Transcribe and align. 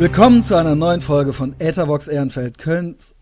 Willkommen 0.00 0.42
zu 0.42 0.54
einer 0.54 0.76
neuen 0.76 1.02
Folge 1.02 1.34
von 1.34 1.54
Ethervox 1.58 2.08
Ehrenfeld, 2.08 2.56
Kölns 2.56 3.14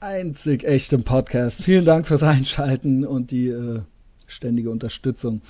einzig 0.00 0.64
echtem 0.64 1.02
Podcast. 1.02 1.62
Vielen 1.62 1.86
Dank 1.86 2.06
fürs 2.06 2.22
Einschalten 2.22 3.06
und 3.06 3.30
die 3.30 3.48
äh, 3.48 3.80
ständige 4.26 4.68
Unterstützung. 4.68 5.40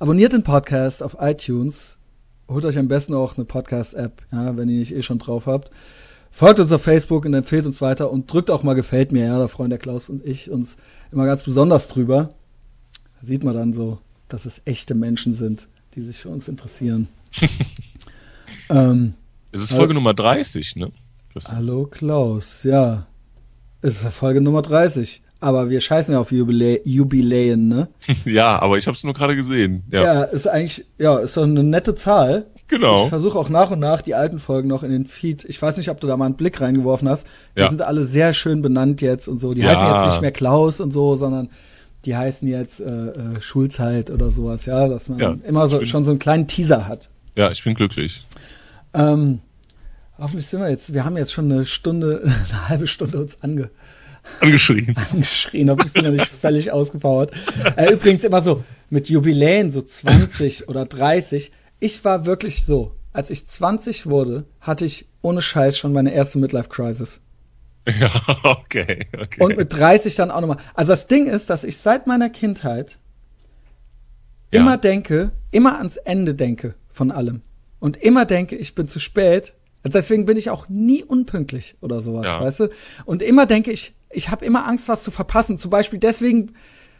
Abonniert 0.00 0.32
den 0.32 0.42
Podcast 0.42 1.04
auf 1.04 1.18
iTunes. 1.20 1.96
Holt 2.48 2.64
euch 2.64 2.76
am 2.76 2.88
besten 2.88 3.14
auch 3.14 3.36
eine 3.36 3.44
Podcast-App, 3.44 4.22
ja, 4.32 4.56
wenn 4.56 4.68
ihr 4.68 4.80
nicht 4.80 4.92
eh 4.92 5.02
schon 5.02 5.20
drauf 5.20 5.46
habt. 5.46 5.70
Folgt 6.32 6.58
uns 6.58 6.72
auf 6.72 6.82
Facebook 6.82 7.24
und 7.24 7.34
empfehlt 7.34 7.64
uns 7.64 7.80
weiter 7.80 8.10
und 8.10 8.32
drückt 8.32 8.50
auch 8.50 8.64
mal 8.64 8.74
gefällt 8.74 9.12
mir, 9.12 9.26
ja, 9.26 9.38
da 9.38 9.46
freuen 9.46 9.70
der 9.70 9.78
Klaus 9.78 10.08
und 10.08 10.26
ich 10.26 10.50
uns 10.50 10.76
immer 11.12 11.26
ganz 11.26 11.44
besonders 11.44 11.86
drüber. 11.86 12.30
Da 13.20 13.26
sieht 13.28 13.44
man 13.44 13.54
dann 13.54 13.72
so, 13.74 13.98
dass 14.26 14.44
es 14.44 14.60
echte 14.64 14.96
Menschen 14.96 15.34
sind, 15.34 15.68
die 15.94 16.00
sich 16.00 16.18
für 16.18 16.30
uns 16.30 16.48
interessieren. 16.48 17.06
ähm, 18.70 19.14
es 19.52 19.62
ist 19.62 19.72
Folge 19.72 19.94
Nummer 19.94 20.14
30, 20.14 20.76
ne? 20.76 20.92
Hallo 21.50 21.86
Klaus, 21.86 22.62
ja. 22.64 23.06
Es 23.82 24.02
ist 24.02 24.12
Folge 24.14 24.40
Nummer 24.40 24.62
30. 24.62 25.22
Aber 25.42 25.70
wir 25.70 25.80
scheißen 25.80 26.12
ja 26.12 26.20
auf 26.20 26.32
Jubilä 26.32 26.80
Jubiläen, 26.84 27.66
ne? 27.66 27.88
ja, 28.26 28.60
aber 28.60 28.76
ich 28.76 28.86
habe 28.86 28.94
es 28.94 29.04
nur 29.04 29.14
gerade 29.14 29.34
gesehen. 29.34 29.84
Ja. 29.90 30.02
ja, 30.02 30.22
ist 30.24 30.46
eigentlich, 30.46 30.84
ja, 30.98 31.18
ist 31.18 31.32
so 31.32 31.40
eine 31.40 31.64
nette 31.64 31.94
Zahl. 31.94 32.46
Genau. 32.68 33.04
Ich 33.04 33.08
versuche 33.08 33.38
auch 33.38 33.48
nach 33.48 33.70
und 33.70 33.80
nach 33.80 34.02
die 34.02 34.14
alten 34.14 34.38
Folgen 34.38 34.68
noch 34.68 34.82
in 34.82 34.90
den 34.90 35.06
Feed. 35.06 35.44
Ich 35.46 35.60
weiß 35.60 35.78
nicht, 35.78 35.88
ob 35.88 35.98
du 35.98 36.06
da 36.06 36.16
mal 36.18 36.26
einen 36.26 36.36
Blick 36.36 36.60
reingeworfen 36.60 37.08
hast. 37.08 37.26
Die 37.56 37.60
ja. 37.60 37.70
sind 37.70 37.80
alle 37.80 38.04
sehr 38.04 38.34
schön 38.34 38.60
benannt 38.60 39.00
jetzt 39.00 39.28
und 39.28 39.38
so. 39.38 39.54
Die 39.54 39.62
ja. 39.62 39.70
heißen 39.70 39.94
jetzt 39.94 40.12
nicht 40.12 40.20
mehr 40.20 40.32
Klaus 40.32 40.78
und 40.78 40.92
so, 40.92 41.16
sondern 41.16 41.48
die 42.04 42.14
heißen 42.14 42.46
jetzt 42.46 42.80
äh, 42.80 42.84
äh, 42.84 43.40
Schulzeit 43.40 44.10
oder 44.10 44.30
sowas, 44.30 44.66
ja, 44.66 44.88
dass 44.88 45.08
man 45.08 45.42
immer 45.42 45.68
so, 45.68 45.84
schon 45.86 46.04
so 46.04 46.10
einen 46.10 46.20
kleinen 46.20 46.46
Teaser 46.46 46.86
hat. 46.86 47.08
Ja, 47.34 47.50
ich 47.50 47.64
bin 47.64 47.74
glücklich. 47.74 48.22
Ähm, 48.94 49.40
hoffentlich 50.18 50.46
sind 50.46 50.60
wir 50.60 50.70
jetzt, 50.70 50.92
wir 50.94 51.04
haben 51.04 51.16
jetzt 51.16 51.32
schon 51.32 51.50
eine 51.50 51.66
Stunde, 51.66 52.22
eine 52.48 52.68
halbe 52.68 52.86
Stunde 52.86 53.20
uns 53.20 53.38
ange, 53.42 53.70
angeschrien. 54.40 54.94
Angeschrien, 55.12 55.70
hoffentlich 55.70 55.92
sind 55.92 56.04
wir 56.04 56.12
nicht 56.12 56.26
völlig 56.26 56.72
ausgepowert. 56.72 57.32
Äh, 57.76 57.92
übrigens 57.92 58.24
immer 58.24 58.42
so 58.42 58.64
mit 58.88 59.08
Jubiläen, 59.08 59.70
so 59.70 59.82
20 59.82 60.68
oder 60.68 60.84
30. 60.84 61.52
Ich 61.78 62.04
war 62.04 62.26
wirklich 62.26 62.64
so, 62.64 62.94
als 63.12 63.30
ich 63.30 63.46
20 63.46 64.06
wurde, 64.06 64.44
hatte 64.60 64.84
ich 64.84 65.06
ohne 65.22 65.42
Scheiß 65.42 65.78
schon 65.78 65.92
meine 65.92 66.12
erste 66.12 66.38
Midlife-Crisis. 66.38 67.20
Ja, 67.98 68.10
okay, 68.42 69.06
okay. 69.18 69.42
Und 69.42 69.56
mit 69.56 69.72
30 69.72 70.14
dann 70.16 70.30
auch 70.30 70.40
nochmal. 70.40 70.58
Also 70.74 70.92
das 70.92 71.06
Ding 71.06 71.28
ist, 71.28 71.50
dass 71.50 71.64
ich 71.64 71.78
seit 71.78 72.06
meiner 72.06 72.30
Kindheit 72.30 72.98
ja. 74.52 74.60
immer 74.60 74.76
denke, 74.76 75.32
immer 75.50 75.78
ans 75.78 75.96
Ende 75.96 76.34
denke 76.34 76.74
von 76.92 77.10
allem. 77.10 77.42
Und 77.80 77.96
immer 77.96 78.26
denke, 78.26 78.56
ich 78.56 78.74
bin 78.74 78.86
zu 78.86 79.00
spät. 79.00 79.54
Also 79.82 79.98
deswegen 79.98 80.26
bin 80.26 80.36
ich 80.36 80.50
auch 80.50 80.68
nie 80.68 81.02
unpünktlich 81.02 81.74
oder 81.80 82.00
sowas, 82.00 82.26
ja. 82.26 82.40
weißt 82.40 82.60
du? 82.60 82.68
Und 83.06 83.22
immer 83.22 83.46
denke 83.46 83.72
ich, 83.72 83.94
ich 84.10 84.28
habe 84.28 84.44
immer 84.44 84.66
Angst, 84.66 84.88
was 84.88 85.02
zu 85.02 85.10
verpassen. 85.10 85.58
Zum 85.58 85.70
Beispiel 85.70 85.98
deswegen 85.98 86.52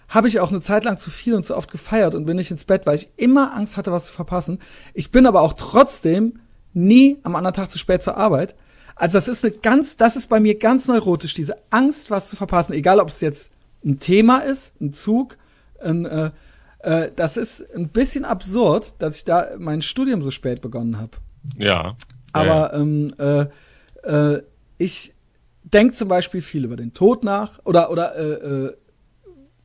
habe 0.09 0.29
ich 0.29 0.41
auch 0.41 0.51
eine 0.51 0.61
Zeit 0.61 0.85
lang 0.85 0.99
zu 0.99 1.11
viel 1.11 1.35
und 1.35 1.47
zu 1.47 1.57
oft 1.57 1.71
gefeiert 1.71 2.15
und 2.15 2.25
bin 2.25 2.37
nicht 2.37 2.51
ins 2.51 2.65
Bett, 2.65 2.87
weil 2.87 2.97
ich 2.97 3.11
immer 3.17 3.55
Angst 3.55 3.77
hatte, 3.77 3.93
was 3.93 4.07
zu 4.07 4.13
verpassen. 4.13 4.59
Ich 4.95 5.11
bin 5.11 5.27
aber 5.27 5.43
auch 5.43 5.53
trotzdem 5.53 6.41
nie 6.73 7.19
am 7.23 7.37
anderen 7.37 7.55
Tag 7.55 7.71
zu 7.71 7.79
spät 7.79 8.03
zur 8.03 8.17
Arbeit. 8.17 8.57
Also 8.97 9.19
das 9.19 9.29
ist 9.29 9.45
eine 9.45 9.55
ganz, 9.55 9.97
das 9.97 10.17
ist 10.17 10.29
bei 10.29 10.41
mir 10.41 10.59
ganz 10.59 10.87
neurotisch, 10.87 11.35
diese 11.35 11.57
Angst, 11.71 12.11
was 12.11 12.29
zu 12.29 12.37
verpassen. 12.37 12.73
Egal, 12.73 13.01
ob 13.01 13.09
es 13.09 13.21
jetzt 13.21 13.51
ein 13.85 13.99
Thema 13.99 14.39
ist, 14.39 14.73
ein 14.81 14.93
Zug, 14.93 15.37
ein, 15.81 16.07
äh, 16.07 16.31
äh, 16.83 17.11
das 17.15 17.37
ist 17.37 17.65
ein 17.75 17.89
bisschen 17.89 18.25
absurd, 18.25 18.95
dass 18.99 19.17
ich 19.17 19.25
da 19.25 19.51
mein 19.59 19.83
Studium 19.83 20.23
so 20.23 20.31
spät 20.31 20.61
begonnen 20.61 20.99
habe. 20.99 21.13
Ja. 21.59 21.97
Aber 22.33 22.73
ja. 22.73 22.75
Ähm, 22.75 23.15
äh, 23.19 23.47
äh, 24.03 24.43
ich 24.79 25.13
denke 25.63 25.95
zum 25.95 26.09
Beispiel 26.09 26.43
viel 26.43 26.65
über 26.65 26.77
den 26.77 26.95
Tod 26.95 27.25
nach 27.25 27.59
oder 27.65 27.91
oder 27.91 28.17
äh, 28.17 28.33
äh, 28.33 28.77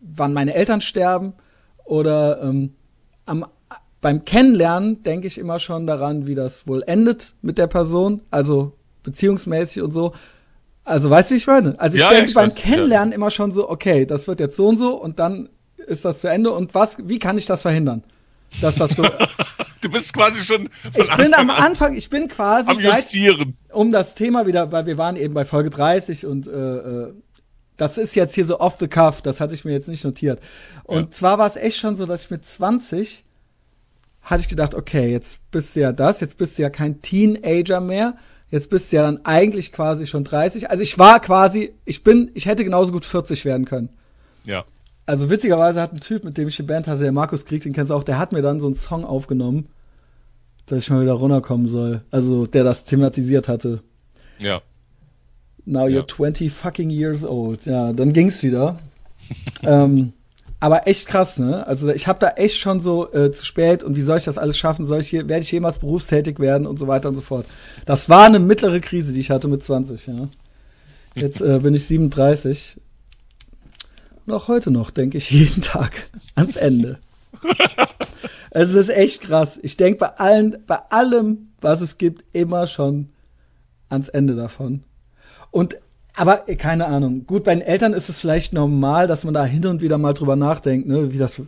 wann 0.01 0.33
meine 0.33 0.53
Eltern 0.53 0.81
sterben 0.81 1.33
oder 1.83 2.41
ähm, 2.41 2.73
am 3.25 3.45
beim 4.01 4.23
Kennenlernen 4.23 5.01
denke 5.01 5.25
ich 5.25 5.39
immer 5.39 5.57
schon 5.57 5.87
daran, 5.87 6.27
wie 6.27 6.35
das 6.35 6.67
wohl 6.67 6.83
endet 6.85 7.33
mit 7.41 7.57
der 7.57 7.65
Person, 7.65 8.21
also 8.29 8.73
beziehungsmäßig 9.01 9.81
und 9.81 9.93
so. 9.93 10.13
Also 10.83 11.09
weißt 11.09 11.31
du, 11.31 11.33
wie 11.33 11.37
ich 11.37 11.47
meine? 11.47 11.79
Also 11.79 11.95
ich 11.95 12.03
ja, 12.03 12.11
denke 12.11 12.31
beim 12.33 12.49
weiß, 12.49 12.55
Kennenlernen 12.55 13.13
ja. 13.13 13.15
immer 13.15 13.31
schon 13.31 13.51
so, 13.51 13.67
okay, 13.67 14.05
das 14.05 14.27
wird 14.27 14.39
jetzt 14.39 14.57
so 14.57 14.67
und 14.67 14.77
so 14.77 14.93
und 14.93 15.17
dann 15.17 15.49
ist 15.87 16.05
das 16.05 16.21
zu 16.21 16.27
Ende 16.27 16.51
und 16.51 16.73
was, 16.73 16.97
wie 16.99 17.19
kann 17.19 17.37
ich 17.37 17.45
das 17.45 17.61
verhindern? 17.61 18.03
Dass 18.61 18.75
das 18.75 18.91
so. 18.91 19.03
du 19.81 19.89
bist 19.89 20.13
quasi 20.13 20.43
schon. 20.43 20.69
ich 20.95 21.15
bin 21.15 21.33
am 21.33 21.49
Anfang, 21.49 21.95
ich 21.95 22.09
bin 22.09 22.27
quasi. 22.27 22.69
Am 22.69 22.79
Justieren. 22.79 23.55
Seit, 23.67 23.75
um 23.75 23.91
das 23.91 24.15
Thema 24.15 24.47
wieder, 24.47 24.71
weil 24.71 24.85
wir 24.85 24.97
waren 24.97 25.15
eben 25.15 25.33
bei 25.33 25.45
Folge 25.45 25.69
30 25.69 26.25
und 26.25 26.47
äh, 26.47 26.51
äh, 26.51 27.13
das 27.77 27.97
ist 27.97 28.15
jetzt 28.15 28.35
hier 28.35 28.45
so 28.45 28.59
off 28.59 28.77
the 28.79 28.87
cuff, 28.87 29.21
das 29.21 29.41
hatte 29.41 29.53
ich 29.53 29.65
mir 29.65 29.73
jetzt 29.73 29.87
nicht 29.87 30.03
notiert. 30.03 30.39
Und 30.83 31.01
ja. 31.03 31.11
zwar 31.11 31.37
war 31.37 31.47
es 31.47 31.57
echt 31.57 31.77
schon 31.77 31.95
so, 31.95 32.05
dass 32.05 32.25
ich 32.25 32.31
mit 32.31 32.45
20 32.45 33.23
hatte 34.21 34.41
ich 34.41 34.47
gedacht, 34.47 34.73
okay, 34.73 35.11
jetzt 35.11 35.39
bist 35.51 35.75
du 35.75 35.81
ja 35.81 35.91
das, 35.91 36.19
jetzt 36.19 36.37
bist 36.37 36.57
du 36.57 36.63
ja 36.63 36.69
kein 36.69 37.01
Teenager 37.01 37.79
mehr, 37.79 38.15
jetzt 38.49 38.69
bist 38.69 38.91
du 38.91 38.97
ja 38.97 39.03
dann 39.03 39.23
eigentlich 39.23 39.71
quasi 39.71 40.07
schon 40.07 40.23
30. 40.23 40.69
Also 40.69 40.81
ich 40.81 40.97
war 40.97 41.19
quasi, 41.19 41.73
ich 41.85 42.03
bin, 42.03 42.31
ich 42.33 42.47
hätte 42.47 42.63
genauso 42.63 42.91
gut 42.91 43.05
40 43.05 43.45
werden 43.45 43.65
können. 43.65 43.89
Ja. 44.43 44.65
Also 45.05 45.29
witzigerweise 45.29 45.81
hat 45.81 45.93
ein 45.93 45.99
Typ, 45.99 46.23
mit 46.23 46.37
dem 46.37 46.47
ich 46.47 46.55
die 46.55 46.63
Band 46.63 46.87
hatte, 46.87 47.03
der 47.03 47.11
Markus 47.11 47.45
Krieg, 47.45 47.61
den 47.63 47.73
kennst 47.73 47.91
du 47.91 47.95
auch, 47.95 48.03
der 48.03 48.17
hat 48.17 48.31
mir 48.31 48.41
dann 48.41 48.59
so 48.59 48.65
einen 48.65 48.75
Song 48.75 49.05
aufgenommen, 49.05 49.67
dass 50.65 50.79
ich 50.79 50.89
mal 50.89 51.01
wieder 51.01 51.13
runterkommen 51.13 51.67
soll. 51.67 52.01
Also 52.09 52.47
der 52.47 52.63
das 52.63 52.85
thematisiert 52.85 53.47
hatte. 53.47 53.83
Ja. 54.39 54.61
Now 55.65 55.85
you're 55.85 56.07
20 56.07 56.51
fucking 56.51 56.89
years 56.89 57.23
old. 57.23 57.65
Ja, 57.65 57.93
dann 57.93 58.13
ging's 58.13 58.41
wieder. 58.43 58.79
ähm, 59.63 60.13
aber 60.59 60.87
echt 60.87 61.07
krass, 61.07 61.37
ne? 61.37 61.65
Also 61.67 61.89
ich 61.89 62.07
habe 62.07 62.19
da 62.19 62.29
echt 62.29 62.57
schon 62.57 62.79
so 62.79 63.11
äh, 63.13 63.31
zu 63.31 63.45
spät 63.45 63.83
und 63.83 63.95
wie 63.95 64.01
soll 64.01 64.17
ich 64.17 64.23
das 64.23 64.37
alles 64.37 64.57
schaffen? 64.57 64.85
Soll 64.85 65.01
ich 65.01 65.09
hier, 65.09 65.27
werde 65.27 65.41
ich 65.41 65.51
jemals 65.51 65.79
berufstätig 65.79 66.39
werden 66.39 66.65
und 66.65 66.79
so 66.79 66.87
weiter 66.87 67.09
und 67.09 67.15
so 67.15 67.21
fort. 67.21 67.45
Das 67.85 68.09
war 68.09 68.25
eine 68.25 68.39
mittlere 68.39 68.79
Krise, 68.79 69.13
die 69.13 69.19
ich 69.19 69.31
hatte 69.31 69.47
mit 69.47 69.63
20, 69.63 70.07
ja. 70.07 70.27
Jetzt 71.15 71.41
äh, 71.41 71.59
bin 71.59 71.73
ich 71.75 71.85
37. 71.85 72.77
Und 74.25 74.33
auch 74.33 74.47
heute 74.47 74.71
noch 74.71 74.91
denke 74.91 75.17
ich 75.17 75.31
jeden 75.31 75.61
Tag 75.61 76.07
ans 76.35 76.55
Ende. 76.55 76.99
es 78.51 78.73
ist 78.73 78.89
echt 78.89 79.21
krass. 79.21 79.59
Ich 79.61 79.77
denke 79.77 79.99
bei 79.99 80.17
allen, 80.17 80.57
bei 80.65 80.79
allem, 80.89 81.49
was 81.61 81.81
es 81.81 81.97
gibt, 81.97 82.23
immer 82.33 82.67
schon 82.67 83.09
ans 83.89 84.09
Ende 84.09 84.35
davon. 84.35 84.83
Und 85.51 85.77
aber 86.15 86.47
äh, 86.47 86.55
keine 86.55 86.87
Ahnung. 86.87 87.25
Gut, 87.27 87.43
bei 87.43 87.53
den 87.53 87.61
Eltern 87.61 87.93
ist 87.93 88.09
es 88.09 88.19
vielleicht 88.19 88.53
normal, 88.53 89.07
dass 89.07 89.23
man 89.23 89.33
da 89.33 89.45
hin 89.45 89.65
und 89.65 89.81
wieder 89.81 89.97
mal 89.97 90.13
drüber 90.13 90.35
nachdenkt, 90.35 90.87
ne, 90.87 91.11
wie 91.11 91.17
das. 91.17 91.41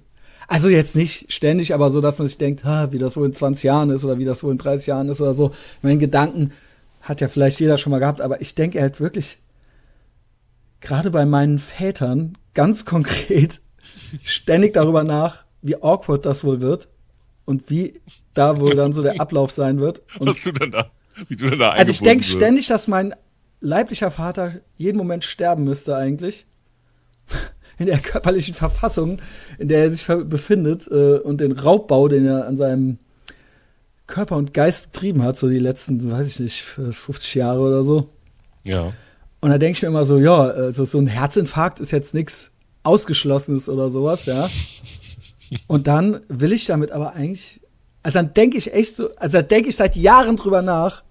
Also 0.50 0.70
jetzt 0.70 0.96
nicht 0.96 1.32
ständig, 1.32 1.74
aber 1.74 1.92
so, 1.92 2.00
dass 2.00 2.20
man 2.20 2.28
sich 2.28 2.38
denkt, 2.38 2.64
ha, 2.64 2.92
wie 2.92 3.00
das 3.00 3.18
wohl 3.18 3.26
in 3.26 3.34
20 3.34 3.64
Jahren 3.64 3.90
ist 3.90 4.06
oder 4.06 4.18
wie 4.18 4.26
das 4.26 4.44
wohl 4.44 4.52
in 4.52 4.58
30 4.58 4.88
Jahren 4.88 5.10
ist 5.10 5.20
oder 5.20 5.34
so. 5.34 5.52
Meine 5.82 5.98
Gedanken 5.98 6.52
hat 7.02 7.20
ja 7.20 7.28
vielleicht 7.28 7.60
jeder 7.60 7.78
schon 7.78 7.92
mal 7.92 8.00
gehabt, 8.00 8.22
aber 8.22 8.40
ich 8.40 8.56
denke 8.56 8.80
halt 8.82 9.02
wirklich, 9.02 9.40
gerade 10.80 11.12
bei 11.12 11.26
meinen 11.26 11.60
Vätern, 11.60 12.38
ganz 12.57 12.85
konkret, 12.85 13.62
ständig 14.23 14.73
darüber 14.73 15.03
nach, 15.03 15.45
wie 15.62 15.75
awkward 15.75 16.25
das 16.25 16.44
wohl 16.44 16.59
wird 16.59 16.88
und 17.45 17.69
wie 17.69 18.01
da 18.34 18.59
wohl 18.59 18.73
dann 18.73 18.94
so 18.94 19.03
der 19.03 19.22
Ablauf 19.22 19.51
sein 19.51 19.79
wird. 19.79 20.01
Und 20.18 20.28
Was 20.28 20.41
du 20.41 20.51
dann 20.51 20.72
da, 20.72 20.90
wie 21.28 21.35
du 21.35 21.51
dann 21.51 21.59
da 21.59 21.69
Also 21.73 21.91
ich 21.91 22.01
denke 22.01 22.23
ständig, 22.23 22.66
dass 22.66 22.88
mein 22.88 23.13
leiblicher 23.62 24.09
Vater 24.09 24.56
jeden 24.75 24.97
Moment 24.97 25.23
sterben 25.23 25.66
müsste 25.66 25.95
eigentlich. 25.95 26.47
In 27.78 27.85
der 27.85 28.00
körperlichen 28.00 28.56
Verfassung, 28.56 29.22
in 29.59 29.68
der 29.68 29.84
er 29.84 29.91
sich 29.91 30.03
befindet 30.07 30.88
äh, 30.88 31.19
und 31.19 31.39
den 31.41 31.51
Raubbau, 31.51 32.07
den 32.07 32.25
er 32.25 32.48
an 32.48 32.57
seinem 32.57 32.98
Körper 34.07 34.36
und 34.36 34.56
Geist 34.56 34.92
betrieben 34.92 35.21
hat, 35.21 35.38
so 35.38 35.48
die 35.48 35.60
letzten, 35.60 36.12
weiß 36.12 36.27
ich 36.27 36.39
nicht, 36.39 36.63
50 36.63 37.36
Jahre 37.36 37.60
oder 37.60 37.83
so. 37.83 38.10
Ja. 38.63 38.94
Und 39.48 39.52
da 39.52 39.60
denke 39.60 39.78
ich 39.78 39.82
mir 39.82 39.88
immer 39.88 40.04
so, 40.04 40.18
ja, 40.18 40.42
also 40.42 40.84
so 40.84 40.98
ein 40.98 41.08
Herzinfarkt 41.08 41.80
ist 41.80 41.92
jetzt 41.92 42.14
nichts 42.14 42.52
Ausgeschlossenes 42.84 43.70
oder 43.70 43.90
sowas, 43.90 44.26
ja. 44.26 44.50
Und 45.68 45.88
dann 45.88 46.20
will 46.28 46.52
ich 46.52 46.66
damit 46.66 46.92
aber 46.92 47.14
eigentlich, 47.14 47.62
also 48.04 48.20
dann 48.20 48.34
denke 48.34 48.58
ich 48.58 48.74
echt 48.74 48.98
so, 48.98 49.10
also 49.16 49.38
da 49.38 49.42
denke 49.42 49.70
ich 49.70 49.78
seit 49.78 49.96
Jahren 49.96 50.36
drüber 50.36 50.62
nach, 50.62 51.04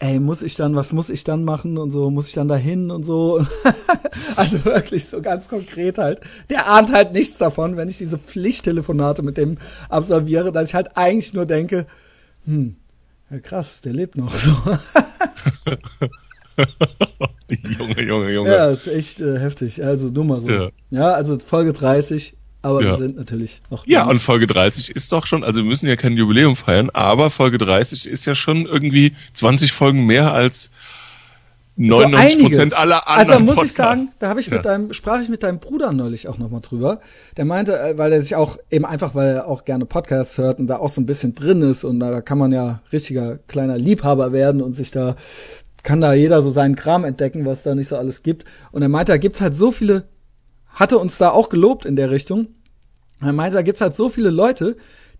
ey, 0.00 0.18
muss 0.18 0.42
ich 0.42 0.56
dann, 0.56 0.74
was 0.74 0.92
muss 0.92 1.08
ich 1.08 1.22
dann 1.22 1.44
machen 1.44 1.78
und 1.78 1.92
so, 1.92 2.10
muss 2.10 2.26
ich 2.26 2.34
dann 2.34 2.48
dahin 2.48 2.90
und 2.90 3.04
so. 3.04 3.46
also 4.34 4.64
wirklich 4.64 5.06
so 5.06 5.22
ganz 5.22 5.46
konkret 5.46 5.98
halt. 5.98 6.20
Der 6.50 6.68
ahnt 6.68 6.92
halt 6.92 7.12
nichts 7.12 7.38
davon, 7.38 7.76
wenn 7.76 7.90
ich 7.90 7.98
diese 7.98 8.18
Pflichttelefonate 8.18 9.22
mit 9.22 9.36
dem 9.36 9.58
absolviere, 9.88 10.50
dass 10.50 10.66
ich 10.66 10.74
halt 10.74 10.96
eigentlich 10.96 11.32
nur 11.32 11.46
denke, 11.46 11.86
hm, 12.44 12.74
ja, 13.30 13.38
krass, 13.38 13.82
der 13.82 13.92
lebt 13.92 14.16
noch 14.16 14.34
so. 14.34 14.56
Junge, 17.78 18.00
Junge, 18.02 18.30
Junge. 18.32 18.50
Ja, 18.50 18.70
ist 18.70 18.86
echt 18.86 19.20
äh, 19.20 19.38
heftig. 19.38 19.84
Also 19.84 20.08
nur 20.08 20.24
mal 20.24 20.40
so. 20.40 20.48
Ja. 20.50 20.68
ja, 20.90 21.12
also 21.12 21.38
Folge 21.38 21.72
30. 21.72 22.34
aber 22.62 22.82
Ja. 22.82 22.90
wir 22.92 22.96
sind 22.98 23.16
natürlich 23.16 23.60
noch. 23.70 23.86
Ja, 23.86 24.04
und 24.06 24.20
Folge 24.20 24.46
30 24.46 24.90
ist 24.96 25.12
doch 25.12 25.26
schon, 25.26 25.44
also 25.44 25.60
wir 25.62 25.68
müssen 25.68 25.86
ja 25.88 25.96
kein 25.96 26.16
Jubiläum 26.16 26.56
feiern, 26.56 26.90
aber 26.90 27.30
Folge 27.30 27.58
30 27.58 28.06
ist 28.08 28.24
ja 28.24 28.34
schon 28.34 28.66
irgendwie 28.66 29.14
20 29.34 29.72
Folgen 29.72 30.06
mehr 30.06 30.32
als 30.32 30.70
99 31.76 32.38
Prozent 32.42 32.60
einiges. 32.74 32.78
aller 32.78 33.08
Also 33.08 33.20
anderen 33.32 33.44
muss 33.46 33.54
Podcasts. 33.54 33.72
ich 33.72 33.76
sagen, 33.78 34.08
da 34.18 34.28
habe 34.28 34.40
ich 34.40 34.50
mit 34.50 34.58
Ja. 34.58 34.62
deinem, 34.62 34.92
sprach 34.92 35.22
ich 35.22 35.30
mit 35.30 35.42
deinem 35.42 35.58
Bruder 35.58 35.92
neulich 35.92 36.28
auch 36.28 36.36
nochmal 36.36 36.60
drüber. 36.60 37.00
Der 37.38 37.46
meinte, 37.46 37.78
äh, 37.78 37.96
weil 37.96 38.12
er 38.12 38.20
sich 38.20 38.36
auch, 38.36 38.58
eben 38.70 38.84
einfach, 38.84 39.14
weil 39.14 39.36
er 39.36 39.46
auch 39.48 39.64
gerne 39.64 39.86
Podcasts 39.86 40.36
hört 40.36 40.58
und 40.58 40.66
da 40.66 40.76
auch 40.76 40.90
so 40.90 41.00
ein 41.00 41.06
bisschen 41.06 41.34
drin 41.34 41.62
ist 41.62 41.82
und 41.84 41.98
da 41.98 42.20
kann 42.20 42.36
man 42.36 42.52
ja 42.52 42.80
richtiger 42.92 43.38
kleiner 43.48 43.78
Liebhaber 43.78 44.32
werden 44.32 44.60
und 44.60 44.74
sich 44.74 44.90
da, 44.90 45.16
kann 45.82 46.00
da 46.00 46.12
jeder 46.12 46.42
so 46.42 46.50
seinen 46.50 46.76
Kram 46.76 47.04
entdecken, 47.04 47.44
was 47.44 47.62
da 47.62 47.74
nicht 47.74 47.88
so 47.88 47.96
alles 47.96 48.22
gibt. 48.22 48.44
Und 48.70 48.82
er 48.82 48.88
meinte, 48.88 49.12
da 49.12 49.18
gibt's 49.18 49.40
halt 49.40 49.56
so 49.56 49.70
viele, 49.70 50.04
hatte 50.68 50.98
uns 50.98 51.18
da 51.18 51.30
auch 51.30 51.48
gelobt 51.48 51.84
in 51.84 51.96
der 51.96 52.10
Richtung. 52.10 52.48
Er 53.20 53.32
meinte, 53.32 53.56
da 53.56 53.62
gibt's 53.62 53.80
halt 53.80 53.94
so 53.94 54.08
viele 54.08 54.30
Leute, 54.30 54.76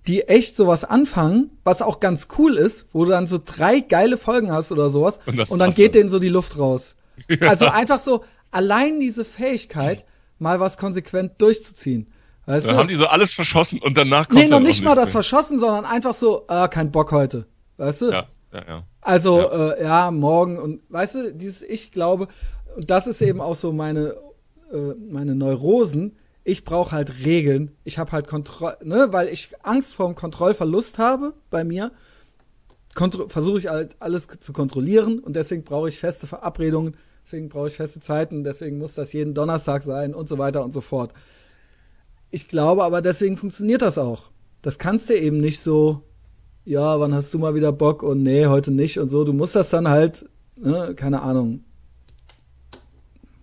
die 0.06 0.22
echt 0.22 0.56
sowas 0.56 0.84
anfangen, 0.84 1.50
was 1.64 1.82
auch 1.82 2.00
ganz 2.00 2.28
cool 2.38 2.56
ist, 2.56 2.86
wo 2.92 3.04
du 3.04 3.10
dann 3.10 3.26
so 3.26 3.40
drei 3.44 3.80
geile 3.80 4.18
Folgen 4.18 4.50
hast 4.50 4.72
oder 4.72 4.90
sowas 4.90 5.20
Und 5.26 5.48
und 5.50 5.58
dann 5.58 5.72
geht 5.72 5.94
denen 5.94 6.10
so 6.10 6.18
die 6.18 6.28
Luft 6.28 6.58
raus. 6.58 6.96
Also 7.40 7.66
einfach 7.66 8.00
so, 8.00 8.24
allein 8.50 8.98
diese 8.98 9.24
Fähigkeit, 9.24 10.04
mal 10.38 10.58
was 10.60 10.76
konsequent 10.76 11.32
durchzuziehen. 11.38 12.10
Weißt 12.46 12.66
Dann 12.66 12.74
du? 12.74 12.80
haben 12.80 12.88
die 12.88 12.96
so 12.96 13.06
alles 13.06 13.32
verschossen 13.32 13.80
und 13.80 13.96
danach 13.96 14.28
kommt 14.28 14.40
nee, 14.40 14.48
noch 14.48 14.58
nicht 14.60 14.82
mal 14.82 14.96
das 14.96 15.04
mehr. 15.04 15.12
verschossen, 15.12 15.60
sondern 15.60 15.84
einfach 15.84 16.14
so, 16.14 16.44
ah, 16.48 16.66
kein 16.66 16.90
Bock 16.90 17.12
heute. 17.12 17.46
Weißt 17.76 18.00
du? 18.00 18.10
Ja, 18.10 18.26
ja, 18.52 18.64
ja. 18.66 18.84
Also, 19.02 19.38
Ja. 19.38 19.72
Äh, 19.72 19.82
ja, 19.82 20.10
morgen 20.10 20.58
und 20.58 20.80
weißt 20.88 21.14
du, 21.16 21.34
dieses 21.34 21.62
Ich 21.62 21.92
glaube, 21.92 22.28
und 22.76 22.90
das 22.90 23.06
ist 23.06 23.20
eben 23.20 23.40
auch 23.40 23.56
so 23.56 23.72
meine, 23.72 24.16
äh, 24.72 24.94
meine 25.10 25.34
Neurosen. 25.34 26.16
Ich 26.44 26.64
brauche 26.64 26.92
halt 26.92 27.24
Regeln. 27.24 27.72
Ich 27.84 27.98
habe 27.98 28.12
halt 28.12 28.26
Kontrolle, 28.26 28.78
ne, 28.82 29.08
weil 29.12 29.28
ich 29.28 29.52
Angst 29.62 29.94
vorm 29.94 30.14
Kontrollverlust 30.14 30.98
habe 30.98 31.34
bei 31.50 31.62
mir. 31.64 31.92
Versuche 33.28 33.58
ich 33.58 33.68
halt 33.68 33.96
alles 34.00 34.28
zu 34.40 34.52
kontrollieren 34.52 35.18
und 35.18 35.34
deswegen 35.34 35.64
brauche 35.64 35.88
ich 35.88 35.98
feste 35.98 36.26
Verabredungen, 36.26 36.96
deswegen 37.24 37.48
brauche 37.48 37.68
ich 37.68 37.76
feste 37.76 38.00
Zeiten, 38.00 38.44
deswegen 38.44 38.76
muss 38.76 38.92
das 38.94 39.14
jeden 39.14 39.32
Donnerstag 39.32 39.82
sein 39.82 40.14
und 40.14 40.28
so 40.28 40.36
weiter 40.36 40.62
und 40.62 40.74
so 40.74 40.82
fort. 40.82 41.14
Ich 42.30 42.48
glaube 42.48 42.84
aber, 42.84 43.00
deswegen 43.00 43.38
funktioniert 43.38 43.80
das 43.80 43.96
auch. 43.96 44.30
Das 44.60 44.78
kannst 44.78 45.08
du 45.08 45.16
eben 45.16 45.38
nicht 45.38 45.60
so, 45.60 46.02
ja, 46.64 46.98
wann 47.00 47.14
hast 47.14 47.32
du 47.34 47.38
mal 47.38 47.54
wieder 47.54 47.72
Bock 47.72 48.02
und 48.02 48.22
nee, 48.22 48.46
heute 48.46 48.70
nicht 48.70 48.98
und 48.98 49.08
so. 49.08 49.24
Du 49.24 49.32
musst 49.32 49.56
das 49.56 49.70
dann 49.70 49.88
halt, 49.88 50.26
ne, 50.56 50.94
keine 50.96 51.22
Ahnung, 51.22 51.64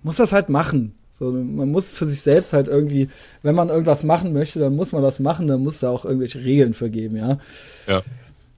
muss 0.04 0.18
das 0.18 0.32
halt 0.32 0.50
machen. 0.50 0.96
So, 1.18 1.32
man 1.32 1.70
muss 1.70 1.92
für 1.92 2.06
sich 2.06 2.22
selbst 2.22 2.54
halt 2.54 2.70
irgendwie, 2.70 3.10
wenn 3.44 3.56
man 3.56 3.68
irgendwas 3.68 4.04
machen 4.04 4.32
möchte, 4.32 4.60
dann 4.60 4.76
muss 4.76 4.94
man 4.94 5.02
das 5.02 5.20
machen, 5.20 5.48
dann 5.48 5.62
muss 5.62 5.82
da 5.82 5.90
auch 5.90 6.06
irgendwelche 6.06 6.44
Regeln 6.44 6.74
für 6.74 6.90
geben, 6.90 7.18
ja. 7.18 7.40
Ja. 7.88 8.04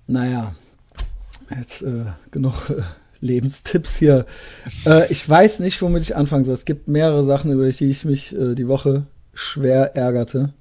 Naja, 0.05 0.53
jetzt 1.49 1.81
äh, 1.81 2.05
genug 2.29 2.69
äh, 2.69 2.83
Lebenstipps 3.19 3.95
hier. 3.95 4.27
Äh, 4.85 5.11
ich 5.11 5.27
weiß 5.27 5.59
nicht, 5.59 5.81
womit 5.81 6.03
ich 6.03 6.15
anfangen 6.15 6.45
soll. 6.45 6.53
Es 6.53 6.65
gibt 6.65 6.87
mehrere 6.87 7.23
Sachen, 7.23 7.51
über 7.51 7.67
die 7.67 7.89
ich 7.89 8.05
mich 8.05 8.35
äh, 8.35 8.53
die 8.53 8.67
Woche 8.67 9.07
schwer 9.33 9.95
ärgerte. 9.95 10.53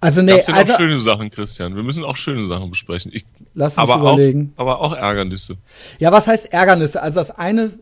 Also 0.00 0.22
nee, 0.22 0.32
Gab's 0.32 0.46
denn 0.46 0.54
also 0.54 0.72
auch 0.72 0.78
schöne 0.78 0.98
Sachen, 0.98 1.30
Christian? 1.30 1.76
Wir 1.76 1.82
müssen 1.82 2.04
auch 2.04 2.16
schöne 2.16 2.42
Sachen 2.42 2.70
besprechen. 2.70 3.10
Ich, 3.14 3.26
lass 3.54 3.76
mich 3.76 3.82
aber, 3.82 3.96
überlegen. 3.96 4.54
auch, 4.56 4.62
aber 4.62 4.80
auch 4.80 4.96
Ärgernisse. 4.96 5.56
Ja, 5.98 6.10
was 6.10 6.26
heißt 6.26 6.52
Ärgernisse? 6.52 7.02
Also 7.02 7.20
das 7.20 7.30
eine 7.30 7.72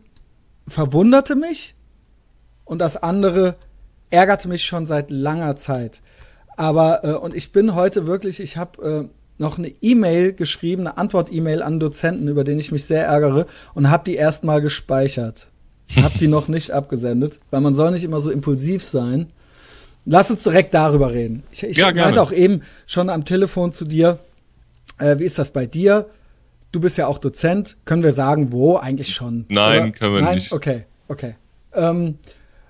verwunderte 0.67 1.35
mich 1.35 1.75
und 2.65 2.79
das 2.79 2.97
andere 2.97 3.55
ärgerte 4.09 4.49
mich 4.49 4.63
schon 4.63 4.85
seit 4.85 5.11
langer 5.11 5.55
Zeit. 5.55 6.01
Aber 6.57 7.05
äh, 7.05 7.13
und 7.13 7.33
ich 7.33 7.51
bin 7.53 7.73
heute 7.73 8.05
wirklich, 8.05 8.41
ich 8.41 8.57
habe 8.57 9.07
äh, 9.07 9.39
noch 9.39 9.57
eine 9.57 9.69
E-Mail 9.81 10.33
geschrieben, 10.33 10.85
eine 10.85 10.97
Antwort-E-Mail 10.97 11.63
an 11.63 11.79
Dozenten, 11.79 12.27
über 12.27 12.43
den 12.43 12.59
ich 12.59 12.73
mich 12.73 12.85
sehr 12.85 13.05
ärgere 13.05 13.45
und 13.73 13.89
habe 13.89 14.03
die 14.03 14.15
erstmal 14.15 14.61
gespeichert. 14.61 15.47
Hab 15.95 16.17
die 16.17 16.27
noch 16.27 16.47
nicht 16.49 16.71
abgesendet, 16.71 17.39
weil 17.49 17.61
man 17.61 17.73
soll 17.73 17.91
nicht 17.91 18.03
immer 18.03 18.19
so 18.19 18.29
impulsiv 18.29 18.83
sein. 18.83 19.31
Lass 20.05 20.31
uns 20.31 20.43
direkt 20.43 20.73
darüber 20.73 21.11
reden. 21.13 21.43
Ich, 21.51 21.63
ich 21.63 21.77
Ja, 21.77 21.93
meinte 21.93 22.21
auch 22.21 22.31
eben 22.31 22.61
schon 22.87 23.09
am 23.09 23.25
Telefon 23.25 23.71
zu 23.73 23.85
dir, 23.85 24.19
äh, 24.97 25.19
wie 25.19 25.25
ist 25.25 25.37
das 25.37 25.51
bei 25.51 25.65
dir? 25.65 26.09
Du 26.71 26.79
bist 26.79 26.97
ja 26.97 27.07
auch 27.07 27.17
Dozent. 27.17 27.77
Können 27.85 28.03
wir 28.03 28.11
sagen, 28.11 28.51
wo? 28.51 28.77
Eigentlich 28.77 29.13
schon. 29.13 29.45
Nein, 29.49 29.81
oder? 29.81 29.91
können 29.91 30.13
wir 30.15 30.21
Nein? 30.21 30.35
nicht. 30.35 30.51
Okay, 30.51 30.85
okay. 31.07 31.35
Ähm, 31.73 32.17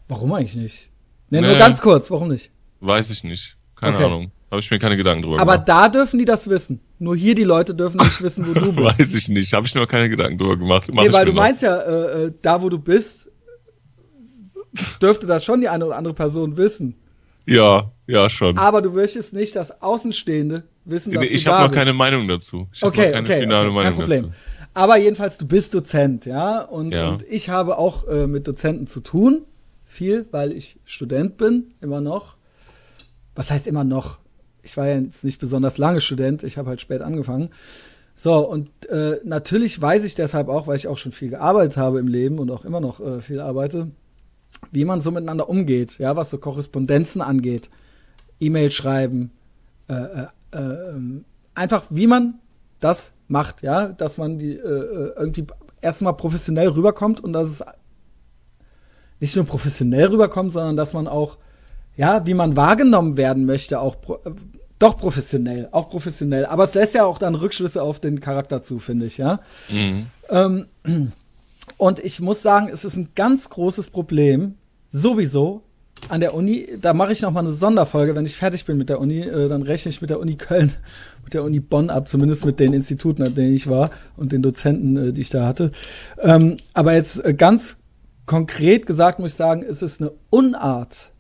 warum 0.08 0.34
eigentlich 0.34 0.56
nicht? 0.56 0.90
Nee, 1.30 1.42
nur 1.42 1.52
Nee. 1.52 1.58
ganz 1.60 1.82
kurz, 1.82 2.10
warum 2.12 2.30
nicht? 2.30 2.52
Weiß 2.82 3.10
ich 3.10 3.24
nicht. 3.24 3.56
Keine 3.76 3.96
Okay. 3.98 4.06
Ahnung. 4.06 4.32
Habe 4.52 4.62
ich 4.62 4.72
mir 4.72 4.80
keine 4.80 4.98
Gedanken 4.98 5.22
drüber 5.24 5.40
Aber 5.40 5.52
gemacht. 5.54 5.70
da 5.70 5.90
dürfen 5.90 6.18
die 6.18 6.26
das 6.26 6.50
wissen. 6.50 6.80
Nur 6.98 7.16
hier 7.16 7.36
die 7.36 7.44
Leute 7.44 7.76
dürfen 7.76 7.98
nicht 7.98 8.22
wissen, 8.24 8.48
wo 8.48 8.54
du 8.60 8.72
bist. 8.74 9.00
Weiß 9.00 9.14
ich 9.14 9.30
nicht. 9.30 9.54
Habe 9.54 9.68
ich 9.68 9.76
mir 9.76 9.82
noch 9.82 9.88
keine 9.88 10.10
Gedanken 10.10 10.38
drüber 10.40 10.58
gemacht. 10.58 10.90
Mach 10.92 11.04
Nee, 11.04 11.14
weil 11.14 11.26
du 11.26 11.32
noch. 11.34 11.42
meinst 11.42 11.62
ja, 11.62 11.78
äh, 11.80 12.24
äh, 12.26 12.34
da 12.42 12.62
wo 12.62 12.70
du 12.70 12.80
bist, 12.80 13.30
dürfte 15.02 15.26
das 15.28 15.46
schon 15.46 15.62
die 15.62 15.70
eine 15.70 15.86
oder 15.86 15.98
andere 15.98 16.14
Person 16.14 16.58
wissen. 16.58 16.96
Ja, 17.46 17.92
ja, 18.08 18.30
schon. 18.30 18.58
Aber 18.58 18.82
du 18.82 18.92
möchtest 18.92 19.34
nicht, 19.34 19.56
dass 19.56 19.82
Außenstehende 19.82 20.64
wissen, 20.86 21.14
dass 21.14 21.22
Nee, 21.22 21.30
du 21.30 21.34
ich 21.36 21.44
da 21.44 21.52
habe 21.54 21.62
noch 21.64 21.70
bist. 21.70 21.80
keine 21.80 21.94
Meinung 21.94 22.28
dazu. 22.28 22.68
Ich 22.74 22.82
habe 22.84 22.92
Okay, 22.96 23.08
noch 23.08 23.14
keine 23.14 23.28
okay, 23.28 23.40
finale 23.42 23.66
okay, 23.68 23.76
Meinung 23.76 23.94
kein 23.94 24.00
Problem. 24.02 24.22
dazu. 24.24 24.34
Aber 24.74 24.98
jedenfalls, 24.98 25.38
du 25.38 25.48
bist 25.48 25.74
Dozent, 25.74 26.26
ja, 26.26 26.62
und, 26.62 26.94
Ja. 26.94 27.10
und 27.10 27.24
ich 27.28 27.50
habe 27.50 27.78
auch 27.78 28.08
äh, 28.08 28.28
mit 28.28 28.48
Dozenten 28.48 28.86
zu 28.88 29.00
tun, 29.02 29.42
viel, 29.86 30.28
weil 30.32 30.52
ich 30.52 30.78
Student 30.86 31.38
bin, 31.38 31.74
immer 31.82 32.02
noch. 32.02 32.36
Was 33.36 33.50
heißt 33.52 33.66
immer 33.68 33.84
noch? 33.84 34.20
Ich 34.62 34.78
war 34.78 34.88
ja 34.88 35.00
jetzt 35.00 35.24
nicht 35.24 35.40
besonders 35.40 35.78
lange 35.78 36.02
Student, 36.02 36.44
ich 36.44 36.58
habe 36.58 36.70
halt 36.70 36.82
spät 36.82 37.02
angefangen. 37.02 37.50
So, 38.16 38.36
und 38.48 38.70
äh, 38.90 39.18
natürlich 39.24 39.82
weiß 39.82 40.04
ich 40.04 40.14
deshalb 40.14 40.50
auch, 40.50 40.68
weil 40.68 40.76
ich 40.76 40.88
auch 40.88 40.98
schon 40.98 41.14
viel 41.14 41.30
gearbeitet 41.30 41.78
habe 41.78 42.00
im 42.00 42.08
Leben 42.08 42.38
und 42.38 42.52
auch 42.52 42.66
immer 42.66 42.82
noch 42.82 43.00
äh, 43.00 43.22
viel 43.22 43.40
arbeite, 43.40 43.88
wie 44.72 44.86
man 44.86 45.02
so 45.02 45.12
miteinander 45.12 45.50
umgeht, 45.50 45.98
ja, 46.00 46.16
was 46.16 46.30
so 46.30 46.38
Korrespondenzen 46.38 47.22
angeht, 47.22 47.70
E-Mail 48.40 48.72
schreiben, 48.72 49.32
äh, 49.88 49.94
äh, 49.94 50.28
äh, 50.52 51.22
einfach 51.56 51.86
wie 51.90 52.08
man 52.08 52.36
das 52.80 53.12
macht, 53.28 53.62
ja, 53.62 53.88
dass 53.88 54.18
man 54.18 54.40
die 54.40 54.54
äh, 54.54 54.58
äh, 54.58 55.14
irgendwie 55.18 55.46
erstmal 55.82 56.14
professionell 56.16 56.70
rüberkommt 56.70 57.22
und 57.22 57.34
dass 57.34 57.48
es 57.48 57.64
nicht 59.20 59.36
nur 59.36 59.46
professionell 59.46 60.08
rüberkommt, 60.08 60.54
sondern 60.54 60.78
dass 60.78 60.94
man 60.94 61.08
auch, 61.08 61.38
ja, 61.98 62.26
wie 62.26 62.34
man 62.34 62.56
wahrgenommen 62.56 63.18
werden 63.18 63.46
möchte, 63.46 63.80
auch 63.80 64.00
pro, 64.00 64.16
äh, 64.26 64.32
doch 64.80 64.98
professionell, 64.98 65.68
auch 65.72 65.90
professionell. 65.90 66.46
Aber 66.46 66.64
es 66.64 66.74
lässt 66.74 66.94
ja 66.94 67.04
auch 67.06 67.18
dann 67.18 67.36
Rückschlüsse 67.36 67.84
auf 67.84 68.00
den 68.00 68.22
Charakter 68.22 68.64
zu, 68.64 68.80
finde 68.80 69.08
ich, 69.08 69.18
ja. 69.18 69.42
Mhm. 69.70 70.08
Ähm, 70.30 70.68
und 71.78 72.00
ich 72.00 72.20
muss 72.20 72.42
sagen, 72.42 72.70
es 72.72 72.86
ist 72.86 72.96
ein 72.96 73.10
ganz 73.16 73.50
großes 73.50 73.90
Problem, 73.90 74.56
sowieso 74.90 75.64
an 76.08 76.22
der 76.22 76.34
Uni. 76.34 76.68
Da 76.80 76.94
mache 76.94 77.12
ich 77.12 77.22
noch 77.22 77.32
mal 77.32 77.42
eine 77.42 77.52
Sonderfolge, 77.52 78.16
wenn 78.16 78.26
ich 78.26 78.38
fertig 78.38 78.66
bin 78.66 78.78
mit 78.78 78.90
der 78.90 79.00
Uni. 79.00 79.22
Äh, 79.22 79.50
dann 79.50 79.62
rechne 79.62 79.90
ich 79.90 80.02
mit 80.02 80.10
der 80.10 80.20
Uni 80.20 80.36
Köln, 80.36 80.74
mit 81.24 81.34
der 81.34 81.44
Uni 81.44 81.60
Bonn 81.60 81.90
ab, 81.90 82.08
zumindest 82.08 82.46
mit 82.46 82.60
den 82.60 82.74
Instituten, 82.74 83.24
an 83.24 83.36
denen 83.36 83.54
ich 83.54 83.70
war 83.70 83.92
und 84.16 84.32
den 84.32 84.42
Dozenten, 84.42 85.10
äh, 85.10 85.14
die 85.14 85.22
ich 85.22 85.30
da 85.30 85.46
hatte. 85.46 85.72
Ähm, 86.22 86.58
aber 86.74 86.94
jetzt 86.94 87.24
äh, 87.24 87.34
ganz 87.34 87.78
konkret 88.26 88.86
gesagt 88.86 89.20
muss 89.20 89.32
ich 89.32 89.38
sagen, 89.38 89.64
es 89.68 89.82
ist 89.82 90.02
eine 90.02 90.12
Unart. 90.30 91.12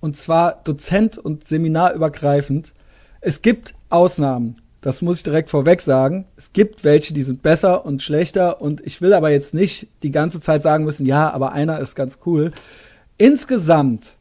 Und 0.00 0.16
zwar 0.16 0.62
Dozent- 0.64 1.18
und 1.18 1.46
Seminarübergreifend. 1.46 2.72
Es 3.20 3.42
gibt 3.42 3.74
Ausnahmen. 3.90 4.56
Das 4.80 5.02
muss 5.02 5.18
ich 5.18 5.22
direkt 5.22 5.50
vorweg 5.50 5.82
sagen. 5.82 6.26
Es 6.36 6.52
gibt 6.52 6.84
welche, 6.84 7.12
die 7.12 7.22
sind 7.22 7.42
besser 7.42 7.84
und 7.84 8.02
schlechter. 8.02 8.62
Und 8.62 8.80
ich 8.80 9.02
will 9.02 9.12
aber 9.12 9.30
jetzt 9.30 9.52
nicht 9.52 9.88
die 10.02 10.10
ganze 10.10 10.40
Zeit 10.40 10.62
sagen 10.62 10.84
müssen, 10.84 11.04
ja, 11.04 11.30
aber 11.30 11.52
einer 11.52 11.78
ist 11.80 11.94
ganz 11.94 12.18
cool. 12.24 12.52
Insgesamt 13.18 14.16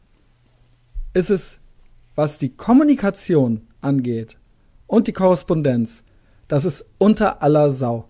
ist 1.14 1.30
es, 1.30 1.60
was 2.16 2.38
die 2.38 2.50
Kommunikation 2.50 3.62
angeht 3.80 4.38
und 4.88 5.08
die 5.08 5.14
Korrespondenz, 5.14 6.04
das 6.50 6.66
ist 6.66 6.86
unter 6.98 7.42
aller 7.42 7.72
Sau. 7.72 8.10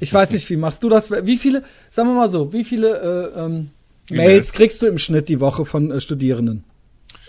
Ich 0.00 0.12
weiß 0.12 0.32
nicht, 0.32 0.48
wie 0.50 0.56
machst 0.56 0.82
du 0.84 0.88
das? 0.88 1.10
Wie 1.10 1.36
viele, 1.36 1.62
sagen 1.90 2.08
wir 2.08 2.14
mal 2.14 2.30
so, 2.30 2.52
wie 2.52 2.64
viele 2.64 3.32
äh, 3.34 3.40
ähm, 3.40 3.70
Mails 4.10 4.52
kriegst 4.52 4.82
du 4.82 4.86
im 4.86 4.98
Schnitt 4.98 5.28
die 5.28 5.40
Woche 5.40 5.64
von 5.64 5.90
äh, 5.90 6.00
Studierenden? 6.00 6.64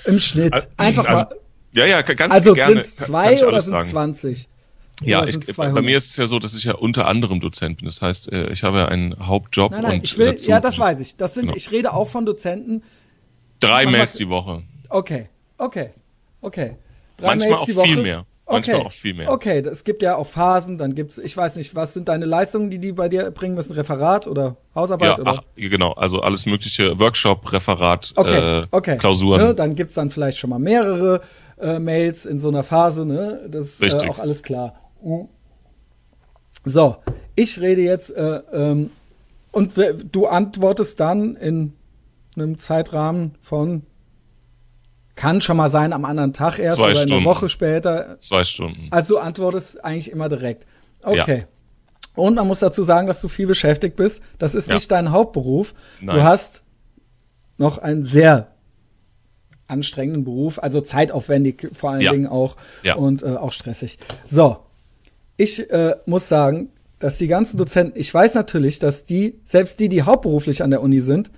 Im 0.06 0.20
Schnitt. 0.20 0.54
Also- 0.54 0.68
Einfach 0.78 1.06
also, 1.08 1.24
mal. 1.26 1.36
Ja, 1.74 1.86
ja, 1.86 2.02
ganz 2.02 2.34
Also 2.34 2.54
gerne. 2.54 2.76
sind 2.76 2.82
es 2.86 2.96
kann- 2.96 2.98
kann 2.98 3.06
zwei 3.08 3.34
ich 3.34 3.44
oder 3.44 3.62
sind 3.62 3.74
es 3.76 3.80
sagen. 3.82 3.92
20? 3.92 4.48
Ja, 5.02 5.26
ich, 5.26 5.40
bei 5.40 5.46
200? 5.54 5.84
mir 5.84 5.98
ist 5.98 6.12
es 6.12 6.18
ja 6.18 6.28
so, 6.28 6.38
dass 6.40 6.56
ich 6.56 6.64
ja 6.66 6.76
unter 6.76 7.10
anderem 7.10 7.40
Dozent 7.40 7.78
bin. 7.78 7.86
Das 7.88 8.02
heißt, 8.02 8.32
äh, 8.32 8.52
ich 8.52 8.64
habe 8.64 8.78
ja 8.78 8.86
einen 8.88 9.26
Hauptjob 9.26 9.72
Nein, 9.72 9.82
nein, 9.82 9.92
und 10.00 10.04
ich 10.04 10.18
will, 10.18 10.36
ja, 10.42 10.60
das 10.60 10.78
weiß 10.78 11.00
ich. 11.00 11.16
Das 11.18 11.34
sind, 11.34 11.46
Genau. 11.48 11.56
ich 11.56 11.72
rede 11.72 11.94
auch 11.94 12.08
von 12.08 12.26
Dozenten. 12.26 12.84
drei 13.60 13.86
Man 13.86 13.94
Mails 13.94 14.14
die 14.14 14.30
Woche. 14.30 14.62
Okay, 14.90 15.30
okay, 15.58 15.92
okay. 16.42 16.76
Drei 17.18 17.28
Manchmal 17.28 17.50
Mails 17.50 17.62
auch 17.62 17.66
die 17.66 17.76
Woche. 17.76 17.88
viel 17.88 18.02
mehr. 18.04 18.26
manchmal 18.46 18.82
auch 18.82 18.92
viel 18.92 19.14
mehr. 19.16 19.32
Okay, 19.32 19.60
es 19.60 19.84
gibt 19.84 20.02
ja 20.04 20.16
auch 20.16 20.28
Phasen, 20.28 20.78
dann 20.78 20.94
gibt's, 20.96 21.18
ich 21.18 21.36
weiß 21.36 21.56
nicht, 21.56 21.74
was 21.76 21.94
sind 21.94 22.08
deine 22.10 22.26
Leistungen, 22.26 22.70
die 22.70 22.78
die 22.78 22.92
bei 22.92 23.10
dir 23.10 23.32
bringen 23.32 23.56
müssen? 23.56 23.74
Referat 23.74 24.28
oder 24.28 24.58
Hausarbeit? 24.76 25.10
Ja, 25.10 25.20
oder? 25.20 25.32
ach, 25.40 25.40
genau, 25.56 25.94
also 25.94 26.20
alles 26.22 26.46
mögliche, 26.46 27.00
Workshop, 27.00 27.52
Referat, 27.52 28.12
Okay, 28.16 28.60
äh, 28.64 28.68
okay. 28.70 28.98
Klausuren. 28.98 29.42
Ne, 29.42 29.56
dann 29.56 29.76
gibt's 29.76 29.96
dann 29.96 30.12
vielleicht 30.12 30.38
schon 30.38 30.50
mal 30.52 30.60
mehrere 30.60 31.22
äh, 31.60 31.80
Mails 31.80 32.26
in 32.26 32.40
so 32.40 32.50
einer 32.50 32.64
Phase, 32.64 33.06
ne? 33.06 33.48
Das 33.50 33.80
ist 33.80 34.04
äh, 34.04 34.10
auch 34.10 34.20
alles 34.20 34.44
klar. 34.44 34.76
Mhm. 35.02 35.28
So, 36.66 36.98
ich 37.36 37.60
rede 37.60 37.82
jetzt 37.82 38.10
äh, 38.12 38.42
ähm, 38.54 38.90
und 39.52 39.74
du 40.12 40.28
antwortest 40.28 41.00
dann 41.00 41.36
in 41.36 41.74
einem 42.36 42.58
Zeitrahmen 42.58 43.36
von 43.42 43.84
kann 45.16 45.42
schon 45.42 45.58
mal 45.58 45.70
sein 45.70 45.94
am 45.94 46.06
anderen 46.06 46.34
Tag 46.34 46.58
erst 46.58 46.78
Zwei 46.78 46.92
oder 46.92 47.02
Stunden. 47.02 47.26
Woche 47.26 47.48
später. 47.50 48.18
Zwei 48.20 48.44
Stunden. 48.44 48.88
Also 48.90 49.16
du 49.16 49.20
antwortest 49.20 49.84
eigentlich 49.84 50.10
immer 50.12 50.28
direkt. 50.30 50.66
Okay. 51.04 51.46
Und 52.16 52.36
man 52.36 52.48
muss 52.48 52.60
dazu 52.60 52.82
sagen, 52.84 53.08
dass 53.08 53.22
du 53.22 53.28
viel 53.28 53.46
beschäftigt 53.46 53.96
bist. 53.96 54.24
Das 54.40 54.56
ist 54.56 54.70
Ja. 54.70 54.76
nicht 54.76 54.90
dein 54.92 55.12
Hauptberuf. 55.12 55.76
Nein. 56.02 56.16
Du 56.16 56.24
hast 56.24 56.64
noch 57.58 57.78
einen 57.78 58.06
sehr 58.06 58.53
anstrengenden 59.68 60.24
Beruf, 60.24 60.62
also 60.62 60.82
zeitaufwendig 60.82 61.70
vor 61.74 61.92
allen 61.92 62.02
Ja. 62.02 62.12
Dingen 62.12 62.28
auch 62.28 62.56
Ja. 62.84 62.96
und 62.96 63.24
äh, 63.24 63.28
auch 63.36 63.52
stressig. 63.52 63.98
So, 64.26 64.58
ich 65.38 65.70
äh, 65.72 65.96
muss 66.06 66.28
sagen, 66.30 66.70
dass 67.00 67.18
die 67.18 67.28
ganzen 67.28 67.58
Dozenten, 67.58 68.00
ich 68.00 68.14
weiß 68.14 68.34
natürlich, 68.36 68.80
dass 68.80 69.04
die, 69.04 69.40
selbst 69.46 69.80
die, 69.80 69.90
die 69.90 70.04
hauptberuflich 70.04 70.64
an 70.64 70.72
der 70.72 70.82
Uni 70.82 71.00
sind, 71.00 71.32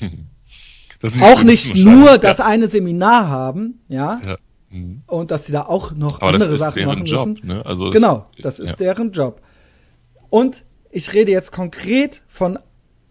ist 1.02 1.22
auch 1.22 1.42
nicht 1.42 1.74
nur 1.76 1.94
wahrscheinlich. 2.02 2.20
das 2.20 2.40
eine 2.40 2.68
Seminar 2.68 3.28
haben, 3.28 3.80
ja, 3.88 4.20
Ja. 4.26 4.36
Mhm. 4.70 5.02
und 5.06 5.30
dass 5.30 5.46
sie 5.46 5.52
da 5.52 5.62
auch 5.62 5.92
noch 5.92 6.20
Aber 6.20 6.32
andere 6.32 6.58
Sachen 6.58 6.86
machen 6.86 7.04
Job, 7.04 7.28
müssen. 7.28 7.46
ne? 7.46 7.64
Also 7.64 7.90
Genau, 7.90 8.26
das 8.42 8.58
ist 8.58 8.70
ja. 8.70 8.76
deren 8.76 9.12
Job. 9.12 9.40
Und 10.28 10.64
ich 10.90 11.12
rede 11.14 11.30
jetzt 11.30 11.52
konkret 11.52 12.22
von 12.28 12.58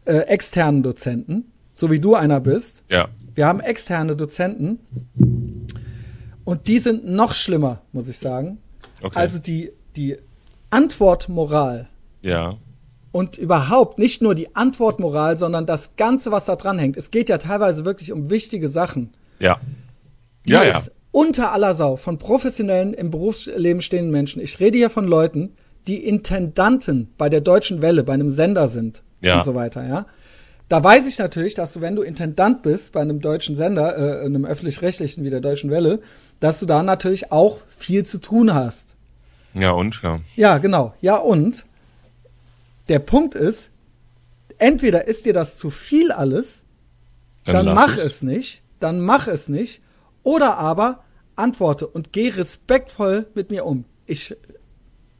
äh, 0.06 0.18
externen 0.28 0.84
Dozenten, 0.84 1.52
so 1.76 1.90
wie 1.92 2.00
du 2.00 2.16
einer 2.16 2.40
bist. 2.42 2.84
Ja. 2.90 3.08
Wir 3.36 3.46
haben 3.46 3.60
externe 3.60 4.15
Dozenten 4.15 4.80
und 6.46 6.68
die 6.68 6.80
sind 6.80 7.06
noch 7.06 7.34
schlimmer, 7.34 7.82
muss 7.92 8.08
ich 8.08 8.18
sagen. 8.18 8.60
Okay. 9.01 9.18
Also 9.18 9.39
die, 9.39 9.72
die 9.96 10.18
Antwortmoral 10.70 11.88
ja. 12.22 12.58
und 13.12 13.38
überhaupt 13.38 14.00
nicht 14.00 14.22
nur 14.22 14.36
die 14.36 14.56
Antwortmoral, 14.56 15.38
sondern 15.38 15.65
das 15.65 15.96
Ganze, 15.98 16.32
was 16.32 16.46
da 16.46 16.56
dran 16.56 16.80
hängt. 16.80 16.98
Es 16.98 17.12
geht 17.12 17.30
ja 17.30 17.38
teilweise 17.38 17.86
wirklich 17.86 18.12
um 18.12 18.30
wichtige 18.30 18.70
Sachen. 18.70 19.12
Ja. 19.39 19.60
Die 20.48 20.54
Ja, 20.54 20.63
ja. 20.63 20.82
unter 21.12 21.51
aller 21.51 21.74
Sau 21.75 21.98
von 21.98 22.18
professionellen 22.18 22.94
im 22.94 23.12
Berufsleben 23.12 23.82
stehenden 23.82 24.12
Menschen. 24.12 24.42
Ich 24.42 24.60
rede 24.60 24.77
hier 24.77 24.89
von 24.89 25.08
Leuten, 25.08 25.54
die 25.88 26.04
Intendanten 26.06 27.13
bei 27.18 27.30
der 27.30 27.42
Deutschen 27.42 27.82
Welle, 27.82 28.04
bei 28.04 28.13
einem 28.13 28.30
Sender 28.30 28.68
sind 28.70 29.04
Ja. 29.22 29.38
und 29.38 29.44
so 29.44 29.56
weiter, 29.56 29.86
ja. 29.88 30.06
Da 30.67 30.84
weiß 30.84 31.05
ich 31.05 31.19
natürlich, 31.19 31.53
dass 31.53 31.74
du, 31.74 31.81
wenn 31.81 31.95
du 31.95 32.01
Intendant 32.01 32.63
bist 32.63 32.91
bei 32.91 33.01
einem 33.01 33.22
deutschen 33.22 33.55
Sender, 33.55 33.98
äh, 33.98 34.25
einem 34.25 34.45
öffentlich-rechtlichen 34.45 35.24
wie 35.24 35.29
der 35.29 35.41
Deutschen 35.41 35.69
Welle, 35.69 36.01
dass 36.39 36.60
du 36.60 36.65
da 36.65 36.81
natürlich 36.81 37.31
auch 37.31 37.60
viel 37.67 38.05
zu 38.05 38.17
tun 38.19 38.53
hast. 38.53 38.95
Ja, 39.53 39.72
und? 39.72 40.01
Ja. 40.01 40.22
Ja, 40.36 40.57
genau. 40.57 40.93
Ja, 41.01 41.17
und 41.17 41.65
der 42.89 43.00
Punkt 43.00 43.36
ist, 43.36 43.72
entweder 44.57 45.07
ist 45.07 45.25
dir 45.25 45.34
das 45.34 45.57
zu 45.57 45.69
viel 45.69 46.12
alles, 46.12 46.65
dann, 47.45 47.65
lass 47.65 47.88
mach 47.88 47.98
es. 47.98 48.22
nicht, 48.22 48.63
dann 48.79 49.00
mach 49.00 49.27
es 49.27 49.50
nicht, 49.50 49.81
oder 50.24 50.57
aber 50.57 51.03
antworte 51.36 51.88
und 51.88 52.12
geh 52.12 52.29
respektvoll 52.29 53.27
mit 53.36 53.51
mir 53.51 53.65
um. 53.65 53.86
Ich 54.05 54.36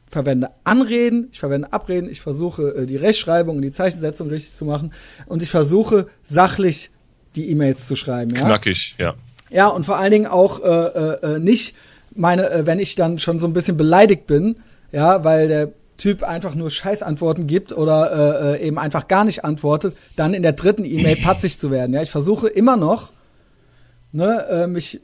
verwende 0.08 0.50
Anreden, 0.64 1.28
ich 1.32 1.40
verwende 1.40 1.72
Abreden, 1.72 2.08
ich 2.08 2.20
versuche 2.20 2.74
äh, 2.74 2.86
die 2.86 2.96
Rechtschreibung 2.96 3.56
und 3.56 3.62
die 3.62 3.72
Zeichensetzung 3.72 4.28
richtig 4.28 4.56
zu 4.56 4.64
machen 4.64 4.92
und 5.26 5.42
ich 5.42 5.50
versuche 5.50 6.08
sachlich 6.22 6.90
die 7.34 7.50
E-Mails 7.50 7.86
zu 7.86 7.96
schreiben. 7.96 8.34
Ja? 8.34 8.42
Knackig, 8.42 8.94
ja. 8.98 9.14
Ja, 9.50 9.68
und 9.68 9.84
vor 9.84 9.96
allen 9.96 10.10
Dingen 10.10 10.26
auch 10.26 10.60
äh, 10.62 10.68
äh, 10.68 11.34
äh, 11.36 11.38
nicht 11.38 11.74
meine, 12.14 12.50
äh, 12.50 12.66
wenn 12.66 12.78
ich 12.78 12.94
dann 12.94 13.18
schon 13.18 13.38
so 13.38 13.46
ein 13.46 13.52
bisschen 13.52 13.76
beleidigt 13.76 14.26
bin, 14.26 14.56
ja, 14.92 15.24
weil 15.24 15.48
der 15.48 15.72
Typ 15.96 16.22
einfach 16.22 16.54
nur 16.54 16.70
Scheißantworten 16.70 17.46
gibt 17.46 17.72
oder 17.72 18.56
äh, 18.56 18.62
äh, 18.62 18.66
eben 18.66 18.78
einfach 18.78 19.08
gar 19.08 19.24
nicht 19.24 19.44
antwortet, 19.44 19.96
dann 20.14 20.34
in 20.34 20.42
der 20.42 20.52
dritten 20.52 20.84
E-Mail 20.84 21.16
patzig 21.16 21.58
zu 21.58 21.70
werden. 21.70 21.94
Ja, 21.94 22.02
ich 22.02 22.10
versuche 22.10 22.48
immer 22.48 22.76
noch, 22.76 23.12
ne, 24.12 24.46
äh, 24.50 24.66
mich 24.66 25.00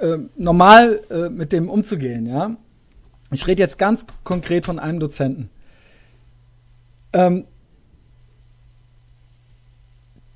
äh, 0.00 0.18
normal 0.36 1.00
äh, 1.10 1.28
mit 1.28 1.52
dem 1.52 1.68
umzugehen. 1.68 2.26
Ja, 2.26 2.56
ich 3.32 3.46
rede 3.46 3.62
jetzt 3.62 3.78
ganz 3.78 4.04
konkret 4.24 4.66
von 4.66 4.78
einem 4.78 5.00
Dozenten. 5.00 5.50
Ähm, 7.12 7.44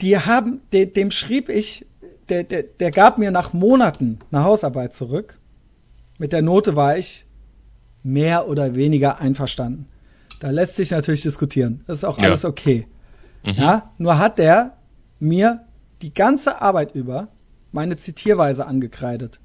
die 0.01 0.19
haben, 0.19 0.61
de, 0.73 0.87
dem 0.87 1.11
schrieb 1.11 1.49
ich, 1.49 1.87
der, 2.29 2.45
der, 2.45 2.63
der 2.63 2.91
gab 2.91 3.19
mir 3.19 3.31
nach 3.31 3.53
Monaten 3.53 4.19
eine 4.31 4.45
Hausarbeit 4.45 4.95
zurück. 4.95 5.39
Mit 6.19 6.33
der 6.33 6.43
Note 6.43 6.77
war 6.77 6.97
ich 6.97 7.27
mehr 8.03 8.49
oder 8.49 8.75
weniger 8.75 9.21
einverstanden. 9.21 9.87
Da 10.41 10.51
lässt 10.51 10.77
sich 10.77 10.91
natürlich 10.91 11.23
diskutieren. 11.23 11.83
Das 11.87 11.99
ist 11.99 12.05
auch 12.05 12.19
Ja. 12.19 12.25
alles 12.25 12.45
okay. 12.45 12.87
Mhm. 13.45 13.53
Ja, 13.53 13.93
nur 13.99 14.19
hat 14.19 14.39
der 14.39 14.77
mir 15.21 15.65
die 16.03 16.13
ganze 16.13 16.61
Arbeit 16.61 16.95
über 16.95 17.29
meine 17.73 17.97
Zitierweise 17.97 18.67
angekreidet 18.67 19.41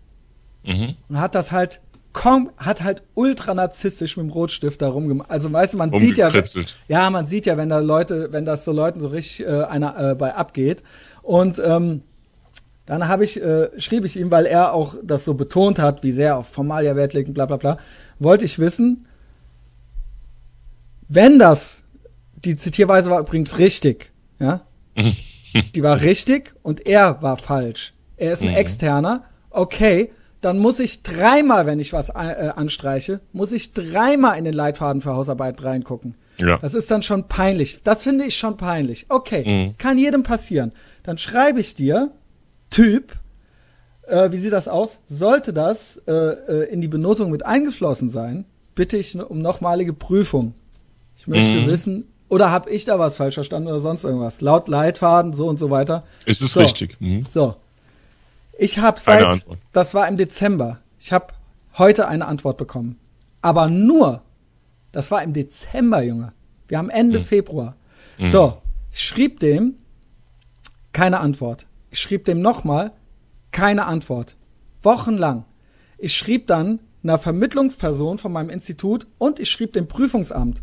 Mhm. 0.65 0.96
und 1.08 1.20
hat 1.20 1.36
das 1.36 1.51
halt 1.53 1.79
kom 2.19 2.49
hat 2.57 2.83
halt 2.83 3.01
ultra 3.15 3.53
narzisstisch 3.53 4.17
mit 4.17 4.25
dem 4.25 4.31
Rotstift 4.31 4.81
da 4.81 4.89
rumgemacht. 4.89 5.31
Also 5.31 5.53
weißt 5.53 5.75
du, 5.75 5.77
man 5.77 5.89
sieht 6.01 6.17
ja, 6.17 6.29
ja, 6.89 7.09
man 7.09 7.27
sieht 7.27 7.45
ja, 7.45 7.55
wenn 7.55 7.69
da 7.69 7.79
Leute, 7.79 8.27
wenn 8.33 8.43
das 8.43 8.65
so 8.65 8.73
Leuten 8.73 8.99
so 8.99 9.07
richtig 9.07 9.47
äh, 9.47 9.63
einer 9.63 9.97
äh, 10.11 10.15
bei 10.15 10.35
abgeht. 10.35 10.83
Und 11.21 11.61
ähm, 11.63 12.01
dann 12.85 13.07
habe 13.07 13.23
ich, 13.23 13.41
äh, 13.41 13.69
schrieb 13.79 14.03
ich 14.03 14.17
ihm, 14.17 14.31
weil 14.31 14.47
er 14.47 14.73
auch 14.73 14.95
das 15.01 15.23
so 15.23 15.33
betont 15.33 15.79
hat, 15.79 16.03
wie 16.03 16.11
sehr 16.11 16.35
auf 16.35 16.47
Formalia 16.49 16.97
Wert 16.97 17.13
legt 17.13 17.29
und 17.29 17.35
bla 17.35 17.45
bla 17.45 17.55
bla, 17.55 17.77
wollte 18.19 18.43
ich 18.43 18.59
wissen, 18.59 19.05
wenn 21.07 21.39
das, 21.39 21.83
die 22.43 22.57
Zitierweise 22.57 23.09
war 23.09 23.21
übrigens 23.21 23.57
richtig, 23.59 24.11
ja, 24.39 24.61
die 25.73 25.83
war 25.83 26.01
richtig 26.01 26.53
und 26.63 26.85
er 26.85 27.21
war 27.21 27.38
falsch. 27.38 27.93
Er 28.17 28.33
ist 28.33 28.41
ein 28.41 28.49
Mhm. 28.49 28.55
externer, 28.55 29.23
okay, 29.51 30.11
dann 30.41 30.60
muss 30.60 30.79
ich 30.79 31.01
dreimal, 31.03 31.65
wenn 31.65 31.79
ich 31.79 31.91
was 31.93 32.10
äh, 32.10 32.13
anstreiche, 32.55 33.19
muss 33.34 33.51
ich 33.51 33.74
dreimal 33.74 34.38
in 34.38 34.46
den 34.46 34.53
Leitfaden 34.53 35.01
für 35.01 35.13
Hausarbeit 35.13 35.63
reingucken. 35.63 36.15
Ja. 36.39 36.58
Das 36.58 36.74
ist 36.74 36.89
dann 36.89 37.01
schon 37.03 37.27
peinlich. 37.27 37.81
Das 37.84 38.03
finde 38.03 38.24
ich 38.25 38.38
schon 38.38 38.55
peinlich. 38.58 39.05
Okay, 39.10 39.43
Mhm. 39.46 39.77
kann 39.77 39.98
jedem 39.98 40.24
passieren. 40.24 40.72
Dann 41.03 41.17
schreibe 41.17 41.60
ich 41.60 41.75
dir, 41.75 42.12
Typ, 42.69 43.13
äh, 44.08 44.31
wie 44.31 44.38
sieht 44.39 44.53
das 44.53 44.67
aus? 44.67 45.00
Sollte 45.10 45.51
das 45.53 46.00
äh, 46.08 46.12
äh, 46.12 46.72
in 46.72 46.81
die 46.81 46.88
Benotung 46.88 47.31
mit 47.31 47.46
eingeflossen 47.46 48.10
sein, 48.10 48.46
bitte 48.75 48.96
ich 48.98 49.15
ne- 49.15 49.25
um 49.25 49.39
nochmalige 49.41 49.91
Prüfung. 49.93 50.53
Ich 51.17 51.27
möchte 51.27 51.58
Mhm. 51.62 51.67
wissen, 51.67 52.08
oder 52.29 52.51
habe 52.51 52.69
ich 52.69 52.86
da 52.86 52.98
was 53.00 53.17
falsch 53.17 53.34
verstanden 53.36 53.67
oder 53.67 53.79
sonst 53.81 54.03
irgendwas? 54.05 54.39
Laut 54.39 54.67
Leitfaden, 54.69 55.34
so 55.34 55.48
und 55.48 55.60
so 55.60 55.69
weiter. 55.72 56.03
Ist 56.25 56.41
es 56.41 56.53
So. 56.53 56.60
richtig? 56.62 56.96
Mhm. 57.01 57.25
So. 57.29 57.55
Ich 58.59 58.77
habe 58.77 58.99
seit, 58.99 59.45
das 59.71 59.93
war 59.93 60.07
im 60.09 60.17
Dezember, 60.17 60.79
ich 60.99 61.13
habe 61.13 61.27
heute 61.77 62.09
eine 62.09 62.27
Antwort 62.27 62.57
bekommen. 62.57 62.99
Aber 63.41 63.69
nur, 63.69 64.21
das 64.91 65.11
war 65.11 65.23
im 65.23 65.31
Dezember, 65.31 66.01
Junge. 66.01 66.33
Wir 66.67 66.77
haben 66.77 66.89
Ende 66.89 67.21
Februar. 67.21 67.77
Mhm. 68.17 68.31
So, 68.31 68.61
ich 68.91 68.99
schrieb 68.99 69.39
dem 69.39 69.75
keine 70.91 71.21
Antwort. 71.21 71.67
Ich 71.89 71.99
schrieb 71.99 72.25
dem 72.25 72.41
nochmal 72.41 72.91
keine 73.51 73.85
Antwort. 73.85 74.35
Wochenlang. 74.83 75.45
Ich 75.97 76.17
schrieb 76.17 76.47
dann 76.47 76.79
einer 77.01 77.17
Vermittlungsperson 77.17 78.17
von 78.17 78.33
meinem 78.33 78.49
Institut 78.49 79.07
und 79.17 79.39
ich 79.39 79.49
schrieb 79.49 79.71
dem 79.71 79.87
Prüfungsamt. 79.87 80.61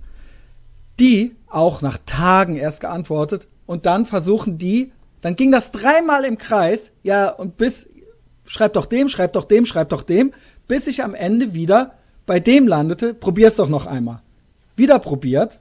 Die 1.00 1.34
auch 1.46 1.80
nach 1.80 1.96
Tagen 2.04 2.56
erst 2.56 2.82
geantwortet 2.82 3.48
und 3.64 3.86
dann 3.86 4.04
versuchen 4.04 4.58
die, 4.58 4.92
dann 5.26 5.34
ging 5.34 5.50
das 5.50 5.72
dreimal 5.72 6.24
im 6.24 6.38
Kreis, 6.38 6.92
ja, 7.02 7.28
und 7.30 7.56
bis, 7.56 7.88
schreib 8.46 8.74
doch 8.74 8.86
dem, 8.86 9.08
schreib 9.08 9.32
doch 9.32 9.42
dem, 9.42 9.66
schreib 9.66 9.88
doch 9.88 10.04
dem, 10.04 10.32
bis 10.68 10.86
ich 10.86 11.02
am 11.02 11.16
Ende 11.16 11.52
wieder 11.52 11.94
bei 12.26 12.38
dem 12.38 12.68
landete, 12.68 13.12
probier's 13.12 13.56
doch 13.56 13.68
noch 13.68 13.86
einmal. 13.86 14.22
Wieder 14.76 15.00
probiert, 15.00 15.58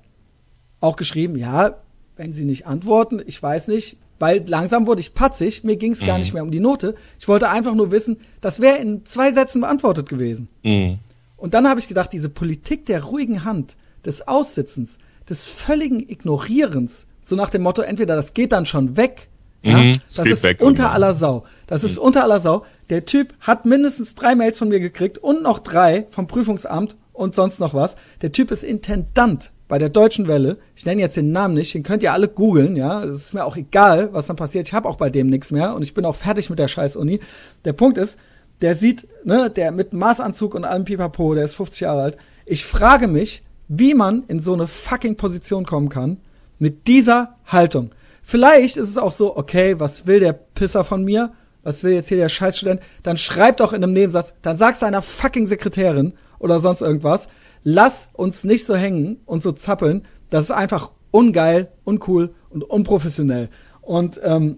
auch 0.82 0.96
geschrieben, 0.96 1.36
ja, 1.36 1.78
wenn 2.16 2.32
sie 2.32 2.46
nicht 2.46 2.68
antworten, 2.68 3.24
ich 3.26 3.42
weiß 3.42 3.70
nicht, 3.70 3.98
weil 4.20 4.48
langsam 4.48 4.86
wurde 4.86 5.02
ich 5.02 5.16
patzig, 5.16 5.64
mir 5.64 5.78
ging 5.78 5.94
es 5.94 6.00
gar 6.02 6.14
Mhm. 6.18 6.20
nicht 6.20 6.34
mehr 6.36 6.44
um 6.44 6.52
die 6.52 6.60
Note. 6.60 6.94
Ich 7.18 7.28
wollte 7.28 7.50
einfach 7.50 7.74
nur 7.74 7.90
wissen, 7.90 8.18
das 8.42 8.60
wäre 8.60 8.78
in 8.78 9.04
zwei 9.08 9.34
Sätzen 9.34 9.62
beantwortet 9.62 10.08
gewesen. 10.08 10.48
Mhm. 10.62 11.00
Und 11.38 11.56
dann 11.56 11.68
habe 11.68 11.80
ich 11.80 11.88
gedacht, 11.88 12.14
diese 12.14 12.30
Politik 12.30 12.86
der 12.86 13.04
ruhigen 13.04 13.44
Hand, 13.44 13.78
des 14.06 14.28
Aussitzens, 14.28 15.00
des 15.28 15.46
völligen 15.48 16.08
Ignorierens, 16.08 17.08
so 17.24 17.36
nach 17.36 17.50
dem 17.50 17.64
Motto, 17.64 17.82
entweder 17.82 18.16
das 18.16 18.36
geht 18.36 18.52
dann 18.52 18.68
schon 18.68 18.96
weg, 18.96 19.30
Ja? 19.66 19.78
Mhm, 19.78 19.94
das 20.16 20.28
ist 20.28 20.46
unter 20.46 20.64
irgendwann. 20.64 20.86
aller 20.86 21.14
Sau. 21.14 21.44
Das 21.68 21.84
ist 21.84 21.98
mhm. 21.98 22.04
unter 22.04 22.24
aller 22.24 22.40
Sau. 22.40 22.66
Der 22.90 23.06
Typ 23.06 23.34
hat 23.40 23.66
mindestens 23.66 24.14
drei 24.14 24.36
Mails 24.36 24.60
von 24.60 24.70
mir 24.70 24.80
gekriegt 24.80 25.18
und 25.18 25.42
noch 25.42 25.60
drei 25.60 26.06
vom 26.12 26.28
Prüfungsamt 26.28 26.96
und 27.14 27.34
sonst 27.34 27.60
noch 27.60 27.74
was. 27.74 27.96
Der 28.22 28.32
Typ 28.32 28.52
ist 28.52 28.64
Intendant 28.64 29.52
bei 29.68 29.80
der 29.80 29.90
Deutschen 29.90 30.28
Welle. 30.28 30.58
Ich 30.76 30.86
nenne 30.86 31.02
jetzt 31.02 31.18
den 31.18 31.32
Namen 31.32 31.56
nicht, 31.56 31.74
den 31.74 31.82
könnt 31.82 32.04
ihr 32.04 32.14
alle 32.14 32.28
googeln, 32.28 32.76
ja. 32.76 33.04
Es 33.04 33.16
ist 33.16 33.34
mir 33.34 33.44
auch 33.44 33.58
egal, 33.58 34.14
was 34.14 34.28
dann 34.28 34.36
passiert. 34.36 34.68
Ich 34.68 34.74
habe 34.74 34.88
auch 34.88 34.98
bei 34.98 35.10
dem 35.10 35.28
nichts 35.28 35.50
mehr 35.50 35.76
und 35.76 35.82
ich 35.82 35.96
bin 35.96 36.06
auch 36.06 36.16
fertig 36.16 36.52
mit 36.52 36.60
der 36.60 36.68
scheiß 36.68 36.96
Uni. 36.96 37.20
Der 37.66 37.74
Punkt 37.74 37.98
ist, 37.98 38.20
der 38.62 38.76
sieht, 38.76 39.08
ne, 39.24 39.50
der 39.50 39.72
mit 39.72 39.94
Maßanzug 39.94 40.54
und 40.54 40.64
allem 40.64 40.86
Pipapo, 40.86 41.34
der 41.34 41.46
ist 41.46 41.56
50 41.56 41.82
Jahre 41.82 42.04
alt. 42.04 42.18
Ich 42.46 42.66
frage 42.66 43.08
mich, 43.08 43.42
wie 43.68 43.96
man 43.96 44.24
in 44.28 44.40
so 44.40 44.54
eine 44.54 44.68
fucking 44.68 45.16
Position 45.18 45.66
kommen 45.66 45.90
kann 45.90 46.18
mit 46.60 46.88
dieser 46.88 47.36
Haltung. 47.48 47.92
Vielleicht 48.28 48.76
ist 48.76 48.90
es 48.90 48.98
auch 48.98 49.12
so, 49.12 49.38
okay, 49.38 49.80
was 49.80 50.08
will 50.08 50.20
der 50.20 50.34
Pisser 50.34 50.84
von 50.84 51.04
mir? 51.04 51.32
Was 51.62 51.84
will 51.84 51.94
jetzt 51.94 52.10
hier 52.10 52.18
der 52.18 52.28
Scheißstudent? 52.28 52.82
Dann 53.04 53.18
schreib 53.18 53.58
doch 53.58 53.72
in 53.72 53.84
einem 53.84 53.94
Nebensatz, 53.94 54.34
dann 54.42 54.58
sag's 54.58 54.80
deiner 54.80 55.04
fucking 55.04 55.46
Sekretärin 55.46 56.14
oder 56.40 56.60
sonst 56.60 56.82
irgendwas. 56.82 57.28
Lass 57.64 58.10
uns 58.14 58.44
nicht 58.44 58.66
so 58.66 58.76
hängen 58.76 59.18
und 59.26 59.44
so 59.44 59.52
zappeln. 59.52 60.08
Das 60.32 60.46
ist 60.46 60.52
einfach 60.52 60.90
ungeil, 61.12 61.70
uncool 61.84 62.34
und 62.50 62.64
unprofessionell. 62.64 63.50
Und 63.82 64.20
ähm, 64.24 64.58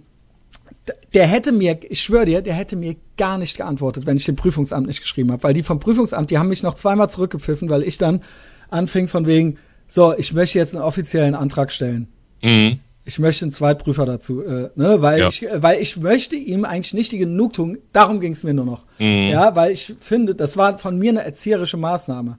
der 1.14 1.28
hätte 1.28 1.52
mir, 1.52 1.78
ich 1.90 2.02
schwöre 2.02 2.26
dir, 2.26 2.42
der 2.42 2.54
hätte 2.54 2.78
mir 2.78 2.96
gar 3.18 3.38
nicht 3.38 3.58
geantwortet, 3.58 4.06
wenn 4.06 4.16
ich 4.16 4.26
dem 4.26 4.38
Prüfungsamt 4.38 4.88
nicht 4.88 5.02
geschrieben 5.02 5.34
habe. 5.34 5.44
Weil 5.44 5.54
die 5.54 5.64
vom 5.64 5.82
Prüfungsamt, 5.82 6.32
die 6.32 6.38
haben 6.38 6.48
mich 6.48 6.64
noch 6.64 6.76
zweimal 6.76 7.10
zurückgepfiffen, 7.10 7.70
weil 7.70 7.84
ich 7.84 7.98
dann 7.98 8.22
anfing 8.70 9.10
von 9.10 9.28
wegen, 9.28 9.58
so, 9.90 10.18
ich 10.18 10.32
möchte 10.32 10.58
jetzt 10.58 10.74
einen 10.74 10.86
offiziellen 10.86 11.36
Antrag 11.36 11.74
stellen. 11.74 12.08
Mhm 12.42 12.80
ich 13.08 13.20
möchte 13.20 13.46
einen 13.46 13.54
Zweitprüfer 13.54 14.06
dazu, 14.06 14.44
äh, 14.44 14.70
ne, 14.76 15.02
weil 15.02 15.20
ja. 15.20 15.30
ich, 15.30 15.48
äh, 15.48 15.64
weil 15.64 15.82
ich 15.82 15.96
möchte 15.96 16.36
ihm 16.36 16.66
eigentlich 16.66 16.94
nicht 16.94 17.14
die 17.14 17.18
Genugtuung, 17.18 17.78
darum 17.94 18.20
ging 18.20 18.34
es 18.34 18.44
mir 18.44 18.54
nur 18.54 18.66
noch. 18.66 18.84
Mhm. 19.00 19.30
Ja, 19.30 19.56
weil 19.56 19.72
ich 19.72 19.96
finde, 20.02 20.36
das 20.36 20.58
war 20.58 20.78
von 20.78 21.00
mir 21.00 21.12
eine 21.12 21.24
erzieherische 21.24 21.78
Maßnahme. 21.78 22.38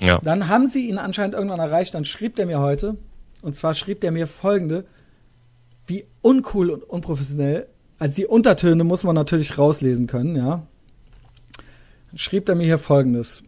Ja. 0.00 0.20
Dann 0.24 0.48
haben 0.48 0.66
sie 0.66 0.88
ihn 0.88 0.98
anscheinend 0.98 1.36
irgendwann 1.36 1.60
erreicht, 1.60 1.94
dann 1.94 2.04
schrieb 2.04 2.34
der 2.34 2.46
mir 2.46 2.58
heute, 2.58 2.96
und 3.42 3.54
zwar 3.54 3.74
schrieb 3.74 4.00
der 4.00 4.10
mir 4.10 4.26
folgende, 4.26 4.86
wie 5.86 6.04
uncool 6.20 6.70
und 6.70 6.82
unprofessionell, 6.82 7.68
also 8.00 8.16
die 8.16 8.26
Untertöne 8.26 8.82
muss 8.82 9.04
man 9.04 9.14
natürlich 9.14 9.56
rauslesen 9.56 10.08
können, 10.08 10.34
ja. 10.34 10.66
Dann 12.10 12.18
schrieb 12.18 12.48
er 12.48 12.56
mir 12.56 12.64
hier 12.64 12.78
folgendes. 12.78 13.44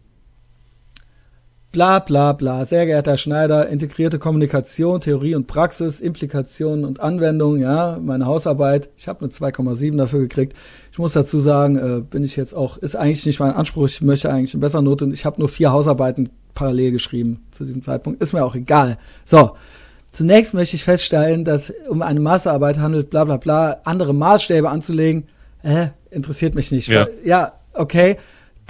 Bla 1.71 1.99
bla 1.99 2.33
bla. 2.33 2.65
Sehr 2.65 2.85
geehrter 2.85 3.15
Schneider, 3.15 3.69
integrierte 3.69 4.19
Kommunikation, 4.19 4.99
Theorie 4.99 5.35
und 5.35 5.47
Praxis, 5.47 6.01
Implikationen 6.01 6.83
und 6.83 6.99
Anwendung, 6.99 7.59
ja, 7.59 7.97
meine 8.01 8.25
Hausarbeit. 8.25 8.89
Ich 8.97 9.07
habe 9.07 9.21
eine 9.21 9.29
2,7 9.29 9.95
dafür 9.95 10.19
gekriegt. 10.19 10.53
Ich 10.91 10.99
muss 10.99 11.13
dazu 11.13 11.39
sagen, 11.39 11.77
äh, 11.77 12.01
bin 12.01 12.23
ich 12.23 12.35
jetzt 12.35 12.53
auch, 12.53 12.77
ist 12.77 12.97
eigentlich 12.97 13.25
nicht 13.25 13.39
mein 13.39 13.53
Anspruch, 13.53 13.85
ich 13.85 14.01
möchte 14.01 14.29
eigentlich 14.29 14.53
eine 14.53 14.59
bessere 14.59 14.83
Note. 14.83 15.09
Ich 15.13 15.25
habe 15.25 15.39
nur 15.39 15.47
vier 15.47 15.71
Hausarbeiten 15.71 16.29
parallel 16.55 16.91
geschrieben 16.91 17.45
zu 17.51 17.63
diesem 17.63 17.83
Zeitpunkt. 17.83 18.21
Ist 18.21 18.33
mir 18.33 18.43
auch 18.43 18.55
egal. 18.55 18.97
So. 19.23 19.51
Zunächst 20.11 20.53
möchte 20.53 20.75
ich 20.75 20.83
feststellen, 20.83 21.45
dass 21.45 21.71
um 21.87 22.01
eine 22.01 22.19
Masterarbeit 22.19 22.79
handelt, 22.79 23.09
bla 23.09 23.23
bla 23.23 23.37
bla, 23.37 23.77
andere 23.85 24.13
Maßstäbe 24.13 24.69
anzulegen, 24.69 25.23
äh, 25.63 25.87
interessiert 26.09 26.53
mich 26.53 26.69
nicht. 26.69 26.89
Ja, 26.89 27.07
ja 27.23 27.53
okay 27.73 28.17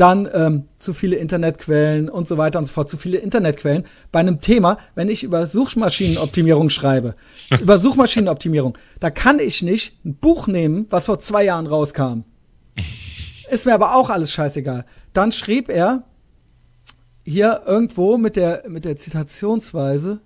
dann 0.02 0.28
ähm, 0.34 0.64
zu 0.80 0.96
viele 0.96 1.16
Internetquellen 1.18 2.10
und 2.10 2.28
so 2.28 2.40
weiter 2.40 2.58
und 2.58 2.66
so 2.66 2.74
fort, 2.74 2.90
zu 2.90 2.98
viele 2.98 3.20
Internetquellen 3.20 3.86
bei 4.12 4.20
einem 4.20 4.42
Thema, 4.42 4.80
wenn 4.96 5.10
ich 5.10 5.22
über 5.22 5.46
Suchmaschinenoptimierung 5.46 6.72
schreibe, 6.72 7.16
über 7.62 7.78
Suchmaschinenoptimierung, 7.78 8.76
da 9.00 9.12
kann 9.12 9.38
ich 9.38 9.62
nicht 9.62 10.04
ein 10.04 10.16
Buch 10.16 10.48
nehmen, 10.48 10.88
was 10.90 11.06
vor 11.06 11.20
zwei 11.20 11.44
Jahren 11.44 11.68
rauskam. 11.68 12.24
Ist 13.52 13.68
mir 13.68 13.76
aber 13.76 13.96
auch 13.96 14.10
alles 14.10 14.32
scheißegal. 14.32 14.86
Dann 15.14 15.32
schrieb 15.32 15.70
er 15.70 16.04
hier 17.24 17.62
irgendwo 17.68 18.18
mit 18.18 18.36
der, 18.38 18.64
mit 18.68 18.86
der 18.86 18.98
Zitationsweise, 18.98 20.20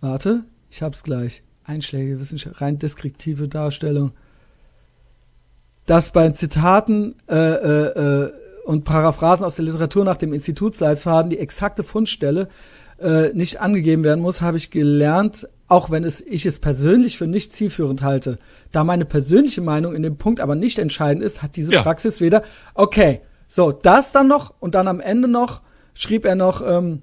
warte, 0.00 0.44
ich 0.68 0.82
hab's 0.82 1.02
gleich. 1.02 1.42
Einschläge, 1.62 2.20
Wissenschaft, 2.20 2.60
rein 2.60 2.78
deskriptive 2.78 3.48
Darstellung 3.48 4.12
dass 5.86 6.12
bei 6.12 6.28
Zitaten 6.30 7.14
äh, 7.28 7.34
äh, 7.34 8.24
äh, 8.24 8.32
und 8.64 8.84
Paraphrasen 8.84 9.44
aus 9.44 9.56
der 9.56 9.66
Literatur 9.66 10.04
nach 10.04 10.16
dem 10.16 10.32
Institutsleitfaden 10.32 11.30
die 11.30 11.38
exakte 11.38 11.82
Fundstelle 11.82 12.48
äh, 12.98 13.28
nicht 13.34 13.60
angegeben 13.60 14.04
werden 14.04 14.20
muss, 14.20 14.40
habe 14.40 14.56
ich 14.56 14.70
gelernt, 14.70 15.48
auch 15.68 15.90
wenn 15.90 16.04
es 16.04 16.20
ich 16.20 16.46
es 16.46 16.58
persönlich 16.58 17.18
für 17.18 17.26
nicht 17.26 17.52
zielführend 17.52 18.02
halte. 18.02 18.38
Da 18.72 18.84
meine 18.84 19.04
persönliche 19.04 19.60
Meinung 19.60 19.94
in 19.94 20.02
dem 20.02 20.16
Punkt 20.16 20.40
aber 20.40 20.54
nicht 20.54 20.78
entscheidend 20.78 21.22
ist, 21.24 21.42
hat 21.42 21.56
diese 21.56 21.72
ja. 21.72 21.82
Praxis 21.82 22.20
weder. 22.20 22.42
Okay, 22.74 23.20
so 23.48 23.72
das 23.72 24.12
dann 24.12 24.28
noch 24.28 24.54
und 24.60 24.74
dann 24.74 24.88
am 24.88 25.00
Ende 25.00 25.28
noch 25.28 25.60
schrieb 25.94 26.24
er 26.24 26.34
noch 26.34 26.62
ähm, 26.66 27.02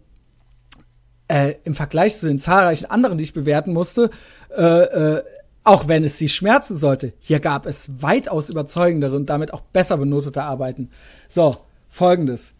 äh, 1.28 1.56
im 1.64 1.76
Vergleich 1.76 2.18
zu 2.18 2.28
den 2.28 2.40
zahlreichen 2.40 2.86
anderen, 2.86 3.18
die 3.18 3.24
ich 3.24 3.34
bewerten 3.34 3.74
musste, 3.74 4.10
äh, 4.56 4.64
äh, 4.64 5.24
auch 5.64 5.88
wenn 5.88 6.04
es 6.04 6.18
sie 6.18 6.30
schmerzen 6.30 6.78
sollte, 6.78 7.14
hier 7.20 7.40
gab 7.40 7.66
es 7.66 8.02
weitaus 8.02 8.50
überzeugendere 8.50 9.16
und 9.16 9.30
damit 9.30 9.54
auch 9.54 9.62
besser 9.62 9.98
benotete 9.98 10.42
Arbeiten. 10.42 10.90
So, 11.28 11.58
folgendes. 11.90 12.54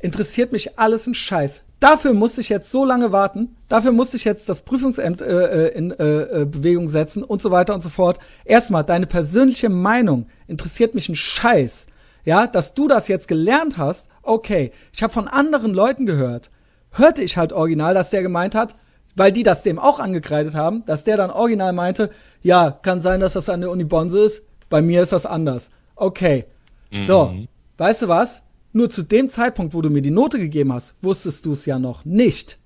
Interessiert 0.00 0.52
mich 0.52 0.78
alles 0.78 1.06
ein 1.06 1.14
Scheiß. 1.14 1.62
Dafür 1.80 2.14
musste 2.14 2.40
ich 2.40 2.48
jetzt 2.48 2.70
so 2.70 2.84
lange 2.84 3.12
warten. 3.12 3.56
Dafür 3.68 3.92
musste 3.92 4.16
ich 4.16 4.24
jetzt 4.24 4.48
das 4.48 4.62
Prüfungsamt 4.62 5.20
äh, 5.20 5.66
äh 5.66 5.76
in 5.76 5.90
äh, 5.90 6.42
äh, 6.42 6.44
Bewegung 6.44 6.88
setzen 6.88 7.22
und 7.22 7.42
so 7.42 7.50
weiter 7.50 7.74
und 7.74 7.82
so 7.82 7.90
fort. 7.90 8.18
Erstmal, 8.44 8.84
deine 8.84 9.06
persönliche 9.06 9.68
Meinung 9.68 10.26
interessiert 10.46 10.94
mich 10.94 11.08
ein 11.08 11.16
Scheiß. 11.16 11.86
Ja, 12.24 12.46
dass 12.46 12.74
du 12.74 12.88
das 12.88 13.08
jetzt 13.08 13.28
gelernt 13.28 13.78
hast, 13.78 14.08
okay. 14.22 14.72
Ich 14.92 15.02
habe 15.02 15.12
von 15.12 15.28
anderen 15.28 15.72
Leuten 15.72 16.06
gehört. 16.06 16.50
Hörte 16.92 17.22
ich 17.22 17.36
halt 17.36 17.52
original, 17.52 17.94
dass 17.94 18.10
der 18.10 18.22
gemeint 18.22 18.54
hat, 18.54 18.74
weil 19.16 19.32
die 19.32 19.42
das 19.42 19.62
dem 19.62 19.78
auch 19.78 19.98
angekreidet 19.98 20.54
haben, 20.54 20.84
dass 20.84 21.02
der 21.02 21.16
dann 21.16 21.30
original 21.30 21.72
meinte, 21.72 22.10
ja, 22.42 22.70
kann 22.70 23.00
sein, 23.00 23.20
dass 23.20 23.32
das 23.32 23.48
an 23.48 23.62
der 23.62 23.70
Uni 23.70 23.84
Bonse 23.84 24.20
ist, 24.20 24.42
bei 24.68 24.82
mir 24.82 25.02
ist 25.02 25.12
das 25.12 25.26
anders. 25.26 25.70
Okay. 25.96 26.44
Mhm. 26.90 27.04
So, 27.04 27.34
weißt 27.78 28.02
du 28.02 28.08
was? 28.08 28.42
Nur 28.72 28.90
zu 28.90 29.02
dem 29.02 29.30
Zeitpunkt, 29.30 29.74
wo 29.74 29.80
du 29.80 29.88
mir 29.88 30.02
die 30.02 30.10
Note 30.10 30.38
gegeben 30.38 30.72
hast, 30.72 30.94
wusstest 31.00 31.46
du 31.46 31.52
es 31.52 31.64
ja 31.64 31.78
noch 31.78 32.04
nicht. 32.04 32.58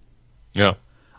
Ja. 0.55 0.77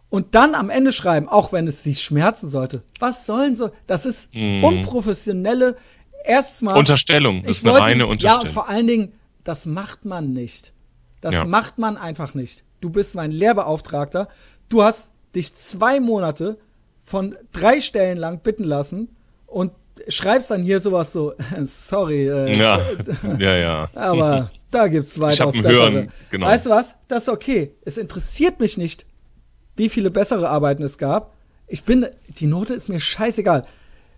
Und 0.10 0.36
dann 0.36 0.54
am 0.56 0.70
Ende 0.70 0.92
schreiben, 0.92 1.30
auch 1.30 1.54
wenn 1.54 1.66
es 1.68 1.84
sich 1.84 2.04
schmerzen 2.04 2.50
sollte. 2.50 2.84
Was 3.00 3.26
sollen 3.26 3.56
so? 3.56 3.72
Das 3.88 4.06
ist 4.06 4.34
mhm. 4.36 4.62
unprofessionelle 4.62 5.78
erstmal 6.26 6.78
Unterstellung. 6.78 7.44
Das 7.44 7.58
ist 7.58 7.64
eine 7.64 7.74
wollte, 7.74 7.86
reine 7.86 8.08
Unterstellung. 8.08 8.42
Ja, 8.42 8.48
und 8.50 8.54
vor 8.54 8.68
allen 8.68 8.88
Dingen, 8.88 9.14
das 9.46 9.66
macht 9.66 10.04
man 10.04 10.34
nicht. 10.34 10.74
Das 11.22 11.36
ja. 11.36 11.46
macht 11.46 11.78
man 11.78 11.96
einfach 11.96 12.34
nicht. 12.34 12.66
Du 12.82 12.90
bist 12.90 13.16
mein 13.16 13.32
Lehrbeauftragter. 13.32 14.28
Du 14.68 14.84
hast 14.84 15.11
dich 15.36 15.56
zwei 15.56 16.00
Monate 16.00 16.58
von 17.04 17.36
drei 17.52 17.82
Stellen 17.82 18.18
lang 18.18 18.40
bitten 18.40 18.64
lassen 18.64 19.10
und 19.48 19.72
schreibst 20.08 20.52
dann 20.52 20.64
hier 20.64 20.80
sowas 20.80 21.12
so, 21.12 21.34
sorry. 21.64 22.28
Äh, 22.28 22.58
ja, 22.58 22.82
ja, 23.40 23.56
ja. 23.56 23.90
Aber 23.94 24.52
da 24.72 24.88
gibt's 24.88 25.20
weitaus 25.20 25.54
bessere. 25.54 25.74
Hören, 25.74 26.12
genau. 26.30 26.48
Weißt 26.48 26.66
du 26.66 26.70
was? 26.70 26.96
Das 27.08 27.24
ist 27.24 27.30
okay. 27.30 27.72
Es 27.84 27.98
interessiert 27.98 28.60
mich 28.60 28.78
nicht, 28.78 29.06
wie 29.76 29.90
viele 29.90 30.12
bessere 30.12 30.50
Arbeiten 30.50 30.84
es 30.84 30.98
gab. 30.98 31.34
Ich 31.68 31.84
bin, 31.84 32.08
die 32.28 32.48
Note 32.48 32.74
ist 32.74 32.90
mir 32.90 33.00
scheißegal. 33.00 33.66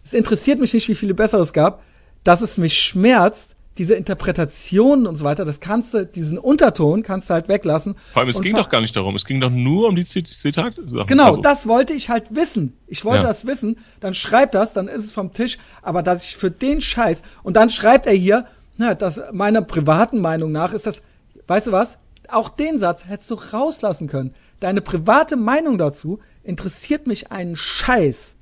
Es 0.04 0.14
interessiert 0.14 0.60
mich 0.60 0.74
nicht, 0.74 0.88
wie 0.88 0.96
viele 0.96 1.14
bessere 1.14 1.42
es 1.42 1.54
gab. 1.54 1.84
Dass 2.24 2.42
es 2.42 2.58
mich 2.58 2.80
schmerzt, 2.80 3.53
diese 3.78 3.96
Interpretationen 3.96 5.08
und 5.08 5.16
so 5.16 5.26
weiter, 5.26 5.46
das 5.46 5.60
kannst 5.60 5.94
du, 5.94 6.06
diesen 6.06 6.38
Unterton 6.38 7.02
kannst 7.02 7.30
du 7.30 7.34
halt 7.34 7.48
weglassen. 7.48 7.96
Vor 8.12 8.22
allem, 8.22 8.30
es 8.30 8.42
ging 8.42 8.56
doch 8.56 8.70
gar 8.70 8.82
nicht 8.82 8.96
darum, 8.96 9.16
es 9.16 9.26
ging 9.26 9.42
doch 9.42 9.50
nur 9.50 9.88
um 9.88 9.96
die 9.96 10.06
Zitate. 10.06 10.84
Genau, 11.08 11.30
also. 11.30 11.42
das 11.42 11.68
wollte 11.68 11.94
ich 11.94 12.10
halt 12.10 12.36
wissen. 12.36 12.78
Ich 12.88 13.04
wollte 13.04 13.24
ja. 13.24 13.30
das 13.30 13.48
wissen, 13.48 13.78
dann 14.00 14.14
schreibt 14.14 14.54
das, 14.54 14.74
dann 14.74 14.88
ist 14.88 15.06
es 15.06 15.12
vom 15.12 15.34
Tisch, 15.34 15.58
aber 15.82 16.04
dass 16.04 16.24
ich 16.24 16.36
für 16.36 16.52
den 16.52 16.82
Scheiß, 16.82 17.24
und 17.42 17.56
dann 17.56 17.70
schreibt 17.70 18.06
er 18.06 18.14
hier, 18.14 18.46
na, 18.78 18.94
das 18.94 19.22
meiner 19.32 19.62
privaten 19.62 20.20
Meinung 20.20 20.52
nach 20.52 20.74
ist 20.74 20.86
das, 20.86 21.02
weißt 21.48 21.68
du 21.68 21.72
was? 21.72 21.98
Auch 22.30 22.50
den 22.50 22.80
Satz 22.80 23.06
hättest 23.06 23.32
du 23.32 23.36
rauslassen 23.36 24.08
können. 24.08 24.34
Deine 24.60 24.82
private 24.82 25.36
Meinung 25.36 25.78
dazu 25.78 26.20
interessiert 26.44 27.06
mich 27.08 27.32
einen 27.32 27.56
Scheiß. 27.56 28.36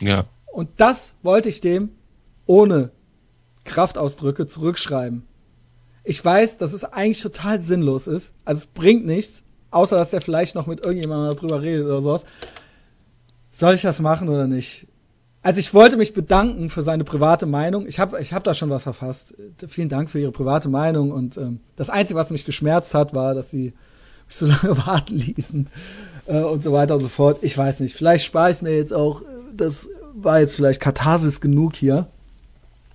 Ja. 0.00 0.26
Und 0.52 0.68
das 0.76 1.14
wollte 1.22 1.48
ich 1.48 1.60
dem 1.60 1.90
ohne 2.46 2.90
Kraftausdrücke 3.64 4.46
zurückschreiben. 4.46 5.24
Ich 6.04 6.22
weiß, 6.22 6.58
dass 6.58 6.72
es 6.72 6.84
eigentlich 6.84 7.22
total 7.22 7.62
sinnlos 7.62 8.06
ist. 8.06 8.34
Also 8.44 8.60
es 8.60 8.66
bringt 8.66 9.06
nichts, 9.06 9.42
außer 9.70 9.96
dass 9.96 10.12
er 10.12 10.20
vielleicht 10.20 10.54
noch 10.54 10.66
mit 10.66 10.84
irgendjemandem 10.84 11.36
darüber 11.36 11.62
redet 11.62 11.86
oder 11.86 12.02
sowas. 12.02 12.24
Soll 13.52 13.74
ich 13.74 13.82
das 13.82 14.00
machen 14.00 14.28
oder 14.28 14.46
nicht? 14.46 14.86
Also 15.42 15.60
ich 15.60 15.74
wollte 15.74 15.96
mich 15.96 16.14
bedanken 16.14 16.70
für 16.70 16.82
seine 16.82 17.04
private 17.04 17.46
Meinung. 17.46 17.86
Ich 17.86 17.98
habe 17.98 18.20
ich 18.20 18.32
hab 18.32 18.44
da 18.44 18.54
schon 18.54 18.70
was 18.70 18.82
verfasst. 18.82 19.34
Vielen 19.68 19.88
Dank 19.88 20.10
für 20.10 20.18
Ihre 20.18 20.32
private 20.32 20.68
Meinung. 20.68 21.10
Und 21.12 21.36
ähm, 21.36 21.60
das 21.76 21.90
Einzige, 21.90 22.18
was 22.18 22.30
mich 22.30 22.44
geschmerzt 22.44 22.94
hat, 22.94 23.14
war, 23.14 23.34
dass 23.34 23.50
Sie 23.50 23.74
mich 24.26 24.36
so 24.36 24.46
lange 24.46 24.76
warten 24.86 25.16
ließen. 25.16 25.68
äh, 26.26 26.40
und 26.40 26.62
so 26.62 26.72
weiter 26.72 26.94
und 26.94 27.02
so 27.02 27.08
fort. 27.08 27.38
Ich 27.42 27.56
weiß 27.56 27.80
nicht. 27.80 27.94
Vielleicht 27.94 28.24
spare 28.24 28.50
ich 28.50 28.62
mir 28.62 28.76
jetzt 28.76 28.92
auch, 28.92 29.22
das 29.54 29.88
war 30.14 30.40
jetzt 30.40 30.54
vielleicht 30.56 30.80
Katharsis 30.80 31.40
genug 31.40 31.76
hier. 31.76 32.06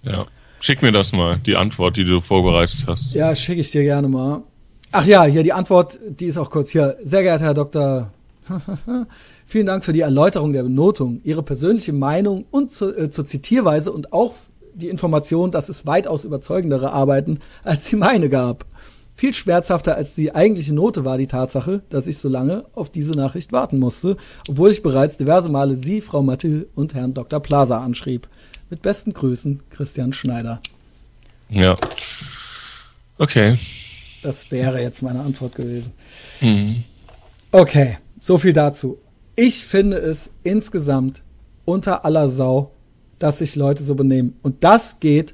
Ja. 0.01 0.25
Schick 0.59 0.81
mir 0.81 0.91
das 0.91 1.13
mal, 1.13 1.39
die 1.39 1.55
Antwort, 1.55 1.97
die 1.97 2.03
du 2.03 2.21
vorbereitet 2.21 2.85
hast. 2.87 3.13
Ja, 3.13 3.33
schicke 3.35 3.61
ich 3.61 3.71
dir 3.71 3.83
gerne 3.83 4.07
mal. 4.07 4.43
Ach 4.91 5.05
ja, 5.05 5.23
hier 5.25 5.43
die 5.43 5.53
Antwort, 5.53 5.99
die 6.07 6.25
ist 6.25 6.37
auch 6.37 6.49
kurz 6.49 6.71
hier. 6.71 6.97
Sehr 7.03 7.21
geehrter 7.21 7.45
Herr 7.45 7.53
Dr. 7.53 8.11
Vielen 9.45 9.67
Dank 9.67 9.83
für 9.83 9.93
die 9.93 10.01
Erläuterung 10.01 10.53
der 10.53 10.63
Benotung, 10.63 11.21
Ihre 11.23 11.43
persönliche 11.43 11.93
Meinung 11.93 12.45
und 12.51 12.73
zu, 12.73 12.95
äh, 12.95 13.09
zur 13.09 13.25
Zitierweise 13.25 13.91
und 13.91 14.11
auch 14.13 14.33
die 14.73 14.89
Information, 14.89 15.51
dass 15.51 15.69
es 15.69 15.85
weitaus 15.85 16.25
überzeugendere 16.25 16.91
Arbeiten 16.91 17.39
als 17.63 17.85
die 17.85 17.95
meine 17.95 18.29
gab. 18.29 18.65
Viel 19.15 19.33
schmerzhafter 19.33 19.95
als 19.95 20.15
die 20.15 20.33
eigentliche 20.33 20.73
Note 20.73 21.03
war 21.03 21.17
die 21.17 21.27
Tatsache, 21.27 21.83
dass 21.89 22.07
ich 22.07 22.19
so 22.19 22.29
lange 22.29 22.63
auf 22.73 22.89
diese 22.89 23.11
Nachricht 23.11 23.51
warten 23.51 23.77
musste, 23.77 24.15
obwohl 24.47 24.71
ich 24.71 24.81
bereits 24.81 25.17
diverse 25.17 25.49
Male 25.49 25.75
Sie, 25.75 25.99
Frau 25.99 26.21
Matte 26.21 26.67
und 26.73 26.93
Herrn 26.93 27.13
Dr. 27.13 27.41
Plaza 27.41 27.79
anschrieb. 27.79 28.29
Mit 28.69 28.81
besten 28.81 29.13
Grüßen, 29.13 29.61
Christian 29.69 30.13
Schneider. 30.13 30.61
Ja. 31.49 31.75
Okay. 33.17 33.57
Das 34.21 34.51
wäre 34.51 34.81
jetzt 34.81 35.01
meine 35.01 35.21
Antwort 35.21 35.55
gewesen. 35.55 35.91
Mhm. 36.41 36.83
Okay, 37.51 37.97
so 38.19 38.37
viel 38.37 38.53
dazu. 38.53 38.99
Ich 39.35 39.65
finde 39.65 39.97
es 39.97 40.29
insgesamt 40.43 41.23
unter 41.65 42.05
aller 42.05 42.29
Sau, 42.29 42.71
dass 43.17 43.39
sich 43.39 43.55
Leute 43.55 43.83
so 43.83 43.95
benehmen. 43.95 44.37
Und 44.41 44.63
das 44.63 44.99
geht 44.99 45.33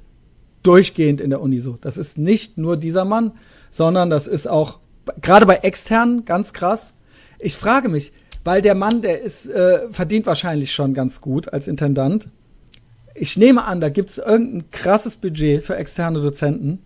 durchgehend 0.64 1.22
in 1.22 1.30
der 1.30 1.42
Uni 1.42 1.58
so. 1.58 1.78
Das 1.82 1.98
ist 1.98 2.18
nicht 2.18 2.58
nur 2.58 2.78
dieser 2.78 3.06
Mann, 3.06 3.32
sondern 3.70 4.10
das 4.10 4.28
ist 4.28 4.48
auch 4.48 4.80
gerade 5.22 5.46
bei 5.46 5.58
externen 5.58 6.26
ganz 6.26 6.54
krass. 6.54 6.94
Ich 7.40 7.56
frage 7.56 7.90
mich, 7.90 8.12
weil 8.44 8.62
der 8.62 8.76
Mann, 8.76 9.02
der 9.02 9.22
ist 9.22 9.48
äh, 9.48 9.92
verdient 9.92 10.26
wahrscheinlich 10.26 10.72
schon 10.72 10.94
ganz 10.94 11.22
gut 11.22 11.52
als 11.52 11.68
Intendant. 11.68 12.30
Ich 13.16 13.38
nehme 13.38 13.64
an, 13.64 13.80
da 13.80 13.90
gibt 13.90 14.12
es 14.12 14.18
irgendein 14.18 14.70
krasses 14.72 15.16
Budget 15.16 15.64
für 15.64 15.76
externe 15.78 16.22
Dozenten. 16.22 16.80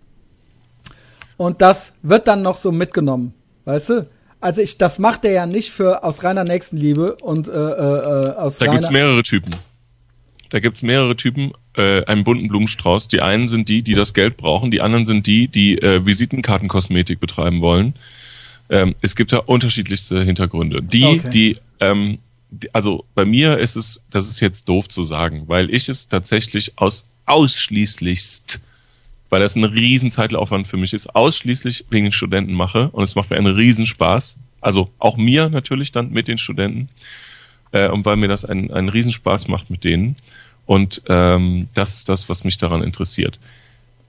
Und 1.36 1.60
das 1.60 1.92
wird 2.02 2.28
dann 2.28 2.42
noch 2.42 2.56
so 2.56 2.70
mitgenommen, 2.70 3.34
weißt 3.64 3.88
du? 3.90 4.06
Also 4.40 4.62
ich, 4.62 4.78
das 4.78 4.98
macht 4.98 5.24
er 5.24 5.32
ja 5.32 5.46
nicht 5.46 5.70
für 5.70 6.02
aus 6.02 6.24
reiner 6.24 6.44
Nächstenliebe 6.44 7.16
und 7.16 7.48
äh, 7.48 7.50
äh, 7.50 8.34
aus 8.36 8.58
Da 8.58 8.66
gibt's 8.66 8.90
mehrere 8.90 9.22
Typen. 9.22 9.54
Da 10.48 10.60
gibt's 10.60 10.82
mehrere 10.82 11.14
Typen, 11.14 11.52
äh, 11.76 12.04
einen 12.04 12.24
bunten 12.24 12.48
Blumenstrauß. 12.48 13.08
Die 13.08 13.20
einen 13.20 13.48
sind 13.48 13.68
die, 13.68 13.82
die 13.82 13.94
das 13.94 14.14
Geld 14.14 14.36
brauchen, 14.36 14.70
die 14.70 14.80
anderen 14.80 15.04
sind 15.04 15.26
die, 15.26 15.48
die 15.48 15.78
äh, 15.78 16.04
Visitenkartenkosmetik 16.04 17.20
betreiben 17.20 17.60
wollen. 17.60 17.94
Ähm, 18.68 18.94
es 19.02 19.14
gibt 19.14 19.32
da 19.32 19.38
unterschiedlichste 19.38 20.22
Hintergründe. 20.22 20.82
Die, 20.82 21.04
okay. 21.04 21.30
die, 21.30 21.58
ähm, 21.80 22.18
die, 22.18 22.29
also 22.72 23.04
bei 23.14 23.24
mir 23.24 23.58
ist 23.58 23.76
es, 23.76 24.02
das 24.10 24.28
ist 24.28 24.40
jetzt 24.40 24.68
doof 24.68 24.88
zu 24.88 25.02
sagen, 25.02 25.44
weil 25.46 25.72
ich 25.72 25.88
es 25.88 26.08
tatsächlich 26.08 26.72
aus 26.76 27.06
ausschließlichst, 27.26 28.60
weil 29.28 29.40
das 29.40 29.54
ein 29.54 29.64
riesen 29.64 30.10
Zeitlaufwand 30.10 30.66
für 30.66 30.76
mich 30.76 30.92
ist, 30.92 31.14
ausschließlich 31.14 31.84
wegen 31.90 32.06
den 32.06 32.12
Studenten 32.12 32.52
mache 32.52 32.90
und 32.90 33.04
es 33.04 33.14
macht 33.14 33.30
mir 33.30 33.36
einen 33.36 33.54
Riesenspaß. 33.54 34.36
Also 34.60 34.90
auch 34.98 35.16
mir 35.16 35.48
natürlich 35.48 35.92
dann 35.92 36.10
mit 36.10 36.28
den 36.28 36.38
Studenten 36.38 36.88
äh, 37.72 37.88
und 37.88 38.04
weil 38.04 38.16
mir 38.16 38.28
das 38.28 38.44
einen, 38.44 38.70
einen 38.72 38.88
Riesenspaß 38.88 39.48
macht 39.48 39.70
mit 39.70 39.84
denen. 39.84 40.16
Und 40.66 41.02
ähm, 41.08 41.68
das 41.74 41.98
ist 41.98 42.08
das, 42.08 42.28
was 42.28 42.44
mich 42.44 42.58
daran 42.58 42.82
interessiert. 42.82 43.38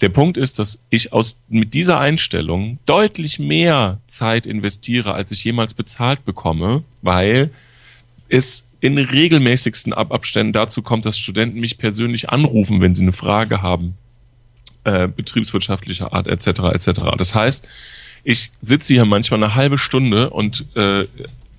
Der 0.01 0.09
Punkt 0.09 0.35
ist, 0.35 0.57
dass 0.57 0.79
ich 0.89 1.13
aus 1.13 1.37
mit 1.47 1.75
dieser 1.75 1.99
Einstellung 1.99 2.79
deutlich 2.87 3.37
mehr 3.37 3.99
Zeit 4.07 4.47
investiere, 4.47 5.13
als 5.13 5.31
ich 5.31 5.43
jemals 5.43 5.75
bezahlt 5.75 6.25
bekomme, 6.25 6.83
weil 7.03 7.51
es 8.31 8.69
in 8.79 8.97
regelmäßigsten 8.97 9.93
Abständen 9.93 10.53
dazu 10.53 10.81
kommt, 10.81 11.05
dass 11.05 11.19
Studenten 11.19 11.59
mich 11.59 11.77
persönlich 11.77 12.29
anrufen, 12.29 12.81
wenn 12.81 12.95
sie 12.95 13.03
eine 13.03 13.13
Frage 13.13 13.61
haben, 13.61 13.95
äh, 14.83 15.07
betriebswirtschaftlicher 15.07 16.13
Art 16.13 16.27
etc. 16.27 16.47
etc. 16.73 17.01
Das 17.17 17.35
heißt, 17.35 17.67
ich 18.23 18.51
sitze 18.61 18.93
hier 18.93 19.05
manchmal 19.05 19.43
eine 19.43 19.55
halbe 19.55 19.77
Stunde 19.77 20.29
und 20.29 20.65
äh, 20.75 21.07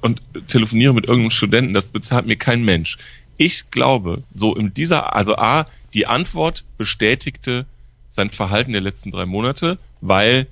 und 0.02 0.20
telefoniere 0.48 0.92
mit 0.92 1.04
irgendeinem 1.04 1.30
Studenten, 1.30 1.74
das 1.74 1.92
bezahlt 1.92 2.26
mir 2.26 2.36
kein 2.36 2.64
Mensch. 2.64 2.98
Ich 3.38 3.70
glaube, 3.70 4.24
so 4.34 4.54
in 4.54 4.74
dieser, 4.74 5.14
also 5.14 5.36
A, 5.36 5.66
die 5.94 6.06
Antwort 6.06 6.64
bestätigte 6.76 7.66
sein 8.10 8.28
Verhalten 8.28 8.72
der 8.72 8.80
letzten 8.82 9.10
drei 9.10 9.26
Monate, 9.26 9.78
weil 10.00 10.48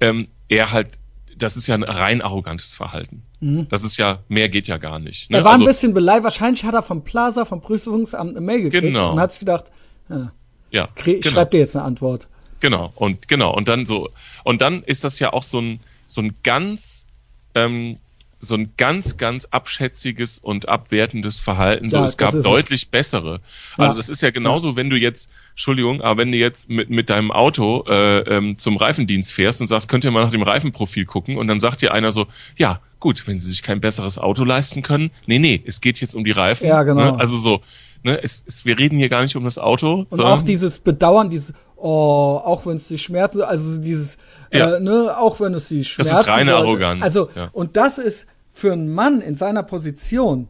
ähm, 0.00 0.28
er 0.48 0.72
halt, 0.72 0.98
das 1.36 1.56
ist 1.56 1.66
ja 1.66 1.74
ein 1.74 1.82
rein 1.82 2.22
arrogantes 2.22 2.74
Verhalten. 2.74 3.22
Mhm. 3.44 3.68
Das 3.68 3.84
ist 3.84 3.98
ja, 3.98 4.20
mehr 4.28 4.48
geht 4.48 4.68
ja 4.68 4.78
gar 4.78 4.98
nicht. 4.98 5.30
Ne? 5.30 5.36
Er 5.36 5.44
war 5.44 5.52
also, 5.52 5.64
ein 5.64 5.68
bisschen 5.68 5.92
beleidigt. 5.92 6.24
Wahrscheinlich 6.24 6.64
hat 6.64 6.72
er 6.72 6.82
vom 6.82 7.04
Plaza, 7.04 7.44
vom 7.44 7.60
Prüfungsamt 7.60 8.30
eine 8.30 8.40
Mail 8.40 8.62
gekriegt 8.62 8.84
genau. 8.84 9.12
und 9.12 9.20
hat 9.20 9.32
sich 9.32 9.40
gedacht, 9.40 9.70
ja, 10.08 10.32
ja 10.70 10.88
ich 10.96 11.04
genau. 11.04 11.20
schreib 11.26 11.50
dir 11.50 11.60
jetzt 11.60 11.76
eine 11.76 11.84
Antwort. 11.84 12.26
Genau, 12.60 12.90
und 12.94 13.28
genau, 13.28 13.54
und 13.54 13.68
dann 13.68 13.84
so, 13.84 14.08
und 14.44 14.62
dann 14.62 14.82
ist 14.84 15.04
das 15.04 15.18
ja 15.18 15.34
auch 15.34 15.42
so 15.42 15.60
ein, 15.60 15.80
so 16.06 16.22
ein 16.22 16.34
ganz, 16.42 17.06
ähm, 17.54 17.98
so 18.44 18.54
ein 18.54 18.72
ganz, 18.76 19.16
ganz 19.16 19.46
abschätziges 19.46 20.38
und 20.38 20.68
abwertendes 20.68 21.40
Verhalten. 21.40 21.90
So, 21.90 21.98
ja, 21.98 22.04
es 22.04 22.16
gab 22.16 22.32
deutlich 22.32 22.82
es. 22.82 22.86
bessere. 22.86 23.40
Also 23.76 23.92
ja. 23.92 23.96
das 23.96 24.08
ist 24.08 24.22
ja 24.22 24.30
genauso, 24.30 24.76
wenn 24.76 24.90
du 24.90 24.96
jetzt, 24.96 25.30
Entschuldigung, 25.50 26.00
aber 26.00 26.18
wenn 26.18 26.32
du 26.32 26.38
jetzt 26.38 26.70
mit, 26.70 26.90
mit 26.90 27.10
deinem 27.10 27.30
Auto 27.30 27.84
äh, 27.88 28.20
ähm, 28.20 28.58
zum 28.58 28.76
Reifendienst 28.76 29.32
fährst 29.32 29.60
und 29.60 29.66
sagst, 29.66 29.88
könnt 29.88 30.04
ihr 30.04 30.10
mal 30.10 30.24
nach 30.24 30.32
dem 30.32 30.42
Reifenprofil 30.42 31.04
gucken 31.04 31.36
und 31.36 31.48
dann 31.48 31.60
sagt 31.60 31.82
dir 31.82 31.92
einer 31.92 32.12
so, 32.12 32.26
ja, 32.56 32.80
gut, 33.00 33.26
wenn 33.26 33.40
sie 33.40 33.48
sich 33.48 33.62
kein 33.62 33.80
besseres 33.80 34.18
Auto 34.18 34.44
leisten 34.44 34.82
können, 34.82 35.10
nee, 35.26 35.38
nee, 35.38 35.62
es 35.66 35.80
geht 35.80 36.00
jetzt 36.00 36.14
um 36.14 36.24
die 36.24 36.32
Reifen. 36.32 36.66
Ja, 36.66 36.82
genau. 36.84 37.12
Ne? 37.12 37.20
Also 37.20 37.36
so, 37.36 37.60
ne, 38.02 38.22
es, 38.22 38.44
es, 38.46 38.64
wir 38.64 38.78
reden 38.78 38.98
hier 38.98 39.08
gar 39.08 39.22
nicht 39.22 39.36
um 39.36 39.44
das 39.44 39.58
Auto. 39.58 40.06
Und 40.08 40.20
auch 40.20 40.42
dieses 40.42 40.78
Bedauern, 40.78 41.30
dieses, 41.30 41.52
oh, 41.76 42.40
auch 42.42 42.64
wenn 42.66 42.76
es 42.76 42.88
die 42.88 42.98
Schmerzen, 42.98 43.42
also 43.42 43.78
dieses, 43.78 44.16
ja. 44.52 44.76
äh, 44.76 44.80
ne, 44.80 45.16
auch 45.18 45.40
wenn 45.40 45.54
es 45.54 45.68
die 45.68 45.84
Schmerzen. 45.84 46.12
Das 46.12 46.22
ist 46.22 46.28
reine 46.28 46.52
sollte. 46.52 46.66
Arroganz. 46.66 47.02
Also, 47.02 47.28
ja. 47.34 47.50
und 47.52 47.76
das 47.76 47.98
ist, 47.98 48.26
für 48.54 48.72
einen 48.72 48.88
Mann 48.88 49.20
in 49.20 49.34
seiner 49.34 49.64
Position, 49.64 50.48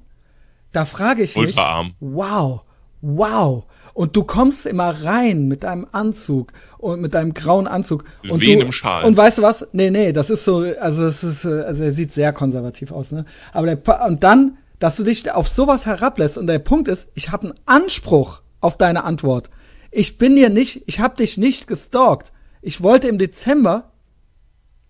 da 0.72 0.84
frage 0.84 1.22
ich 1.22 1.36
mich, 1.36 1.56
wow, 2.00 2.60
wow. 3.00 3.64
Und 3.94 4.16
du 4.16 4.24
kommst 4.24 4.66
immer 4.66 5.04
rein 5.04 5.48
mit 5.48 5.64
deinem 5.64 5.86
Anzug 5.90 6.52
und 6.78 7.00
mit 7.00 7.14
deinem 7.14 7.32
grauen 7.32 7.66
Anzug. 7.66 8.04
Und 8.28 8.40
Wie 8.40 8.56
du, 8.56 8.60
in 8.60 8.72
Schal. 8.72 9.04
Und 9.04 9.16
weißt 9.16 9.38
du 9.38 9.42
was? 9.42 9.66
Nee, 9.72 9.90
nee, 9.90 10.12
das 10.12 10.30
ist 10.30 10.44
so, 10.44 10.58
also 10.80 11.06
es 11.06 11.24
ist, 11.24 11.46
also 11.46 11.82
er 11.82 11.92
sieht 11.92 12.12
sehr 12.12 12.32
konservativ 12.32 12.92
aus, 12.92 13.10
ne? 13.10 13.24
Aber 13.52 13.74
der, 13.74 14.06
und 14.06 14.22
dann, 14.22 14.58
dass 14.80 14.96
du 14.96 15.04
dich 15.04 15.30
auf 15.30 15.48
sowas 15.48 15.86
herablässt 15.86 16.36
und 16.36 16.46
der 16.46 16.58
Punkt 16.58 16.88
ist, 16.88 17.08
ich 17.14 17.30
habe 17.30 17.48
einen 17.48 17.60
Anspruch 17.66 18.42
auf 18.60 18.76
deine 18.76 19.04
Antwort. 19.04 19.48
Ich 19.90 20.18
bin 20.18 20.36
dir 20.36 20.50
nicht, 20.50 20.82
ich 20.86 21.00
habe 21.00 21.16
dich 21.16 21.38
nicht 21.38 21.68
gestalkt. 21.68 22.32
Ich 22.60 22.82
wollte 22.82 23.08
im 23.08 23.18
Dezember, 23.18 23.92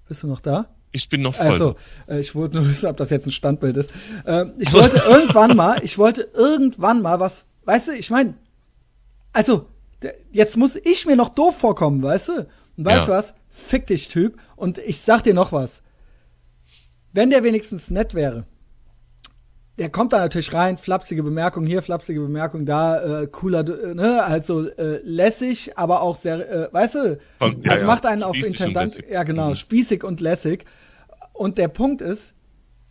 bist 0.08 0.22
du 0.22 0.26
noch 0.26 0.40
da? 0.40 0.74
Ich 0.94 1.08
bin 1.08 1.22
noch 1.22 1.34
voll. 1.34 1.46
Also, 1.46 1.76
äh, 2.06 2.20
ich 2.20 2.36
wollte 2.36 2.56
nur 2.56 2.68
wissen, 2.70 2.86
ob 2.86 2.96
das 2.96 3.10
jetzt 3.10 3.26
ein 3.26 3.32
Standbild 3.32 3.76
ist. 3.76 3.92
Äh, 4.24 4.46
ich 4.58 4.72
wollte 4.72 4.98
irgendwann 4.98 5.56
mal, 5.56 5.82
ich 5.82 5.98
wollte 5.98 6.30
irgendwann 6.32 7.02
mal 7.02 7.18
was, 7.18 7.46
weißt 7.64 7.88
du, 7.88 7.92
ich 7.92 8.10
meine, 8.10 8.34
also, 9.32 9.66
jetzt 10.30 10.56
muss 10.56 10.76
ich 10.76 11.04
mir 11.04 11.16
noch 11.16 11.30
doof 11.30 11.58
vorkommen, 11.58 12.00
weißt 12.00 12.28
du? 12.28 12.32
Und 12.76 12.84
weißt 12.84 13.08
du 13.08 13.12
ja. 13.12 13.18
was? 13.18 13.34
Fick 13.50 13.88
dich, 13.88 14.06
Typ. 14.06 14.38
Und 14.54 14.78
ich 14.78 15.00
sag 15.00 15.24
dir 15.24 15.34
noch 15.34 15.50
was. 15.50 15.82
Wenn 17.12 17.30
der 17.30 17.42
wenigstens 17.42 17.90
nett 17.90 18.14
wäre, 18.14 18.44
der 19.78 19.90
kommt 19.90 20.12
da 20.12 20.18
natürlich 20.18 20.52
rein, 20.54 20.76
flapsige 20.76 21.22
Bemerkung 21.22 21.66
hier, 21.66 21.82
flapsige 21.82 22.20
Bemerkung 22.20 22.64
da, 22.64 23.22
äh, 23.22 23.26
cooler, 23.26 23.66
äh, 23.68 23.94
ne, 23.94 24.26
halt 24.26 24.46
so 24.46 24.68
äh, 24.68 25.00
lässig, 25.02 25.76
aber 25.76 26.00
auch 26.00 26.16
sehr, 26.16 26.48
äh, 26.48 26.72
weißt 26.72 26.94
du, 26.94 27.18
Von, 27.38 27.62
ja, 27.62 27.72
also 27.72 27.86
macht 27.86 28.06
einen 28.06 28.22
auf 28.22 28.36
Intendant, 28.36 28.98
ja 29.10 29.24
genau, 29.24 29.50
mhm. 29.50 29.54
spießig 29.56 30.04
und 30.04 30.20
lässig. 30.20 30.64
Und 31.32 31.58
der 31.58 31.68
Punkt 31.68 32.00
ist, 32.00 32.34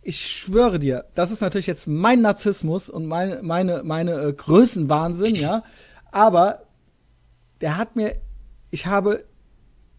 ich 0.02 0.26
schwöre 0.26 0.78
dir, 0.78 1.06
das 1.14 1.30
ist 1.30 1.40
natürlich 1.40 1.66
jetzt 1.66 1.86
mein 1.88 2.20
Narzissmus 2.20 2.90
und 2.90 3.06
meine, 3.06 3.42
meine, 3.42 3.82
meine 3.82 4.20
äh, 4.20 4.32
Größenwahnsinn, 4.34 5.34
ja. 5.34 5.64
Aber 6.12 6.64
der 7.62 7.78
hat 7.78 7.96
mir, 7.96 8.12
ich 8.70 8.86
habe, 8.86 9.24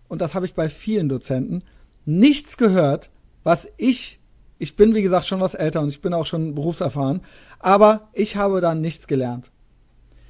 und 0.07 0.21
das 0.21 0.35
habe 0.35 0.45
ich 0.45 0.53
bei 0.53 0.69
vielen 0.69 1.09
Dozenten, 1.09 1.63
nichts 2.05 2.57
gehört, 2.57 3.09
was 3.43 3.67
ich, 3.77 4.19
ich 4.57 4.75
bin 4.75 4.95
wie 4.95 5.01
gesagt 5.01 5.25
schon 5.25 5.41
was 5.41 5.53
älter 5.53 5.81
und 5.81 5.89
ich 5.89 6.01
bin 6.01 6.13
auch 6.13 6.25
schon 6.25 6.55
berufserfahren, 6.55 7.21
aber 7.59 8.09
ich 8.13 8.35
habe 8.35 8.61
da 8.61 8.75
nichts 8.75 9.07
gelernt. 9.07 9.51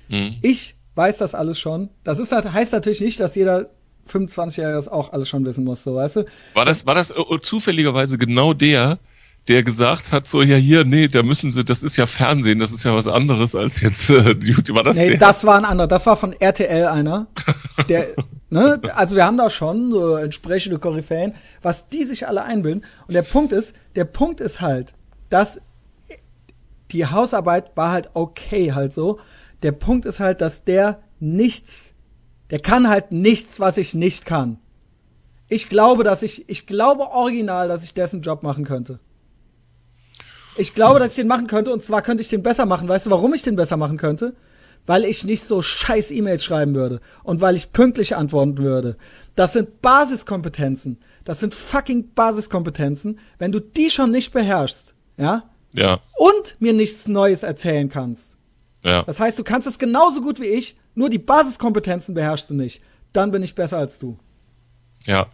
Mhm. 0.10 0.38
Ich 0.42 0.76
weiß 0.96 1.18
das 1.18 1.36
alles 1.36 1.60
schon. 1.60 1.90
Das 2.04 2.20
ist 2.20 2.32
halt, 2.32 2.52
heißt 2.52 2.74
natürlich 2.74 3.02
nicht, 3.02 3.20
dass 3.20 3.36
jeder 3.36 3.70
25-Jähriger 4.10 4.74
das 4.74 4.88
auch 4.88 5.14
alles 5.14 5.30
schon 5.30 5.46
wissen 5.46 5.64
muss, 5.64 5.84
so 5.84 5.96
weißt 5.96 6.18
du? 6.18 6.26
War 6.54 6.66
das, 6.66 6.86
war 6.86 6.96
das 6.96 7.12
äh, 7.12 7.40
zufälligerweise 7.42 8.18
genau 8.18 8.54
der, 8.54 9.00
der 9.48 9.64
gesagt 9.64 10.12
hat, 10.12 10.28
so, 10.28 10.42
ja, 10.42 10.56
hier, 10.56 10.86
nee, 10.86 11.08
da 11.08 11.22
müssen 11.22 11.52
sie, 11.52 11.64
das 11.64 11.84
ist 11.84 11.98
ja 11.98 12.08
Fernsehen, 12.08 12.58
das 12.60 12.72
ist 12.72 12.84
ja 12.84 12.96
was 12.96 13.08
anderes 13.08 13.56
als 13.56 13.80
jetzt, 13.80 14.10
äh, 14.10 14.36
war 14.74 14.84
das 14.84 14.98
Nee, 14.98 15.10
der? 15.10 15.18
das 15.20 15.46
war 15.46 15.58
ein 15.58 15.66
anderer, 15.66 15.88
das 15.88 16.06
war 16.06 16.18
von 16.18 16.34
RTL 16.34 16.88
einer, 16.88 17.28
der, 17.88 18.08
ne, 18.50 18.82
also 18.96 19.16
wir 19.16 19.26
haben 19.26 19.38
da 19.38 19.50
schon 19.50 19.92
so 19.92 20.16
entsprechende 20.16 20.80
Koryphäen, 20.80 21.34
was 21.62 21.88
die 21.90 22.06
sich 22.06 22.28
alle 22.28 22.44
einbilden. 22.44 22.84
Und 23.08 23.14
der 23.14 23.22
Punkt 23.22 23.52
ist, 23.52 23.76
der 23.96 24.06
Punkt 24.06 24.42
ist 24.42 24.62
halt, 24.62 24.96
das, 25.30 25.62
die 26.92 27.06
Hausarbeit 27.06 27.76
war 27.76 27.92
halt 27.92 28.10
okay 28.14 28.74
halt 28.74 28.94
so. 28.94 29.20
Der 29.62 29.72
Punkt 29.72 30.06
ist 30.06 30.20
halt, 30.20 30.42
dass 30.42 30.64
der 30.64 31.00
nichts, 31.20 31.94
der 32.50 32.60
kann 32.60 32.90
halt 32.90 33.12
nichts, 33.12 33.60
was 33.60 33.78
ich 33.78 33.94
nicht 33.94 34.26
kann. 34.26 34.58
Ich 35.48 35.70
glaube, 35.70 36.04
dass 36.04 36.24
ich, 36.24 36.50
ich 36.50 36.66
glaube 36.66 37.12
original, 37.12 37.68
dass 37.68 37.84
ich 37.84 37.94
dessen 37.94 38.22
Job 38.24 38.42
machen 38.42 38.66
könnte. 38.66 39.00
Ich 40.58 40.74
glaube, 40.74 41.00
dass 41.00 41.12
ich 41.12 41.16
den 41.18 41.28
machen 41.28 41.48
könnte 41.48 41.72
und 41.72 41.84
zwar 41.84 42.02
könnte 42.02 42.22
ich 42.22 42.30
den 42.30 42.44
besser 42.44 42.66
machen. 42.66 42.88
Weißt 42.88 43.06
du, 43.06 43.12
warum 43.12 43.34
ich 43.34 43.42
den 43.42 43.56
besser 43.56 43.78
machen 43.78 43.98
könnte? 43.98 44.36
Weil 44.86 45.04
ich 45.04 45.24
nicht 45.24 45.46
so 45.46 45.62
scheiß 45.62 46.12
E-Mails 46.12 46.44
schreiben 46.44 46.76
würde 46.76 47.02
und 47.24 47.42
weil 47.42 47.56
ich 47.56 47.74
pünktlich 47.74 48.16
antworten 48.16 48.58
würde. 48.58 48.98
Das 49.36 49.54
sind 49.54 49.82
Basiskompetenzen. 49.82 51.00
Das 51.24 51.40
sind 51.40 51.54
fucking 51.54 52.14
Basiskompetenzen. 52.14 53.20
Wenn 53.40 53.52
du 53.52 53.60
die 53.60 53.90
schon 53.90 54.12
nicht 54.12 54.32
beherrschst, 54.32 54.94
ja? 55.18 55.44
Ja. 55.74 56.00
Und 56.18 56.56
mir 56.60 56.72
nichts 56.72 57.08
Neues 57.08 57.44
erzählen 57.44 57.90
kannst. 57.90 58.38
Ja. 58.84 59.04
Das 59.04 59.20
heißt, 59.20 59.38
du 59.38 59.44
kannst 59.44 59.68
es 59.68 59.80
genauso 59.80 60.22
gut 60.22 60.40
wie 60.40 60.46
ich, 60.46 60.78
nur 60.94 61.10
die 61.10 61.18
Basiskompetenzen 61.18 62.16
beherrschst 62.16 62.50
du 62.50 62.54
nicht. 62.54 62.82
Dann 63.12 63.32
bin 63.32 63.44
ich 63.44 63.56
besser 63.56 63.78
als 63.78 64.00
du. 64.00 64.18
Ja. 65.06 65.28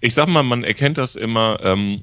Ich 0.00 0.14
sag 0.14 0.28
mal, 0.28 0.42
man 0.42 0.64
erkennt 0.64 0.98
das 0.98 1.14
immer, 1.14 1.60
ähm, 1.62 2.02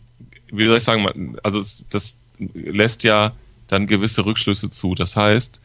wie 0.51 0.65
soll 0.65 0.77
ich 0.77 0.83
sagen, 0.83 1.37
also 1.43 1.59
das 1.59 2.17
lässt 2.53 3.03
ja 3.03 3.33
dann 3.67 3.87
gewisse 3.87 4.25
Rückschlüsse 4.25 4.69
zu. 4.69 4.95
Das 4.95 5.15
heißt, 5.15 5.59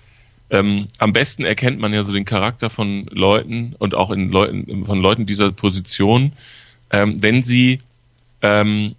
ähm, 0.51 0.89
am 0.99 1.12
besten 1.12 1.45
erkennt 1.45 1.81
man 1.81 1.93
ja 1.93 2.03
so 2.03 2.12
den 2.12 2.25
Charakter 2.25 2.71
von 2.71 3.07
Leuten 3.11 3.75
und 3.79 3.95
auch 3.95 4.11
in 4.11 4.31
Leuten, 4.31 4.87
von 4.87 5.01
Leuten 5.01 5.27
dieser 5.27 5.51
Position, 5.51 6.33
ähm, 6.91 7.21
wenn 7.21 7.43
sie, 7.43 7.81
ähm, 8.43 8.95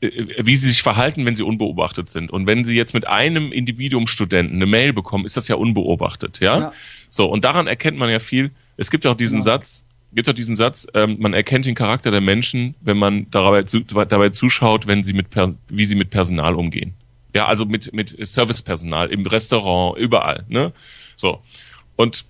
äh, 0.00 0.10
wie 0.40 0.56
sie 0.56 0.68
sich 0.68 0.82
verhalten, 0.82 1.24
wenn 1.26 1.36
sie 1.36 1.44
unbeobachtet 1.44 2.10
sind. 2.10 2.30
Und 2.32 2.46
wenn 2.46 2.64
sie 2.64 2.74
jetzt 2.74 2.92
mit 2.92 3.06
einem 3.06 3.52
Individuum-Studenten 3.52 4.56
eine 4.56 4.66
Mail 4.66 4.92
bekommen, 4.92 5.24
ist 5.24 5.36
das 5.36 5.46
ja 5.46 5.54
unbeobachtet, 5.54 6.40
ja? 6.40 6.58
ja. 6.58 6.72
So, 7.08 7.26
und 7.26 7.44
daran 7.44 7.68
erkennt 7.68 7.96
man 7.96 8.10
ja 8.10 8.18
viel. 8.18 8.50
Es 8.76 8.90
gibt 8.90 9.06
auch 9.06 9.16
diesen 9.16 9.38
ja. 9.38 9.42
Satz, 9.42 9.84
gibt 10.12 10.28
auch 10.28 10.34
diesen 10.34 10.56
Satz, 10.56 10.86
ähm, 10.94 11.16
man 11.18 11.34
erkennt 11.34 11.66
den 11.66 11.74
Charakter 11.74 12.10
der 12.10 12.20
Menschen, 12.20 12.74
wenn 12.80 12.96
man 12.96 13.30
dabei, 13.30 13.62
zu, 13.64 13.80
dabei 13.80 14.30
zuschaut, 14.30 14.86
wenn 14.86 15.04
sie 15.04 15.12
mit 15.12 15.26
wie 15.68 15.84
sie 15.84 15.96
mit 15.96 16.10
Personal 16.10 16.54
umgehen. 16.54 16.94
Ja, 17.34 17.46
also 17.46 17.66
mit, 17.66 17.92
mit 17.92 18.16
Servicepersonal 18.18 19.10
im 19.10 19.26
Restaurant, 19.26 19.98
überall, 19.98 20.44
ne? 20.48 20.72
So. 21.16 21.42
Und, 21.96 22.24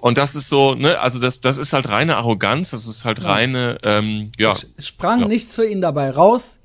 und 0.00 0.18
das 0.18 0.34
ist 0.34 0.48
so, 0.48 0.74
ne, 0.74 1.00
also 1.00 1.18
das, 1.18 1.40
das 1.40 1.56
ist 1.56 1.72
halt 1.72 1.88
reine 1.88 2.16
Arroganz, 2.16 2.70
das 2.70 2.86
ist 2.86 3.04
halt 3.04 3.20
ja. 3.20 3.30
reine, 3.30 3.78
ähm, 3.82 4.32
ja. 4.36 4.54
Es 4.76 4.88
sprang 4.88 5.20
ja. 5.20 5.28
nichts 5.28 5.54
für 5.54 5.66
ihn 5.66 5.80
dabei 5.80 6.10
raus. 6.10 6.58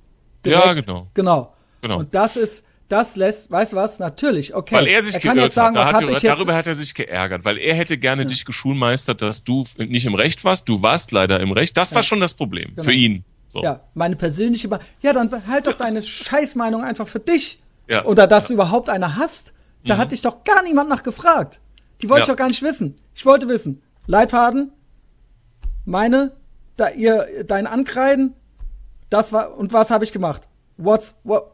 Direkt, 0.46 0.66
ja, 0.66 0.74
genau. 0.74 1.08
Genau. 1.14 1.54
Genau. 1.82 2.00
Und 2.00 2.14
das 2.14 2.38
ist, 2.38 2.63
das 2.90 3.16
lässt, 3.16 3.50
weißt 3.50 3.74
du 3.74 3.78
was, 3.78 4.00
natürlich, 4.00 4.54
okay. 4.54 4.76
Weil 4.76 4.88
er 4.88 5.02
sich 5.02 5.16
er 5.16 5.22
kann 5.22 5.36
geirrt 5.36 5.48
jetzt 5.48 5.56
sagen, 5.56 5.78
hat. 5.78 6.04
was 6.04 6.16
hat, 6.16 6.24
darüber 6.24 6.56
hat 6.56 6.68
er 6.68 6.74
sich 6.74 6.94
geärgert, 6.94 7.46
weil 7.46 7.58
er 7.58 7.76
hätte 7.76 7.98
gerne 7.98 8.24
ja. 8.24 8.28
dich 8.28 8.46
geschulmeistert, 8.46 9.22
dass 9.22 9.44
du 9.44 9.64
nicht 9.78 10.06
im 10.06 10.16
Recht 10.16 10.44
warst, 10.44 10.70
du 10.70 10.82
warst 10.82 11.12
leider 11.12 11.40
im 11.40 11.52
Recht. 11.52 11.78
Das 11.78 11.92
ja. 11.92 11.96
war 11.96 12.04
schon 12.04 12.20
das 12.20 12.34
Problem 12.34 12.70
genau. 12.70 12.84
für 12.84 12.94
ihn. 12.94 13.24
So. 13.50 13.62
Ja, 13.62 13.82
meine 13.94 14.16
persönliche 14.16 14.68
Meinung. 14.68 14.86
Ja, 15.02 15.14
dann 15.14 15.32
halt 15.48 15.68
doch 15.68 15.74
deine 15.74 16.02
Scheißmeinung 16.04 16.84
einfach 16.84 17.08
für 17.08 17.20
dich. 17.20 17.62
Ja. 17.88 18.06
Oder 18.06 18.28
dass 18.28 18.48
du 18.48 18.54
überhaupt 18.54 18.90
eine 18.90 19.16
hast. 19.16 19.54
Da 19.86 19.96
mhm. 19.96 20.00
hat 20.00 20.12
dich 20.12 20.22
doch 20.22 20.44
gar 20.44 20.64
niemand 20.64 20.90
nach 20.90 21.04
gefragt. 21.04 21.60
Die 22.02 22.10
wollte 22.10 22.24
ich 22.24 22.28
doch 22.30 22.36
gar 22.36 22.48
nicht 22.48 22.64
wissen. 22.64 22.96
Ich 23.14 23.26
wollte 23.26 23.48
wissen. 23.48 23.82
Leitfaden, 24.08 24.72
meine, 25.86 26.32
da 26.76 26.90
ihr 26.90 27.44
dein 27.46 27.68
Ankreiden, 27.68 28.34
das 29.10 29.32
war 29.32 29.58
und 29.58 29.74
was 29.74 29.92
habe 29.92 30.04
ich 30.04 30.12
gemacht? 30.12 30.48
What's 30.78 31.16
what 31.24 31.53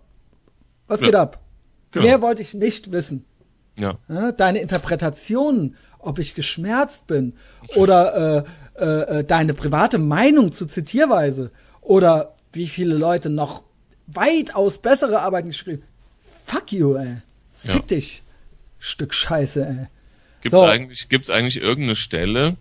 was 0.90 1.00
ja. 1.00 1.06
geht 1.06 1.16
ab? 1.16 1.40
Genau. 1.92 2.06
Mehr 2.06 2.22
wollte 2.22 2.42
ich 2.42 2.54
nicht 2.54 2.92
wissen. 2.92 3.26
Ja. 3.78 3.98
Deine 4.34 4.60
Interpretationen, 4.60 5.78
ob 6.00 6.20
ich 6.20 6.36
geschmerzt 6.36 7.08
bin 7.08 7.34
oder 7.76 8.46
äh, 8.76 8.84
äh, 8.84 9.20
äh, 9.20 9.24
deine 9.24 9.54
private 9.54 9.98
Meinung 9.98 10.52
zu 10.52 10.66
Zitierweise 10.66 11.52
oder 11.82 12.36
wie 12.52 12.68
viele 12.68 12.96
Leute 12.96 13.30
noch 13.30 13.64
weitaus 14.08 14.78
bessere 14.78 15.22
Arbeiten 15.22 15.50
geschrieben. 15.50 15.84
Fuck 16.46 16.72
you, 16.72 16.96
ey. 16.96 17.18
Fick 17.54 17.74
ja. 17.74 17.80
dich. 17.80 18.24
Stück 18.80 19.14
Scheiße, 19.14 19.66
ey. 19.66 19.88
Gibt's 20.42 20.58
so. 20.58 20.64
eigentlich, 20.66 21.10
gibt's 21.10 21.30
eigentlich 21.30 21.58
irgendeine 21.58 21.96
Stelle? 21.96 22.56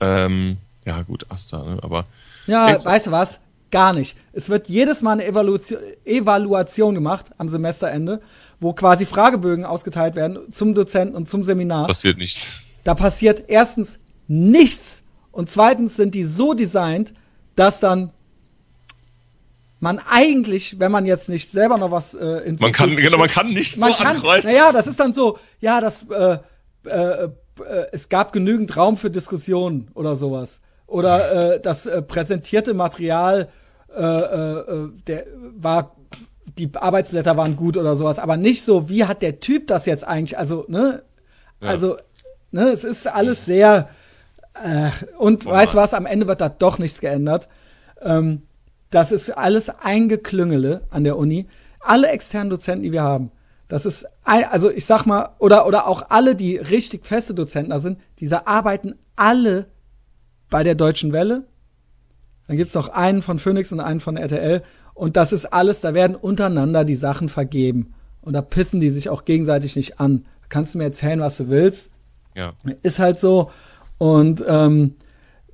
Ähm, 0.00 0.58
ja 0.84 1.02
gut, 1.02 1.26
Asta, 1.30 1.62
ne? 1.62 1.78
aber. 1.82 2.06
Ja, 2.46 2.84
weißt 2.84 3.06
du 3.06 3.10
was? 3.12 3.40
Gar 3.70 3.92
nicht. 3.92 4.16
Es 4.32 4.48
wird 4.48 4.68
jedes 4.68 5.00
Mal 5.00 5.12
eine 5.12 5.26
Evaluation, 5.26 5.78
Evaluation 6.04 6.94
gemacht 6.94 7.26
am 7.38 7.48
Semesterende, 7.48 8.20
wo 8.58 8.72
quasi 8.72 9.06
Fragebögen 9.06 9.64
ausgeteilt 9.64 10.16
werden 10.16 10.50
zum 10.50 10.74
Dozenten 10.74 11.14
und 11.14 11.28
zum 11.28 11.44
Seminar. 11.44 11.86
Passiert 11.86 12.18
nichts. 12.18 12.62
Da 12.82 12.94
passiert 12.94 13.44
erstens 13.48 13.98
nichts 14.26 15.02
und 15.30 15.50
zweitens 15.50 15.96
sind 15.96 16.14
die 16.14 16.24
so 16.24 16.54
designt, 16.54 17.14
dass 17.54 17.78
dann 17.80 18.10
man 19.78 19.98
eigentlich, 19.98 20.78
wenn 20.78 20.92
man 20.92 21.06
jetzt 21.06 21.28
nicht 21.28 21.52
selber 21.52 21.78
noch 21.78 21.90
was 21.90 22.14
äh, 22.14 22.26
in 22.44 22.56
man 22.60 22.72
kann 22.72 22.96
genau, 22.96 23.18
man 23.18 23.28
kann 23.28 23.52
nichts 23.52 23.78
man 23.78 23.92
so 23.92 23.98
kann, 23.98 24.16
ankreuzen. 24.16 24.50
Naja, 24.50 24.72
das 24.72 24.86
ist 24.86 25.00
dann 25.00 25.14
so, 25.14 25.38
ja, 25.60 25.80
das 25.80 26.04
äh, 26.10 26.38
äh, 26.84 27.24
äh, 27.24 27.28
es 27.92 28.08
gab 28.08 28.32
genügend 28.32 28.76
Raum 28.76 28.96
für 28.96 29.10
Diskussionen 29.10 29.88
oder 29.94 30.16
sowas 30.16 30.60
oder 30.86 31.54
äh, 31.54 31.60
das 31.60 31.86
äh, 31.86 32.02
präsentierte 32.02 32.74
Material 32.74 33.48
äh, 33.96 34.02
äh, 34.02 34.88
der 35.06 35.26
war 35.56 35.96
die 36.58 36.70
Arbeitsblätter 36.74 37.36
waren 37.36 37.56
gut 37.56 37.76
oder 37.76 37.96
sowas, 37.96 38.18
aber 38.18 38.36
nicht 38.36 38.64
so, 38.64 38.88
wie 38.88 39.04
hat 39.04 39.22
der 39.22 39.40
Typ 39.40 39.68
das 39.68 39.86
jetzt 39.86 40.04
eigentlich, 40.04 40.36
also, 40.36 40.64
ne? 40.68 41.02
Ja. 41.60 41.68
Also, 41.68 41.96
ne, 42.50 42.68
es 42.68 42.84
ist 42.84 43.06
alles 43.06 43.44
sehr 43.44 43.88
äh, 44.54 44.90
und 45.18 45.46
oh 45.46 45.50
weißt 45.50 45.74
was, 45.74 45.94
am 45.94 46.06
Ende 46.06 46.26
wird 46.26 46.40
da 46.40 46.48
doch 46.48 46.78
nichts 46.78 47.00
geändert. 47.00 47.48
Ähm, 48.00 48.42
das 48.90 49.12
ist 49.12 49.30
alles 49.30 49.70
eingeklüngele 49.70 50.82
an 50.90 51.04
der 51.04 51.16
Uni. 51.16 51.46
Alle 51.78 52.08
externen 52.08 52.50
Dozenten, 52.50 52.82
die 52.82 52.92
wir 52.92 53.02
haben, 53.02 53.30
das 53.68 53.86
ist, 53.86 54.06
also 54.24 54.68
ich 54.68 54.84
sag 54.84 55.06
mal, 55.06 55.30
oder, 55.38 55.66
oder 55.66 55.86
auch 55.86 56.10
alle, 56.10 56.34
die 56.34 56.56
richtig 56.56 57.06
feste 57.06 57.34
Dozenten 57.34 57.70
da 57.70 57.78
sind, 57.78 58.00
diese 58.18 58.48
arbeiten 58.48 58.98
alle 59.14 59.66
bei 60.50 60.64
der 60.64 60.74
Deutschen 60.74 61.12
Welle, 61.12 61.44
dann 62.50 62.56
gibt's 62.56 62.74
noch 62.74 62.88
einen 62.88 63.22
von 63.22 63.38
Phoenix 63.38 63.70
und 63.70 63.78
einen 63.78 64.00
von 64.00 64.16
RTL. 64.16 64.64
Und 64.92 65.16
das 65.16 65.32
ist 65.32 65.46
alles, 65.52 65.80
da 65.82 65.94
werden 65.94 66.16
untereinander 66.16 66.84
die 66.84 66.96
Sachen 66.96 67.28
vergeben. 67.28 67.94
Und 68.22 68.32
da 68.32 68.42
pissen 68.42 68.80
die 68.80 68.90
sich 68.90 69.08
auch 69.08 69.24
gegenseitig 69.24 69.76
nicht 69.76 70.00
an. 70.00 70.24
Da 70.40 70.46
kannst 70.48 70.74
du 70.74 70.78
mir 70.78 70.84
erzählen, 70.84 71.20
was 71.20 71.36
du 71.36 71.48
willst. 71.48 71.92
Ja. 72.34 72.54
Ist 72.82 72.98
halt 72.98 73.20
so. 73.20 73.52
Und 73.98 74.42
ähm, 74.48 74.96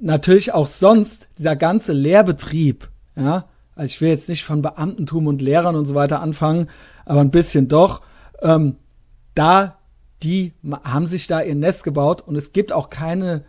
natürlich 0.01 0.55
auch 0.55 0.67
sonst 0.67 1.29
dieser 1.37 1.55
ganze 1.55 1.93
Lehrbetrieb, 1.93 2.89
ja. 3.15 3.45
Also 3.75 3.91
ich 3.91 4.01
will 4.01 4.09
jetzt 4.09 4.31
nicht 4.31 4.45
von 4.45 4.63
Beamtentum 4.63 5.27
und 5.27 5.43
Lehrern 5.43 5.77
und 5.77 5.85
so 5.85 5.95
weiter 5.95 6.23
anfangen, 6.23 6.71
aber 7.05 7.21
ein 7.21 7.31
bisschen 7.31 7.69
doch. 7.69 8.01
Ähm, 8.41 8.77
da, 9.35 9.77
die 10.23 10.55
haben 10.83 11.09
sich 11.09 11.27
da 11.27 11.43
ihr 11.43 11.57
Nest 11.57 11.85
gebaut 11.85 12.23
und 12.23 12.37
es 12.37 12.55
gibt 12.55 12.73
auch 12.73 12.89
keine 12.89 13.45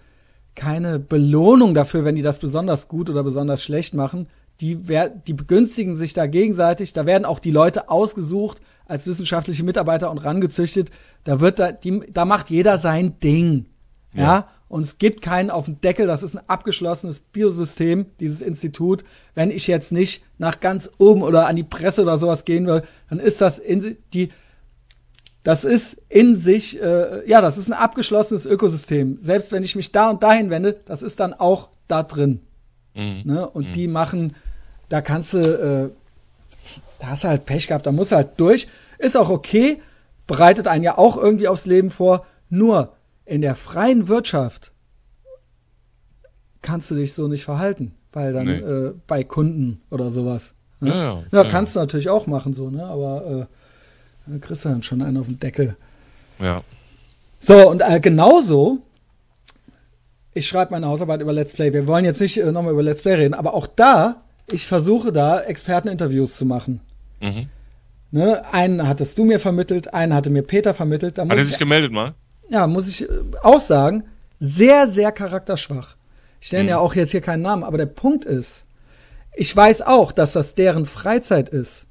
keine 0.58 1.00
Belohnung 1.00 1.74
dafür, 1.74 2.04
wenn 2.04 2.16
die 2.16 2.22
das 2.22 2.40
besonders 2.40 2.90
gut 2.90 3.10
oder 3.10 3.24
besonders 3.24 3.64
schlecht 3.64 3.94
machen. 3.94 4.28
Die, 4.60 4.90
wer, 4.90 5.08
die 5.08 5.34
begünstigen 5.34 5.96
sich 5.96 6.14
da 6.14 6.26
gegenseitig. 6.26 6.92
Da 6.92 7.06
werden 7.06 7.26
auch 7.26 7.40
die 7.40 7.52
Leute 7.52 7.90
ausgesucht 7.90 8.60
als 8.88 9.06
wissenschaftliche 9.08 9.64
Mitarbeiter 9.64 10.10
und 10.10 10.18
rangezüchtet. 10.18 10.90
Da 11.24 11.40
wird 11.40 11.60
da, 11.60 11.72
die, 11.72 12.02
da 12.12 12.26
macht 12.26 12.50
jeder 12.50 12.80
sein 12.80 13.20
Ding. 13.20 13.68
Ja. 14.14 14.22
ja. 14.22 14.48
Und 14.68 14.82
es 14.82 14.98
gibt 14.98 15.22
keinen 15.22 15.50
auf 15.52 15.66
dem 15.66 15.80
Deckel. 15.80 16.08
Das 16.08 16.24
ist 16.24 16.36
ein 16.36 16.44
abgeschlossenes 16.50 17.20
Biosystem, 17.20 18.08
dieses 18.20 18.42
Institut. 18.42 19.06
Wenn 19.36 19.52
ich 19.52 19.68
jetzt 19.68 19.92
nicht 19.92 20.24
nach 20.40 20.60
ganz 20.60 20.90
oben 20.98 21.22
oder 21.22 21.48
an 21.48 21.56
die 21.56 21.64
Presse 21.64 22.02
oder 22.02 22.18
sowas 22.18 22.44
gehen 22.44 22.66
will, 22.68 22.84
dann 23.10 23.20
ist 23.20 23.40
das 23.40 23.60
in, 23.60 23.98
die, 24.14 24.30
das 25.48 25.64
ist 25.64 25.94
in 26.10 26.36
sich, 26.36 26.78
äh, 26.82 27.26
ja, 27.26 27.40
das 27.40 27.58
ist 27.58 27.70
ein 27.70 27.74
abgeschlossenes 27.74 28.46
Ökosystem. 28.46 29.18
Selbst 29.22 29.54
wenn 29.54 29.64
ich 29.64 29.78
mich 29.78 29.94
da 29.94 30.10
und 30.10 30.22
dahin 30.22 30.50
wende, 30.50 30.78
das 30.84 31.02
ist 31.02 31.22
dann 31.22 31.34
auch 31.34 31.70
da 31.88 32.04
drin. 32.04 32.42
Mhm. 32.94 33.22
Ne? 33.24 33.50
Und 33.50 33.70
mhm. 33.70 33.72
die 33.72 33.88
machen, 33.88 34.36
da 34.90 35.00
kannst 35.00 35.32
du, 35.32 35.38
äh, 35.38 35.90
da 37.00 37.08
hast 37.08 37.24
du 37.24 37.30
halt 37.30 37.46
Pech 37.46 37.68
gehabt, 37.68 37.86
da 37.86 37.94
musst 37.94 38.12
du 38.12 38.18
halt 38.18 38.32
durch. 38.36 38.68
Ist 38.98 39.16
auch 39.16 39.30
okay, 39.30 39.80
bereitet 40.28 40.68
einen 40.68 40.84
ja 40.84 40.98
auch 40.98 41.16
irgendwie 41.16 41.48
aufs 41.48 41.66
Leben 41.66 41.92
vor. 41.92 42.26
Nur 42.50 42.92
in 43.24 43.40
der 43.40 43.56
freien 43.56 44.10
Wirtschaft 44.10 44.74
kannst 46.62 46.92
du 46.92 46.96
dich 46.96 47.14
so 47.14 47.30
nicht 47.30 47.46
verhalten, 47.46 47.94
weil 48.12 48.34
dann 48.34 48.48
nee. 48.48 48.58
äh, 48.58 48.94
bei 49.08 49.24
Kunden 49.24 49.80
oder 49.92 50.10
sowas. 50.10 50.56
Ne? 50.82 50.90
Ja, 50.90 51.14
ja, 51.14 51.24
ja, 51.32 51.50
kannst 51.50 51.74
du 51.74 51.80
natürlich 51.80 52.10
auch 52.10 52.28
machen 52.28 52.52
so, 52.52 52.70
ne? 52.70 52.84
Aber 52.84 53.48
äh, 53.50 53.54
da 54.28 54.38
kriegst 54.40 54.66
du 54.66 54.70
dann 54.70 54.84
schon 54.84 55.02
einen 55.02 55.18
auf 55.18 55.28
den 55.28 55.40
Deckel. 55.40 55.76
Ja. 56.40 56.64
So, 57.40 57.70
und 57.70 57.82
äh, 57.82 58.00
genauso, 58.00 58.80
ich 60.34 60.48
schreibe 60.48 60.72
meine 60.72 60.88
Hausarbeit 60.88 61.22
über 61.22 61.34
Let's 61.34 61.54
Play. 61.54 61.74
Wir 61.74 61.88
wollen 61.88 62.06
jetzt 62.06 62.22
nicht 62.22 62.38
äh, 62.38 62.52
nochmal 62.52 62.74
über 62.74 62.84
Let's 62.84 63.02
Play 63.02 63.16
reden, 63.16 63.34
aber 63.34 63.54
auch 63.54 63.68
da, 63.68 64.24
ich 64.52 64.68
versuche 64.68 65.12
da 65.12 65.42
Experteninterviews 65.42 66.38
zu 66.38 66.46
machen. 66.46 66.82
Mhm. 67.20 67.50
Ne, 68.10 68.42
einen 68.54 68.88
hattest 68.88 69.18
du 69.18 69.26
mir 69.26 69.40
vermittelt, 69.40 69.94
einen 69.94 70.14
hatte 70.14 70.30
mir 70.30 70.42
Peter 70.42 70.74
vermittelt. 70.74 71.20
Hat 71.20 71.30
er 71.30 71.44
sich 71.44 71.60
gemeldet 71.60 71.92
mal? 71.92 72.14
Ja, 72.50 72.66
muss 72.68 72.88
ich 72.88 73.04
äh, 73.04 73.08
auch 73.44 73.60
sagen, 73.60 74.06
sehr, 74.40 74.88
sehr 74.90 75.12
charakterschwach. 75.12 75.96
Ich 76.40 76.52
nenne 76.52 76.64
mhm. 76.64 76.70
ja 76.70 76.78
auch 76.80 76.96
jetzt 76.96 77.12
hier 77.12 77.22
keinen 77.22 77.42
Namen, 77.42 77.64
aber 77.64 77.78
der 77.78 77.88
Punkt 77.88 78.26
ist, 78.26 78.66
ich 79.36 79.56
weiß 79.56 79.84
auch, 79.84 80.12
dass 80.12 80.34
das 80.34 80.56
deren 80.56 80.86
Freizeit 80.86 81.50
ist 81.50 81.87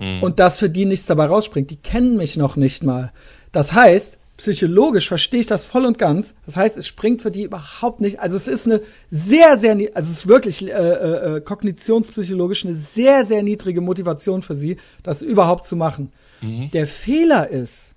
mhm. 0.00 0.22
und 0.22 0.40
dass 0.40 0.58
für 0.58 0.68
die 0.68 0.86
nichts 0.86 1.06
dabei 1.06 1.26
rausspringt. 1.26 1.70
Die 1.70 1.76
kennen 1.76 2.16
mich 2.16 2.36
noch 2.36 2.56
nicht 2.56 2.82
mal. 2.82 3.12
Das 3.52 3.72
heißt, 3.72 4.18
psychologisch 4.40 5.06
verstehe 5.06 5.40
ich 5.40 5.46
das 5.46 5.64
voll 5.64 5.84
und 5.84 5.98
ganz. 5.98 6.34
Das 6.46 6.56
heißt, 6.56 6.76
es 6.76 6.86
springt 6.86 7.22
für 7.22 7.30
die 7.30 7.44
überhaupt 7.44 8.00
nicht. 8.00 8.20
Also 8.20 8.36
es 8.36 8.48
ist 8.48 8.66
eine 8.66 8.80
sehr, 9.10 9.58
sehr, 9.58 9.72
also 9.94 10.10
es 10.10 10.20
ist 10.20 10.28
wirklich 10.28 10.66
äh, 10.66 10.72
äh, 10.72 11.36
äh, 11.36 11.40
kognitionspsychologisch 11.42 12.64
eine 12.64 12.74
sehr, 12.74 13.26
sehr 13.26 13.42
niedrige 13.42 13.82
Motivation 13.82 14.42
für 14.42 14.56
sie, 14.56 14.78
das 15.02 15.22
überhaupt 15.22 15.66
zu 15.66 15.76
machen. 15.76 16.10
Mhm. 16.40 16.70
Der 16.72 16.86
Fehler 16.86 17.48
ist, 17.48 17.94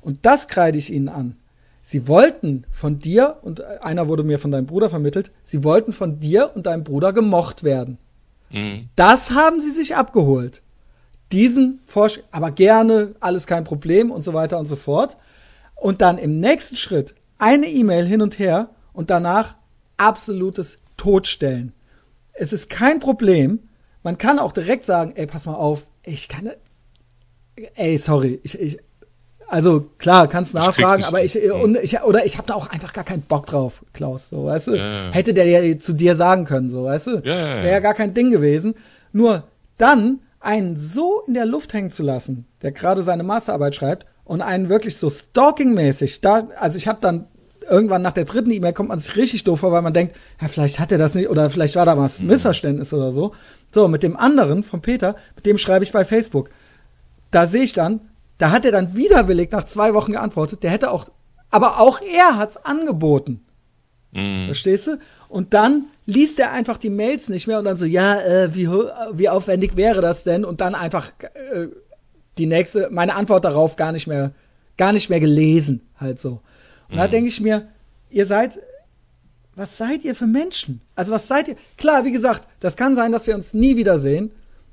und 0.00 0.20
das 0.22 0.46
kreide 0.46 0.78
ich 0.78 0.92
ihnen 0.92 1.08
an, 1.08 1.36
sie 1.82 2.06
wollten 2.06 2.64
von 2.70 3.00
dir, 3.00 3.38
und 3.42 3.60
einer 3.60 4.06
wurde 4.06 4.22
mir 4.22 4.38
von 4.38 4.52
deinem 4.52 4.66
Bruder 4.66 4.90
vermittelt, 4.90 5.32
sie 5.42 5.64
wollten 5.64 5.92
von 5.92 6.20
dir 6.20 6.52
und 6.54 6.66
deinem 6.66 6.84
Bruder 6.84 7.12
gemocht 7.12 7.64
werden. 7.64 7.98
Mhm. 8.50 8.90
Das 8.94 9.32
haben 9.32 9.60
sie 9.60 9.72
sich 9.72 9.96
abgeholt. 9.96 10.62
Diesen 11.32 11.80
Vorschlag, 11.86 12.24
aber 12.30 12.50
gerne, 12.50 13.14
alles 13.20 13.46
kein 13.46 13.64
Problem 13.64 14.10
und 14.10 14.24
so 14.24 14.34
weiter 14.34 14.58
und 14.58 14.66
so 14.66 14.76
fort 14.76 15.16
und 15.76 16.00
dann 16.00 16.18
im 16.18 16.40
nächsten 16.40 16.76
Schritt 16.76 17.14
eine 17.38 17.66
E-Mail 17.66 18.06
hin 18.06 18.22
und 18.22 18.38
her 18.38 18.70
und 18.92 19.10
danach 19.10 19.54
absolutes 19.96 20.78
Totstellen. 20.96 21.72
Es 22.32 22.52
ist 22.52 22.68
kein 22.68 23.00
Problem. 23.00 23.60
Man 24.02 24.18
kann 24.18 24.38
auch 24.38 24.52
direkt 24.52 24.84
sagen, 24.86 25.12
ey, 25.14 25.26
pass 25.26 25.46
mal 25.46 25.54
auf, 25.54 25.86
ich 26.02 26.28
kann, 26.28 26.50
ey, 27.74 27.98
sorry, 27.98 28.40
ich, 28.42 28.58
ich 28.58 28.78
also 29.50 29.90
klar, 29.98 30.28
kannst 30.28 30.54
nachfragen, 30.54 31.02
aber 31.02 31.24
ich, 31.24 31.36
und 31.50 31.76
ich 31.82 32.00
oder 32.02 32.24
ich 32.24 32.38
habe 32.38 32.46
da 32.46 32.54
auch 32.54 32.68
einfach 32.68 32.92
gar 32.92 33.02
keinen 33.02 33.22
Bock 33.22 33.46
drauf, 33.46 33.84
Klaus, 33.92 34.28
so, 34.30 34.44
weißt 34.44 34.68
du? 34.68 34.76
Ja. 34.76 35.10
Hätte 35.10 35.34
der 35.34 35.46
ja 35.46 35.78
zu 35.78 35.92
dir 35.92 36.14
sagen 36.14 36.44
können, 36.44 36.70
so, 36.70 36.84
weißt 36.84 37.08
du? 37.08 37.10
Ja, 37.16 37.24
Wäre 37.24 37.70
ja 37.70 37.80
gar 37.80 37.94
kein 37.94 38.14
Ding 38.14 38.30
gewesen. 38.30 38.74
Nur 39.12 39.42
dann 39.76 40.20
einen 40.40 40.76
so 40.76 41.22
in 41.26 41.34
der 41.34 41.46
Luft 41.46 41.72
hängen 41.72 41.90
zu 41.90 42.02
lassen, 42.02 42.46
der 42.62 42.72
gerade 42.72 43.02
seine 43.02 43.22
Masterarbeit 43.22 43.74
schreibt 43.74 44.06
und 44.24 44.40
einen 44.40 44.68
wirklich 44.68 44.96
so 44.96 45.10
stalking-mäßig, 45.10 46.20
da, 46.20 46.48
also 46.56 46.78
ich 46.78 46.88
habe 46.88 46.98
dann 47.00 47.26
irgendwann 47.68 48.02
nach 48.02 48.12
der 48.12 48.24
dritten 48.24 48.50
E-Mail 48.50 48.72
kommt 48.72 48.88
man 48.88 48.98
sich 48.98 49.16
richtig 49.16 49.44
doof 49.44 49.60
vor, 49.60 49.70
weil 49.70 49.82
man 49.82 49.92
denkt, 49.92 50.16
ja, 50.40 50.48
vielleicht 50.48 50.80
hat 50.80 50.90
er 50.90 50.98
das 50.98 51.14
nicht 51.14 51.28
oder 51.28 51.50
vielleicht 51.50 51.76
war 51.76 51.86
da 51.86 51.96
was 51.96 52.20
mhm. 52.20 52.26
Missverständnis 52.26 52.92
oder 52.92 53.12
so. 53.12 53.34
So, 53.72 53.86
mit 53.86 54.02
dem 54.02 54.16
anderen 54.16 54.64
von 54.64 54.80
Peter, 54.80 55.14
mit 55.36 55.46
dem 55.46 55.58
schreibe 55.58 55.84
ich 55.84 55.92
bei 55.92 56.04
Facebook. 56.04 56.50
Da 57.30 57.46
sehe 57.46 57.62
ich 57.62 57.72
dann, 57.72 58.00
da 58.38 58.50
hat 58.50 58.64
er 58.64 58.72
dann 58.72 58.96
widerwillig 58.96 59.52
nach 59.52 59.64
zwei 59.64 59.94
Wochen 59.94 60.12
geantwortet. 60.12 60.62
Der 60.62 60.70
hätte 60.70 60.90
auch, 60.90 61.10
aber 61.50 61.78
auch 61.80 62.00
er 62.00 62.38
hat's 62.38 62.56
angeboten. 62.56 63.44
Mhm. 64.12 64.46
Verstehst 64.46 64.86
du? 64.86 64.98
Und 65.30 65.54
dann 65.54 65.84
liest 66.06 66.40
er 66.40 66.50
einfach 66.50 66.76
die 66.76 66.90
Mails 66.90 67.28
nicht 67.28 67.46
mehr 67.46 67.60
und 67.60 67.64
dann 67.64 67.76
so, 67.76 67.84
ja, 67.84 68.20
äh, 68.20 68.52
wie, 68.52 68.68
wie 68.68 69.28
aufwendig 69.28 69.76
wäre 69.76 70.00
das 70.00 70.24
denn? 70.24 70.44
Und 70.44 70.60
dann 70.60 70.74
einfach 70.74 71.12
äh, 71.22 71.68
die 72.36 72.46
nächste, 72.46 72.88
meine 72.90 73.14
Antwort 73.14 73.44
darauf 73.44 73.76
gar 73.76 73.92
nicht 73.92 74.08
mehr, 74.08 74.32
gar 74.76 74.92
nicht 74.92 75.08
mehr 75.08 75.20
gelesen, 75.20 75.82
halt 76.00 76.20
so. 76.20 76.40
Und 76.88 76.96
mhm. 76.96 76.98
da 76.98 77.06
denke 77.06 77.28
ich 77.28 77.40
mir, 77.40 77.68
ihr 78.10 78.26
seid, 78.26 78.58
was 79.54 79.78
seid 79.78 80.02
ihr 80.02 80.16
für 80.16 80.26
Menschen? 80.26 80.80
Also 80.96 81.12
was 81.12 81.28
seid 81.28 81.46
ihr? 81.46 81.56
Klar, 81.78 82.04
wie 82.04 82.12
gesagt, 82.12 82.48
das 82.58 82.76
kann 82.76 82.96
sein, 82.96 83.12
dass 83.12 83.28
wir 83.28 83.36
uns 83.36 83.54
nie 83.54 83.76
wiedersehen 83.76 84.32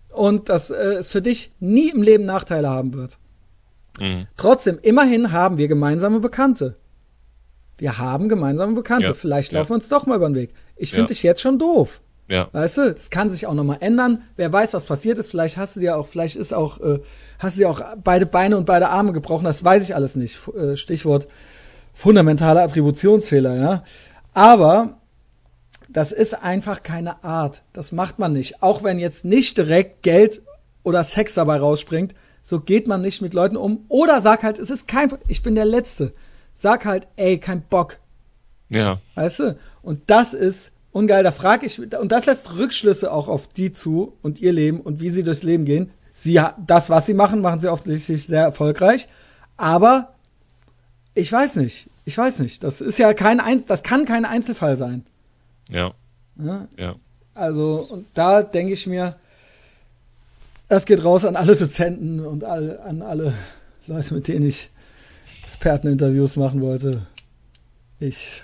und 0.09 0.49
dass 0.49 0.71
äh, 0.71 0.95
es 0.95 1.09
für 1.09 1.21
dich 1.21 1.51
nie 1.59 1.89
im 1.89 2.01
Leben 2.01 2.25
Nachteile 2.25 2.69
haben 2.69 2.95
wird. 2.95 3.19
Mhm. 3.99 4.25
Trotzdem, 4.37 4.79
immerhin 4.81 5.31
haben 5.31 5.59
wir 5.59 5.67
gemeinsame 5.67 6.19
Bekannte. 6.19 6.77
Wir 7.77 7.97
haben 7.97 8.29
gemeinsame 8.29 8.73
Bekannte. 8.73 9.07
Ja, 9.07 9.13
Vielleicht 9.13 9.51
laufen 9.51 9.69
wir 9.69 9.75
uns 9.75 9.89
doch 9.89 10.05
mal 10.05 10.15
über 10.15 10.29
den 10.29 10.35
Weg. 10.35 10.53
Ich 10.75 10.91
finde 10.91 11.13
dich 11.13 11.23
jetzt 11.23 11.41
schon 11.41 11.59
doof. 11.59 12.01
Ja. 12.27 12.49
Weißt 12.51 12.77
du, 12.77 12.93
das 12.93 13.09
kann 13.09 13.31
sich 13.31 13.47
auch 13.47 13.53
nochmal 13.53 13.77
ändern. 13.79 14.23
Wer 14.35 14.51
weiß, 14.51 14.73
was 14.73 14.85
passiert 14.85 15.17
ist. 15.17 15.31
Vielleicht 15.31 15.57
hast 15.57 15.75
du 15.75 15.79
dir 15.79 15.97
auch, 15.97 16.07
vielleicht 16.07 16.35
ist 16.35 16.53
auch, 16.53 16.79
äh, 16.81 16.99
hast 17.39 17.55
du 17.55 17.61
dir 17.61 17.69
auch 17.69 17.81
beide 18.03 18.25
Beine 18.25 18.57
und 18.57 18.65
beide 18.65 18.89
Arme 18.89 19.13
gebrochen. 19.13 19.45
Das 19.45 19.63
weiß 19.63 19.83
ich 19.83 19.95
alles 19.95 20.15
nicht. 20.15 20.37
Äh, 20.49 20.75
Stichwort 20.75 21.27
fundamentale 21.93 22.61
Attributionsfehler, 22.61 23.55
ja. 23.55 23.83
Aber 24.33 24.97
das 25.89 26.11
ist 26.11 26.33
einfach 26.33 26.83
keine 26.83 27.23
Art. 27.23 27.63
Das 27.73 27.91
macht 27.91 28.19
man 28.19 28.33
nicht. 28.33 28.61
Auch 28.61 28.83
wenn 28.83 28.99
jetzt 28.99 29.25
nicht 29.25 29.57
direkt 29.57 30.03
Geld 30.03 30.41
oder 30.83 31.03
Sex 31.03 31.33
dabei 31.33 31.57
rausspringt, 31.57 32.13
so 32.43 32.59
geht 32.59 32.87
man 32.87 33.01
nicht 33.01 33.21
mit 33.21 33.33
Leuten 33.33 33.57
um. 33.57 33.85
Oder 33.87 34.21
sag 34.21 34.43
halt, 34.43 34.59
es 34.59 34.69
ist 34.69 34.87
kein, 34.87 35.11
ich 35.27 35.41
bin 35.41 35.55
der 35.55 35.65
Letzte. 35.65 36.13
Sag 36.59 36.85
halt, 36.85 37.07
ey, 37.17 37.37
kein 37.37 37.61
Bock. 37.61 37.99
Ja. 38.69 38.99
Weißt 39.13 39.39
du? 39.39 39.57
Und 39.83 40.01
das 40.07 40.33
ist 40.33 40.71
ungeil. 40.91 41.23
Da 41.23 41.31
frage 41.31 41.67
ich, 41.67 41.79
und 41.79 42.11
das 42.11 42.25
lässt 42.25 42.55
Rückschlüsse 42.55 43.11
auch 43.11 43.27
auf 43.27 43.47
die 43.47 43.71
zu 43.71 44.17
und 44.23 44.41
ihr 44.41 44.51
Leben 44.51 44.81
und 44.81 44.99
wie 44.99 45.11
sie 45.11 45.23
durchs 45.23 45.43
Leben 45.43 45.65
gehen. 45.65 45.91
Sie, 46.13 46.41
das, 46.65 46.89
was 46.89 47.05
sie 47.05 47.13
machen, 47.13 47.41
machen 47.41 47.59
sie 47.59 47.71
offensichtlich 47.71 48.25
sehr 48.25 48.41
erfolgreich. 48.41 49.07
Aber 49.55 50.15
ich 51.13 51.31
weiß 51.31 51.57
nicht. 51.57 51.89
Ich 52.05 52.17
weiß 52.17 52.39
nicht. 52.39 52.63
Das 52.63 52.81
ist 52.81 52.97
ja 52.97 53.13
kein 53.13 53.39
Einz 53.39 53.67
das 53.67 53.83
kann 53.83 54.05
kein 54.05 54.25
Einzelfall 54.25 54.77
sein. 54.77 55.05
Ja. 55.69 55.93
Ja. 56.43 56.67
ja. 56.77 56.95
Also, 57.35 57.85
und 57.87 58.07
da 58.15 58.41
denke 58.41 58.73
ich 58.73 58.87
mir, 58.87 59.15
das 60.69 60.85
geht 60.85 61.03
raus 61.03 61.23
an 61.23 61.35
alle 61.35 61.55
Dozenten 61.55 62.19
und 62.19 62.43
all, 62.43 62.79
an 62.79 63.03
alle 63.03 63.35
Leute, 63.85 64.15
mit 64.15 64.27
denen 64.27 64.47
ich 64.47 64.71
Experteninterviews 65.47 66.35
machen 66.35 66.61
wollte. 66.61 67.03
Ich 68.01 68.43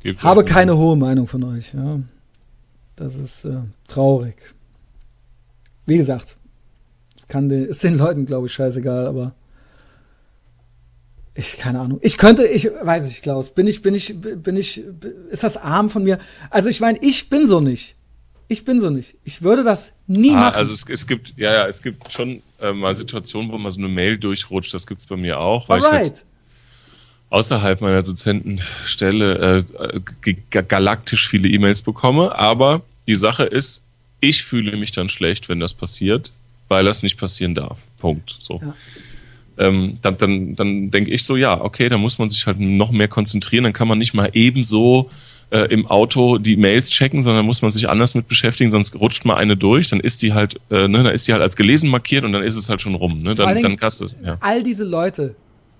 Gibt 0.00 0.22
habe 0.22 0.44
keine 0.44 0.76
hohe 0.76 0.96
Meinung 0.96 1.26
von 1.26 1.42
euch. 1.42 1.74
Ja. 1.74 1.98
Das 2.94 3.16
ist 3.16 3.44
äh, 3.44 3.62
traurig. 3.88 4.36
Wie 5.86 5.96
gesagt, 5.96 6.36
es 7.18 7.26
kann 7.26 7.48
den, 7.48 7.64
ist 7.64 7.82
den 7.82 7.98
Leuten, 7.98 8.26
glaube 8.26 8.46
ich, 8.46 8.52
scheißegal, 8.52 9.08
aber 9.08 9.34
ich, 11.34 11.58
keine 11.58 11.80
Ahnung. 11.80 11.98
Ich 12.02 12.16
könnte, 12.16 12.46
ich 12.46 12.66
weiß 12.66 13.06
nicht, 13.06 13.22
Klaus, 13.22 13.50
bin 13.50 13.66
ich, 13.66 13.82
bin 13.82 13.94
ich, 13.94 14.20
bin 14.20 14.56
ich, 14.56 14.84
ist 15.30 15.42
das 15.42 15.56
arm 15.56 15.90
von 15.90 16.04
mir? 16.04 16.20
Also 16.50 16.68
ich 16.68 16.80
meine, 16.80 16.98
ich 17.02 17.28
bin 17.28 17.48
so 17.48 17.60
nicht. 17.60 17.96
Ich 18.46 18.64
bin 18.64 18.80
so 18.80 18.90
nicht. 18.90 19.16
Ich 19.24 19.42
würde 19.42 19.64
das 19.64 19.94
nie 20.06 20.30
ah, 20.30 20.40
machen. 20.40 20.56
Also 20.56 20.72
es, 20.72 20.84
es 20.88 21.06
gibt, 21.08 21.34
ja, 21.36 21.52
ja, 21.52 21.66
es 21.66 21.82
gibt 21.82 22.12
schon 22.12 22.40
äh, 22.60 22.72
mal 22.72 22.94
Situationen, 22.94 23.50
wo 23.50 23.58
man 23.58 23.70
so 23.70 23.80
eine 23.80 23.88
Mail 23.88 24.18
durchrutscht. 24.18 24.72
Das 24.74 24.86
gibt's 24.86 25.06
bei 25.06 25.16
mir 25.16 25.40
auch. 25.40 25.68
Weil 25.68 25.82
Alright. 25.82 25.92
ich 25.92 26.08
halt 26.08 26.24
außerhalb 27.30 27.80
meiner 27.80 28.02
Dozentenstelle 28.02 29.64
äh, 30.24 30.34
galaktisch 30.50 31.28
viele 31.28 31.48
E-Mails 31.48 31.82
bekomme. 31.82 32.36
Aber 32.36 32.82
die 33.06 33.14
Sache 33.14 33.44
ist, 33.44 33.84
ich 34.20 34.42
fühle 34.42 34.76
mich 34.76 34.92
dann 34.92 35.08
schlecht, 35.08 35.48
wenn 35.48 35.60
das 35.60 35.74
passiert, 35.74 36.32
weil 36.68 36.84
das 36.84 37.02
nicht 37.02 37.16
passieren 37.16 37.54
darf. 37.54 37.78
Punkt. 37.98 38.36
So. 38.40 38.60
Ja. 38.62 38.74
Ähm, 39.58 39.98
dann, 40.02 40.18
dann, 40.18 40.56
dann 40.56 40.90
denke 40.90 41.10
ich 41.10 41.24
so, 41.24 41.36
ja, 41.36 41.60
okay, 41.60 41.88
da 41.88 41.98
muss 41.98 42.18
man 42.18 42.30
sich 42.30 42.46
halt 42.46 42.58
noch 42.60 42.90
mehr 42.90 43.08
konzentrieren. 43.08 43.64
Dann 43.64 43.72
kann 43.72 43.88
man 43.88 43.98
nicht 43.98 44.14
mal 44.14 44.30
ebenso 44.32 45.10
äh, 45.50 45.66
im 45.72 45.86
Auto 45.86 46.38
die 46.38 46.56
Mails 46.56 46.90
checken, 46.90 47.22
sondern 47.22 47.44
muss 47.44 47.62
man 47.62 47.70
sich 47.70 47.88
anders 47.88 48.14
mit 48.14 48.28
beschäftigen, 48.28 48.70
sonst 48.70 48.94
rutscht 48.94 49.24
mal 49.24 49.36
eine 49.36 49.56
durch, 49.56 49.88
dann 49.88 50.00
ist 50.00 50.22
die 50.22 50.32
halt, 50.32 50.60
äh, 50.70 50.88
ne, 50.88 51.02
dann 51.02 51.14
ist 51.14 51.26
die 51.28 51.32
halt 51.32 51.42
als 51.42 51.56
gelesen 51.56 51.90
markiert 51.90 52.24
und 52.24 52.32
dann 52.32 52.42
ist 52.42 52.56
es 52.56 52.68
halt 52.68 52.80
schon 52.80 52.94
rum. 52.94 53.22
Ne? 53.22 53.34
Dann, 53.34 53.60
dann 53.60 53.76
kannst 53.76 54.00
du, 54.00 54.06
ja. 54.24 54.36
All 54.40 54.62
diese 54.62 54.84
Leute, 54.84 55.34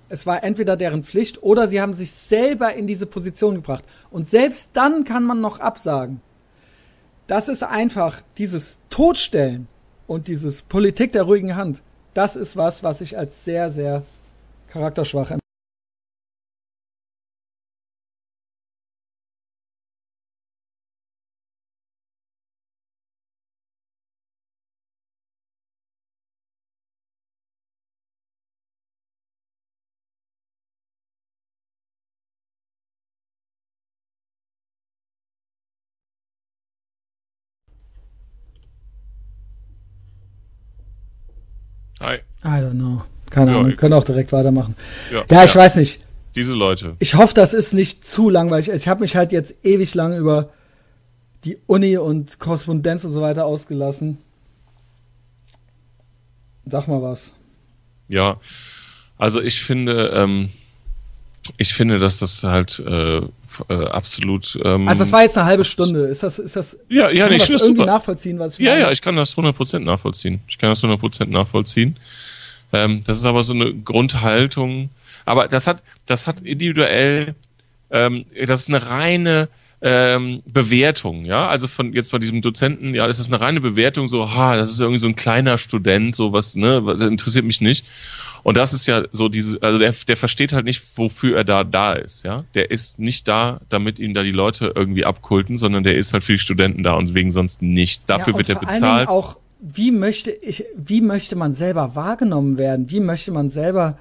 es 0.08 0.26
war 0.26 0.42
entweder 0.42 0.76
deren 0.76 1.04
Pflicht 1.04 1.42
oder 1.42 1.68
sie 1.68 1.80
haben 1.80 1.94
sich 1.94 2.10
selber 2.10 2.74
in 2.74 2.86
diese 2.86 3.06
Position 3.06 3.54
gebracht. 3.54 3.84
Und 4.10 4.28
selbst 4.28 4.70
dann 4.72 5.04
kann 5.04 5.24
man 5.24 5.40
noch 5.40 5.60
absagen. 5.60 6.20
Das 7.28 7.48
ist 7.48 7.62
einfach 7.62 8.22
dieses 8.38 8.80
Todstellen 8.90 9.68
und 10.08 10.26
dieses 10.26 10.62
Politik 10.62 11.12
der 11.12 11.22
ruhigen 11.22 11.54
Hand. 11.54 11.80
Das 12.12 12.34
ist 12.34 12.56
was, 12.56 12.82
was 12.82 13.00
ich 13.00 13.16
als 13.16 13.44
sehr, 13.44 13.70
sehr 13.70 14.02
charakterschwach 14.68 15.30
Hi. 15.30 15.39
Know. 42.74 43.02
Keine 43.30 43.52
ja, 43.52 43.60
Ahnung. 43.60 43.76
Können 43.76 43.94
auch 43.94 44.04
direkt 44.04 44.32
weitermachen. 44.32 44.74
Ja, 45.12 45.24
ja 45.30 45.44
ich 45.44 45.54
ja. 45.54 45.60
weiß 45.60 45.76
nicht. 45.76 46.00
Diese 46.36 46.54
Leute. 46.54 46.96
Ich 47.00 47.14
hoffe, 47.14 47.34
das 47.34 47.52
ist 47.52 47.72
nicht 47.72 48.04
zu 48.06 48.30
langweilig. 48.30 48.68
Ich 48.68 48.88
habe 48.88 49.00
mich 49.00 49.16
halt 49.16 49.32
jetzt 49.32 49.54
ewig 49.64 49.94
lang 49.94 50.16
über 50.16 50.50
die 51.44 51.58
Uni 51.66 51.96
und 51.96 52.38
Korrespondenz 52.38 53.04
und 53.04 53.12
so 53.12 53.20
weiter 53.20 53.46
ausgelassen. 53.46 54.18
Sag 56.66 56.86
mal 56.86 57.02
was. 57.02 57.32
Ja, 58.08 58.38
also 59.18 59.40
ich 59.40 59.60
finde, 59.62 60.10
ähm, 60.14 60.50
ich 61.56 61.74
finde, 61.74 61.98
dass 61.98 62.18
das 62.18 62.42
halt 62.44 62.78
äh, 62.80 63.18
äh, 63.18 63.28
absolut. 63.68 64.58
Ähm, 64.64 64.88
also 64.88 65.00
das 65.00 65.12
war 65.12 65.22
jetzt 65.22 65.36
eine 65.36 65.46
halbe 65.46 65.64
Stunde. 65.64 66.06
Ist 66.06 66.22
das, 66.22 66.38
ist 66.38 66.56
das? 66.56 66.78
Ja, 66.88 67.10
ja, 67.10 67.24
kann 67.24 67.32
ich 67.34 67.42
man 67.42 67.52
das 67.52 67.62
irgendwie 67.62 67.80
super. 67.80 67.92
nachvollziehen, 67.92 68.38
was 68.38 68.54
ich 68.54 68.60
Ja, 68.60 68.72
meine? 68.72 68.82
ja, 68.82 68.90
ich 68.90 69.02
kann 69.02 69.16
das 69.16 69.36
100% 69.36 69.80
nachvollziehen. 69.80 70.40
Ich 70.48 70.58
kann 70.58 70.70
das 70.70 70.82
100% 70.82 71.26
nachvollziehen. 71.26 71.96
Ähm, 72.72 73.02
das 73.06 73.18
ist 73.18 73.26
aber 73.26 73.42
so 73.42 73.54
eine 73.54 73.74
Grundhaltung. 73.74 74.90
Aber 75.24 75.48
das 75.48 75.66
hat, 75.66 75.82
das 76.06 76.26
hat 76.26 76.40
individuell, 76.40 77.34
ähm, 77.90 78.24
das 78.46 78.62
ist 78.62 78.68
eine 78.68 78.86
reine 78.86 79.48
ähm, 79.82 80.42
Bewertung, 80.44 81.24
ja. 81.24 81.48
Also 81.48 81.66
von 81.66 81.92
jetzt 81.92 82.10
bei 82.10 82.18
diesem 82.18 82.42
Dozenten, 82.42 82.94
ja, 82.94 83.06
das 83.06 83.18
ist 83.18 83.28
eine 83.28 83.40
reine 83.40 83.60
Bewertung, 83.60 84.08
so, 84.08 84.34
ha, 84.34 84.56
das 84.56 84.70
ist 84.70 84.80
irgendwie 84.80 85.00
so 85.00 85.06
ein 85.06 85.14
kleiner 85.14 85.56
Student, 85.56 86.14
so 86.14 86.32
was, 86.32 86.54
ne, 86.54 86.82
das 86.86 87.00
interessiert 87.00 87.44
mich 87.44 87.60
nicht. 87.60 87.86
Und 88.42 88.56
das 88.56 88.72
ist 88.72 88.86
ja 88.86 89.04
so 89.12 89.28
diese, 89.28 89.62
also 89.62 89.78
der, 89.78 89.94
der 90.06 90.16
versteht 90.16 90.52
halt 90.52 90.64
nicht, 90.64 90.82
wofür 90.96 91.36
er 91.36 91.44
da 91.44 91.64
da 91.64 91.94
ist, 91.94 92.24
ja. 92.24 92.44
Der 92.54 92.70
ist 92.70 92.98
nicht 92.98 93.26
da, 93.26 93.60
damit 93.68 93.98
ihn 93.98 94.12
da 94.12 94.22
die 94.22 94.30
Leute 94.30 94.72
irgendwie 94.74 95.04
abkulten, 95.04 95.56
sondern 95.56 95.82
der 95.82 95.96
ist 95.96 96.12
halt 96.12 96.24
für 96.24 96.32
die 96.32 96.38
Studenten 96.38 96.82
da 96.82 96.94
und 96.94 97.14
wegen 97.14 97.32
sonst 97.32 97.62
nichts. 97.62 98.04
Dafür 98.06 98.34
ja, 98.34 98.38
wird 98.38 98.48
er 98.50 98.56
bezahlt. 98.56 99.08
auch, 99.08 99.36
wie 99.60 99.90
möchte 99.90 100.30
ich, 100.30 100.64
wie 100.76 101.00
möchte 101.00 101.36
man 101.36 101.54
selber 101.54 101.94
wahrgenommen 101.94 102.58
werden? 102.58 102.90
Wie 102.90 103.00
möchte 103.00 103.30
man 103.30 103.50
selber 103.50 103.98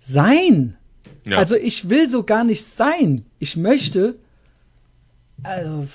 sein? 0.00 0.76
Ja. 1.24 1.38
Also 1.38 1.56
ich 1.56 1.88
will 1.88 2.08
so 2.10 2.24
gar 2.24 2.44
nicht 2.44 2.64
sein. 2.64 3.24
Ich 3.38 3.56
möchte, 3.56 4.16
also 5.42 5.86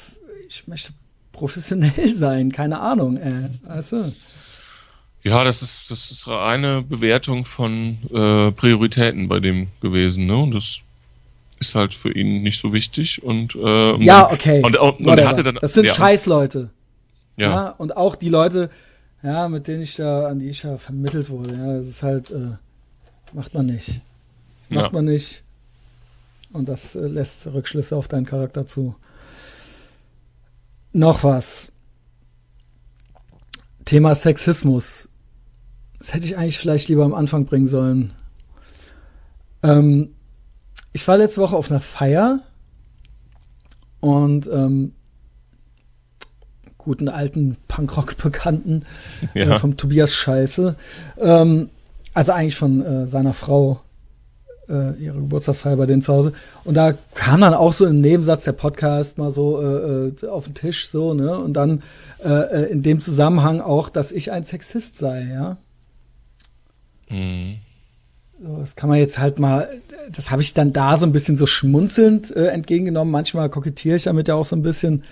ich 0.47 0.67
möchte 0.67 0.93
professionell 1.33 2.15
sein, 2.15 2.51
keine 2.51 2.79
Ahnung, 2.79 3.17
äh, 3.17 3.49
du? 3.89 4.13
Ja, 5.23 5.43
das 5.43 5.61
ist, 5.61 5.91
das 5.91 6.11
ist 6.11 6.27
eine 6.27 6.81
Bewertung 6.81 7.43
von 7.43 7.97
äh, 8.11 8.51
Prioritäten 8.51 9.27
bei 9.27 9.41
dem 9.41 9.67
gewesen, 9.81 10.27
ne? 10.27 10.37
Und 10.37 10.55
das 10.55 10.79
ist 11.59 11.75
halt 11.75 11.93
für 11.93 12.11
ihn 12.13 12.41
nicht 12.41 12.61
so 12.61 12.71
wichtig 12.71 13.21
und 13.21 13.53
äh, 13.55 14.01
Ja, 14.01 14.31
okay. 14.31 14.61
Und, 14.63 14.77
und, 14.77 15.05
und 15.05 15.25
hatte 15.25 15.43
dann 15.43 15.59
das 15.61 15.73
sind 15.73 15.85
ja, 15.85 15.93
Scheißleute. 15.93 16.69
Ja. 17.39 17.49
Ja, 17.51 17.69
und 17.69 17.95
auch 17.95 18.15
die 18.15 18.29
Leute, 18.29 18.69
ja, 19.23 19.47
mit 19.47 19.67
denen 19.67 19.81
ich 19.81 19.95
da, 19.95 20.27
an 20.27 20.39
die 20.39 20.49
ich 20.49 20.61
da 20.61 20.77
vermittelt 20.77 21.29
wurde, 21.29 21.55
ja, 21.55 21.77
das 21.77 21.85
ist 21.85 22.03
halt, 22.03 22.31
äh, 22.31 22.51
macht 23.33 23.53
man 23.53 23.65
nicht. 23.65 23.87
Das 24.61 24.69
macht 24.69 24.85
Ja. 24.87 24.91
man 24.91 25.05
nicht. 25.05 25.43
Und 26.51 26.67
das 26.67 26.95
äh, 26.95 26.99
lässt 27.07 27.47
Rückschlüsse 27.47 27.95
auf 27.95 28.07
deinen 28.07 28.25
Charakter 28.25 28.65
zu. 28.65 28.95
Noch 30.91 31.23
was. 31.23 31.71
Thema 33.85 34.15
Sexismus. 34.15 35.07
Das 35.99 36.13
hätte 36.13 36.25
ich 36.25 36.37
eigentlich 36.37 36.57
vielleicht 36.57 36.87
lieber 36.89 37.05
am 37.05 37.13
Anfang 37.13 37.45
bringen 37.45 37.67
sollen. 37.67 38.13
Ähm, 39.63 40.15
ich 40.93 41.07
war 41.07 41.17
letzte 41.17 41.41
Woche 41.41 41.55
auf 41.55 41.69
einer 41.69 41.81
Feier 41.81 42.39
und 43.99 44.47
ähm, 44.47 44.93
guten 46.89 47.07
alten 47.07 47.55
Punkrock-Bekannten 47.67 48.83
Ja. 49.35 49.55
äh, 49.55 49.59
vom 49.59 49.77
Tobias 49.77 50.11
Scheiße. 50.11 50.73
Ähm, 51.19 51.69
also 52.15 52.31
eigentlich 52.31 52.55
von 52.55 52.83
äh, 52.83 53.05
seiner 53.05 53.35
Frau, 53.35 53.81
äh, 54.67 54.93
ihre 54.99 55.19
Geburtstagsfeier 55.19 55.75
bei 55.75 55.85
denen 55.85 56.01
zu 56.01 56.11
Hause. 56.11 56.33
Und 56.63 56.73
da 56.73 56.95
kam 57.13 57.41
dann 57.41 57.53
auch 57.53 57.73
so 57.73 57.85
im 57.85 58.01
Nebensatz 58.01 58.45
der 58.45 58.53
Podcast 58.53 59.19
mal 59.19 59.29
so 59.29 59.61
äh, 59.61 60.07
äh, 60.07 60.27
auf 60.29 60.45
den 60.45 60.55
Tisch 60.55 60.89
so, 60.89 61.13
ne? 61.13 61.37
Und 61.37 61.53
dann 61.53 61.83
äh, 62.23 62.29
äh, 62.29 62.71
in 62.71 62.81
dem 62.81 63.01
Zusammenhang 63.01 63.61
auch, 63.61 63.89
dass 63.89 64.11
ich 64.11 64.31
ein 64.31 64.43
Sexist 64.43 64.97
sei, 64.97 65.27
ja. 65.31 65.57
Mhm. 67.07 67.57
So, 68.43 68.57
das 68.57 68.75
kann 68.75 68.89
man 68.89 68.97
jetzt 68.97 69.19
halt 69.19 69.37
mal, 69.37 69.69
das 70.11 70.31
habe 70.31 70.41
ich 70.41 70.55
dann 70.55 70.73
da 70.73 70.97
so 70.97 71.05
ein 71.05 71.11
bisschen 71.11 71.37
so 71.37 71.45
schmunzelnd 71.45 72.35
äh, 72.35 72.47
entgegengenommen. 72.47 73.11
Manchmal 73.11 73.47
kokettiere 73.49 73.97
ich 73.97 74.03
damit 74.05 74.27
ja 74.27 74.33
auch 74.33 74.45
so 74.45 74.55
ein 74.55 74.63
bisschen. 74.63 75.03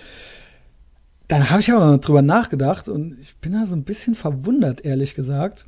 Dann 1.28 1.50
habe 1.50 1.60
ich 1.60 1.70
aber 1.70 1.86
mal 1.86 1.98
drüber 1.98 2.22
nachgedacht 2.22 2.88
und 2.88 3.18
ich 3.20 3.36
bin 3.36 3.52
da 3.52 3.66
so 3.66 3.76
ein 3.76 3.84
bisschen 3.84 4.14
verwundert, 4.14 4.84
ehrlich 4.84 5.14
gesagt. 5.14 5.66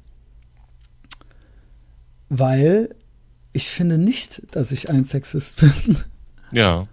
Weil 2.31 2.95
ich 3.53 3.69
finde 3.69 3.99
nicht, 3.99 4.43
dass 4.53 4.73
ich 4.73 4.89
ein 4.89 5.05
Sexist 5.05 5.57
bin. 5.61 5.99
ja, 6.53 6.87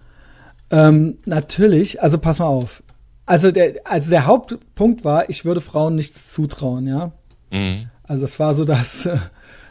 Ähm, 0.69 1.17
natürlich, 1.25 2.01
also 2.01 2.17
pass 2.17 2.39
mal 2.39 2.47
auf. 2.47 2.83
Also 3.25 3.51
der, 3.51 3.75
also 3.85 4.09
der 4.09 4.25
Hauptpunkt 4.25 5.05
war, 5.05 5.29
ich 5.29 5.45
würde 5.45 5.61
Frauen 5.61 5.95
nichts 5.95 6.31
zutrauen, 6.31 6.87
ja. 6.87 7.11
mhm. 7.51 7.89
Also 8.03 8.23
das 8.23 8.39
war 8.39 8.53
so 8.53 8.63
das, 8.65 9.07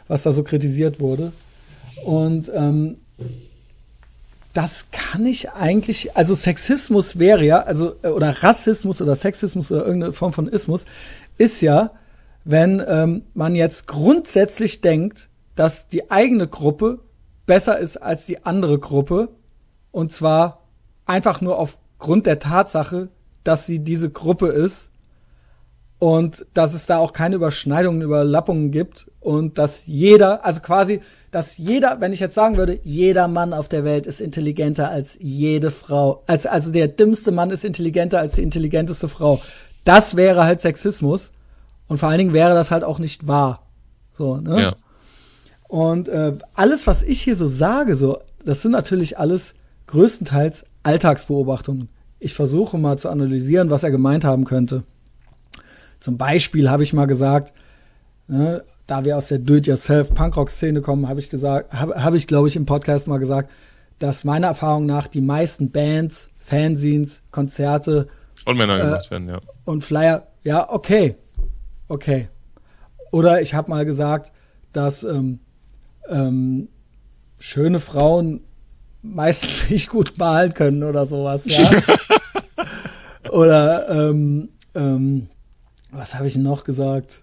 was 0.07 0.23
da 0.23 0.31
so 0.31 0.43
kritisiert 0.43 0.99
wurde. 0.99 1.33
Und 2.05 2.51
ähm, 2.53 2.97
das 4.57 4.87
kann 4.91 5.23
ich 5.27 5.51
eigentlich, 5.51 6.17
also 6.17 6.33
Sexismus 6.33 7.19
wäre 7.19 7.45
ja, 7.45 7.61
also 7.61 7.93
äh, 8.01 8.07
oder 8.07 8.41
Rassismus 8.41 9.03
oder 9.03 9.15
Sexismus 9.15 9.71
oder 9.71 9.85
irgendeine 9.85 10.13
Form 10.13 10.33
von 10.33 10.47
Ismus 10.47 10.85
ist 11.37 11.61
ja, 11.61 11.91
wenn 12.43 12.83
ähm, 12.87 13.21
man 13.35 13.53
jetzt 13.53 13.85
grundsätzlich 13.85 14.81
denkt, 14.81 15.29
dass 15.53 15.89
die 15.89 16.09
eigene 16.09 16.47
Gruppe 16.47 17.01
besser 17.45 17.77
ist 17.77 17.97
als 17.97 18.25
die 18.25 18.45
andere 18.45 18.79
Gruppe. 18.79 19.29
Und 19.91 20.11
zwar 20.11 20.63
einfach 21.05 21.39
nur 21.39 21.59
aufgrund 21.59 22.25
der 22.25 22.39
Tatsache, 22.39 23.09
dass 23.43 23.67
sie 23.67 23.77
diese 23.77 24.09
Gruppe 24.09 24.47
ist. 24.47 24.89
Und 25.99 26.47
dass 26.55 26.73
es 26.73 26.87
da 26.87 26.97
auch 26.97 27.13
keine 27.13 27.35
Überschneidungen, 27.35 28.01
Überlappungen 28.01 28.71
gibt. 28.71 29.11
Und 29.19 29.59
dass 29.59 29.85
jeder, 29.85 30.43
also 30.43 30.61
quasi, 30.61 31.01
dass 31.31 31.57
jeder, 31.57 31.99
wenn 31.99 32.13
ich 32.13 32.19
jetzt 32.19 32.35
sagen 32.35 32.57
würde, 32.57 32.79
jeder 32.83 33.27
Mann 33.27 33.53
auf 33.53 33.67
der 33.67 33.83
Welt 33.83 34.07
ist 34.07 34.21
intelligenter 34.21 34.89
als 34.89 35.17
jede 35.19 35.71
Frau, 35.71 36.23
als, 36.27 36.45
also 36.45 36.71
der 36.71 36.87
dümmste 36.87 37.31
Mann 37.31 37.51
ist 37.51 37.65
intelligenter 37.65 38.19
als 38.19 38.35
die 38.35 38.43
intelligenteste 38.43 39.09
Frau, 39.09 39.41
das 39.83 40.15
wäre 40.15 40.45
halt 40.45 40.61
Sexismus 40.61 41.31
und 41.87 41.97
vor 41.99 42.09
allen 42.09 42.17
Dingen 42.17 42.33
wäre 42.33 42.53
das 42.53 42.71
halt 42.71 42.83
auch 42.83 42.99
nicht 42.99 43.27
wahr. 43.27 43.63
So, 44.17 44.37
ne? 44.37 44.61
ja, 44.61 44.75
Und 45.67 46.09
äh, 46.09 46.33
alles, 46.53 46.87
was 46.87 47.03
ich 47.03 47.21
hier 47.21 47.35
so 47.35 47.47
sage, 47.47 47.95
so, 47.95 48.19
das 48.43 48.61
sind 48.61 48.71
natürlich 48.71 49.17
alles 49.17 49.53
größtenteils 49.87 50.65
Alltagsbeobachtungen. 50.83 51.89
Ich 52.19 52.33
versuche 52.33 52.77
mal 52.77 52.97
zu 52.97 53.09
analysieren, 53.09 53.69
was 53.69 53.83
er 53.83 53.91
gemeint 53.91 54.23
haben 54.23 54.45
könnte. 54.45 54.83
Zum 55.99 56.17
Beispiel 56.17 56.69
habe 56.69 56.83
ich 56.83 56.93
mal 56.93 57.05
gesagt, 57.05 57.53
ne, 58.27 58.63
da 58.87 59.03
wir 59.03 59.17
aus 59.17 59.27
der 59.27 59.39
Do-it-yourself-Punkrock-Szene 59.39 60.81
kommen, 60.81 61.07
habe 61.07 61.19
ich 61.19 61.29
gesagt, 61.29 61.73
habe 61.73 62.01
hab 62.01 62.13
ich, 62.13 62.25
glaube 62.25 62.47
ich, 62.47 62.55
im 62.55 62.65
Podcast 62.65 63.07
mal 63.07 63.19
gesagt, 63.19 63.51
dass 63.99 64.23
meiner 64.23 64.47
Erfahrung 64.47 64.85
nach 64.85 65.07
die 65.07 65.21
meisten 65.21 65.71
Bands, 65.71 66.29
Fanzines, 66.39 67.21
Konzerte 67.31 68.07
und 68.45 68.57
Männer 68.57 68.77
Äh, 68.77 68.83
gemacht 68.83 69.11
werden, 69.11 69.27
ja. 69.27 69.39
und 69.65 69.83
Flyer, 69.83 70.27
ja, 70.43 70.71
okay, 70.71 71.15
okay. 71.89 72.29
Oder 73.11 73.41
ich 73.41 73.53
habe 73.53 73.69
mal 73.69 73.85
gesagt, 73.85 74.31
dass 74.71 75.03
ähm, 75.03 75.39
ähm, 76.09 76.69
schöne 77.39 77.79
Frauen 77.79 78.41
meistens 79.01 79.69
nicht 79.69 79.89
gut 79.89 80.17
malen 80.17 80.53
können 80.53 80.83
oder 80.83 81.05
sowas, 81.05 81.43
ja. 81.45 81.69
oder 83.31 83.89
ähm, 83.89 84.49
ähm, 84.75 85.27
was 85.91 86.15
habe 86.15 86.27
ich 86.27 86.37
noch 86.37 86.63
gesagt? 86.63 87.21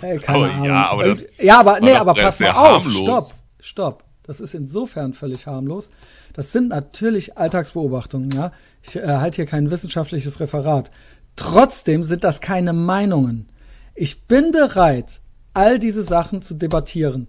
Ey, 0.00 0.18
keine 0.18 0.38
Oh, 0.38 0.42
Ahnung. 0.44 0.64
ja, 0.64 0.88
aber 0.90 1.04
das 1.08 1.26
ja, 1.38 1.60
aber 1.60 1.80
nee, 1.80 1.94
aber 1.94 2.14
pass 2.14 2.40
mal 2.40 2.50
auf, 2.50 2.84
harmlos. 2.84 3.02
stopp, 3.02 3.24
stopp. 3.60 4.04
Das 4.22 4.40
ist 4.40 4.54
insofern 4.54 5.12
völlig 5.12 5.46
harmlos. 5.46 5.90
Das 6.34 6.52
sind 6.52 6.68
natürlich 6.68 7.36
Alltagsbeobachtungen, 7.36 8.30
ja. 8.30 8.52
Ich 8.82 8.94
äh, 8.96 9.06
halte 9.06 9.36
hier 9.36 9.46
kein 9.46 9.70
wissenschaftliches 9.70 10.38
Referat. 10.38 10.90
Trotzdem 11.36 12.04
sind 12.04 12.22
das 12.22 12.40
keine 12.40 12.72
Meinungen. 12.72 13.48
Ich 13.94 14.22
bin 14.26 14.52
bereit, 14.52 15.20
all 15.52 15.78
diese 15.78 16.04
Sachen 16.04 16.42
zu 16.42 16.54
debattieren. 16.54 17.26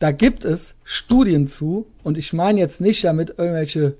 Da 0.00 0.12
gibt 0.12 0.44
es 0.44 0.74
Studien 0.84 1.46
zu, 1.46 1.86
und 2.02 2.18
ich 2.18 2.32
meine 2.34 2.60
jetzt 2.60 2.80
nicht 2.80 3.02
damit 3.04 3.30
irgendwelche, 3.38 3.96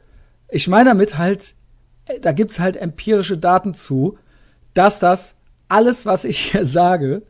ich 0.50 0.68
meine 0.68 0.90
damit 0.90 1.16
halt, 1.16 1.54
äh, 2.06 2.20
da 2.20 2.32
gibt's 2.32 2.58
halt 2.60 2.76
empirische 2.76 3.38
Daten 3.38 3.72
zu, 3.72 4.18
dass 4.74 4.98
das 4.98 5.34
alles, 5.68 6.06
was 6.06 6.24
ich 6.24 6.38
hier 6.38 6.66
sage, 6.80 7.22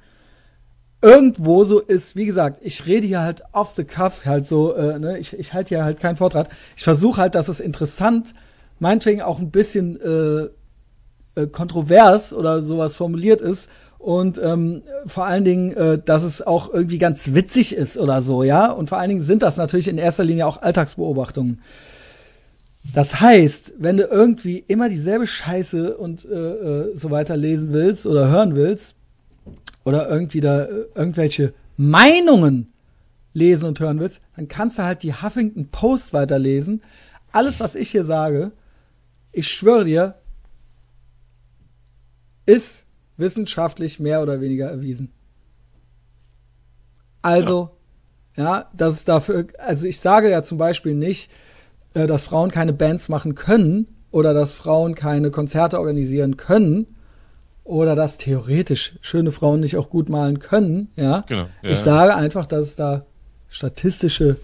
irgendwo 1.03 1.65
so 1.65 1.81
ist, 1.81 2.17
wie 2.17 2.27
gesagt, 2.27 2.61
ich 2.63 2.87
rede 2.87 3.07
hier 3.07 3.21
halt 3.21 3.43
off 3.53 3.75
the 3.77 3.85
cuff, 3.85 4.25
halt 4.25 4.47
so, 4.47 4.75
äh, 4.75 4.99
ne, 4.99 5.19
ich, 5.19 5.39
ich 5.39 5.53
halte 5.53 5.71
hier 5.71 5.85
halt 5.85 6.01
keinen 6.01 6.17
Vortrag. 6.17 6.49
Ich 6.77 6.85
versuche 6.85 7.21
halt, 7.21 7.35
dass 7.35 7.49
es 7.49 7.61
interessant, 7.61 8.35
meinetwegen 8.79 9.21
auch 9.21 9.39
ein 9.39 9.51
bisschen 9.51 10.01
äh, 10.01 10.49
äh, 11.41 11.47
kontrovers 11.47 12.33
oder 12.33 12.63
sowas 12.63 12.95
formuliert 12.95 13.41
ist 13.41 13.69
und 14.05 14.39
ähm, 14.39 14.83
vor 15.07 15.25
allen 15.25 15.45
Dingen, 15.45 15.73
äh, 15.77 15.99
dass 15.99 16.23
es 16.23 16.43
auch 16.43 16.73
irgendwie 16.73 16.99
ganz 16.99 17.33
witzig 17.33 17.75
ist 17.75 17.97
oder 17.97 18.21
so, 18.21 18.43
ja. 18.43 18.71
Und 18.71 18.91
vor 18.91 18.99
allen 18.99 19.09
Dingen 19.09 19.23
sind 19.23 19.43
das 19.43 19.57
natürlich 19.57 19.89
in 19.89 19.97
erster 19.97 20.25
Linie 20.25 20.47
auch 20.47 20.61
Alltagsbeobachtungen. 20.61 21.61
Das 22.93 23.21
heißt, 23.21 23.75
wenn 23.79 23.97
du 23.97 24.05
irgendwie 24.05 24.65
immer 24.69 24.89
dieselbe 24.89 25.27
Scheiße 25.27 25.97
und 25.97 26.25
äh, 26.25 26.29
äh, 26.29 26.97
so 26.97 27.11
weiter 27.11 27.37
lesen 27.37 27.73
willst 27.73 28.07
oder 28.07 28.29
hören 28.29 28.55
willst, 28.55 28.95
oder 29.85 30.09
irgendwie 30.09 30.41
da 30.41 30.65
äh, 30.65 30.87
irgendwelche 30.95 31.55
Meinungen 31.77 32.73
lesen 33.33 33.67
und 33.67 33.81
hören 33.81 34.01
willst, 34.01 34.21
dann 34.37 34.49
kannst 34.49 34.79
du 34.79 34.83
halt 34.83 35.03
die 35.03 35.15
Huffington 35.15 35.69
Post 35.69 36.13
weiterlesen. 36.13 36.83
Alles, 37.33 37.61
was 37.61 37.75
ich 37.75 37.91
hier 37.91 38.05
sage, 38.05 38.53
ich 39.33 39.49
schwöre 39.49 39.85
dir, 39.85 40.15
ist 42.47 42.85
wissenschaftlich 43.17 44.01
mehr 44.01 44.23
oder 44.23 44.41
weniger 44.41 44.69
erwiesen. 44.71 45.13
Also, 47.23 47.71
ja, 48.37 48.45
ja 48.45 48.71
dass 48.73 48.95
es 48.95 49.05
dafür, 49.05 49.47
also 49.59 49.87
ich 49.87 50.01
sage 50.01 50.31
ja 50.31 50.43
zum 50.43 50.59
Beispiel 50.59 50.95
nicht, 50.95 51.31
äh, 51.95 52.07
dass 52.07 52.25
Frauen 52.25 52.51
keine 52.51 52.73
Bands 52.73 53.09
machen 53.09 53.35
können 53.35 53.87
oder 54.11 54.35
dass 54.35 54.53
Frauen 54.53 54.95
keine 54.95 55.31
Konzerte 55.31 55.79
organisieren 55.79 56.37
können 56.37 56.87
oder 57.65 57.97
dass 57.97 58.19
theoretisch 58.19 58.97
schöne 59.01 59.33
Frauen 59.33 59.61
nicht 59.61 59.77
auch 59.77 59.89
gut 59.89 60.09
malen 60.09 60.39
können, 60.39 60.89
ja. 60.97 61.25
Genau, 61.27 61.49
ja. 61.63 61.71
Ich 61.71 61.79
sage 61.79 62.15
einfach, 62.15 62.47
dass 62.47 62.67
es 62.67 62.77
da 62.77 63.07
statistische 63.49 64.37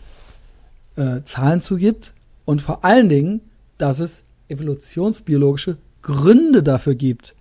äh, 0.97 1.23
Zahlen 1.25 1.61
zugibt 1.61 2.15
und 2.45 2.63
vor 2.63 2.85
allen 2.85 3.09
Dingen, 3.09 3.43
dass 3.79 4.01
es 4.01 4.25
evolutionsbiologische 4.49 5.77
Gründe 6.03 6.63
dafür 6.63 6.95
gibt. 6.95 7.35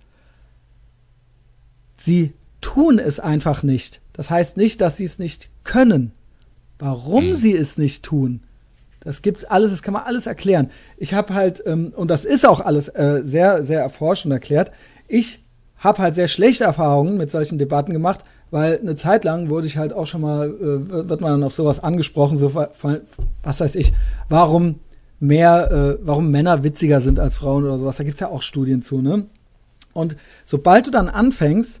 Sie 1.96 2.32
tun 2.60 2.98
es 2.98 3.20
einfach 3.20 3.62
nicht. 3.62 4.00
Das 4.12 4.30
heißt 4.30 4.56
nicht, 4.56 4.80
dass 4.80 4.96
sie 4.96 5.04
es 5.04 5.18
nicht 5.18 5.48
können. 5.64 6.12
Warum 6.78 7.30
hm. 7.30 7.36
sie 7.36 7.56
es 7.56 7.78
nicht 7.78 8.02
tun, 8.02 8.40
das 9.00 9.22
gibt's 9.22 9.44
alles, 9.44 9.70
das 9.70 9.82
kann 9.82 9.94
man 9.94 10.02
alles 10.04 10.26
erklären. 10.26 10.70
Ich 10.96 11.14
habe 11.14 11.34
halt, 11.34 11.62
ähm, 11.66 11.92
und 11.96 12.10
das 12.10 12.24
ist 12.24 12.46
auch 12.46 12.60
alles 12.60 12.88
äh, 12.88 13.22
sehr, 13.24 13.64
sehr 13.64 13.80
erforscht 13.80 14.26
und 14.26 14.32
erklärt, 14.32 14.70
ich 15.08 15.42
habe 15.78 15.98
halt 15.98 16.14
sehr 16.14 16.28
schlechte 16.28 16.64
Erfahrungen 16.64 17.16
mit 17.16 17.30
solchen 17.30 17.58
Debatten 17.58 17.92
gemacht, 17.92 18.24
weil 18.50 18.78
eine 18.78 18.96
Zeit 18.96 19.24
lang 19.24 19.48
wurde 19.48 19.66
ich 19.66 19.78
halt 19.78 19.92
auch 19.92 20.06
schon 20.06 20.20
mal, 20.20 20.48
äh, 20.48 21.08
wird 21.08 21.20
man 21.20 21.32
dann 21.32 21.42
auf 21.42 21.54
sowas 21.54 21.80
angesprochen, 21.80 22.36
so 22.36 22.54
was 22.54 23.60
weiß 23.60 23.74
ich, 23.76 23.92
warum 24.28 24.80
mehr, 25.18 25.70
äh, 25.70 25.98
warum 26.02 26.30
Männer 26.30 26.62
witziger 26.62 27.00
sind 27.00 27.18
als 27.18 27.36
Frauen 27.36 27.64
oder 27.64 27.78
sowas. 27.78 27.96
Da 27.96 28.04
gibt's 28.04 28.20
ja 28.20 28.28
auch 28.28 28.42
Studien 28.42 28.82
zu, 28.82 29.00
ne? 29.00 29.26
Und 29.92 30.16
sobald 30.44 30.86
du 30.86 30.90
dann 30.90 31.08
anfängst, 31.08 31.80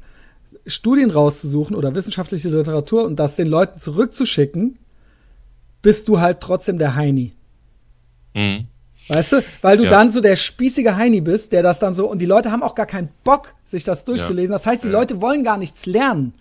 Studien 0.66 1.10
rauszusuchen 1.10 1.76
oder 1.76 1.94
wissenschaftliche 1.94 2.48
Literatur 2.48 3.04
und 3.04 3.16
das 3.16 3.36
den 3.36 3.46
Leuten 3.46 3.78
zurückzuschicken, 3.78 4.78
bist 5.82 6.08
du 6.08 6.20
halt 6.20 6.40
trotzdem 6.40 6.78
der 6.78 6.96
Heini. 6.96 7.34
Mhm. 8.34 8.66
Weißt 9.08 9.32
du? 9.32 9.44
Weil 9.60 9.76
du 9.76 9.84
ja. 9.84 9.90
dann 9.90 10.12
so 10.12 10.20
der 10.20 10.36
spießige 10.36 10.94
Heini 10.94 11.20
bist, 11.20 11.52
der 11.52 11.62
das 11.62 11.80
dann 11.80 11.94
so, 11.94 12.08
und 12.08 12.20
die 12.20 12.26
Leute 12.26 12.52
haben 12.52 12.62
auch 12.62 12.76
gar 12.76 12.86
keinen 12.86 13.08
Bock, 13.24 13.54
sich 13.64 13.82
das 13.82 14.04
durchzulesen. 14.04 14.52
Ja. 14.52 14.58
Das 14.58 14.66
heißt, 14.66 14.84
die 14.84 14.88
ja. 14.88 14.92
Leute 14.92 15.20
wollen 15.20 15.42
gar 15.42 15.56
nichts 15.56 15.86
lernen. 15.86 16.34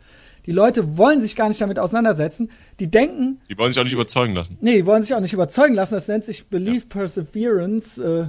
Die 0.45 0.51
Leute 0.51 0.97
wollen 0.97 1.21
sich 1.21 1.35
gar 1.35 1.49
nicht 1.49 1.61
damit 1.61 1.79
auseinandersetzen. 1.79 2.49
Die 2.79 2.87
denken. 2.87 3.41
Die 3.49 3.57
wollen 3.57 3.71
sich 3.71 3.79
auch 3.79 3.83
nicht 3.83 3.93
überzeugen 3.93 4.33
lassen. 4.33 4.57
Nee, 4.61 4.77
die 4.77 4.85
wollen 4.85 5.03
sich 5.03 5.13
auch 5.13 5.19
nicht 5.19 5.33
überzeugen 5.33 5.73
lassen. 5.75 5.95
Das 5.95 6.07
nennt 6.07 6.25
sich 6.25 6.47
Belief 6.47 6.89
Perseverance. 6.89 8.01
Äh, 8.01 8.27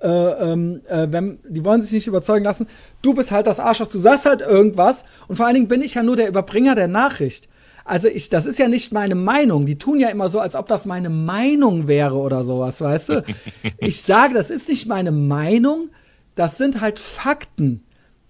äh, 0.00 0.52
ähm, 0.52 0.80
äh, 0.88 1.08
wenn, 1.10 1.38
die 1.48 1.64
wollen 1.64 1.82
sich 1.82 1.92
nicht 1.92 2.06
überzeugen 2.06 2.44
lassen. 2.44 2.68
Du 3.02 3.14
bist 3.14 3.30
halt 3.30 3.46
das 3.46 3.58
Arschloch, 3.58 3.88
du 3.88 3.98
sagst 3.98 4.24
halt 4.24 4.40
irgendwas. 4.40 5.04
Und 5.26 5.36
vor 5.36 5.46
allen 5.46 5.54
Dingen 5.54 5.68
bin 5.68 5.82
ich 5.82 5.94
ja 5.94 6.02
nur 6.02 6.16
der 6.16 6.28
Überbringer 6.28 6.74
der 6.74 6.88
Nachricht. 6.88 7.48
Also 7.88 8.08
ich, 8.08 8.28
das 8.28 8.44
ist 8.44 8.58
ja 8.58 8.68
nicht 8.68 8.92
meine 8.92 9.14
Meinung. 9.14 9.64
Die 9.64 9.78
tun 9.78 9.98
ja 9.98 10.10
immer 10.10 10.28
so, 10.28 10.40
als 10.40 10.54
ob 10.54 10.68
das 10.68 10.84
meine 10.84 11.08
Meinung 11.08 11.88
wäre 11.88 12.16
oder 12.16 12.44
sowas, 12.44 12.80
weißt 12.80 13.08
du? 13.08 13.24
Ich 13.78 14.02
sage, 14.02 14.34
das 14.34 14.50
ist 14.50 14.68
nicht 14.68 14.86
meine 14.86 15.10
Meinung. 15.10 15.88
Das 16.34 16.58
sind 16.58 16.82
halt 16.82 16.98
Fakten. 16.98 17.84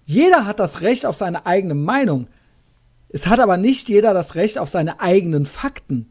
Jeder 0.05 0.47
hat 0.47 0.61
das 0.61 0.81
Recht 0.81 1.05
auf 1.05 1.17
seine 1.17 1.45
eigene 1.45 1.75
Meinung. 1.75 2.29
Es 3.09 3.27
hat 3.27 3.41
aber 3.41 3.57
nicht 3.57 3.89
jeder 3.89 4.15
das 4.15 4.37
Recht 4.37 4.59
auf 4.59 4.69
seine 4.69 5.01
eigenen 5.01 5.45
Fakten. 5.45 6.11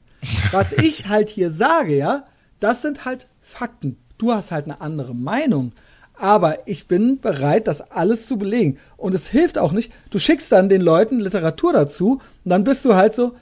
Was 0.51 0.71
ich 0.73 1.07
halt 1.07 1.29
hier 1.29 1.49
sage, 1.49 1.95
ja, 1.95 2.25
das 2.59 2.81
sind 2.81 3.05
halt 3.05 3.27
Fakten. 3.41 3.97
Du 4.17 4.33
hast 4.33 4.51
halt 4.51 4.65
eine 4.65 4.81
andere 4.81 5.15
Meinung. 5.15 5.71
Aber 6.19 6.67
ich 6.67 6.87
bin 6.87 7.19
bereit, 7.19 7.67
das 7.67 7.91
alles 7.91 8.27
zu 8.27 8.37
belegen. 8.37 8.77
Und 8.97 9.13
es 9.13 9.27
hilft 9.27 9.57
auch 9.57 9.71
nicht. 9.71 9.91
Du 10.09 10.19
schickst 10.19 10.51
dann 10.51 10.69
den 10.69 10.81
Leuten 10.81 11.19
Literatur 11.19 11.73
dazu 11.73 12.21
und 12.43 12.49
dann 12.49 12.63
bist 12.63 12.83
du 12.85 12.95
halt 12.95 13.13
so 13.13 13.33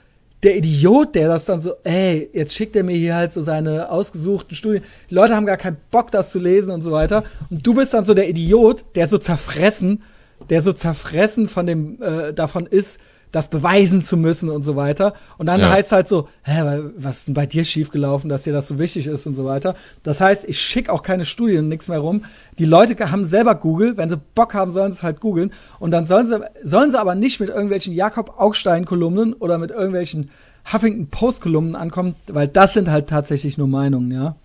der 0.43 0.57
Idiot, 0.57 1.15
der 1.15 1.28
das 1.28 1.45
dann 1.45 1.61
so, 1.61 1.73
ey, 1.84 2.30
jetzt 2.34 2.53
schickt 2.53 2.76
er 2.76 2.84
mir 2.84 2.95
hier 2.95 3.15
halt 3.15 3.34
so 3.34 3.43
seine 3.43 3.89
ausgesuchten 3.89 4.55
Studien. 4.55 4.84
Die 5.09 5.15
Leute 5.15 5.36
haben 5.36 5.45
gar 5.45 5.57
keinen 5.57 5.78
Bock, 5.89 6.11
das 6.11 6.32
zu 6.32 6.39
lesen 6.39 6.71
und 6.71 6.82
so 6.82 6.91
weiter. 6.91 7.23
Und 7.49 7.65
du 7.65 7.73
bist 7.73 7.93
dann 7.93 8.05
so 8.05 8.13
der 8.13 8.30
Idiot, 8.30 8.86
der 8.95 9.07
so 9.07 9.17
zerfressen, 9.17 10.03
der 10.49 10.61
so 10.61 10.73
zerfressen 10.73 11.47
von 11.47 11.65
dem, 11.65 12.01
äh, 12.01 12.34
davon 12.34 12.67
ist, 12.67 12.99
das 13.36 13.50
beweisen 13.50 14.02
zu 14.02 14.16
müssen 14.16 14.50
und 14.50 14.64
so 14.64 14.78
weiter. 14.78 15.14
Und 15.38 15.48
dann 15.48 15.60
ja. 15.60 15.70
heißt 15.70 15.92
halt 15.92 16.08
so, 16.08 16.30
hä, 16.44 16.80
was 16.96 17.18
ist 17.18 17.28
denn 17.28 17.34
bei 17.34 17.46
dir 17.46 17.66
schiefgelaufen, 17.66 18.30
dass 18.30 18.44
dir 18.44 18.54
das 18.54 18.70
so 18.70 18.80
wichtig 18.80 19.08
ist 19.08 19.28
und 19.28 19.36
so 19.36 19.44
weiter. 19.44 19.76
Das 20.04 20.22
heißt, 20.22 20.48
ich 20.48 20.58
schicke 20.58 20.90
auch 20.90 21.04
keine 21.04 21.26
Studien 21.26 21.60
und 21.60 21.68
nichts 21.68 21.90
mehr 21.90 22.00
rum. 22.00 22.24
Die 22.60 22.66
Leute 22.66 23.12
haben 23.12 23.26
selber 23.26 23.56
Google, 23.56 23.98
wenn 23.98 24.10
sie 24.10 24.22
Bock 24.36 24.54
haben, 24.54 24.72
sollen 24.72 24.94
sie 24.94 25.00
es 25.00 25.04
halt 25.04 25.20
googeln. 25.20 25.52
Und 25.80 25.92
dann 25.92 26.06
sollen 26.06 26.28
sie, 26.28 26.40
sollen 26.64 26.92
sie 26.92 27.00
aber 27.00 27.14
nicht 27.14 27.42
mit 27.42 27.50
irgendwelchen 27.50 27.94
Jakob 27.94 28.40
Augstein-Kolumnen 28.40 29.34
oder 29.34 29.58
mit 29.58 29.72
irgendwelchen 29.72 30.30
Huffington 30.72 31.08
Post-Kolumnen 31.08 31.76
ankommen, 31.76 32.16
weil 32.28 32.48
das 32.48 32.74
sind 32.74 32.90
halt 32.90 33.08
tatsächlich 33.08 33.58
nur 33.58 33.68
Meinungen, 33.68 34.12
ja. 34.12 34.38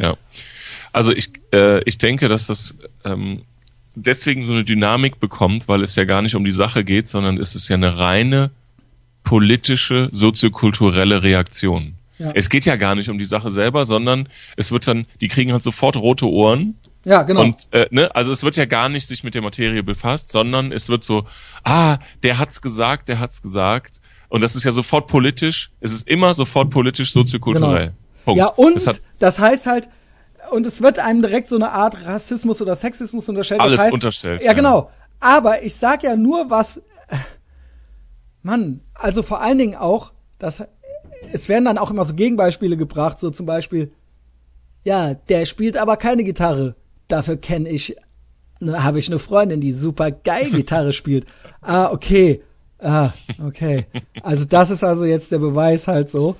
Ja. 0.00 0.16
Also 0.92 1.10
ich, 1.10 1.32
äh, 1.52 1.82
ich 1.82 1.98
denke, 1.98 2.28
dass 2.28 2.46
das 2.46 2.76
ähm, 3.04 3.42
deswegen 3.94 4.44
so 4.44 4.52
eine 4.52 4.64
Dynamik 4.64 5.20
bekommt, 5.20 5.68
weil 5.68 5.82
es 5.82 5.96
ja 5.96 6.04
gar 6.04 6.22
nicht 6.22 6.34
um 6.34 6.44
die 6.44 6.50
Sache 6.50 6.84
geht, 6.84 7.08
sondern 7.08 7.38
es 7.38 7.54
ist 7.54 7.68
ja 7.68 7.76
eine 7.76 7.98
reine 7.98 8.50
politische, 9.22 10.08
soziokulturelle 10.12 11.22
Reaktion. 11.22 11.94
Ja. 12.18 12.30
Es 12.34 12.48
geht 12.48 12.64
ja 12.64 12.76
gar 12.76 12.94
nicht 12.94 13.08
um 13.08 13.18
die 13.18 13.24
Sache 13.24 13.50
selber, 13.50 13.86
sondern 13.86 14.28
es 14.56 14.70
wird 14.70 14.86
dann, 14.86 15.06
die 15.20 15.28
kriegen 15.28 15.52
halt 15.52 15.62
sofort 15.62 15.96
rote 15.96 16.28
Ohren. 16.28 16.76
Ja, 17.04 17.22
genau. 17.22 17.42
Und 17.42 17.66
äh, 17.72 17.86
ne, 17.90 18.14
also 18.14 18.32
es 18.32 18.44
wird 18.44 18.56
ja 18.56 18.66
gar 18.66 18.88
nicht 18.88 19.06
sich 19.06 19.24
mit 19.24 19.34
der 19.34 19.42
Materie 19.42 19.82
befasst, 19.82 20.30
sondern 20.30 20.72
es 20.72 20.88
wird 20.88 21.04
so, 21.04 21.26
ah, 21.64 21.98
der 22.22 22.38
hat's 22.38 22.62
gesagt, 22.62 23.08
der 23.08 23.18
hat's 23.18 23.42
gesagt. 23.42 24.00
Und 24.28 24.40
das 24.40 24.54
ist 24.54 24.64
ja 24.64 24.72
sofort 24.72 25.06
politisch. 25.08 25.70
Es 25.80 25.92
ist 25.92 26.08
immer 26.08 26.34
sofort 26.34 26.70
politisch, 26.70 27.12
soziokulturell. 27.12 27.86
Genau. 27.86 27.96
Punkt. 28.24 28.38
Ja, 28.38 28.46
und 28.46 28.86
das, 28.86 29.02
das 29.18 29.38
heißt 29.38 29.66
halt, 29.66 29.88
und 30.50 30.66
es 30.66 30.80
wird 30.82 30.98
einem 30.98 31.22
direkt 31.22 31.48
so 31.48 31.56
eine 31.56 31.70
Art 31.70 32.04
Rassismus 32.04 32.60
oder 32.62 32.76
Sexismus 32.76 33.28
unterstellt. 33.28 33.60
Alles 33.60 33.76
das 33.76 33.86
heißt, 33.86 33.94
unterstellt. 33.94 34.40
Ja, 34.42 34.48
ja, 34.48 34.52
genau. 34.52 34.90
Aber 35.20 35.62
ich 35.62 35.74
sag 35.74 36.02
ja 36.02 36.16
nur, 36.16 36.50
was. 36.50 36.80
Mann, 38.42 38.80
also 38.94 39.22
vor 39.22 39.40
allen 39.40 39.58
Dingen 39.58 39.74
auch, 39.74 40.12
dass 40.38 40.62
es 41.32 41.48
werden 41.48 41.64
dann 41.64 41.78
auch 41.78 41.90
immer 41.90 42.04
so 42.04 42.14
Gegenbeispiele 42.14 42.76
gebracht, 42.76 43.18
so 43.18 43.30
zum 43.30 43.46
Beispiel, 43.46 43.92
ja, 44.82 45.14
der 45.14 45.46
spielt 45.46 45.76
aber 45.76 45.96
keine 45.96 46.24
Gitarre. 46.24 46.76
Dafür 47.08 47.36
kenne 47.36 47.70
ich, 47.70 47.96
ne, 48.60 48.84
habe 48.84 48.98
ich 48.98 49.08
eine 49.08 49.18
Freundin, 49.18 49.60
die 49.60 49.72
super 49.72 50.10
geil 50.10 50.50
Gitarre 50.52 50.92
spielt. 50.92 51.26
Ah, 51.62 51.90
okay. 51.90 52.42
Ah, 52.78 53.12
okay. 53.42 53.86
Also 54.22 54.44
das 54.44 54.70
ist 54.70 54.84
also 54.84 55.04
jetzt 55.04 55.32
der 55.32 55.38
Beweis 55.38 55.88
halt 55.88 56.10
so. 56.10 56.36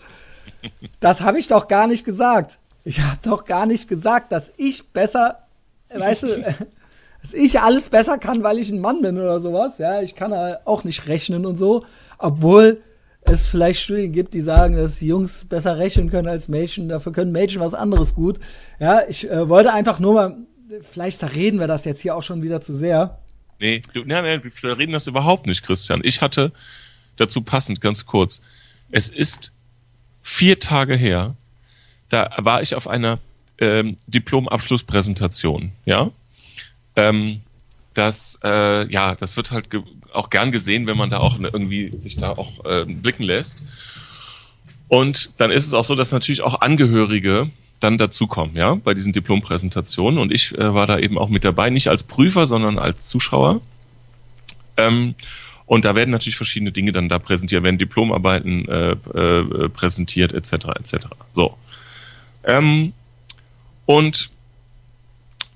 Das 1.01 1.23
habe 1.23 1.39
ich 1.39 1.49
doch 1.49 1.69
gar 1.69 1.87
nicht 1.87 2.05
gesagt. 2.05 2.59
Ich 2.85 3.01
habe 3.01 3.19
doch 3.23 3.45
gar 3.45 3.67
nicht 3.67 3.89
gesagt, 3.89 4.31
dass 4.31 4.53
ich 4.57 4.89
besser, 4.89 5.47
weißt 5.93 6.23
du, 6.23 6.29
dass 7.23 7.33
ich 7.33 7.61
alles 7.61 7.89
besser 7.89 8.19
kann, 8.19 8.43
weil 8.43 8.59
ich 8.59 8.71
ein 8.71 8.81
Mann 8.81 9.01
bin 9.01 9.19
oder 9.19 9.41
sowas. 9.41 9.79
Ja, 9.79 10.03
ich 10.03 10.15
kann 10.15 10.33
auch 10.65 10.85
nicht 10.85 11.07
rechnen 11.07 11.47
und 11.47 11.57
so. 11.57 11.85
Obwohl 12.19 12.83
es 13.23 13.47
vielleicht 13.47 13.81
Studien 13.81 14.13
gibt, 14.13 14.35
die 14.35 14.43
sagen, 14.43 14.77
dass 14.77 15.01
Jungs 15.01 15.47
besser 15.47 15.79
rechnen 15.79 16.11
können 16.11 16.29
als 16.29 16.49
Mädchen. 16.49 16.89
Dafür 16.89 17.13
können 17.13 17.33
Mädchen 17.33 17.61
was 17.61 17.75
anderes 17.75 18.15
gut. 18.15 18.39
Ja, 18.79 19.03
ich 19.09 19.29
äh, 19.31 19.49
wollte 19.49 19.73
einfach 19.73 19.99
nur 19.99 20.15
mal, 20.15 20.37
vielleicht 20.83 21.21
zerreden 21.21 21.59
wir 21.59 21.67
das 21.67 21.87
jetzt 21.87 22.03
hier 22.03 22.15
auch 22.15 22.23
schon 22.23 22.43
wieder 22.43 22.61
zu 22.61 22.75
sehr. 22.75 23.19
Nee, 23.61 23.81
du, 23.93 24.01
nein, 24.05 24.25
nein, 24.25 24.43
wir 24.43 24.79
reden 24.79 24.93
das 24.93 25.07
überhaupt 25.07 25.47
nicht, 25.47 25.63
Christian. 25.63 26.01
Ich 26.05 26.21
hatte 26.21 26.53
dazu 27.17 27.41
passend, 27.41 27.81
ganz 27.81 28.05
kurz. 28.05 28.43
Es 28.91 29.09
ist 29.09 29.53
vier 30.23 30.59
Tage 30.59 30.97
her, 30.97 31.37
da 32.15 32.31
war 32.39 32.63
ich 32.63 32.77
auf 32.77 32.87
einer 32.87 33.19
ähm, 33.59 33.97
Diplom-Abschlusspräsentation, 34.07 35.73
ja. 35.85 36.11
Ähm, 36.95 37.41
das, 37.93 38.39
äh, 38.45 38.91
ja, 38.93 39.17
das 39.17 39.37
wird 39.37 39.51
halt 39.51 39.69
auch 40.13 40.31
gern 40.31 40.53
gesehen, 40.53 40.87
wenn 40.87 40.97
man 40.97 41.11
da 41.11 41.19
auch 41.19 41.39
irgendwie 41.41 41.93
sich 42.01 42.17
da 42.17 42.31
auch 42.31 42.65
äh, 42.65 42.85
blicken 42.85 43.25
lässt. 43.25 43.65
Und 44.87 45.31
dann 45.39 45.51
ist 45.51 45.67
es 45.67 45.75
auch 45.75 45.85
so, 45.85 45.97
dass 45.97 46.13
natürlich 46.13 46.43
auch 46.43 46.61
Angehörige 46.61 47.51
dann 47.81 47.99
dazukommen, 47.99 48.57
ja, 48.57 48.75
bei 48.75 48.95
diesen 48.95 49.13
Diplompräsentationen. 49.13 50.21
Und 50.21 50.33
ich 50.33 50.57
äh, 50.57 50.73
war 50.75 50.87
da 50.87 50.99
eben 50.99 51.19
auch 51.19 51.29
mit 51.29 51.45
dabei, 51.45 51.71
nicht 51.71 51.89
als 51.89 52.05
Prüfer, 52.05 52.47
sondern 52.47 52.79
als 52.79 53.09
Zuschauer. 53.09 53.61
Ähm, 54.77 55.17
und 55.67 55.85
da 55.85 55.95
werden 55.95 56.11
natürlich 56.11 56.37
verschiedene 56.37 56.71
Dinge 56.71 56.93
dann 56.93 57.09
da 57.09 57.19
präsentiert, 57.19 57.63
werden 57.65 57.79
Diplomarbeiten 57.79 58.69
äh, 58.69 58.91
äh, 58.93 59.69
präsentiert, 59.69 60.33
etc. 60.33 60.53
etc. 60.79 61.07
So. 61.33 61.57
Ähm, 62.47 62.93
und 63.87 64.31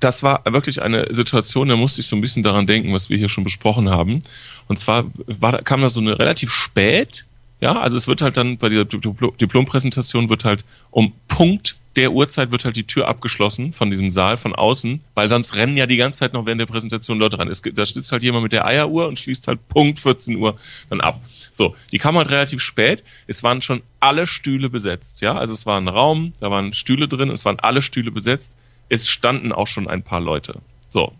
das 0.01 0.23
war 0.23 0.43
wirklich 0.49 0.81
eine 0.81 1.13
Situation, 1.13 1.69
da 1.69 1.77
musste 1.77 2.01
ich 2.01 2.07
so 2.07 2.17
ein 2.17 2.21
bisschen 2.21 2.43
daran 2.43 2.67
denken, 2.67 2.93
was 2.93 3.11
wir 3.11 3.19
hier 3.19 3.29
schon 3.29 3.45
besprochen 3.45 3.89
haben. 3.89 4.23
Und 4.69 4.79
zwar 4.79 5.05
war, 5.27 5.63
kam 5.63 5.81
da 5.83 5.89
so 5.89 6.01
eine 6.01 6.19
relativ 6.19 6.53
spät, 6.53 7.25
ja, 7.61 7.77
also 7.77 7.97
es 7.97 8.07
wird 8.07 8.23
halt 8.23 8.37
dann 8.37 8.59
bei 8.59 8.69
dieser 8.69 8.85
Diplompräsentation 8.85 10.29
wird 10.29 10.45
halt 10.45 10.65
um 10.91 11.13
Punkt 11.27 11.77
der 11.99 12.13
Uhrzeit 12.13 12.53
wird 12.53 12.65
halt 12.65 12.77
die 12.77 12.87
Tür 12.87 13.09
abgeschlossen 13.09 13.73
von 13.73 13.91
diesem 13.91 14.13
Saal 14.13 14.37
von 14.37 14.55
außen, 14.55 15.01
weil 15.15 15.29
sonst 15.29 15.57
rennen 15.57 15.77
ja 15.77 15.87
die 15.87 15.97
ganze 15.97 16.21
Zeit 16.21 16.33
noch 16.33 16.47
während 16.47 16.61
der 16.61 16.67
Präsentation 16.67 17.19
Leute 17.19 17.41
rein. 17.41 17.49
Es, 17.49 17.61
da 17.61 17.85
sitzt 17.85 18.13
halt 18.13 18.23
jemand 18.23 18.45
mit 18.45 18.53
der 18.53 18.67
Eieruhr 18.67 19.09
und 19.09 19.19
schließt 19.19 19.49
halt 19.49 19.67
Punkt 19.69 19.99
14 19.99 20.37
Uhr 20.37 20.57
dann 20.91 21.01
ab. 21.01 21.21
So, 21.59 21.77
die 21.93 21.99
kam 21.99 22.17
halt 22.17 22.31
relativ 22.31 22.63
spät. 22.63 23.05
Es 23.27 23.43
waren 23.43 23.61
schon 23.61 23.83
alle 24.01 24.27
Stühle 24.27 24.71
besetzt, 24.71 25.21
ja, 25.21 25.37
also 25.37 25.53
es 25.53 25.67
war 25.67 25.79
ein 25.79 25.89
Raum, 25.89 26.33
da 26.41 26.51
waren 26.51 26.73
Stühle 26.73 27.09
drin, 27.09 27.31
es 27.31 27.45
waren 27.45 27.61
alle 27.61 27.83
Stühle 27.83 28.11
besetzt 28.11 28.57
es 28.89 29.09
standen 29.09 29.53
auch 29.53 29.67
schon 29.67 29.89
ein 29.89 30.03
paar 30.03 30.21
Leute. 30.21 30.61
So. 30.89 31.13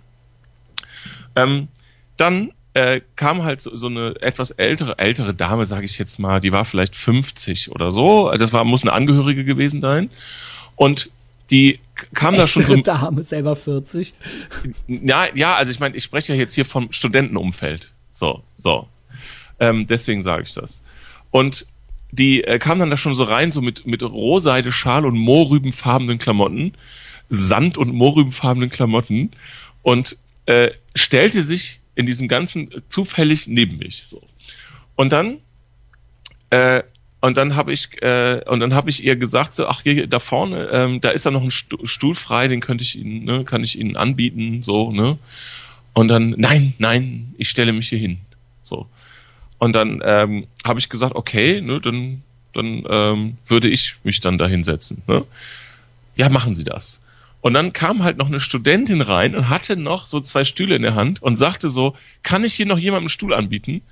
Ähm, 1.37 1.69
dann 2.17 2.53
äh, 2.75 3.01
kam 3.17 3.45
halt 3.45 3.61
so, 3.61 3.77
so 3.77 3.87
eine 3.87 4.15
etwas 4.21 4.51
ältere, 4.53 4.99
ältere 4.99 5.35
Dame, 5.35 5.67
sage 5.67 5.85
ich 5.85 5.99
jetzt 5.99 6.19
mal, 6.19 6.41
die 6.41 6.53
war 6.53 6.65
vielleicht 6.65 6.97
50 6.97 7.71
oder 7.71 7.91
so. 7.91 8.31
Das 8.37 8.53
war, 8.53 8.65
muss 8.65 8.83
eine 8.83 8.93
Angehörige 8.93 9.45
gewesen 9.45 9.81
sein. 9.81 10.11
Und 10.77 11.11
die 11.51 11.81
kam 12.15 12.37
da 12.37 12.47
schon 12.47 12.65
so. 12.65 12.77
Dame, 12.77 13.25
selber 13.25 13.57
40. 13.57 14.15
Ja, 14.87 15.27
ja, 15.35 15.55
also 15.55 15.71
ich 15.71 15.81
meine, 15.81 15.97
ich 15.97 16.05
spreche 16.05 16.35
ja 16.35 16.39
jetzt 16.39 16.55
hier 16.55 16.65
vom 16.65 16.93
Studentenumfeld. 16.93 17.93
So, 18.13 18.43
so. 18.57 18.87
Ähm, 19.61 19.87
deswegen 19.87 20.23
sage 20.23 20.45
ich 20.45 20.55
das. 20.55 20.83
Und 21.31 21.67
die 22.11 22.45
äh, 22.45 22.59
kam 22.59 22.79
dann 22.79 22.91
da 22.91 22.97
schon 22.97 23.15
so 23.15 23.25
rein, 23.25 23.53
so 23.53 23.61
mit, 23.61 23.87
mit 23.87 24.03
Rohseide, 24.03 24.73
Schal 24.73 25.05
und 25.05 25.17
mohrrübenfarbenen 25.17 26.19
Klamotten 26.19 26.73
sand- 27.29 27.77
und 27.77 27.93
mohrrübenfarbenen 27.93 28.71
Klamotten 28.71 29.31
und 29.83 30.17
äh, 30.47 30.71
stellte 30.95 31.43
sich 31.43 31.81
in 31.95 32.07
diesem 32.07 32.29
Ganzen 32.29 32.71
zufällig 32.89 33.47
neben 33.47 33.79
mich. 33.79 34.05
So. 34.05 34.23
Und 34.97 35.13
dann 35.13 35.39
äh, 36.51 36.83
und 37.21 37.37
dann 37.37 37.57
habe 37.57 37.73
ich 37.73 38.01
äh, 38.01 38.43
und 38.47 38.61
dann 38.61 38.75
habe 38.75 38.91
ich 38.91 39.03
ihr 39.05 39.17
gesagt 39.17 39.55
so 39.55 39.67
ach 39.67 39.83
hier 39.83 40.07
da 40.07 40.21
vorne 40.21 40.69
ähm, 40.73 41.01
da 41.01 41.11
ist 41.11 41.25
ja 41.25 41.33
noch 41.33 41.43
ein 41.43 41.51
Stuhl 41.51 42.15
frei 42.15 42.47
den 42.47 42.61
könnte 42.61 42.85
ich 42.85 42.97
Ihnen 42.97 43.25
ne, 43.25 43.45
kann 43.45 43.65
ich 43.65 43.79
Ihnen 43.79 43.97
anbieten 43.97 44.63
so 44.63 44.93
ne 44.93 45.19
und 45.95 46.09
dann 46.09 46.35
nein 46.39 46.75
nein 46.79 47.35
ich 47.37 47.51
stelle 47.51 47.73
mich 47.73 47.89
hier 47.89 47.99
hin 47.99 48.19
so 48.63 48.87
und 49.59 49.73
dann 49.73 50.03
ähm, 50.05 50.47
habe 50.65 50.79
ich 50.81 50.89
gesagt 50.89 51.15
okay 51.15 51.61
ne 51.61 51.81
dann 51.81 52.23
dann 52.55 52.85
ähm, 52.89 53.39
würde 53.47 53.69
ich 53.69 53.97
mich 54.05 54.21
dann 54.21 54.39
da 54.39 54.47
hinsetzen 54.47 55.03
ne 55.07 55.25
ja 56.17 56.29
machen 56.29 56.55
Sie 56.55 56.65
das 56.65 57.01
und 57.41 57.55
dann 57.55 57.73
kam 57.73 58.03
halt 58.03 58.19
noch 58.19 58.27
eine 58.27 58.41
Studentin 58.41 59.01
rein 59.01 59.35
und 59.37 59.49
hatte 59.49 59.77
noch 59.77 60.07
so 60.07 60.21
zwei 60.21 60.45
Stühle 60.45 60.75
in 60.75 60.83
der 60.83 60.95
Hand 60.95 61.23
und 61.23 61.37
sagte 61.37 61.71
so, 61.71 61.97
kann 62.23 62.45
ich 62.45 62.55
hier 62.55 62.67
noch 62.67 62.79
jemandem 62.79 63.05
einen 63.05 63.09
Stuhl 63.11 63.33
anbieten? 63.33 63.83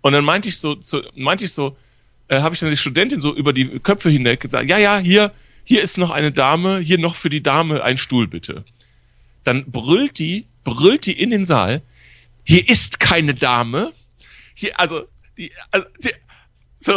Und 0.00 0.12
dann 0.12 0.24
meinte 0.24 0.48
ich 0.48 0.58
so, 0.58 0.74
zu, 0.74 1.02
meinte 1.14 1.44
ich 1.44 1.52
so, 1.52 1.76
äh, 2.28 2.40
habe 2.40 2.54
ich 2.54 2.60
dann 2.60 2.70
die 2.70 2.76
Studentin 2.76 3.20
so 3.20 3.34
über 3.34 3.52
die 3.52 3.66
Köpfe 3.80 4.10
hinweg 4.10 4.40
gesagt, 4.40 4.68
ja, 4.68 4.78
ja, 4.78 4.98
hier, 4.98 5.32
hier 5.64 5.82
ist 5.82 5.96
noch 5.96 6.10
eine 6.10 6.32
Dame, 6.32 6.80
hier 6.80 6.98
noch 6.98 7.14
für 7.14 7.30
die 7.30 7.42
Dame 7.42 7.82
ein 7.82 7.98
Stuhl 7.98 8.26
bitte. 8.26 8.64
Dann 9.44 9.64
brüllt 9.70 10.18
die, 10.18 10.46
brüllt 10.64 11.06
die 11.06 11.18
in 11.18 11.30
den 11.30 11.44
Saal, 11.44 11.82
hier 12.44 12.68
ist 12.68 12.98
keine 12.98 13.34
Dame, 13.34 13.92
hier, 14.58 14.78
also, 14.78 15.02
die, 15.36 15.52
also, 15.70 15.86
die, 16.02 16.10
so, 16.80 16.94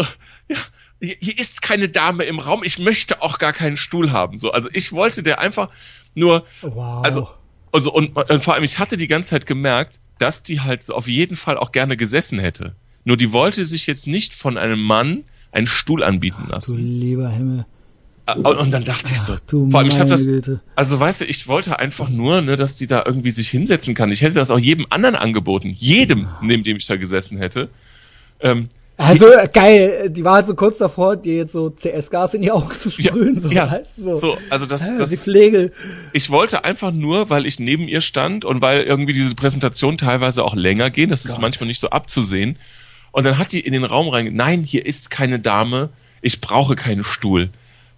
ja, 0.49 0.57
hier 0.99 1.37
ist 1.37 1.61
keine 1.61 1.89
Dame 1.89 2.23
im 2.23 2.39
Raum, 2.39 2.63
ich 2.63 2.79
möchte 2.79 3.21
auch 3.21 3.37
gar 3.37 3.53
keinen 3.53 3.77
Stuhl 3.77 4.11
haben. 4.11 4.39
So, 4.39 4.51
also 4.51 4.67
ich 4.73 4.91
wollte 4.93 5.21
der 5.21 5.39
einfach 5.39 5.69
nur, 6.15 6.45
wow. 6.61 7.03
also, 7.05 7.29
also 7.71 7.93
und, 7.93 8.15
und 8.15 8.43
vor 8.43 8.55
allem 8.55 8.63
ich 8.63 8.79
hatte 8.79 8.97
die 8.97 9.07
ganze 9.07 9.31
Zeit 9.31 9.45
gemerkt, 9.45 9.99
dass 10.17 10.41
die 10.41 10.61
halt 10.61 10.83
so 10.83 10.95
auf 10.95 11.07
jeden 11.07 11.35
Fall 11.35 11.57
auch 11.57 11.71
gerne 11.71 11.97
gesessen 11.97 12.39
hätte. 12.39 12.75
Nur 13.03 13.15
die 13.15 13.31
wollte 13.31 13.63
sich 13.63 13.85
jetzt 13.85 14.07
nicht 14.07 14.33
von 14.33 14.57
einem 14.57 14.81
Mann 14.81 15.23
einen 15.51 15.67
Stuhl 15.67 16.03
anbieten 16.03 16.47
lassen. 16.49 16.73
Ach, 16.73 16.79
du 16.79 16.83
lieber 16.83 17.29
Himmel. 17.29 17.65
Ah, 18.25 18.33
und, 18.33 18.71
dann 18.71 18.83
dachte 18.83 19.05
Ach, 19.07 19.11
ich 19.11 19.19
so, 19.19 19.35
vor 19.69 19.79
allem 19.79 19.87
ich 19.87 19.99
habe 19.99 20.09
das, 20.09 20.29
also 20.75 20.99
weißt 20.99 21.21
du, 21.21 21.25
ich 21.25 21.47
wollte 21.47 21.79
einfach 21.79 22.07
nur, 22.07 22.41
ne, 22.41 22.55
dass 22.55 22.75
die 22.75 22.85
da 22.85 23.03
irgendwie 23.05 23.31
sich 23.31 23.49
hinsetzen 23.49 23.95
kann. 23.95 24.11
Ich 24.11 24.21
hätte 24.21 24.35
das 24.35 24.51
auch 24.51 24.59
jedem 24.59 24.85
anderen 24.89 25.15
angeboten, 25.15 25.75
jedem, 25.77 26.27
neben 26.41 26.63
dem 26.63 26.77
ich 26.77 26.85
da 26.85 26.97
gesessen 26.97 27.39
hätte. 27.39 27.69
Ähm, 28.39 28.69
also 28.97 29.25
geil, 29.51 30.11
die 30.11 30.23
war 30.23 30.35
halt 30.35 30.47
so 30.47 30.53
kurz 30.53 30.77
davor, 30.77 31.15
dir 31.17 31.37
jetzt 31.37 31.53
so 31.53 31.71
CS-Gas 31.71 32.35
in 32.35 32.43
die 32.43 32.51
Augen 32.51 32.69
zu 32.77 32.91
sprühen. 32.91 33.35
Ja, 33.35 33.41
so, 33.41 33.49
ja. 33.49 33.71
Weißt, 33.71 33.95
so. 33.97 34.15
so. 34.17 34.37
also 34.49 34.65
das, 34.67 34.87
ja, 34.87 34.95
das. 34.95 35.09
Die 35.09 35.17
Pflege. 35.17 35.71
Ich 36.13 36.29
wollte 36.29 36.63
einfach 36.63 36.91
nur, 36.91 37.29
weil 37.29 37.47
ich 37.47 37.59
neben 37.59 37.87
ihr 37.87 38.01
stand 38.01 38.45
und 38.45 38.61
weil 38.61 38.83
irgendwie 38.83 39.13
diese 39.13 39.33
Präsentation 39.33 39.97
teilweise 39.97 40.43
auch 40.43 40.55
länger 40.55 40.91
gehen, 40.91 41.09
das 41.09 41.23
Gott. 41.23 41.31
ist 41.31 41.39
manchmal 41.39 41.67
nicht 41.67 41.79
so 41.79 41.89
abzusehen. 41.89 42.57
Und 43.11 43.23
dann 43.23 43.37
hat 43.37 43.51
die 43.51 43.59
in 43.59 43.73
den 43.73 43.83
Raum 43.83 44.07
rein, 44.07 44.29
nein, 44.33 44.63
hier 44.63 44.85
ist 44.85 45.09
keine 45.09 45.39
Dame, 45.39 45.89
ich 46.21 46.39
brauche 46.39 46.75
keinen 46.75 47.03
Stuhl. 47.03 47.49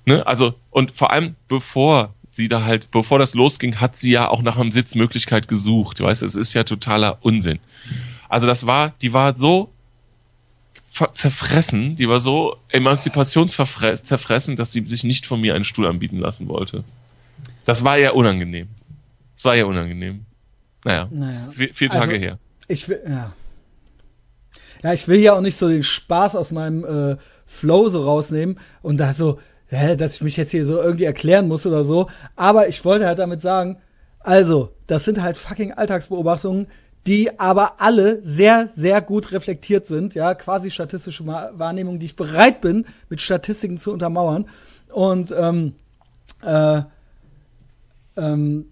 Ne? 0.06 0.26
Also, 0.26 0.56
und 0.70 0.92
vor 0.92 1.12
allem, 1.12 1.36
bevor 1.48 2.14
sie 2.30 2.48
da 2.48 2.64
halt, 2.64 2.92
bevor 2.92 3.20
das 3.20 3.36
losging, 3.36 3.80
hat 3.80 3.98
sie 3.98 4.12
ja 4.12 4.28
auch 4.28 4.42
nach 4.42 4.58
einer 4.58 4.72
Sitzmöglichkeit 4.72 5.48
gesucht. 5.48 6.00
Du 6.00 6.06
weißt, 6.06 6.24
es 6.24 6.36
ist 6.36 6.54
ja 6.54 6.64
totaler 6.64 7.20
Unsinn. 7.22 7.60
Also 8.28 8.48
das 8.48 8.66
war, 8.66 8.94
die 9.02 9.14
war 9.14 9.38
so 9.38 9.70
zerfressen, 11.14 11.96
die 11.96 12.10
war 12.10 12.20
so 12.20 12.58
emanzipationszerfressen, 12.70 14.56
dass 14.56 14.72
sie 14.72 14.82
sich 14.82 15.04
nicht 15.04 15.26
von 15.26 15.42
mir 15.42 15.56
einen 15.56 15.66
Stuhl 15.66 15.88
anbieten 15.88 16.20
lassen 16.20 16.48
wollte. 16.48 16.84
Das 17.66 17.84
war 17.84 17.98
ja 17.98 18.12
unangenehm. 18.12 18.68
Das 19.36 19.46
war 19.46 19.56
ja 19.56 19.66
unangenehm. 19.66 20.26
Naja, 20.84 21.08
naja. 21.12 21.34
vier, 21.34 21.74
vier 21.74 21.90
Tage 21.90 22.14
also, 22.14 22.22
her. 22.22 22.40
Ich 22.68 22.90
will, 22.90 23.02
ja. 23.08 23.34
Ja, 24.84 24.94
ich 24.94 25.08
will 25.08 25.20
ja 25.20 25.34
auch 25.34 25.42
nicht 25.42 25.58
so 25.58 25.70
den 25.70 25.84
Spaß 25.84 26.36
aus 26.36 26.52
meinem 26.52 26.84
äh, 26.84 27.18
Flow 27.46 27.90
so 27.90 28.04
rausnehmen 28.04 28.60
und 28.82 28.98
da 28.98 29.14
so, 29.14 29.40
dass 29.74 30.16
ich 30.16 30.22
mich 30.22 30.38
jetzt 30.38 30.52
hier 30.52 30.66
so 30.66 30.82
irgendwie 30.82 31.06
erklären 31.06 31.48
muss 31.48 31.66
oder 31.66 31.84
so. 31.84 32.10
Aber 32.36 32.68
ich 32.68 32.84
wollte 32.86 33.06
halt 33.06 33.20
damit 33.20 33.42
sagen, 33.42 33.78
also, 34.20 34.70
das 34.88 35.04
sind 35.04 35.22
halt 35.22 35.38
fucking 35.38 35.74
Alltagsbeobachtungen, 35.74 36.68
die 37.06 37.38
aber 37.40 37.82
alle 37.82 38.22
sehr, 38.24 38.70
sehr 38.76 39.02
gut 39.02 39.34
reflektiert 39.34 39.88
sind, 39.88 40.16
ja, 40.16 40.34
quasi 40.36 40.72
statistische 40.72 41.26
Wahrnehmung, 41.26 42.00
die 42.00 42.06
ich 42.06 42.16
bereit 42.16 42.62
bin, 42.62 42.86
mit 43.10 43.20
Statistiken 43.20 43.78
zu 43.78 43.92
untermauern. 43.92 44.46
Und 44.90 45.34
ähm, 45.38 45.74
äh, 46.42 46.82
ähm, 48.16 48.66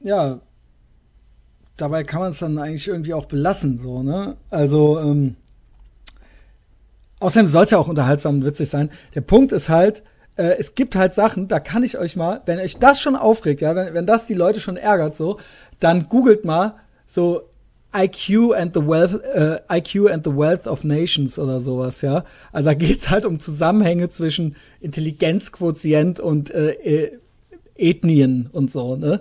ja, 0.00 0.40
dabei 1.76 2.04
kann 2.04 2.20
man 2.20 2.30
es 2.30 2.38
dann 2.38 2.58
eigentlich 2.58 2.88
irgendwie 2.88 3.12
auch 3.12 3.26
belassen, 3.26 3.78
so, 3.78 4.02
ne? 4.02 4.36
Also, 4.48 5.00
ähm, 5.00 5.36
außerdem 7.20 7.46
soll 7.46 7.64
es 7.64 7.70
ja 7.70 7.78
auch 7.78 7.88
unterhaltsam 7.88 8.36
und 8.36 8.44
witzig 8.44 8.68
sein. 8.68 8.90
Der 9.14 9.20
Punkt 9.20 9.52
ist 9.52 9.68
halt, 9.68 10.02
äh, 10.36 10.56
es 10.58 10.74
gibt 10.74 10.94
halt 10.94 11.14
Sachen, 11.14 11.48
da 11.48 11.60
kann 11.60 11.82
ich 11.82 11.98
euch 11.98 12.16
mal, 12.16 12.42
wenn 12.46 12.58
euch 12.58 12.76
das 12.78 13.00
schon 13.00 13.16
aufregt, 13.16 13.60
ja, 13.60 13.74
wenn, 13.74 13.94
wenn 13.94 14.06
das 14.06 14.26
die 14.26 14.34
Leute 14.34 14.60
schon 14.60 14.76
ärgert, 14.76 15.16
so, 15.16 15.38
dann 15.80 16.08
googelt 16.08 16.44
mal 16.44 16.74
so 17.06 17.42
IQ 17.94 18.54
and 18.54 18.74
the 18.74 18.86
Wealth, 18.86 19.22
äh, 19.24 19.60
IQ 19.70 20.10
and 20.10 20.24
the 20.24 20.30
Wealth 20.30 20.66
of 20.66 20.84
Nations 20.84 21.38
oder 21.38 21.60
sowas, 21.60 22.02
ja. 22.02 22.24
Also 22.52 22.70
da 22.70 22.74
geht's 22.74 23.10
halt 23.10 23.24
um 23.24 23.40
Zusammenhänge 23.40 24.10
zwischen 24.10 24.56
Intelligenzquotient 24.80 26.20
und 26.20 26.50
äh, 26.50 26.72
äh 26.72 27.18
Ethnien 27.80 28.50
und 28.52 28.72
so, 28.72 28.96
ne? 28.96 29.20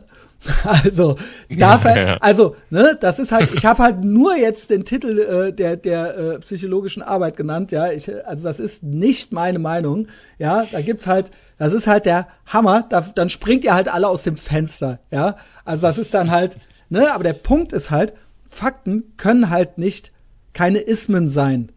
Also, 0.64 1.18
dafür, 1.50 1.98
ja. 1.98 2.18
also, 2.18 2.56
ne, 2.70 2.98
das 3.00 3.20
ist 3.20 3.32
halt, 3.32 3.54
ich 3.54 3.66
habe 3.66 3.84
halt 3.84 4.04
nur 4.04 4.36
jetzt 4.36 4.70
den 4.70 4.86
Titel 4.86 5.20
äh, 5.20 5.54
der 5.54 5.78
der 5.78 6.18
äh, 6.18 6.39
psychologischen 6.39 7.02
Arbeit 7.02 7.38
genannt, 7.38 7.72
ja. 7.72 7.91
Ich, 7.91 8.10
also 8.26 8.43
das 8.43 8.60
ist 8.60 8.84
nicht 8.84 9.32
meine 9.32 9.60
Meinung, 9.60 10.08
ja. 10.38 10.66
Da 10.72 10.82
gibt's 10.82 11.08
halt, 11.08 11.32
das 11.58 11.74
ist 11.74 11.88
halt 11.88 12.06
der 12.06 12.28
Hammer. 12.45 12.86
Da, 12.89 13.02
dann 13.02 13.30
springt 13.30 13.64
ihr 13.64 13.74
halt 13.74 13.88
alle 13.88 14.08
aus 14.08 14.24
dem 14.24 14.38
Fenster, 14.38 15.00
ja. 15.12 15.38
Also 15.66 15.82
das 15.82 15.98
ist 15.98 16.14
dann 16.14 16.32
halt 16.32 16.58
Ne? 16.89 17.14
Aber 17.14 17.24
der 17.24 17.34
Punkt 17.34 17.74
ist 17.74 17.89
halt, 17.89 18.14
Fakten 18.48 19.14
können 19.18 19.50
halt 19.50 19.78
nicht 19.78 20.12
keine 20.54 20.80
Ismen 20.80 21.30
sein. 21.30 21.72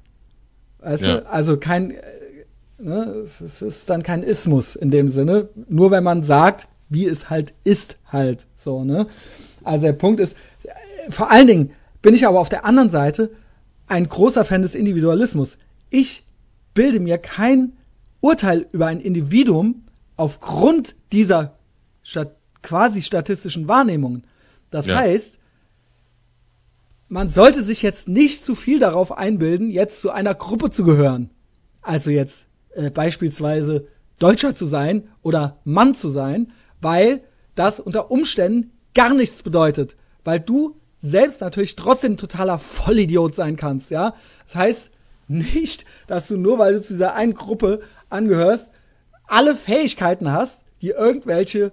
Weißt 0.79 1.03
ja. 1.03 1.18
du? 1.18 1.31
Also 1.31 1.57
kein, 1.59 1.93
äh, 1.93 2.03
ne? 2.79 3.25
es 3.25 3.41
ist 3.62 3.91
dann 3.91 4.03
kein 4.03 4.23
Ismus 4.23 4.77
in 4.77 4.91
dem 4.91 5.09
Sinne. 5.09 5.49
Nur 5.68 5.91
wenn 5.91 6.05
man 6.05 6.23
sagt, 6.23 6.68
wie 6.89 7.07
es 7.07 7.29
halt 7.29 7.55
ist, 7.64 7.97
halt 8.07 8.47
so, 8.63 8.85
ne? 8.85 9.07
Also 9.65 9.87
der 9.87 9.93
Punkt 9.93 10.21
ist, 10.21 10.37
äh, 10.65 11.11
vor 11.11 11.31
allen 11.31 11.47
Dingen 11.47 11.71
bin 12.03 12.15
ich 12.15 12.27
aber 12.27 12.41
auf 12.41 12.49
der 12.49 12.65
anderen 12.65 12.91
Seite 12.91 13.31
ein 13.87 14.09
großer 14.09 14.45
Fan 14.45 14.63
des 14.63 14.75
Individualismus. 14.75 15.59
Ich 15.91 16.25
bilde 16.75 17.01
mir 17.01 17.19
kein 17.19 17.73
Urteil 18.21 18.67
über 18.73 18.87
ein 18.87 19.01
Individuum 19.01 19.83
aufgrund 20.17 20.95
dieser 21.13 21.59
stat 22.03 22.37
quasi 22.63 23.01
statistischen 23.01 23.69
Wahrnehmungen. 23.69 24.25
Das 24.71 24.87
ja. 24.87 24.99
heißt, 24.99 25.39
man 27.09 27.31
sollte 27.31 27.65
sich 27.65 27.83
jetzt 27.83 28.07
nicht 28.07 28.45
zu 28.45 28.55
viel 28.55 28.79
darauf 28.79 29.17
einbilden, 29.17 29.71
jetzt 29.71 30.03
zu 30.03 30.11
einer 30.11 30.35
Gruppe 30.35 30.71
zu 30.71 30.85
gehören. 30.85 31.31
Also 31.81 32.11
jetzt 32.11 32.47
äh, 32.75 32.91
beispielsweise 32.91 33.89
Deutscher 34.19 34.55
zu 34.55 34.67
sein 34.67 35.05
oder 35.23 35.59
Mann 35.65 35.95
zu 35.95 36.11
sein, 36.11 36.53
weil 36.81 37.23
das 37.61 37.79
unter 37.79 38.11
Umständen 38.11 38.73
gar 38.95 39.13
nichts 39.13 39.43
bedeutet, 39.43 39.95
weil 40.25 40.41
du 40.41 40.77
selbst 40.99 41.43
natürlich 41.43 41.77
trotzdem 41.77 42.17
totaler 42.17 42.59
Vollidiot 42.59 43.35
sein 43.35 43.57
kannst, 43.57 43.91
ja. 43.91 44.15
Das 44.47 44.55
heißt 44.55 44.91
nicht, 45.29 45.85
dass 46.07 46.27
du 46.27 46.39
nur, 46.39 46.59
weil 46.59 46.75
du 46.75 46.83
zu 46.83 46.95
dieser 46.95 47.15
einen 47.15 47.35
Gruppe 47.35 47.83
angehörst, 48.09 48.73
alle 49.27 49.55
Fähigkeiten 49.55 50.33
hast, 50.33 50.65
die 50.81 50.89
irgendwelche 50.89 51.73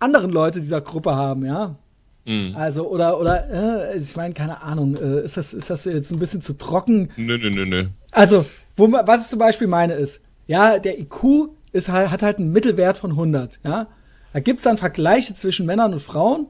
anderen 0.00 0.30
Leute 0.30 0.60
dieser 0.60 0.80
Gruppe 0.80 1.14
haben, 1.14 1.46
ja. 1.46 1.76
Mhm. 2.24 2.56
Also, 2.56 2.88
oder, 2.88 3.20
oder, 3.20 3.92
äh, 3.92 3.96
ich 3.96 4.16
meine, 4.16 4.34
keine 4.34 4.62
Ahnung, 4.62 4.96
äh, 4.96 5.24
ist, 5.24 5.36
das, 5.36 5.54
ist 5.54 5.70
das 5.70 5.84
jetzt 5.84 6.10
ein 6.10 6.18
bisschen 6.18 6.42
zu 6.42 6.54
trocken? 6.54 7.10
Nö, 7.16 7.38
nö, 7.38 7.50
nö, 7.50 7.64
nö. 7.64 7.86
Also, 8.10 8.44
wo, 8.76 8.90
was 8.90 9.22
ich 9.22 9.28
zum 9.28 9.38
Beispiel 9.38 9.68
meine 9.68 9.94
ist, 9.94 10.20
ja, 10.46 10.78
der 10.78 10.98
IQ 10.98 11.50
ist 11.74 11.88
halt, 11.88 12.10
hat 12.10 12.22
halt 12.22 12.38
einen 12.38 12.52
Mittelwert 12.52 12.96
von 12.96 13.10
100, 13.10 13.60
ja. 13.64 13.88
Da 14.32 14.40
gibt's 14.40 14.62
dann 14.62 14.78
Vergleiche 14.78 15.34
zwischen 15.34 15.66
Männern 15.66 15.92
und 15.92 16.02
Frauen, 16.02 16.46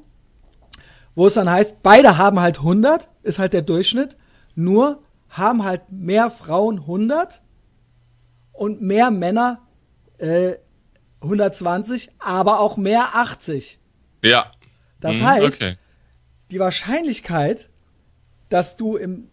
wo 1.14 1.26
es 1.26 1.34
dann 1.34 1.50
heißt, 1.50 1.82
beide 1.82 2.18
haben 2.18 2.40
halt 2.40 2.58
100, 2.58 3.08
ist 3.22 3.38
halt 3.38 3.54
der 3.54 3.62
Durchschnitt, 3.62 4.16
nur 4.54 5.02
haben 5.30 5.64
halt 5.64 5.90
mehr 5.90 6.30
Frauen 6.30 6.80
100 6.80 7.42
und 8.52 8.82
mehr 8.82 9.10
Männer 9.10 9.62
äh, 10.18 10.56
120, 11.22 12.10
aber 12.18 12.60
auch 12.60 12.76
mehr 12.76 13.14
80. 13.14 13.78
Ja. 14.22 14.52
Das 15.00 15.16
mhm, 15.16 15.24
heißt, 15.24 15.44
okay. 15.44 15.78
die 16.50 16.60
Wahrscheinlichkeit, 16.60 17.70
dass 18.50 18.76
du 18.76 18.96
im 18.96 19.30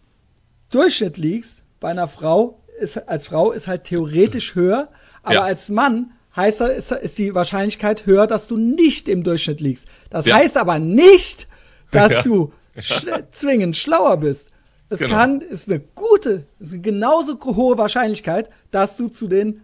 Durchschnitt 0.69 1.17
liegst 1.17 1.63
bei 1.81 1.89
einer 1.89 2.07
Frau, 2.07 2.63
ist, 2.79 2.97
als 3.09 3.27
Frau 3.27 3.51
ist 3.51 3.67
halt 3.67 3.83
theoretisch 3.83 4.55
höher, 4.55 4.89
aber 5.24 5.36
ja. 5.36 5.41
als 5.43 5.69
Mann 5.69 6.11
heißt 6.36 6.61
ist, 6.61 6.91
ist 6.91 7.17
die 7.17 7.36
Wahrscheinlichkeit 7.36 8.05
höher, 8.05 8.28
dass 8.28 8.47
du 8.47 8.57
nicht 8.57 9.09
im 9.09 9.24
Durchschnitt 9.24 9.61
liegst. 9.61 9.88
Das 10.09 10.26
ja. 10.26 10.36
heißt 10.36 10.57
aber 10.57 10.80
nicht, 10.80 11.47
dass 11.91 12.11
ja. 12.11 12.22
du 12.24 12.53
sch 12.80 13.05
zwingend 13.32 13.78
schlauer 13.78 14.17
bist. 14.17 14.49
Es 14.89 14.99
genau. 14.99 15.15
kann, 15.15 15.41
ist 15.41 15.69
eine 15.69 15.80
gute, 15.80 16.45
ist 16.59 16.74
eine 16.74 16.82
genauso 16.82 17.39
hohe 17.43 17.78
Wahrscheinlichkeit, 17.78 18.49
dass 18.72 18.97
du 18.97 19.07
zu 19.07 19.28
den 19.28 19.61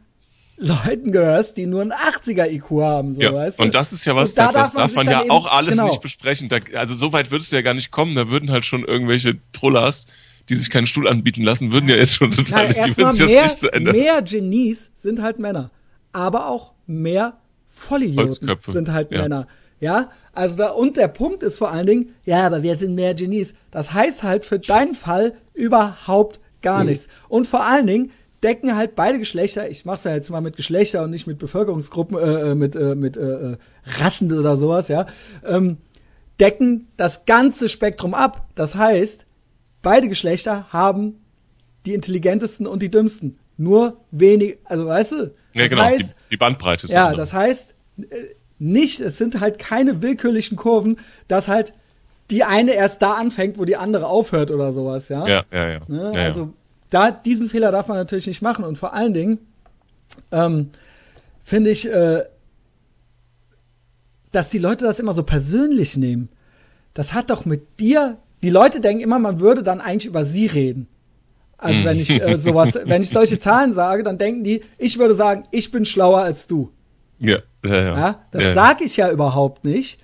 Leuten 0.57 1.11
gehörst, 1.11 1.55
die 1.57 1.67
nur 1.67 1.81
ein 1.81 1.91
80er 1.91 2.49
IQ 2.49 2.81
haben, 2.81 3.13
so 3.13 3.21
ja, 3.21 3.33
weißt 3.33 3.59
du? 3.59 3.63
Und 3.63 3.75
das 3.75 3.93
ist 3.93 4.05
ja 4.05 4.15
was, 4.15 4.33
da 4.33 4.51
das 4.51 4.73
darf 4.73 4.95
man, 4.95 5.05
ja 5.05 5.21
eben, 5.21 5.31
auch 5.31 5.45
alles 5.45 5.73
genau. 5.73 5.87
nicht 5.87 6.01
besprechen. 6.01 6.49
Da, 6.49 6.57
also 6.73 6.95
so 6.95 7.13
weit 7.13 7.29
würdest 7.29 7.51
du 7.51 7.57
ja 7.57 7.61
gar 7.61 7.75
nicht 7.75 7.91
kommen. 7.91 8.15
Da 8.15 8.27
würden 8.27 8.49
halt 8.49 8.65
schon 8.65 8.83
irgendwelche 8.83 9.37
Trullers, 9.51 10.07
die 10.49 10.55
sich 10.55 10.69
keinen 10.69 10.87
Stuhl 10.87 11.07
anbieten 11.07 11.43
lassen, 11.43 11.71
würden 11.71 11.89
ja 11.89 11.95
jetzt 11.95 12.15
schon 12.15 12.31
total, 12.31 12.73
Na, 12.75 12.85
die 12.85 12.97
würden 12.97 13.11
sich 13.11 13.33
das 13.33 13.43
nicht 13.43 13.57
zu 13.59 13.71
Ende. 13.71 13.91
Mehr 13.91 14.21
Genies 14.21 14.91
sind 14.95 15.21
halt 15.21 15.39
Männer. 15.39 15.71
Aber 16.11 16.49
auch 16.49 16.73
mehr 16.85 17.37
Vollidioten 17.67 18.57
sind 18.67 18.91
halt 18.91 19.11
ja. 19.11 19.21
Männer. 19.21 19.47
Ja, 19.79 20.09
also 20.33 20.55
da, 20.55 20.69
und 20.69 20.97
der 20.97 21.07
Punkt 21.07 21.43
ist 21.43 21.57
vor 21.57 21.71
allen 21.71 21.85
Dingen, 21.85 22.15
ja, 22.25 22.47
aber 22.47 22.63
wir 22.63 22.77
sind 22.77 22.95
mehr 22.95 23.13
Genies. 23.13 23.53
Das 23.69 23.93
heißt 23.93 24.23
halt 24.23 24.45
für 24.45 24.57
deinen 24.57 24.95
Fall 24.95 25.35
überhaupt 25.53 26.39
gar 26.61 26.81
mhm. 26.81 26.89
nichts. 26.89 27.07
Und 27.27 27.45
vor 27.45 27.63
allen 27.63 27.85
Dingen, 27.85 28.11
decken 28.43 28.75
halt 28.75 28.95
beide 28.95 29.19
Geschlechter, 29.19 29.69
ich 29.69 29.85
mach's 29.85 30.03
ja 30.03 30.13
jetzt 30.13 30.29
mal 30.29 30.41
mit 30.41 30.57
Geschlechter 30.57 31.03
und 31.03 31.11
nicht 31.11 31.27
mit 31.27 31.39
Bevölkerungsgruppen, 31.39 32.17
äh, 32.17 32.51
äh 32.51 32.55
mit, 32.55 32.75
äh, 32.75 32.95
mit 32.95 33.17
äh, 33.17 33.21
äh, 33.21 33.57
Rassen 33.85 34.31
oder 34.31 34.57
sowas, 34.57 34.87
ja, 34.87 35.07
ähm, 35.45 35.77
decken 36.39 36.87
das 36.97 37.25
ganze 37.25 37.69
Spektrum 37.69 38.13
ab. 38.13 38.47
Das 38.55 38.75
heißt, 38.75 39.25
beide 39.87 40.09
Geschlechter 40.09 40.67
haben 40.73 41.15
die 41.85 41.93
intelligentesten 41.93 42.67
und 42.67 42.83
die 42.83 42.91
dümmsten. 42.91 43.39
Nur 43.55 44.01
wenig, 44.11 44.57
also 44.65 44.85
weißt 44.85 45.11
du? 45.13 45.33
Ja, 45.53 45.67
genau, 45.69 45.81
heißt, 45.81 46.01
die, 46.01 46.31
die, 46.31 46.37
Bandbreite 46.37 46.87
ist 46.87 46.91
Ja, 46.91 47.05
andere. 47.05 47.21
das 47.21 47.31
heißt, 47.31 47.73
äh, 47.97 48.03
nicht, 48.59 48.99
es 48.99 49.17
sind 49.17 49.39
halt 49.39 49.59
keine 49.59 50.01
willkürlichen 50.01 50.57
Kurven, 50.57 50.99
dass 51.29 51.47
halt 51.47 51.71
die 52.31 52.43
eine 52.43 52.73
erst 52.73 53.01
da 53.01 53.13
anfängt, 53.13 53.57
wo 53.57 53.63
die 53.63 53.77
andere 53.77 54.07
aufhört 54.07 54.51
oder 54.51 54.73
sowas, 54.73 55.07
ja? 55.07 55.25
Ja, 55.25 55.45
ja, 55.53 55.69
ja. 55.69 55.79
Ne? 55.87 56.11
ja 56.13 56.23
also, 56.25 56.53
da, 56.89 57.09
diesen 57.09 57.47
Fehler 57.47 57.71
darf 57.71 57.87
man 57.87 57.95
natürlich 57.95 58.27
nicht 58.27 58.41
machen. 58.41 58.65
Und 58.65 58.77
vor 58.77 58.93
allen 58.93 59.13
Dingen 59.13 59.39
ähm, 60.33 60.71
finde 61.45 61.69
ich, 61.69 61.89
äh, 61.89 62.25
dass 64.33 64.49
die 64.49 64.59
Leute 64.59 64.83
das 64.83 64.99
immer 64.99 65.13
so 65.13 65.23
persönlich 65.23 65.95
nehmen. 65.95 66.27
Das 66.93 67.13
hat 67.13 67.29
doch 67.29 67.45
mit 67.45 67.79
dir. 67.79 68.17
Die 68.43 68.49
Leute 68.49 68.81
denken 68.81 69.01
immer, 69.01 69.19
man 69.19 69.39
würde 69.39 69.63
dann 69.63 69.81
eigentlich 69.81 70.05
über 70.05 70.25
sie 70.25 70.45
reden. 70.45 70.87
Also 71.57 71.83
wenn 71.85 71.99
ich 71.99 72.09
äh, 72.09 72.37
sowas, 72.37 72.77
wenn 72.83 73.01
ich 73.01 73.09
solche 73.09 73.39
Zahlen 73.39 73.73
sage, 73.73 74.03
dann 74.03 74.17
denken 74.17 74.43
die, 74.43 74.63
ich 74.77 74.99
würde 74.99 75.15
sagen, 75.15 75.45
ich 75.51 75.71
bin 75.71 75.85
schlauer 75.85 76.19
als 76.19 76.45
du. 76.45 76.71
Ja, 77.19 77.39
ja, 77.65 77.75
ja. 77.75 77.97
ja 77.97 78.25
das 78.31 78.43
ja, 78.43 78.53
sage 78.53 78.83
ich 78.83 78.97
ja 78.97 79.09
überhaupt 79.09 79.65
nicht. 79.65 79.99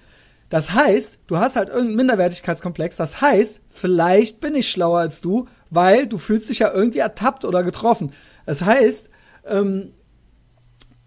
Das 0.50 0.74
heißt, 0.74 1.20
du 1.28 1.38
hast 1.38 1.56
halt 1.56 1.70
irgendeinen 1.70 1.96
Minderwertigkeitskomplex. 1.96 2.96
Das 2.96 3.22
heißt, 3.22 3.62
vielleicht 3.70 4.40
bin 4.40 4.56
ich 4.56 4.70
schlauer 4.70 5.00
als 5.00 5.22
du, 5.22 5.48
weil 5.70 6.08
du 6.08 6.18
fühlst 6.18 6.50
dich 6.50 6.60
ja 6.60 6.72
irgendwie 6.72 7.00
ertappt 7.00 7.46
oder 7.46 7.64
getroffen. 7.64 8.12
Das 8.46 8.62
heißt, 8.62 9.10
ähm, 9.48 9.94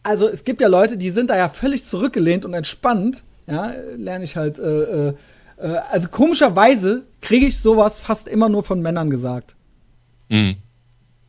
also 0.02 0.28
es 0.28 0.44
gibt 0.44 0.60
ja 0.60 0.68
Leute, 0.68 0.96
die 0.96 1.10
sind 1.10 1.30
da 1.30 1.36
ja 1.36 1.48
völlig 1.48 1.84
zurückgelehnt 1.84 2.44
und 2.44 2.54
entspannt. 2.54 3.24
Ja, 3.48 3.72
lerne 3.96 4.24
ich 4.24 4.36
halt. 4.36 4.58
Äh, 4.58 5.08
äh, 5.08 5.14
äh 5.56 5.66
also 5.90 6.08
komischerweise 6.08 7.06
kriege 7.20 7.46
ich 7.46 7.58
sowas 7.60 7.98
fast 7.98 8.28
immer 8.28 8.48
nur 8.48 8.62
von 8.62 8.80
Männern 8.80 9.10
gesagt. 9.10 9.56
Mhm. 10.28 10.56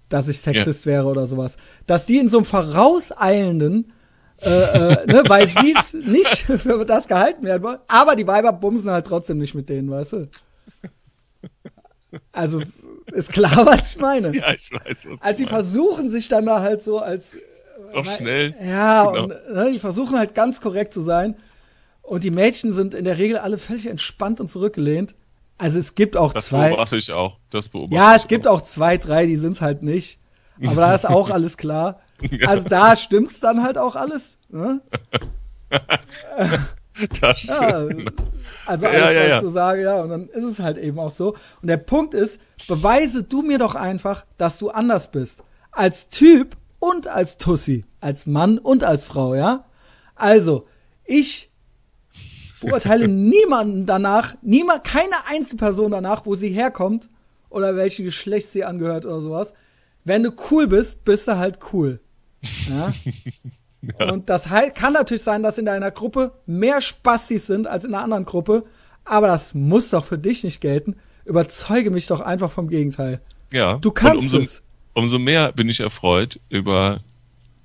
Dass 0.09 0.28
ich 0.28 0.39
Sexist 0.39 0.86
ja. 0.86 0.91
wäre 0.93 1.05
oder 1.07 1.28
sowas. 1.28 1.57
Dass 1.86 2.05
die 2.05 2.17
in 2.17 2.30
so 2.30 2.38
einem 2.38 2.45
vorauseilenden 2.45 3.93
äh, 4.41 4.49
äh, 4.49 5.05
ne, 5.07 5.23
weil 5.28 5.49
sie 5.49 5.75
es 5.78 5.93
nicht 6.05 6.38
für 6.38 6.86
das 6.86 7.07
gehalten 7.07 7.43
werden 7.43 7.63
wollen. 7.63 7.80
Aber 7.88 8.15
die 8.15 8.28
Weiber 8.28 8.53
bumsen 8.53 8.91
halt 8.91 9.07
trotzdem 9.07 9.39
nicht 9.39 9.55
mit 9.55 9.67
denen, 9.69 9.89
weißt 9.89 10.13
du? 10.13 10.30
Also 12.32 12.61
ist 13.11 13.32
klar, 13.32 13.65
was 13.65 13.91
ich 13.91 13.97
meine. 13.97 14.36
Ja, 14.36 14.53
ich 14.53 14.71
weiß. 14.71 15.07
Was 15.09 15.21
also 15.21 15.43
die 15.43 15.49
versuchen 15.49 16.09
sich 16.09 16.28
dann 16.28 16.45
da 16.45 16.61
halt 16.61 16.84
so 16.84 16.99
als 16.99 17.38
noch 17.93 18.05
schnell. 18.05 18.55
Ja, 18.63 19.11
genau. 19.11 19.23
und 19.23 19.30
ne, 19.30 19.71
die 19.71 19.80
versuchen 19.80 20.17
halt 20.17 20.36
ganz 20.36 20.61
korrekt 20.61 20.93
zu 20.93 21.01
sein. 21.01 21.36
Und 22.08 22.24
die 22.24 22.32
Mädchen 22.32 22.72
sind 22.72 22.93
in 22.93 23.03
der 23.03 23.18
Regel 23.18 23.38
alle 23.38 23.58
völlig 23.58 23.86
entspannt 23.86 24.39
und 24.39 24.49
zurückgelehnt. 24.49 25.14
Also 25.58 25.78
es 25.78 25.93
gibt 25.93 26.16
auch 26.16 26.32
das 26.32 26.45
zwei. 26.45 26.70
Das 26.70 26.70
beobachte 26.70 26.95
ich 26.95 27.12
auch. 27.12 27.38
Das 27.49 27.68
beobachte 27.68 27.95
ja, 27.95 28.16
es 28.16 28.28
gibt 28.30 28.47
auch. 28.47 28.60
auch 28.60 28.62
zwei, 28.62 28.97
drei, 28.97 29.26
die 29.26 29.36
sind's 29.36 29.60
halt 29.60 29.84
nicht. 29.84 30.18
Aber 30.66 30.76
da 30.76 30.95
ist 30.95 31.05
auch 31.10 31.30
alles 31.30 31.58
klar. 31.58 31.99
Also 32.45 32.70
da 32.70 32.95
stimmt's 32.95 33.41
dann 33.41 33.62
halt 33.62 33.78
auch 33.78 33.97
alles. 33.97 34.38
Ne? 34.47 34.80
das 37.20 37.41
stimmt. 37.41 37.60
Ja, 37.60 37.88
also 38.66 38.88
alles, 38.88 39.01
ja, 39.01 39.12
ja, 39.12 39.30
was 39.30 39.36
ich 39.36 39.41
so 39.41 39.49
sage, 39.49 39.82
ja, 39.82 40.01
und 40.01 40.10
dann 40.10 40.30
ist 40.30 40.45
es 40.45 40.60
halt 40.60 40.78
eben 40.78 40.99
auch 40.99 41.12
so. 41.12 41.36
Und 41.62 41.68
der 41.68 41.76
Punkt 41.76 42.14
ist, 42.14 42.39
beweise 42.70 43.22
du 43.22 43.41
mir 43.41 43.58
doch 43.58 43.76
einfach, 43.76 44.24
dass 44.38 44.60
du 44.60 44.70
anders 44.70 45.12
bist. 45.12 45.43
Als 45.74 46.08
Typ 46.08 46.55
und 46.80 47.10
als 47.10 47.36
Tussi. 47.36 47.84
Als 47.99 48.28
Mann 48.28 48.60
und 48.60 48.86
als 48.86 49.05
Frau, 49.05 49.36
ja? 49.36 49.66
Also, 50.16 50.68
ich 51.03 51.47
beurteile 52.62 53.08
niemanden 53.08 53.86
danach, 53.86 54.36
niemand, 54.41 54.84
keine 54.84 55.28
Einzelperson 55.28 55.91
danach, 55.91 56.26
wo 56.26 56.36
sie 56.36 56.49
herkommt 56.49 57.10
oder 57.49 57.76
welchem 57.76 58.05
Geschlecht 58.05 58.51
sie 58.51 58.64
angehört 58.64 59.05
oder 59.05 59.22
sowas. 59.22 59.53
Wenn 60.03 60.24
du 60.24 60.32
cool 60.51 60.68
bist, 60.68 61.03
bist 61.03 61.28
du 61.28 61.38
halt 61.38 61.60
cool. 61.74 61.99
Ja? 62.70 62.93
ja. 63.99 64.12
Und 64.12 64.30
das 64.30 64.45
kann 64.76 64.93
natürlich 64.93 65.24
sein, 65.24 65.43
dass 65.43 65.58
in 65.58 65.66
deiner 65.66 65.91
Gruppe 65.91 66.32
mehr 66.45 66.82
Spastis 66.82 67.47
sind 67.47 67.68
als 67.68 67.84
in 67.84 67.93
einer 67.93 68.03
anderen 68.03 68.26
Gruppe, 68.26 68.64
aber 69.05 69.28
das 69.28 69.53
muss 69.53 69.89
doch 69.89 70.05
für 70.05 70.18
dich 70.18 70.43
nicht 70.43 70.62
gelten. 70.62 70.95
Überzeuge 71.26 71.91
mich 71.91 72.08
doch 72.08 72.22
einfach 72.22 72.51
vom 72.51 72.70
Gegenteil. 72.70 73.22
Ja. 73.51 73.78
Du 73.78 73.91
kannst 73.91 74.24
umso, 74.24 74.39
es. 74.39 74.64
Umso 74.93 75.20
mehr 75.20 75.51
bin 75.51 75.70
ich 75.70 75.80
erfreut 75.80 76.39
über 76.49 77.01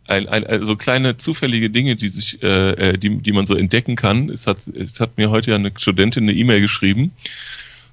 ein, 0.07 0.29
ein, 0.29 0.45
ein, 0.45 0.65
so 0.65 0.77
kleine 0.77 1.17
zufällige 1.17 1.71
Dinge, 1.71 1.97
die 1.97 2.09
sich, 2.09 2.43
äh, 2.43 2.71
äh, 2.71 2.99
die, 2.99 3.19
die 3.19 3.33
man 3.33 3.47
so 3.47 3.55
entdecken 3.55 3.97
kann. 3.97 4.29
Es 4.29 4.47
hat, 4.47 4.67
es 4.69 5.01
hat 5.01 5.17
mir 5.17 5.31
heute 5.31 5.51
ja 5.51 5.57
eine 5.57 5.73
Studentin 5.77 6.25
eine 6.25 6.33
E-Mail 6.33 6.61
geschrieben 6.61 7.13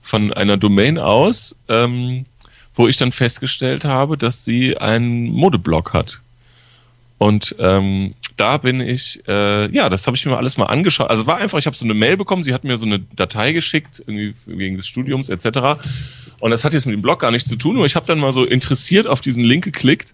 von 0.01 0.33
einer 0.33 0.57
Domain 0.57 0.97
aus, 0.97 1.55
ähm, 1.67 2.25
wo 2.73 2.87
ich 2.87 2.97
dann 2.97 3.11
festgestellt 3.11 3.85
habe, 3.85 4.17
dass 4.17 4.45
sie 4.45 4.77
einen 4.77 5.29
Modeblog 5.31 5.93
hat. 5.93 6.19
Und 7.17 7.55
ähm, 7.59 8.15
da 8.37 8.57
bin 8.57 8.79
ich, 8.79 9.21
äh, 9.27 9.69
ja, 9.71 9.89
das 9.89 10.07
habe 10.07 10.15
ich 10.15 10.25
mir 10.25 10.37
alles 10.37 10.57
mal 10.57 10.67
angeschaut. 10.67 11.09
Also 11.09 11.27
war 11.27 11.37
einfach, 11.37 11.59
ich 11.59 11.65
habe 11.65 11.75
so 11.75 11.83
eine 11.83 11.93
Mail 11.93 12.15
bekommen, 12.15 12.43
sie 12.43 12.53
hat 12.53 12.63
mir 12.63 12.77
so 12.77 12.85
eine 12.85 12.99
Datei 12.99 13.51
geschickt, 13.51 13.99
irgendwie 13.99 14.33
wegen 14.45 14.77
des 14.77 14.87
Studiums 14.87 15.27
etc. 15.27 15.81
Und 16.39 16.51
das 16.51 16.63
hat 16.63 16.73
jetzt 16.73 16.85
mit 16.85 16.93
dem 16.93 17.01
Blog 17.01 17.19
gar 17.19 17.31
nichts 17.31 17.49
zu 17.49 17.57
tun, 17.57 17.75
aber 17.75 17.85
ich 17.85 17.97
habe 17.97 18.05
dann 18.05 18.19
mal 18.19 18.31
so 18.31 18.45
interessiert 18.45 19.07
auf 19.07 19.19
diesen 19.19 19.43
Link 19.43 19.65
geklickt 19.65 20.13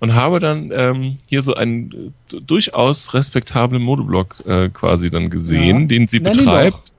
und 0.00 0.14
habe 0.14 0.40
dann 0.40 0.70
ähm, 0.72 1.18
hier 1.26 1.42
so 1.42 1.54
einen 1.54 2.12
äh, 2.32 2.40
durchaus 2.40 3.14
respektablen 3.14 3.82
Modeblog 3.82 4.36
äh, 4.46 4.68
quasi 4.68 5.10
dann 5.10 5.30
gesehen, 5.30 5.82
ja. 5.82 5.86
den 5.86 6.08
sie 6.08 6.20
Nenn 6.20 6.36
betreibt. 6.36 6.92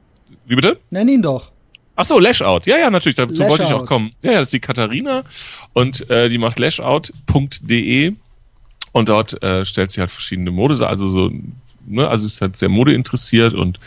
Wie 0.46 0.56
bitte? 0.56 0.80
Nenn 0.90 1.08
ihn 1.08 1.22
doch. 1.22 1.52
Ach 1.96 2.06
so, 2.06 2.18
Lashout. 2.18 2.62
Ja, 2.66 2.78
ja, 2.78 2.90
natürlich, 2.90 3.16
dazu 3.16 3.34
Lash 3.34 3.50
wollte 3.50 3.64
ich 3.64 3.74
auch 3.74 3.86
kommen. 3.86 4.12
Ja, 4.22 4.32
ja, 4.32 4.40
das 4.40 4.48
ist 4.48 4.54
die 4.54 4.60
Katharina 4.60 5.24
und 5.74 6.10
äh, 6.10 6.30
die 6.30 6.38
macht 6.38 6.60
lashout.de 6.60 8.14
und 8.92 9.10
dort 9.10 9.44
äh, 9.44 9.66
stellt 9.66 9.92
sie 9.92 10.00
halt 10.00 10.12
verschiedene 10.12 10.52
Mode, 10.52 10.88
also 10.88 11.10
so 11.10 11.32
ne, 11.86 12.08
also 12.08 12.26
ist 12.26 12.42
halt 12.42 12.58
sehr 12.58 12.70
modeinteressiert 12.70 13.54
und 13.54 13.80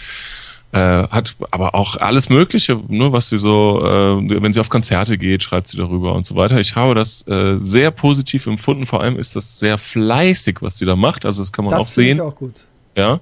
äh, 0.72 1.06
hat 1.08 1.36
aber 1.50 1.74
auch 1.74 1.96
alles 1.96 2.30
Mögliche, 2.30 2.80
ne, 2.88 3.12
was 3.12 3.28
sie 3.28 3.38
so, 3.38 3.84
äh, 3.84 4.42
wenn 4.42 4.52
sie 4.52 4.60
auf 4.60 4.70
Konzerte 4.70 5.18
geht, 5.18 5.42
schreibt 5.42 5.68
sie 5.68 5.76
darüber 5.76 6.14
und 6.14 6.26
so 6.26 6.34
weiter. 6.34 6.58
Ich 6.58 6.76
habe 6.76 6.94
das 6.94 7.26
äh, 7.28 7.58
sehr 7.58 7.90
positiv 7.90 8.46
empfunden. 8.46 8.86
Vor 8.86 9.02
allem 9.02 9.18
ist 9.18 9.36
das 9.36 9.58
sehr 9.58 9.76
fleißig, 9.76 10.58
was 10.60 10.78
sie 10.78 10.86
da 10.86 10.96
macht. 10.96 11.26
Also 11.26 11.42
das 11.42 11.52
kann 11.52 11.66
man 11.66 11.72
das 11.72 11.80
auch 11.80 11.88
sehen. 11.88 12.16
Ich 12.16 12.22
auch 12.22 12.34
gut. 12.34 12.66
Ja. 12.96 13.20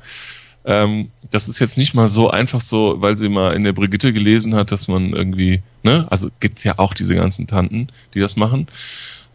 Ähm, 0.64 1.10
das 1.30 1.48
ist 1.48 1.58
jetzt 1.58 1.76
nicht 1.76 1.92
mal 1.94 2.06
so 2.06 2.30
einfach 2.30 2.60
so, 2.60 3.00
weil 3.00 3.16
sie 3.16 3.28
mal 3.28 3.54
in 3.54 3.64
der 3.64 3.72
Brigitte 3.72 4.12
gelesen 4.12 4.54
hat, 4.54 4.70
dass 4.70 4.88
man 4.88 5.12
irgendwie, 5.12 5.60
ne, 5.82 6.06
also 6.10 6.28
gibt's 6.38 6.62
ja 6.64 6.74
auch 6.78 6.94
diese 6.94 7.14
ganzen 7.14 7.46
Tanten, 7.46 7.88
die 8.14 8.20
das 8.20 8.36
machen 8.36 8.68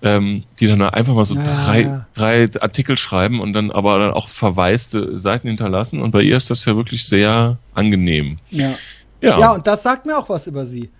ähm, 0.01 0.43
die 0.59 0.67
dann 0.67 0.81
einfach 0.81 1.13
mal 1.13 1.25
so 1.25 1.35
ja, 1.35 1.43
drei, 1.43 1.81
ja. 1.81 2.07
drei 2.13 2.47
Artikel 2.59 2.97
schreiben 2.97 3.39
und 3.39 3.53
dann 3.53 3.71
aber 3.71 3.99
dann 3.99 4.11
auch 4.11 4.29
verwaiste 4.29 5.19
Seiten 5.19 5.47
hinterlassen. 5.47 6.01
Und 6.01 6.11
bei 6.11 6.21
ihr 6.21 6.37
ist 6.37 6.49
das 6.49 6.65
ja 6.65 6.75
wirklich 6.75 7.05
sehr 7.07 7.57
angenehm. 7.73 8.39
Ja. 8.49 8.75
Ja, 9.21 9.39
ja 9.39 9.51
und 9.53 9.65
das 9.67 9.83
sagt 9.83 10.05
mir 10.05 10.17
auch 10.17 10.29
was 10.29 10.47
über 10.47 10.65
sie. 10.65 10.91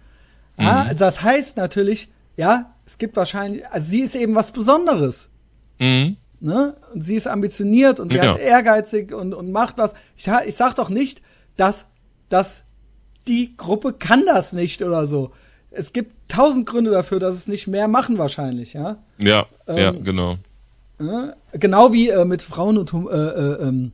Ja, 0.58 0.86
mhm. 0.86 0.98
Das 0.98 1.22
heißt 1.22 1.58
natürlich, 1.58 2.10
ja, 2.38 2.74
es 2.86 2.98
gibt 2.98 3.16
wahrscheinlich, 3.16 3.68
also 3.68 3.88
sie 3.88 4.02
ist 4.02 4.16
eben 4.16 4.36
was 4.36 4.52
Besonderes. 4.52 5.30
Mhm. 5.80 6.18
Ne? 6.40 6.76
Und 6.94 7.02
sie 7.02 7.16
ist 7.16 7.28
ambitioniert 7.28 8.00
und 8.00 8.12
sie 8.12 8.18
ja. 8.18 8.34
hat 8.34 8.40
ehrgeizig 8.40 9.14
und, 9.14 9.34
und 9.34 9.52
macht 9.52 9.78
was. 9.78 9.94
Ich, 10.16 10.28
ich 10.46 10.56
sag 10.56 10.76
doch 10.76 10.90
nicht, 10.90 11.22
dass, 11.58 11.88
dass 12.30 12.64
die 13.28 13.56
Gruppe 13.58 13.94
kann 13.94 14.26
das 14.26 14.54
nicht 14.54 14.82
oder 14.82 15.08
so 15.08 15.32
es 15.76 15.94
gibt 15.94 16.14
tausend 16.28 16.66
Gründe 16.66 16.92
dafür, 16.92 17.20
dass 17.20 17.36
es 17.36 17.48
nicht 17.48 17.68
mehr 17.68 17.88
machen 17.88 18.18
wahrscheinlich, 18.18 18.74
ja. 18.74 18.98
Ja, 19.18 19.46
ähm, 19.68 19.78
ja, 19.78 19.92
genau. 19.92 20.38
Äh, 21.00 21.58
genau 21.58 21.94
wie 21.94 22.10
äh, 22.10 22.26
mit 22.26 22.42
Frauen 22.42 22.78
und 22.78 22.94
äh, 22.94 22.98
äh, 22.98 23.68
ähm, 23.68 23.92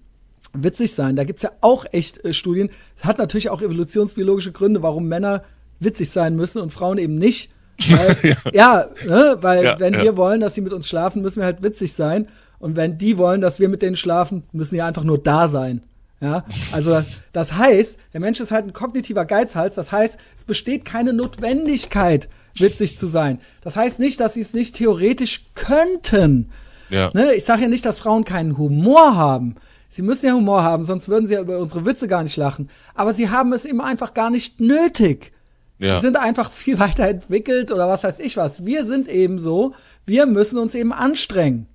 witzig 0.54 0.94
sein. 0.94 1.16
Da 1.16 1.24
gibt's 1.24 1.44
ja 1.44 1.52
auch 1.62 1.86
echt 1.92 2.24
äh, 2.24 2.34
Studien. 2.34 2.70
Es 2.98 3.06
hat 3.06 3.18
natürlich 3.18 3.50
auch 3.50 3.62
evolutionsbiologische 3.62 4.52
Gründe, 4.52 4.84
warum 4.84 5.08
Männer 5.08 5.44
witzig 5.80 6.12
sein 6.12 6.36
müssen 6.36 6.62
und 6.62 6.72
Frauen 6.72 6.98
eben 6.98 7.16
nicht. 7.16 7.50
Weil, 7.90 8.18
ja, 8.24 8.52
ja 8.54 8.90
ne? 9.06 9.38
weil 9.42 9.64
ja, 9.64 9.80
wenn 9.80 9.96
ja. 9.96 10.04
wir 10.04 10.18
wollen, 10.18 10.42
dass 10.42 10.54
sie 10.56 10.62
mit 10.62 10.74
uns 10.74 10.88
schlafen, 10.88 11.22
müssen 11.22 11.38
wir 11.38 11.46
halt 11.46 11.64
witzig 11.64 11.94
sein. 11.94 12.28
Und 12.60 12.76
wenn 12.76 13.00
die 13.00 13.18
wollen, 13.18 13.42
dass 13.42 13.60
wir 13.60 13.70
mit 13.70 13.82
denen 13.82 13.96
schlafen, 13.96 14.44
müssen 14.52 14.76
die 14.76 14.84
einfach 14.84 15.04
nur 15.04 15.18
da 15.18 15.48
sein. 15.48 15.82
Ja, 16.22 16.46
also 16.72 16.92
das, 16.92 17.08
das 17.34 17.54
heißt, 17.54 17.98
der 18.14 18.20
Mensch 18.20 18.40
ist 18.40 18.52
halt 18.52 18.66
ein 18.66 18.74
kognitiver 18.74 19.26
Geizhals. 19.26 19.76
Das 19.76 19.92
heißt, 19.92 20.18
es 20.38 20.44
besteht 20.44 20.86
keine 20.86 21.14
Notwendigkeit, 21.14 22.30
witzig 22.54 22.98
zu 23.00 23.08
sein. 23.08 23.40
Das 23.62 23.76
heißt 23.76 24.00
nicht, 24.00 24.20
dass 24.20 24.36
sie 24.36 24.42
es 24.42 24.54
nicht 24.54 24.76
theoretisch 24.76 25.46
könnten. 25.56 26.52
Ja. 26.92 27.10
Ne? 27.14 27.34
Ich 27.34 27.46
sage 27.46 27.64
ja 27.64 27.68
nicht, 27.68 27.86
dass 27.86 27.98
Frauen 27.98 28.24
keinen 28.24 28.58
Humor 28.58 29.16
haben. 29.16 29.56
Sie 29.90 30.04
müssen 30.04 30.28
ja 30.28 30.34
Humor 30.34 30.64
haben, 30.64 30.86
sonst 30.86 31.10
würden 31.10 31.28
sie 31.28 31.34
ja 31.34 31.42
über 31.42 31.58
unsere 31.58 31.86
Witze 31.86 32.08
gar 32.08 32.24
nicht 32.24 32.38
lachen. 32.38 32.70
Aber 32.94 33.14
sie 33.14 33.30
haben 33.30 33.52
es 33.52 33.66
eben 33.66 33.82
einfach 33.82 34.14
gar 34.14 34.30
nicht 34.30 34.62
nötig. 34.62 35.32
Ja. 35.80 35.96
Sie 35.96 36.02
sind 36.02 36.18
einfach 36.18 36.52
viel 36.52 36.78
weiter 36.80 37.08
entwickelt 37.08 37.72
oder 37.72 37.88
was 37.88 38.04
weiß 38.04 38.20
ich 38.20 38.38
was. 38.38 38.64
Wir 38.64 38.86
sind 38.86 39.08
eben 39.08 39.40
so, 39.40 39.74
wir 40.06 40.28
müssen 40.28 40.60
uns 40.60 40.76
eben 40.76 40.94
anstrengen. 40.94 41.66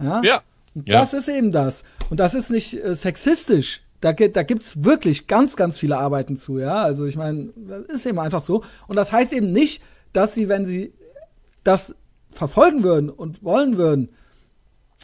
Ja. 0.00 0.20
ja. 0.22 0.42
Das 0.74 1.14
ist 1.14 1.28
eben 1.28 1.50
das. 1.50 1.82
Und 2.10 2.20
das 2.20 2.34
ist 2.34 2.50
nicht 2.50 2.74
äh, 2.74 2.94
sexistisch. 2.94 3.82
Da, 4.00 4.12
da 4.12 4.42
gibt's 4.44 4.84
wirklich 4.84 5.26
ganz, 5.26 5.56
ganz 5.56 5.76
viele 5.76 5.98
Arbeiten 5.98 6.36
zu, 6.36 6.58
ja. 6.58 6.76
Also 6.76 7.06
ich 7.06 7.16
meine, 7.16 7.50
das 7.56 7.82
ist 7.86 8.06
eben 8.06 8.20
einfach 8.20 8.40
so. 8.40 8.62
Und 8.86 8.96
das 8.96 9.10
heißt 9.10 9.32
eben 9.32 9.50
nicht, 9.50 9.82
dass 10.12 10.34
sie, 10.34 10.48
wenn 10.48 10.66
sie 10.66 10.92
das 11.64 11.94
verfolgen 12.30 12.82
würden 12.82 13.10
und 13.10 13.42
wollen 13.42 13.76
würden, 13.76 14.10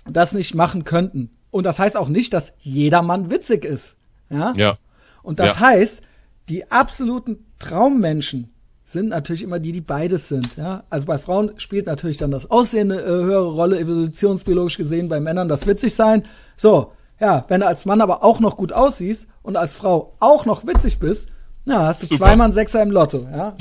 das 0.06 0.32
nicht 0.32 0.54
machen 0.54 0.84
könnten. 0.84 1.30
Und 1.50 1.64
das 1.64 1.78
heißt 1.78 1.96
auch 1.96 2.08
nicht, 2.08 2.32
dass 2.32 2.52
jedermann 2.58 3.30
witzig 3.30 3.64
ist. 3.64 3.96
Ja. 4.30 4.54
ja. 4.56 4.78
Und 5.22 5.40
das 5.40 5.54
ja. 5.54 5.60
heißt, 5.60 6.02
die 6.48 6.70
absoluten 6.70 7.46
Traummenschen 7.58 8.53
sind 8.94 9.10
natürlich 9.10 9.42
immer 9.42 9.60
die, 9.60 9.72
die 9.72 9.82
beides 9.82 10.28
sind. 10.28 10.56
Ja? 10.56 10.84
Also 10.88 11.04
bei 11.04 11.18
Frauen 11.18 11.52
spielt 11.58 11.86
natürlich 11.86 12.16
dann 12.16 12.30
das 12.30 12.50
Aussehen 12.50 12.90
eine 12.90 13.02
äh, 13.02 13.06
höhere 13.06 13.52
Rolle, 13.52 13.78
evolutionsbiologisch 13.78 14.78
gesehen, 14.78 15.10
bei 15.10 15.20
Männern 15.20 15.48
das 15.48 15.66
witzig 15.66 15.94
sein. 15.94 16.22
So, 16.56 16.92
ja, 17.20 17.44
wenn 17.48 17.60
du 17.60 17.66
als 17.66 17.84
Mann 17.84 18.00
aber 18.00 18.24
auch 18.24 18.40
noch 18.40 18.56
gut 18.56 18.72
aussiehst 18.72 19.26
und 19.42 19.56
als 19.56 19.74
Frau 19.74 20.14
auch 20.20 20.46
noch 20.46 20.66
witzig 20.66 20.98
bist, 20.98 21.28
na, 21.66 21.86
hast 21.86 22.02
du 22.02 22.06
Super. 22.06 22.24
zweimal 22.24 22.46
einen 22.46 22.54
Sechser 22.54 22.82
im 22.82 22.90
Lotto. 22.90 23.26
Ja? 23.30 23.56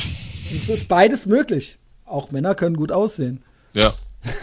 es 0.55 0.69
ist 0.69 0.87
beides 0.87 1.25
möglich. 1.25 1.77
Auch 2.05 2.31
Männer 2.31 2.55
können 2.55 2.75
gut 2.75 2.91
aussehen. 2.91 3.43
Ja. 3.73 3.93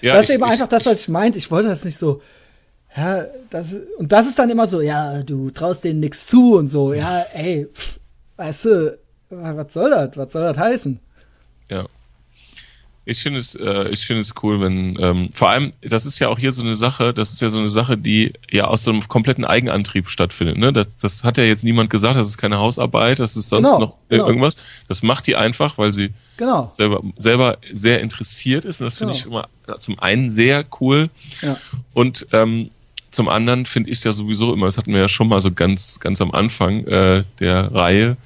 ja 0.00 0.14
das 0.14 0.24
ist 0.24 0.28
ich, 0.30 0.34
eben 0.34 0.44
ich, 0.44 0.50
einfach 0.50 0.68
das, 0.68 0.86
was 0.86 1.00
ich 1.00 1.08
meinte. 1.08 1.38
Ich 1.38 1.50
wollte 1.50 1.68
das 1.68 1.84
nicht 1.84 1.98
so. 1.98 2.20
Ja, 2.96 3.24
das, 3.50 3.74
und 3.98 4.12
das 4.12 4.26
ist 4.26 4.38
dann 4.38 4.50
immer 4.50 4.66
so, 4.66 4.80
ja, 4.80 5.22
du 5.22 5.50
traust 5.50 5.84
denen 5.84 6.00
nichts 6.00 6.26
zu 6.26 6.54
und 6.54 6.68
so, 6.68 6.94
ja, 6.94 7.24
ey, 7.34 7.66
pff, 7.72 7.98
weißt 8.36 8.64
du, 8.66 8.98
was 9.36 9.72
soll 9.72 9.90
das? 9.90 10.16
Was 10.16 10.32
soll 10.32 10.42
das 10.42 10.58
heißen? 10.58 10.98
Ja. 11.70 11.86
Ich 13.06 13.22
finde 13.22 13.38
es, 13.38 13.54
äh, 13.54 13.88
ich 13.90 14.06
finde 14.06 14.22
es 14.22 14.32
cool, 14.42 14.62
wenn 14.62 14.96
ähm, 14.98 15.30
vor 15.34 15.50
allem, 15.50 15.74
das 15.82 16.06
ist 16.06 16.18
ja 16.20 16.28
auch 16.28 16.38
hier 16.38 16.52
so 16.52 16.62
eine 16.62 16.74
Sache, 16.74 17.12
das 17.12 17.32
ist 17.32 17.42
ja 17.42 17.50
so 17.50 17.58
eine 17.58 17.68
Sache, 17.68 17.98
die 17.98 18.32
ja 18.50 18.64
aus 18.64 18.82
so 18.84 18.92
einem 18.92 19.06
kompletten 19.06 19.44
Eigenantrieb 19.44 20.08
stattfindet. 20.08 20.56
Ne? 20.56 20.72
Das, 20.72 20.96
das 20.96 21.22
hat 21.22 21.36
ja 21.36 21.44
jetzt 21.44 21.64
niemand 21.64 21.90
gesagt, 21.90 22.16
das 22.16 22.28
ist 22.28 22.38
keine 22.38 22.56
Hausarbeit, 22.56 23.18
das 23.18 23.36
ist 23.36 23.50
sonst 23.50 23.68
genau, 23.68 23.78
noch 23.78 23.96
genau. 24.08 24.26
irgendwas. 24.26 24.56
Das 24.88 25.02
macht 25.02 25.26
die 25.26 25.36
einfach, 25.36 25.76
weil 25.76 25.92
sie 25.92 26.12
genau. 26.38 26.70
selber, 26.72 27.02
selber 27.18 27.58
sehr 27.70 28.00
interessiert 28.00 28.64
ist. 28.64 28.80
Und 28.80 28.86
das 28.86 28.96
finde 28.96 29.12
genau. 29.12 29.44
ich 29.44 29.66
immer 29.66 29.80
zum 29.80 29.98
einen 29.98 30.30
sehr 30.30 30.64
cool. 30.80 31.10
Ja. 31.42 31.58
Und 31.92 32.26
ähm, 32.32 32.70
zum 33.10 33.28
anderen 33.28 33.66
finde 33.66 33.90
ich 33.90 33.98
es 33.98 34.04
ja 34.04 34.12
sowieso 34.12 34.52
immer, 34.52 34.66
das 34.66 34.78
hatten 34.78 34.92
wir 34.92 35.00
ja 35.00 35.08
schon 35.08 35.28
mal 35.28 35.40
so 35.42 35.52
ganz, 35.52 36.00
ganz 36.00 36.20
am 36.22 36.32
Anfang 36.32 36.86
äh, 36.86 37.24
der 37.38 37.72
Reihe, 37.72 38.16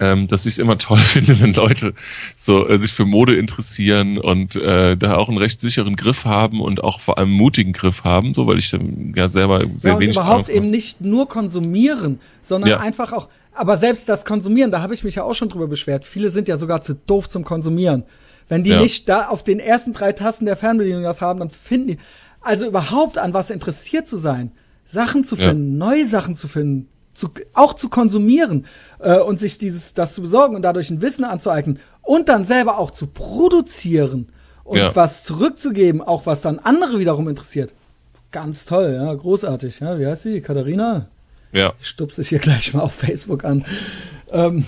ähm, 0.00 0.26
dass 0.26 0.46
ich 0.46 0.54
es 0.54 0.58
immer 0.58 0.78
toll 0.78 0.98
finde, 0.98 1.40
wenn 1.40 1.54
Leute 1.54 1.94
so 2.36 2.68
äh, 2.68 2.78
sich 2.78 2.92
für 2.92 3.04
Mode 3.04 3.36
interessieren 3.36 4.18
und 4.18 4.56
äh, 4.56 4.96
da 4.96 5.16
auch 5.16 5.28
einen 5.28 5.38
recht 5.38 5.60
sicheren 5.60 5.96
Griff 5.96 6.24
haben 6.24 6.60
und 6.60 6.82
auch 6.82 7.00
vor 7.00 7.18
allem 7.18 7.30
mutigen 7.30 7.72
Griff 7.72 8.04
haben, 8.04 8.34
so 8.34 8.46
weil 8.46 8.58
ich 8.58 8.72
ja 9.14 9.28
selber 9.28 9.60
sehr 9.78 9.90
ja, 9.90 9.94
und 9.94 10.00
wenig 10.00 10.16
überhaupt 10.16 10.48
eben 10.48 10.70
nicht 10.70 11.00
nur 11.00 11.28
konsumieren, 11.28 12.20
sondern 12.42 12.70
ja. 12.70 12.80
einfach 12.80 13.12
auch. 13.12 13.28
Aber 13.52 13.76
selbst 13.76 14.08
das 14.08 14.24
Konsumieren, 14.24 14.70
da 14.70 14.80
habe 14.80 14.94
ich 14.94 15.04
mich 15.04 15.14
ja 15.14 15.22
auch 15.22 15.34
schon 15.34 15.48
drüber 15.48 15.68
beschwert. 15.68 16.04
Viele 16.04 16.30
sind 16.30 16.48
ja 16.48 16.56
sogar 16.56 16.82
zu 16.82 16.94
doof 16.94 17.28
zum 17.28 17.44
Konsumieren. 17.44 18.02
Wenn 18.48 18.64
die 18.64 18.70
ja. 18.70 18.82
nicht 18.82 19.08
da 19.08 19.28
auf 19.28 19.42
den 19.42 19.60
ersten 19.60 19.92
drei 19.92 20.12
Tasten 20.12 20.44
der 20.44 20.56
Fernbedienung 20.56 21.04
das 21.04 21.20
haben, 21.20 21.38
dann 21.38 21.50
finden 21.50 21.88
die. 21.88 21.98
Also 22.40 22.66
überhaupt 22.66 23.16
an 23.16 23.32
was 23.32 23.50
interessiert 23.50 24.06
zu 24.06 24.18
sein, 24.18 24.52
Sachen 24.84 25.24
zu 25.24 25.34
finden, 25.34 25.78
neue 25.78 26.06
Sachen 26.06 26.36
zu 26.36 26.46
finden, 26.46 26.88
zu, 27.14 27.30
auch 27.52 27.72
zu 27.74 27.88
konsumieren 27.88 28.66
äh, 28.98 29.18
und 29.18 29.40
sich 29.40 29.58
dieses 29.58 29.94
das 29.94 30.14
zu 30.14 30.22
besorgen 30.22 30.56
und 30.56 30.62
dadurch 30.62 30.90
ein 30.90 31.00
Wissen 31.00 31.24
anzueignen 31.24 31.78
und 32.02 32.28
dann 32.28 32.44
selber 32.44 32.78
auch 32.78 32.90
zu 32.90 33.06
produzieren 33.06 34.28
und 34.64 34.78
ja. 34.78 34.94
was 34.94 35.24
zurückzugeben, 35.24 36.00
auch 36.02 36.26
was 36.26 36.40
dann 36.40 36.58
andere 36.58 36.98
wiederum 36.98 37.28
interessiert. 37.28 37.74
Ganz 38.30 38.64
toll, 38.64 38.98
ja, 39.00 39.14
großartig. 39.14 39.80
Ja, 39.80 39.98
wie 39.98 40.06
heißt 40.06 40.24
sie? 40.24 40.40
Katharina? 40.40 41.06
Ja. 41.52 41.72
Ich 41.80 41.86
stupse 41.86 42.22
ich 42.22 42.30
hier 42.30 42.40
gleich 42.40 42.74
mal 42.74 42.80
auf 42.80 42.94
Facebook 42.94 43.44
an. 43.44 43.64
Ähm, 44.32 44.66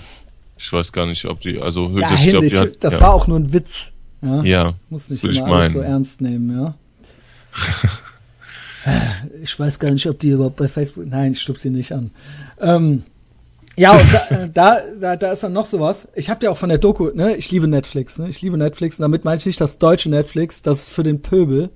ich 0.57 0.71
weiß 0.71 0.91
gar 0.91 1.05
nicht, 1.05 1.25
ob 1.25 1.41
die, 1.41 1.59
also 1.59 1.89
ja, 1.97 2.09
das, 2.09 2.23
glaub, 2.23 2.41
die 2.41 2.57
hat, 2.57 2.69
das 2.79 2.93
ja. 2.93 3.01
war 3.01 3.13
auch 3.13 3.27
nur 3.27 3.37
ein 3.37 3.51
Witz. 3.53 3.91
Ja, 4.21 4.43
ja 4.43 4.73
muss 4.89 5.09
nicht 5.09 5.23
immer 5.23 5.57
alles 5.57 5.73
so 5.73 5.81
ernst 5.81 6.21
nehmen, 6.21 6.57
ja. 6.57 6.75
Ich 9.41 9.59
weiß 9.59 9.79
gar 9.79 9.91
nicht, 9.91 10.07
ob 10.07 10.19
die 10.19 10.29
überhaupt 10.29 10.55
bei 10.55 10.67
Facebook. 10.67 11.05
Nein, 11.07 11.33
ich 11.33 11.41
stupse 11.41 11.63
sie 11.63 11.69
nicht 11.69 11.91
an. 11.91 12.11
Ähm, 12.59 13.03
ja, 13.77 13.91
und 13.91 14.13
da, 14.13 14.27
äh, 14.29 14.49
da, 14.49 14.81
da, 14.99 15.15
da 15.15 15.31
ist 15.31 15.43
dann 15.43 15.53
noch 15.53 15.65
sowas. 15.65 16.07
Ich 16.15 16.29
habe 16.29 16.43
ja 16.45 16.51
auch 16.51 16.57
von 16.57 16.69
der 16.69 16.77
Doku, 16.79 17.11
ne, 17.13 17.35
ich 17.35 17.51
liebe 17.51 17.67
Netflix, 17.67 18.17
ne? 18.17 18.27
Ich 18.29 18.41
liebe 18.41 18.57
Netflix 18.57 18.97
und 18.97 19.03
damit 19.03 19.23
meine 19.23 19.37
ich 19.37 19.45
nicht 19.45 19.61
das 19.61 19.77
deutsche 19.77 20.09
Netflix, 20.09 20.61
das 20.61 20.83
ist 20.83 20.89
für 20.89 21.03
den 21.03 21.21
Pöbel. 21.21 21.69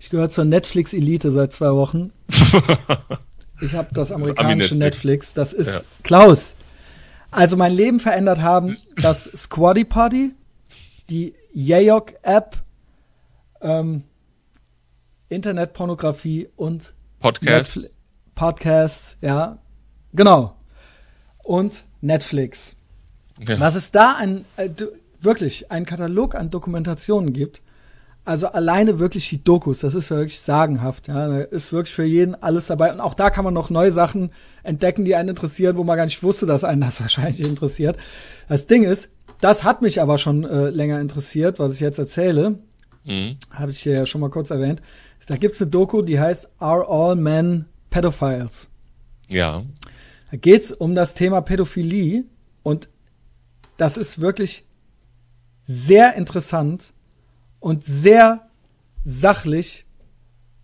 Ich 0.00 0.10
gehöre 0.10 0.30
zur 0.30 0.44
Netflix-Elite 0.44 1.30
seit 1.30 1.52
zwei 1.52 1.72
Wochen. 1.72 2.12
Ich 3.60 3.74
habe 3.74 3.88
das 3.92 4.12
amerikanische 4.12 4.70
das 4.70 4.78
Netflix. 4.78 5.34
Das 5.34 5.52
ist 5.52 5.68
ja. 5.68 5.80
Klaus. 6.02 6.54
Also 7.30 7.56
mein 7.56 7.72
Leben 7.72 8.00
verändert 8.00 8.40
haben 8.40 8.76
das 8.96 9.24
Squaddy 9.36 9.84
Party, 9.84 10.32
die 11.10 11.34
Yayok 11.52 12.14
App, 12.22 12.56
ähm, 13.60 14.04
Internetpornografie 15.28 16.48
und 16.56 16.94
Podcasts. 17.20 17.96
Podcasts, 18.34 19.18
ja. 19.20 19.58
Genau. 20.12 20.56
Und 21.42 21.84
Netflix. 22.00 22.76
Ja. 23.46 23.58
Was 23.60 23.74
es 23.74 23.90
da 23.90 24.16
ein, 24.16 24.44
äh, 24.56 24.70
wirklich, 25.20 25.70
ein 25.70 25.84
Katalog 25.84 26.34
an 26.34 26.50
Dokumentationen 26.50 27.32
gibt, 27.32 27.62
also 28.24 28.48
alleine 28.48 28.98
wirklich 28.98 29.28
die 29.30 29.42
Dokus, 29.42 29.78
das 29.78 29.94
ist 29.94 30.10
wirklich 30.10 30.40
sagenhaft, 30.40 31.08
ja. 31.08 31.28
Da 31.28 31.40
ist 31.40 31.72
wirklich 31.72 31.94
für 31.94 32.04
jeden 32.04 32.34
alles 32.34 32.66
dabei. 32.66 32.92
Und 32.92 33.00
auch 33.00 33.14
da 33.14 33.30
kann 33.30 33.44
man 33.44 33.54
noch 33.54 33.70
neue 33.70 33.92
Sachen 33.92 34.32
entdecken, 34.62 35.04
die 35.04 35.14
einen 35.14 35.30
interessieren, 35.30 35.76
wo 35.76 35.84
man 35.84 35.96
gar 35.96 36.04
nicht 36.04 36.22
wusste, 36.22 36.46
dass 36.46 36.64
einen 36.64 36.82
das 36.82 37.00
wahrscheinlich 37.00 37.40
interessiert. 37.40 37.96
Das 38.48 38.66
Ding 38.66 38.84
ist, 38.84 39.08
das 39.40 39.64
hat 39.64 39.82
mich 39.82 40.00
aber 40.00 40.18
schon 40.18 40.44
äh, 40.44 40.70
länger 40.70 41.00
interessiert, 41.00 41.58
was 41.58 41.72
ich 41.72 41.80
jetzt 41.80 41.98
erzähle. 41.98 42.58
Mhm. 43.04 43.36
Habe 43.50 43.70
ich 43.70 43.84
ja 43.84 44.04
schon 44.04 44.20
mal 44.20 44.30
kurz 44.30 44.50
erwähnt. 44.50 44.82
Da 45.28 45.36
gibt's 45.36 45.60
eine 45.60 45.70
Doku, 45.70 46.00
die 46.02 46.18
heißt 46.18 46.48
Are 46.58 46.88
All 46.88 47.14
Men 47.14 47.66
Pedophiles? 47.90 48.70
Ja. 49.30 49.62
Da 50.30 50.36
geht's 50.38 50.72
um 50.72 50.94
das 50.94 51.12
Thema 51.14 51.42
Pädophilie 51.42 52.24
und 52.62 52.88
das 53.76 53.96
ist 53.98 54.20
wirklich 54.20 54.64
sehr 55.64 56.14
interessant 56.16 56.92
und 57.60 57.84
sehr 57.84 58.48
sachlich 59.04 59.84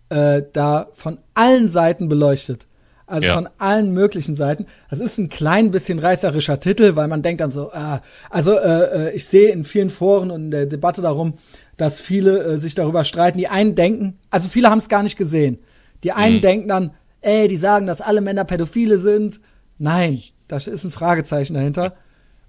äh, 0.09 0.41
da 0.51 0.89
von 0.93 1.19
allen 1.35 1.69
Seiten 1.69 2.09
beleuchtet. 2.09 2.65
Also 3.07 3.27
Ja. 3.27 3.35
von 3.35 3.47
allen 3.59 3.93
möglichen 3.93 4.35
Seiten. 4.35 4.65
Das 4.89 4.99
ist 4.99 5.19
ein 5.19 5.29
klein 5.29 5.69
bisschen 5.69 5.99
reißerischer 5.99 6.59
Titel, 6.59 6.95
weil 6.95 7.07
man 7.07 7.21
denkt 7.21 7.39
dann 7.41 7.51
so, 7.51 7.71
ah, 7.71 8.01
also 8.31 8.57
äh, 8.57 9.09
äh, 9.09 9.15
ich 9.15 9.25
sehe 9.27 9.51
in 9.51 9.63
vielen 9.63 9.91
Foren 9.91 10.31
und 10.31 10.45
in 10.45 10.51
der 10.51 10.65
Debatte 10.65 11.03
darum, 11.03 11.35
dass 11.77 11.99
viele 11.99 12.43
äh, 12.43 12.57
sich 12.57 12.73
darüber 12.75 13.03
streiten. 13.03 13.37
Die 13.37 13.47
einen 13.47 13.75
denken, 13.75 14.15
also 14.29 14.47
viele 14.49 14.69
haben 14.69 14.79
es 14.79 14.89
gar 14.89 15.03
nicht 15.03 15.17
gesehen. 15.17 15.59
Die 16.03 16.11
einen 16.11 16.37
Mhm. 16.37 16.41
denken 16.41 16.67
dann, 16.67 16.91
ey, 17.21 17.47
die 17.47 17.57
sagen, 17.57 17.85
dass 17.87 18.01
alle 18.01 18.21
Männer 18.21 18.45
Pädophile 18.45 18.99
sind. 18.99 19.39
Nein, 19.77 20.21
da 20.47 20.57
ist 20.57 20.67
ein 20.83 20.91
Fragezeichen 20.91 21.53
dahinter. 21.53 21.95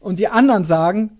Und 0.00 0.18
die 0.18 0.28
anderen 0.28 0.64
sagen, 0.64 1.18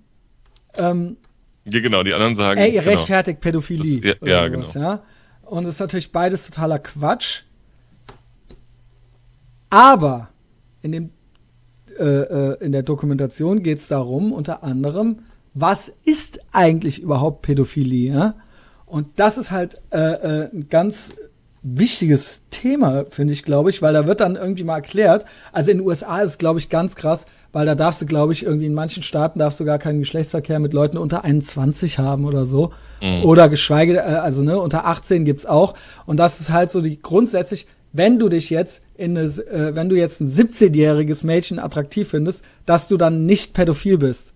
ähm, 0.76 1.16
Ja, 1.64 1.80
genau, 1.80 2.02
die 2.02 2.12
anderen 2.12 2.34
sagen. 2.34 2.60
ey, 2.60 2.68
ihr 2.74 2.80
genau. 2.82 2.92
rechtfertigt 2.92 3.40
Pädophilie. 3.40 4.00
Das- 4.00 4.16
ja, 4.28 4.46
ja, 4.46 4.52
sowas, 4.52 4.72
genau. 4.72 4.84
Ja? 4.86 5.02
Und 5.42 5.64
das 5.64 5.74
ist 5.74 5.80
natürlich 5.80 6.12
beides 6.12 6.46
totaler 6.46 6.78
Quatsch. 6.78 7.42
Aber 9.70 10.28
in, 10.82 10.92
dem, 10.92 11.10
äh, 11.98 12.02
äh, 12.04 12.64
in 12.64 12.72
der 12.72 12.82
Dokumentation 12.82 13.62
geht 13.62 13.78
es 13.78 13.88
darum, 13.88 14.32
unter 14.32 14.62
anderem, 14.62 15.20
was 15.58 15.90
ist 16.04 16.38
eigentlich 16.52 17.00
überhaupt 17.00 17.40
Pädophilie? 17.40 18.12
Ja? 18.12 18.34
Und 18.84 19.06
das 19.16 19.38
ist 19.38 19.50
halt 19.50 19.80
äh, 19.90 19.98
äh, 19.98 20.50
ein 20.52 20.68
ganz 20.68 21.12
wichtiges 21.62 22.42
Thema, 22.50 23.06
finde 23.08 23.32
ich, 23.32 23.42
glaube 23.42 23.70
ich, 23.70 23.80
weil 23.80 23.94
da 23.94 24.06
wird 24.06 24.20
dann 24.20 24.36
irgendwie 24.36 24.64
mal 24.64 24.76
erklärt, 24.76 25.24
also 25.52 25.70
in 25.70 25.78
den 25.78 25.86
USA 25.86 26.20
ist 26.20 26.32
es, 26.32 26.38
glaube 26.38 26.60
ich, 26.60 26.68
ganz 26.68 26.94
krass, 26.94 27.26
weil 27.52 27.64
da 27.64 27.74
darfst 27.74 28.02
du, 28.02 28.06
glaube 28.06 28.34
ich, 28.34 28.44
irgendwie 28.44 28.66
in 28.66 28.74
manchen 28.74 29.02
Staaten 29.02 29.38
darfst 29.38 29.58
du 29.58 29.64
gar 29.64 29.78
keinen 29.78 30.00
Geschlechtsverkehr 30.00 30.58
mit 30.58 30.74
Leuten 30.74 30.98
unter 30.98 31.24
21 31.24 31.98
haben 31.98 32.26
oder 32.26 32.44
so. 32.44 32.72
Oder 33.24 33.48
geschweige, 33.48 33.96
äh, 33.96 34.00
also 34.00 34.42
ne, 34.42 34.60
unter 34.60 34.84
18 34.86 35.24
gibt's 35.24 35.46
auch. 35.46 35.74
Und 36.04 36.18
das 36.18 36.38
ist 36.38 36.50
halt 36.50 36.70
so 36.70 36.82
die 36.82 37.00
grundsätzlich, 37.00 37.66
wenn 37.94 38.18
du 38.18 38.28
dich 38.28 38.50
jetzt 38.50 38.82
in 38.94 39.16
eine, 39.16 39.26
äh, 39.26 39.74
wenn 39.74 39.88
du 39.88 39.96
jetzt 39.96 40.20
ein 40.20 40.28
17-jähriges 40.28 41.24
Mädchen 41.24 41.58
attraktiv 41.58 42.10
findest, 42.10 42.44
dass 42.66 42.88
du 42.88 42.98
dann 42.98 43.24
nicht 43.24 43.54
pädophil 43.54 43.96
bist. 43.96 44.34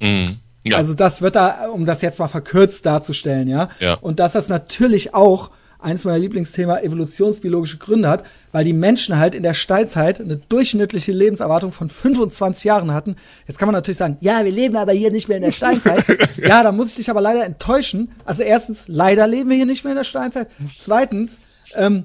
Mhm. 0.00 0.38
Ja. 0.64 0.76
Also 0.76 0.94
das 0.94 1.22
wird 1.22 1.36
da, 1.36 1.68
um 1.68 1.86
das 1.86 2.02
jetzt 2.02 2.18
mal 2.18 2.28
verkürzt 2.28 2.84
darzustellen, 2.84 3.48
ja. 3.48 3.70
Ja. 3.80 3.94
Und 3.94 4.20
dass 4.20 4.32
das 4.32 4.48
natürlich 4.48 5.14
auch 5.14 5.50
eins 5.82 6.04
meiner 6.04 6.18
Lieblingsthema 6.18 6.80
evolutionsbiologische 6.80 7.78
Gründe 7.78 8.08
hat, 8.08 8.24
weil 8.52 8.64
die 8.64 8.72
Menschen 8.72 9.18
halt 9.18 9.34
in 9.34 9.42
der 9.42 9.54
Steinzeit 9.54 10.20
eine 10.20 10.36
durchschnittliche 10.36 11.12
Lebenserwartung 11.12 11.72
von 11.72 11.88
25 11.88 12.64
Jahren 12.64 12.92
hatten. 12.92 13.16
Jetzt 13.46 13.58
kann 13.58 13.66
man 13.66 13.74
natürlich 13.74 13.98
sagen, 13.98 14.18
ja, 14.20 14.44
wir 14.44 14.52
leben 14.52 14.76
aber 14.76 14.92
hier 14.92 15.10
nicht 15.10 15.28
mehr 15.28 15.38
in 15.38 15.44
der 15.44 15.52
Steinzeit. 15.52 16.04
ja, 16.36 16.62
da 16.62 16.72
muss 16.72 16.88
ich 16.90 16.96
dich 16.96 17.10
aber 17.10 17.20
leider 17.20 17.44
enttäuschen. 17.44 18.12
Also 18.24 18.42
erstens, 18.42 18.88
leider 18.88 19.26
leben 19.26 19.48
wir 19.50 19.56
hier 19.56 19.66
nicht 19.66 19.84
mehr 19.84 19.92
in 19.92 19.98
der 19.98 20.04
Steinzeit. 20.04 20.48
Zweitens, 20.78 21.40
ähm, 21.74 22.04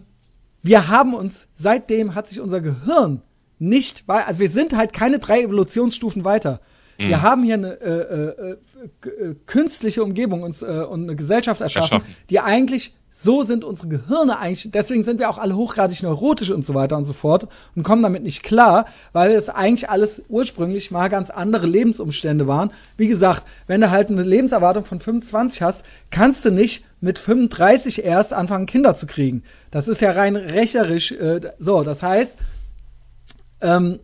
wir 0.62 0.88
haben 0.88 1.14
uns, 1.14 1.48
seitdem 1.54 2.16
hat 2.16 2.28
sich 2.28 2.40
unser 2.40 2.62
Gehirn 2.62 3.22
nicht, 3.60 4.04
also 4.08 4.40
wir 4.40 4.50
sind 4.50 4.76
halt 4.76 4.94
keine 4.94 5.20
drei 5.20 5.42
Evolutionsstufen 5.44 6.26
weiter. 6.26 6.60
Wir 6.98 7.22
haben 7.22 7.44
hier 7.44 7.56
eine 7.56 7.80
äh, 7.82 7.90
äh, 7.90 8.58
äh, 9.04 9.10
äh, 9.10 9.36
künstliche 9.46 10.04
Umgebung 10.04 10.44
uns, 10.44 10.62
äh, 10.62 10.86
und 10.90 11.04
eine 11.04 11.16
Gesellschaft 11.16 11.62
erschaffen, 11.62 11.94
Erschaffen. 11.94 12.16
die 12.30 12.40
eigentlich 12.40 12.94
so 13.18 13.44
sind 13.44 13.64
unsere 13.64 13.88
Gehirne 13.88 14.40
eigentlich, 14.40 14.70
deswegen 14.72 15.06
sind 15.06 15.20
wir 15.20 15.30
auch 15.30 15.38
alle 15.38 15.56
hochgradig 15.56 16.04
neurotisch 16.04 16.50
und 16.52 16.66
so 16.66 16.74
weiter 16.74 16.98
und 16.98 17.06
so 17.06 17.14
fort 17.14 17.48
und 17.74 17.84
kommen 17.84 18.04
damit 18.04 18.24
nicht 18.24 18.44
klar, 18.44 18.88
weil 19.14 19.32
es 19.32 19.48
eigentlich 19.48 19.90
alles 19.90 20.22
ursprünglich 20.28 20.92
mal 20.92 21.08
ganz 21.08 21.30
andere 21.30 21.66
Lebensumstände 21.66 22.46
waren. 22.46 22.72
Wie 22.98 23.08
gesagt, 23.08 23.46
wenn 23.68 23.80
du 23.80 23.90
halt 23.90 24.10
eine 24.10 24.24
Lebenserwartung 24.24 24.84
von 24.84 25.00
25 25.00 25.62
hast, 25.62 25.86
kannst 26.12 26.44
du 26.44 26.52
nicht 26.52 26.84
mit 27.00 27.18
35 27.18 28.04
erst 28.04 28.34
anfangen, 28.34 28.66
Kinder 28.66 28.98
zu 28.98 29.06
kriegen. 29.06 29.44
Das 29.72 29.88
ist 29.88 30.02
ja 30.02 30.12
rein 30.12 30.36
rechnerisch 30.36 31.14
äh, 31.14 31.40
so. 31.58 31.84
Das 31.84 32.04
heißt, 32.04 32.38
ähm, 33.62 34.00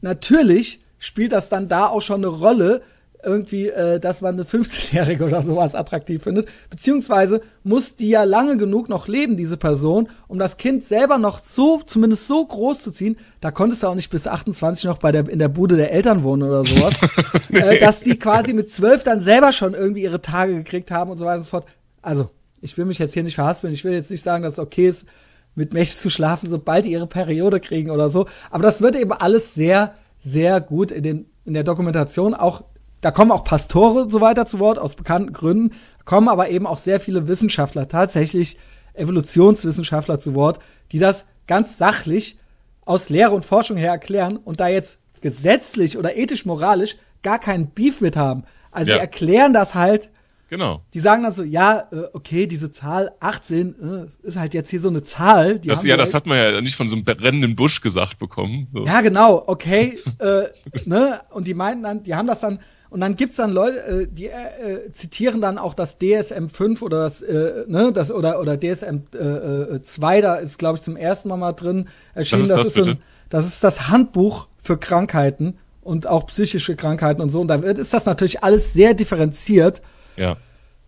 natürlich 0.00 0.83
spielt 1.04 1.32
das 1.32 1.50
dann 1.50 1.68
da 1.68 1.86
auch 1.86 2.00
schon 2.00 2.24
eine 2.24 2.28
Rolle, 2.28 2.80
irgendwie, 3.22 3.68
äh, 3.68 4.00
dass 4.00 4.20
man 4.20 4.34
eine 4.34 4.44
15-Jährige 4.44 5.24
oder 5.24 5.42
sowas 5.42 5.74
attraktiv 5.74 6.22
findet. 6.22 6.48
Beziehungsweise 6.70 7.40
muss 7.62 7.96
die 7.96 8.08
ja 8.08 8.24
lange 8.24 8.56
genug 8.56 8.88
noch 8.88 9.08
leben, 9.08 9.36
diese 9.36 9.56
Person, 9.56 10.08
um 10.28 10.38
das 10.38 10.56
Kind 10.56 10.84
selber 10.84 11.18
noch 11.18 11.42
so, 11.42 11.80
zumindest 11.84 12.26
so 12.26 12.44
groß 12.44 12.82
zu 12.82 12.90
ziehen. 12.90 13.16
Da 13.40 13.50
konntest 13.50 13.82
du 13.82 13.86
auch 13.86 13.94
nicht 13.94 14.10
bis 14.10 14.26
28 14.26 14.84
noch 14.84 14.98
bei 14.98 15.12
der, 15.12 15.28
in 15.28 15.38
der 15.38 15.48
Bude 15.48 15.76
der 15.76 15.92
Eltern 15.92 16.22
wohnen 16.22 16.42
oder 16.42 16.64
sowas. 16.64 16.94
äh, 17.50 17.78
dass 17.78 18.00
die 18.00 18.18
quasi 18.18 18.52
mit 18.52 18.70
12 18.70 19.04
dann 19.04 19.22
selber 19.22 19.52
schon 19.52 19.74
irgendwie 19.74 20.02
ihre 20.02 20.22
Tage 20.22 20.54
gekriegt 20.54 20.90
haben 20.90 21.10
und 21.10 21.18
so 21.18 21.24
weiter 21.24 21.38
und 21.38 21.44
so 21.44 21.50
fort. 21.50 21.66
Also, 22.02 22.30
ich 22.60 22.76
will 22.76 22.84
mich 22.84 22.98
jetzt 22.98 23.14
hier 23.14 23.22
nicht 23.22 23.34
verhaspeln. 23.34 23.72
Ich 23.74 23.84
will 23.84 23.92
jetzt 23.92 24.10
nicht 24.10 24.24
sagen, 24.24 24.42
dass 24.42 24.54
es 24.54 24.58
okay 24.58 24.88
ist, 24.88 25.06
mit 25.54 25.72
Mädchen 25.72 25.98
zu 25.98 26.10
schlafen, 26.10 26.50
sobald 26.50 26.84
die 26.84 26.92
ihre 26.92 27.06
Periode 27.06 27.60
kriegen 27.60 27.90
oder 27.90 28.10
so. 28.10 28.26
Aber 28.50 28.62
das 28.62 28.80
wird 28.80 28.96
eben 28.96 29.12
alles 29.12 29.54
sehr, 29.54 29.94
sehr 30.24 30.60
gut 30.60 30.90
in, 30.90 31.02
den, 31.02 31.26
in 31.44 31.54
der 31.54 31.64
Dokumentation 31.64 32.34
auch. 32.34 32.64
Da 33.00 33.10
kommen 33.10 33.30
auch 33.30 33.44
Pastore 33.44 34.04
und 34.04 34.10
so 34.10 34.20
weiter 34.22 34.46
zu 34.46 34.58
Wort, 34.58 34.78
aus 34.78 34.94
bekannten 34.94 35.32
Gründen, 35.34 35.74
kommen 36.06 36.28
aber 36.28 36.48
eben 36.48 36.66
auch 36.66 36.78
sehr 36.78 37.00
viele 37.00 37.28
Wissenschaftler, 37.28 37.86
tatsächlich 37.86 38.56
Evolutionswissenschaftler 38.94 40.20
zu 40.20 40.34
Wort, 40.34 40.58
die 40.92 40.98
das 40.98 41.24
ganz 41.46 41.78
sachlich 41.78 42.38
aus 42.86 43.08
Lehre 43.08 43.34
und 43.34 43.44
Forschung 43.44 43.76
her 43.76 43.90
erklären 43.90 44.36
und 44.36 44.60
da 44.60 44.68
jetzt 44.68 44.98
gesetzlich 45.20 45.98
oder 45.98 46.16
ethisch-moralisch 46.16 46.96
gar 47.22 47.38
keinen 47.38 47.68
Beef 47.68 48.00
mit 48.00 48.16
haben. 48.16 48.44
Also 48.70 48.90
Ja. 48.90 48.96
sie 48.96 49.00
erklären 49.00 49.52
das 49.52 49.74
halt 49.74 50.10
genau. 50.48 50.82
die 50.94 51.00
sagen 51.00 51.22
dann 51.22 51.32
so, 51.32 51.42
ja, 51.42 51.88
äh, 51.92 52.08
okay, 52.12 52.46
diese 52.46 52.70
Zahl 52.72 53.12
18 53.20 54.08
äh, 54.22 54.26
ist 54.26 54.38
halt 54.38 54.54
jetzt 54.54 54.70
hier 54.70 54.80
so 54.80 54.88
eine 54.88 55.02
Zahl. 55.02 55.58
Die 55.58 55.68
Das, 55.68 55.84
ja, 55.84 55.96
das 55.96 56.14
halt- 56.14 56.22
hat 56.22 56.26
man 56.26 56.38
ja 56.38 56.60
nicht 56.60 56.76
von 56.76 56.88
so 56.88 56.96
einem 56.96 57.04
brennenden 57.04 57.56
Busch 57.56 57.80
gesagt 57.80 58.18
bekommen. 58.18 58.68
So. 58.72 58.84
Ja, 58.84 59.00
genau, 59.00 59.42
okay, 59.46 59.98
äh, 60.18 60.44
ne? 60.84 61.20
Und 61.30 61.46
die 61.46 61.54
meinten 61.54 61.82
dann, 61.82 62.02
die 62.02 62.14
haben 62.14 62.26
das 62.26 62.40
dann, 62.40 62.60
und 62.90 63.00
dann 63.00 63.16
gibt's 63.16 63.36
dann 63.36 63.50
Leute, 63.50 63.78
äh, 63.80 64.06
die 64.08 64.26
äh, 64.26 64.92
zitieren 64.92 65.40
dann 65.40 65.58
auch 65.58 65.74
das 65.74 65.98
DSM 65.98 66.48
5 66.48 66.80
oder 66.82 66.98
das, 67.04 67.22
äh, 67.22 67.64
ne, 67.66 67.90
das 67.92 68.12
oder 68.12 68.40
oder 68.40 68.56
DSM 68.56 69.02
äh, 69.14 69.18
äh, 69.18 69.82
2, 69.82 70.20
da 70.20 70.36
ist, 70.36 70.58
glaube 70.58 70.78
ich, 70.78 70.84
zum 70.84 70.96
ersten 70.96 71.28
Mal 71.28 71.36
mal 71.36 71.52
drin 71.52 71.88
erschienen. 72.14 72.42
ist 72.42 72.50
das, 72.50 72.68
so 72.68 72.80
ein, 72.82 72.86
bitte? 72.86 72.98
das 73.30 73.46
ist 73.46 73.64
das 73.64 73.88
Handbuch 73.88 74.46
für 74.62 74.78
Krankheiten 74.78 75.58
und 75.82 76.06
auch 76.06 76.26
psychische 76.26 76.76
Krankheiten 76.76 77.20
und 77.20 77.30
so. 77.30 77.40
Und 77.40 77.48
da 77.48 77.62
wird, 77.62 77.78
ist 77.78 77.92
das 77.92 78.06
natürlich 78.06 78.44
alles 78.44 78.72
sehr 78.72 78.94
differenziert. 78.94 79.82
Ja. 80.16 80.36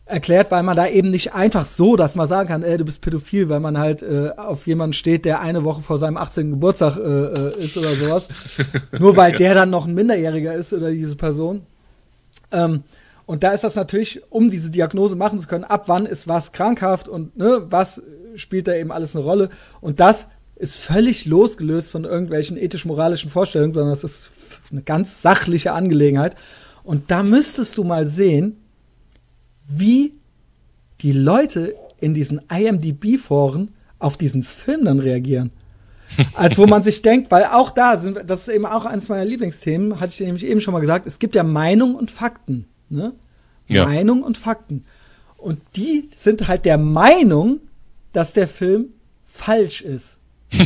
erklärt, 0.04 0.50
weil 0.50 0.62
man 0.62 0.76
da 0.76 0.86
eben 0.86 1.10
nicht 1.10 1.34
einfach 1.34 1.66
so, 1.66 1.96
dass 1.96 2.14
man 2.14 2.28
sagen 2.28 2.48
kann, 2.48 2.62
ey, 2.62 2.78
du 2.78 2.84
bist 2.84 3.00
pädophil, 3.00 3.48
weil 3.48 3.60
man 3.60 3.78
halt 3.78 4.02
äh, 4.02 4.30
auf 4.36 4.66
jemanden 4.66 4.92
steht, 4.92 5.24
der 5.24 5.40
eine 5.40 5.64
Woche 5.64 5.82
vor 5.82 5.98
seinem 5.98 6.16
18. 6.16 6.50
Geburtstag 6.50 6.96
äh, 6.96 7.00
äh, 7.00 7.64
ist 7.64 7.76
oder 7.76 7.94
sowas. 7.96 8.28
Nur 8.98 9.16
weil 9.16 9.32
der 9.32 9.54
dann 9.54 9.70
noch 9.70 9.86
ein 9.86 9.94
Minderjähriger 9.94 10.54
ist 10.54 10.72
oder 10.72 10.90
diese 10.90 11.16
Person. 11.16 11.62
Ähm, 12.52 12.84
und 13.26 13.42
da 13.42 13.50
ist 13.50 13.64
das 13.64 13.74
natürlich, 13.74 14.22
um 14.30 14.50
diese 14.50 14.70
Diagnose 14.70 15.16
machen 15.16 15.40
zu 15.40 15.48
können, 15.48 15.64
ab 15.64 15.84
wann 15.88 16.06
ist 16.06 16.28
was 16.28 16.52
krankhaft 16.52 17.08
und 17.08 17.36
ne, 17.36 17.66
was 17.68 18.00
spielt 18.36 18.68
da 18.68 18.74
eben 18.74 18.92
alles 18.92 19.16
eine 19.16 19.24
Rolle. 19.24 19.48
Und 19.80 19.98
das 19.98 20.26
ist 20.54 20.76
völlig 20.76 21.26
losgelöst 21.26 21.90
von 21.90 22.04
irgendwelchen 22.04 22.56
ethisch-moralischen 22.56 23.30
Vorstellungen, 23.30 23.72
sondern 23.72 23.92
es 23.92 24.04
ist 24.04 24.30
eine 24.70 24.82
ganz 24.82 25.22
sachliche 25.22 25.72
Angelegenheit. 25.72 26.36
Und 26.84 27.10
da 27.10 27.22
müsstest 27.22 27.76
du 27.76 27.84
mal 27.84 28.06
sehen, 28.06 28.56
wie 29.68 30.14
die 31.00 31.12
Leute 31.12 31.74
in 32.00 32.14
diesen 32.14 32.40
IMDb-Foren 32.50 33.72
auf 33.98 34.16
diesen 34.16 34.42
Film 34.42 34.84
dann 34.84 34.98
reagieren. 34.98 35.50
Als 36.34 36.56
wo 36.56 36.66
man 36.66 36.82
sich 36.82 37.02
denkt, 37.02 37.30
weil 37.30 37.44
auch 37.44 37.70
da 37.70 37.98
sind, 37.98 38.18
das 38.26 38.42
ist 38.42 38.48
eben 38.48 38.66
auch 38.66 38.84
eines 38.84 39.08
meiner 39.08 39.24
Lieblingsthemen, 39.24 39.98
hatte 39.98 40.12
ich 40.12 40.20
nämlich 40.20 40.46
eben 40.46 40.60
schon 40.60 40.72
mal 40.72 40.80
gesagt, 40.80 41.06
es 41.06 41.18
gibt 41.18 41.34
ja 41.34 41.42
Meinung 41.42 41.94
und 41.94 42.10
Fakten. 42.10 42.66
Ne? 42.88 43.12
Ja. 43.66 43.84
Meinung 43.84 44.22
und 44.22 44.38
Fakten. 44.38 44.84
Und 45.36 45.60
die 45.74 46.08
sind 46.16 46.46
halt 46.48 46.64
der 46.64 46.78
Meinung, 46.78 47.60
dass 48.12 48.32
der 48.32 48.48
Film 48.48 48.90
falsch 49.24 49.82
ist. 49.82 50.18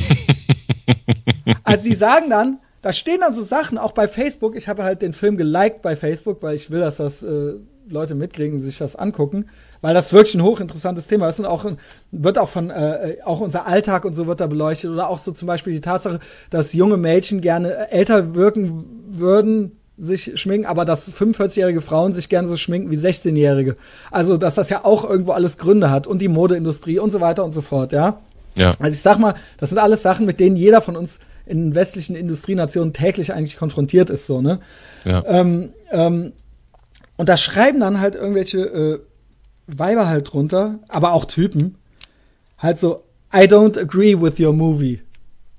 also 1.65 1.85
sie 1.85 1.95
sagen 1.95 2.29
dann, 2.29 2.59
da 2.83 2.93
stehen 2.93 3.21
dann 3.21 3.35
so 3.35 3.43
Sachen, 3.43 3.79
auch 3.79 3.93
bei 3.93 4.09
Facebook, 4.09 4.57
ich 4.57 4.69
habe 4.69 4.85
halt 4.85 5.03
den 5.03 5.13
Film 5.13 5.37
geliked 5.37 5.83
bei 5.83 5.97
Facebook, 5.97 6.43
weil 6.43 6.55
ich 6.55 6.71
will, 6.71 6.81
dass 6.81 6.97
das 6.97 7.23
äh, 7.23 7.55
Leute 7.91 8.15
mitkriegen 8.15 8.61
sich 8.61 8.79
das 8.79 8.97
angucken, 8.97 9.47
weil 9.81 9.95
das 9.95 10.13
wirklich 10.13 10.35
ein 10.35 10.43
hochinteressantes 10.43 11.07
Thema 11.07 11.29
ist 11.29 11.39
und 11.39 11.47
auch 11.47 11.67
wird 12.11 12.39
auch 12.39 12.49
von 12.49 12.71
äh, 12.71 13.17
auch 13.25 13.41
unser 13.41 13.67
Alltag 13.67 14.05
und 14.05 14.15
so 14.15 14.27
wird 14.27 14.41
da 14.41 14.47
beleuchtet 14.47 14.91
oder 14.91 15.09
auch 15.09 15.19
so 15.19 15.33
zum 15.33 15.47
Beispiel 15.47 15.73
die 15.73 15.81
Tatsache, 15.81 16.21
dass 16.51 16.73
junge 16.73 16.97
Mädchen 16.97 17.41
gerne 17.41 17.73
äh, 17.73 17.91
älter 17.91 18.35
wirken 18.35 18.85
würden, 19.11 19.73
sich 19.99 20.41
schminken, 20.41 20.67
aber 20.67 20.85
dass 20.85 21.11
45-jährige 21.11 21.83
Frauen 21.83 22.15
sich 22.15 22.29
gerne 22.29 22.49
so 22.49 22.57
schminken 22.57 22.91
wie 22.91 22.97
16-jährige. 22.97 23.77
Also, 24.11 24.39
dass 24.39 24.55
das 24.55 24.71
ja 24.71 24.85
auch 24.85 25.09
irgendwo 25.09 25.33
alles 25.33 25.59
Gründe 25.59 25.91
hat 25.91 26.07
und 26.07 26.23
die 26.23 26.29
Modeindustrie 26.29 26.99
und 26.99 27.11
so 27.11 27.21
weiter 27.21 27.45
und 27.45 27.53
so 27.53 27.61
fort, 27.61 27.93
ja. 27.93 28.21
Ja. 28.55 28.73
Also 28.79 28.95
ich 28.95 29.03
sag 29.03 29.19
mal, 29.19 29.35
das 29.59 29.69
sind 29.69 29.79
alles 29.79 30.03
Sachen, 30.03 30.27
mit 30.27 30.41
denen 30.41 30.57
jeder 30.57 30.81
von 30.81 30.97
uns 30.97 31.19
in 31.47 31.75
westlichen 31.75 32.17
Industrienationen 32.17 32.93
täglich 32.93 33.33
eigentlich 33.33 33.57
konfrontiert 33.57 34.11
ist, 34.11 34.27
so, 34.27 34.41
ne? 34.41 34.61
Ja. 35.05 35.25
Ähm, 35.27 35.71
ähm, 35.91 36.33
und 37.21 37.29
da 37.29 37.37
schreiben 37.37 37.81
dann 37.81 38.01
halt 38.01 38.15
irgendwelche 38.15 38.61
äh, 38.61 38.99
Weiber 39.67 40.09
halt 40.09 40.33
drunter, 40.33 40.79
aber 40.89 41.13
auch 41.13 41.27
Typen, 41.27 41.77
halt 42.57 42.79
so, 42.79 43.05
I 43.31 43.41
don't 43.41 43.79
agree 43.79 44.19
with 44.19 44.41
your 44.41 44.55
movie. 44.55 45.03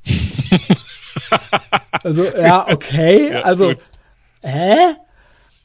also, 2.03 2.25
ja, 2.25 2.67
okay, 2.67 3.31
Ja, 3.33 3.41
also, 3.41 3.67
gut. 3.67 3.91
hä? 4.41 4.95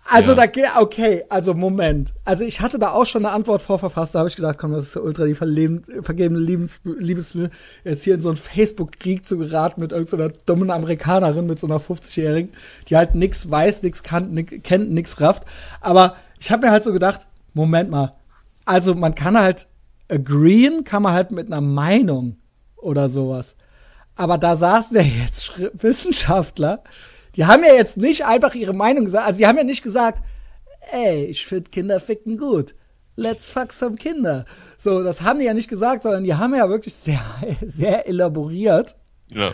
Also 0.09 0.30
Ja. 0.30 0.36
da 0.36 0.46
geht, 0.46 0.64
okay, 0.78 1.24
also 1.28 1.54
Moment. 1.54 2.14
Also 2.24 2.44
ich 2.44 2.61
hatte 2.61 2.78
da 2.78 2.90
auch 2.92 3.07
schon 3.07 3.24
eine 3.24 3.34
Antwort 3.34 3.62
vorverfasst, 3.62 4.14
da 4.14 4.20
habe 4.20 4.28
ich 4.28 4.36
gedacht, 4.36 4.57
komm, 4.59 4.72
das 4.72 4.86
ist 4.86 4.94
ja 4.94 5.00
ultra 5.00 5.24
die 5.24 5.34
verleben, 5.34 5.82
vergebene 6.02 6.38
Liebes, 6.40 6.80
Liebesmühe, 6.84 7.50
jetzt 7.84 8.04
hier 8.04 8.14
in 8.14 8.22
so 8.22 8.28
einen 8.28 8.36
Facebook-Krieg 8.36 9.26
zu 9.26 9.38
geraten 9.38 9.80
mit 9.80 9.92
irgendeiner 9.92 10.28
dummen 10.46 10.70
Amerikanerin, 10.70 11.46
mit 11.46 11.59
so 11.59 11.66
einer 11.66 11.80
50-Jährigen, 11.80 12.52
die 12.88 12.96
halt 12.96 13.14
nix 13.14 13.50
weiß, 13.50 13.82
nix 13.82 14.02
kann, 14.02 14.32
nix, 14.32 14.52
kennt, 14.62 14.90
nix 14.90 15.20
rafft. 15.20 15.44
Aber 15.80 16.16
ich 16.38 16.50
habe 16.50 16.66
mir 16.66 16.72
halt 16.72 16.84
so 16.84 16.92
gedacht, 16.92 17.26
Moment 17.54 17.90
mal, 17.90 18.14
also 18.64 18.94
man 18.94 19.14
kann 19.14 19.38
halt 19.40 19.66
agreeen, 20.09 20.84
kann 20.84 21.02
man 21.02 21.14
halt 21.14 21.32
mit 21.32 21.46
einer 21.46 21.61
Meinung 21.61 22.36
oder 22.76 23.09
sowas. 23.09 23.57
Aber 24.14 24.38
da 24.38 24.57
saßen 24.57 24.96
ja 24.96 25.02
jetzt 25.02 25.52
Wissenschaftler, 25.74 26.82
die 27.37 27.45
haben 27.45 27.62
ja 27.64 27.74
jetzt 27.74 27.97
nicht 27.97 28.24
einfach 28.24 28.55
ihre 28.55 28.72
Meinung 28.72 29.05
gesagt, 29.05 29.26
also 29.26 29.39
die 29.39 29.47
haben 29.47 29.59
ja 29.59 29.64
nicht 29.64 29.82
gesagt, 29.82 30.22
ey, 30.93 31.26
ich 31.26 31.47
finde 31.47 31.70
Kinderficken 31.70 32.39
gut. 32.39 32.74
Let's 33.16 33.49
fuck 33.49 33.72
some 33.72 33.97
Kinder. 33.97 34.45
So, 34.78 35.03
das 35.03 35.22
haben 35.22 35.39
die 35.39 35.47
ja 35.47 35.55
nicht 35.55 35.68
gesagt, 35.68 36.03
sondern 36.03 36.24
die 36.24 36.34
haben 36.34 36.55
ja 36.55 36.68
wirklich 36.68 36.95
sehr, 36.95 37.20
sehr 37.66 38.09
elaboriert 38.09 38.97
ja. 39.28 39.53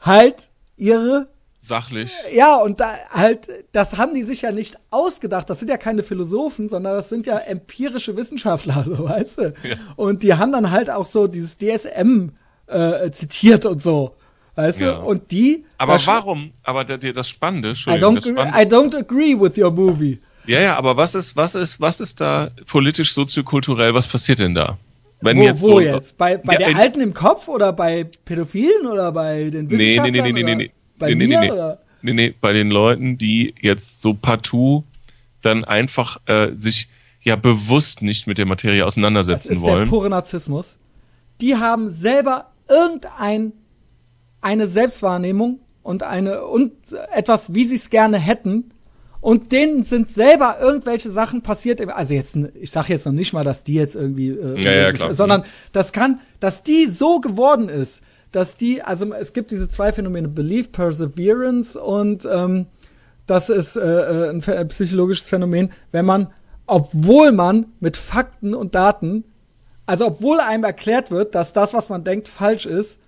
halt 0.00 0.50
ihre 0.76 1.28
Sachlich. 1.64 2.12
ja, 2.32 2.56
und 2.56 2.80
da 2.80 2.92
halt, 3.10 3.48
das 3.70 3.96
haben 3.96 4.14
die 4.14 4.24
sich 4.24 4.42
ja 4.42 4.50
nicht 4.50 4.76
ausgedacht. 4.90 5.48
Das 5.48 5.60
sind 5.60 5.68
ja 5.68 5.76
keine 5.76 6.02
Philosophen, 6.02 6.68
sondern 6.68 6.96
das 6.96 7.08
sind 7.08 7.24
ja 7.24 7.38
empirische 7.38 8.16
Wissenschaftler, 8.16 8.84
so 8.86 9.04
weißt 9.08 9.38
du. 9.38 9.54
Ja. 9.62 9.76
Und 9.94 10.24
die 10.24 10.34
haben 10.34 10.50
dann 10.50 10.72
halt 10.72 10.90
auch 10.90 11.06
so 11.06 11.28
dieses 11.28 11.58
DSM 11.58 12.30
äh, 12.66 13.10
zitiert 13.12 13.64
und 13.64 13.80
so, 13.80 14.16
weißt 14.54 14.80
Ja. 14.80 14.92
du. 14.94 15.06
Und 15.06 15.30
die. 15.30 15.64
Aber 15.78 15.94
das, 15.94 16.06
warum? 16.06 16.52
Aber 16.62 16.84
der, 16.84 16.98
der, 16.98 17.12
das 17.12 17.28
Spannende, 17.28 17.68
I 17.68 17.70
Entschuldigung, 17.70 18.14
das 18.16 18.24
don't, 18.26 18.32
Spannende, 18.32 18.58
I 18.58 18.62
don't 18.62 18.96
agree 18.98 19.40
with 19.40 19.58
your 19.58 19.70
movie. 19.70 20.18
Ja, 20.46 20.60
ja, 20.60 20.76
aber 20.76 20.96
was 20.96 21.14
ist, 21.14 21.36
was 21.36 21.54
ist, 21.54 21.80
was 21.80 22.00
ist 22.00 22.20
da 22.20 22.50
politisch, 22.66 23.12
soziokulturell, 23.12 23.94
was 23.94 24.08
passiert 24.08 24.40
denn 24.40 24.54
da? 24.54 24.76
Wenn 25.20 25.36
wo 25.38 25.42
jetzt 25.44 25.62
wo 25.62 25.66
so, 25.66 25.80
jetzt? 25.80 26.18
Bei, 26.18 26.36
bei 26.36 26.54
Ja, 26.54 26.58
der 26.70 26.76
Alten 26.76 27.00
im 27.00 27.14
Kopf 27.14 27.46
oder 27.46 27.72
bei 27.72 28.08
Pädophilen 28.24 28.86
oder 28.88 29.12
bei 29.12 29.50
den 29.50 29.66
Nee, 29.66 29.76
nee, 29.76 29.78
Wissenschaftlern? 29.78 30.12
nee, 30.12 30.32
nee, 30.32 30.42
nee, 30.42 30.42
oder 30.42 30.54
nee. 30.56 30.70
Bei 30.98 31.08
nee, 31.10 31.14
mir 31.14 31.28
nee, 31.28 31.36
nee, 31.36 31.46
nee. 31.46 31.52
oder? 31.52 31.78
nee, 32.02 32.12
nee, 32.12 32.34
bei 32.40 32.52
den 32.52 32.70
Leuten, 32.70 33.18
die 33.18 33.54
jetzt 33.60 34.00
so 34.00 34.14
partout 34.14 34.82
dann 35.42 35.64
einfach 35.64 36.18
äh, 36.26 36.48
sich 36.56 36.88
ja 37.22 37.36
bewusst 37.36 38.02
nicht 38.02 38.26
mit 38.26 38.38
der 38.38 38.46
Materie 38.46 38.80
Das 38.80 38.88
auseinandersetzen 38.88 39.52
ist 39.52 39.62
der 39.62 39.70
wollen. 39.70 39.88
pure 39.88 40.10
Narzissmus. 40.10 40.76
Die 41.40 41.54
haben 41.54 41.88
selber 41.90 42.50
irgendein 42.68 43.52
eine 44.42 44.68
Selbstwahrnehmung 44.68 45.60
und 45.82 46.02
eine 46.02 46.44
und 46.44 46.72
etwas, 47.14 47.54
wie 47.54 47.64
sie 47.64 47.76
es 47.76 47.88
gerne 47.88 48.18
hätten. 48.18 48.70
Und 49.20 49.52
denen 49.52 49.84
sind 49.84 50.10
selber 50.10 50.56
irgendwelche 50.60 51.10
Sachen 51.10 51.42
passiert. 51.42 51.80
Also 51.88 52.12
jetzt, 52.12 52.36
ich 52.54 52.72
sage 52.72 52.92
jetzt 52.92 53.06
noch 53.06 53.12
nicht 53.12 53.32
mal, 53.32 53.44
dass 53.44 53.62
die 53.62 53.74
jetzt 53.74 53.94
irgendwie, 53.94 54.30
äh, 54.30 54.60
Ja, 54.60 54.90
ja, 54.90 55.14
sondern 55.14 55.44
das 55.70 55.92
kann, 55.92 56.18
dass 56.40 56.64
die 56.64 56.86
so 56.86 57.20
geworden 57.20 57.68
ist, 57.68 58.02
dass 58.32 58.56
die, 58.56 58.82
also 58.82 59.12
es 59.14 59.32
gibt 59.32 59.52
diese 59.52 59.68
zwei 59.68 59.92
Phänomene, 59.92 60.26
Belief, 60.26 60.72
Perseverance 60.72 61.78
und 61.78 62.26
ähm, 62.30 62.66
das 63.26 63.48
ist 63.48 63.76
äh, 63.76 63.80
äh, 63.80 64.30
ein, 64.30 64.42
ein 64.44 64.68
psychologisches 64.68 65.28
Phänomen, 65.28 65.70
wenn 65.92 66.04
man, 66.04 66.28
obwohl 66.66 67.30
man 67.30 67.66
mit 67.78 67.96
Fakten 67.96 68.54
und 68.54 68.74
Daten, 68.74 69.24
also 69.86 70.06
obwohl 70.06 70.40
einem 70.40 70.64
erklärt 70.64 71.12
wird, 71.12 71.36
dass 71.36 71.52
das, 71.52 71.74
was 71.74 71.90
man 71.90 72.02
denkt, 72.02 72.26
falsch 72.26 72.66
ist, 72.66 72.98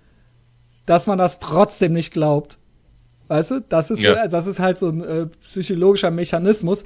dass 0.87 1.07
man 1.07 1.19
das 1.19 1.39
trotzdem 1.39 1.93
nicht 1.93 2.13
glaubt. 2.13 2.59
Weißt 3.29 3.51
du, 3.53 3.61
das 3.61 3.91
ist, 3.91 4.01
Ja. 4.01 4.25
äh, 4.25 4.29
das 4.29 4.47
ist 4.47 4.59
halt 4.59 4.79
so 4.79 4.89
ein 4.89 5.01
äh, 5.03 5.27
psychologischer 5.47 6.11
Mechanismus 6.11 6.85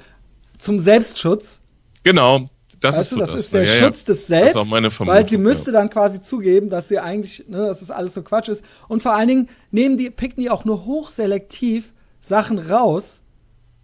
zum 0.57 0.79
Selbstschutz. 0.79 1.61
Genau, 2.03 2.45
das 2.79 2.95
weißt 2.95 3.01
ist 3.03 3.11
du, 3.11 3.15
so 3.15 3.19
das, 3.21 3.31
das. 3.31 3.39
ist 3.41 3.53
der 3.53 3.63
ja, 3.65 3.73
ja. 3.73 3.79
Schutz 3.85 4.05
des 4.05 4.17
Das 4.19 4.27
Selbst, 4.27 4.49
ist 4.51 4.55
auch 4.55 4.65
meine 4.65 4.89
Vermutung. 4.89 5.17
weil 5.19 5.27
sie 5.27 5.37
müsste 5.37 5.71
dann 5.73 5.89
quasi 5.89 6.21
zugeben, 6.21 6.69
dass 6.69 6.87
sie 6.87 6.99
eigentlich, 6.99 7.45
ne, 7.49 7.57
dass 7.67 7.81
das 7.81 7.91
alles 7.91 8.13
so 8.13 8.21
Quatsch 8.21 8.47
ist. 8.47 8.63
Und 8.87 9.03
vor 9.03 9.13
allen 9.13 9.27
Dingen 9.27 9.49
nehmen 9.71 9.97
die, 9.97 10.09
picken 10.09 10.41
die 10.41 10.49
auch 10.49 10.63
nur 10.65 10.85
hochselektiv 10.85 11.93
Sachen 12.21 12.57
raus 12.57 13.21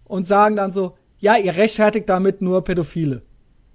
und 0.04 0.26
sagen 0.26 0.56
dann 0.56 0.72
so, 0.72 0.96
ja, 1.18 1.36
ihr 1.36 1.56
rechtfertigt 1.56 2.08
damit 2.08 2.40
nur 2.40 2.62
Pädophile. 2.64 3.22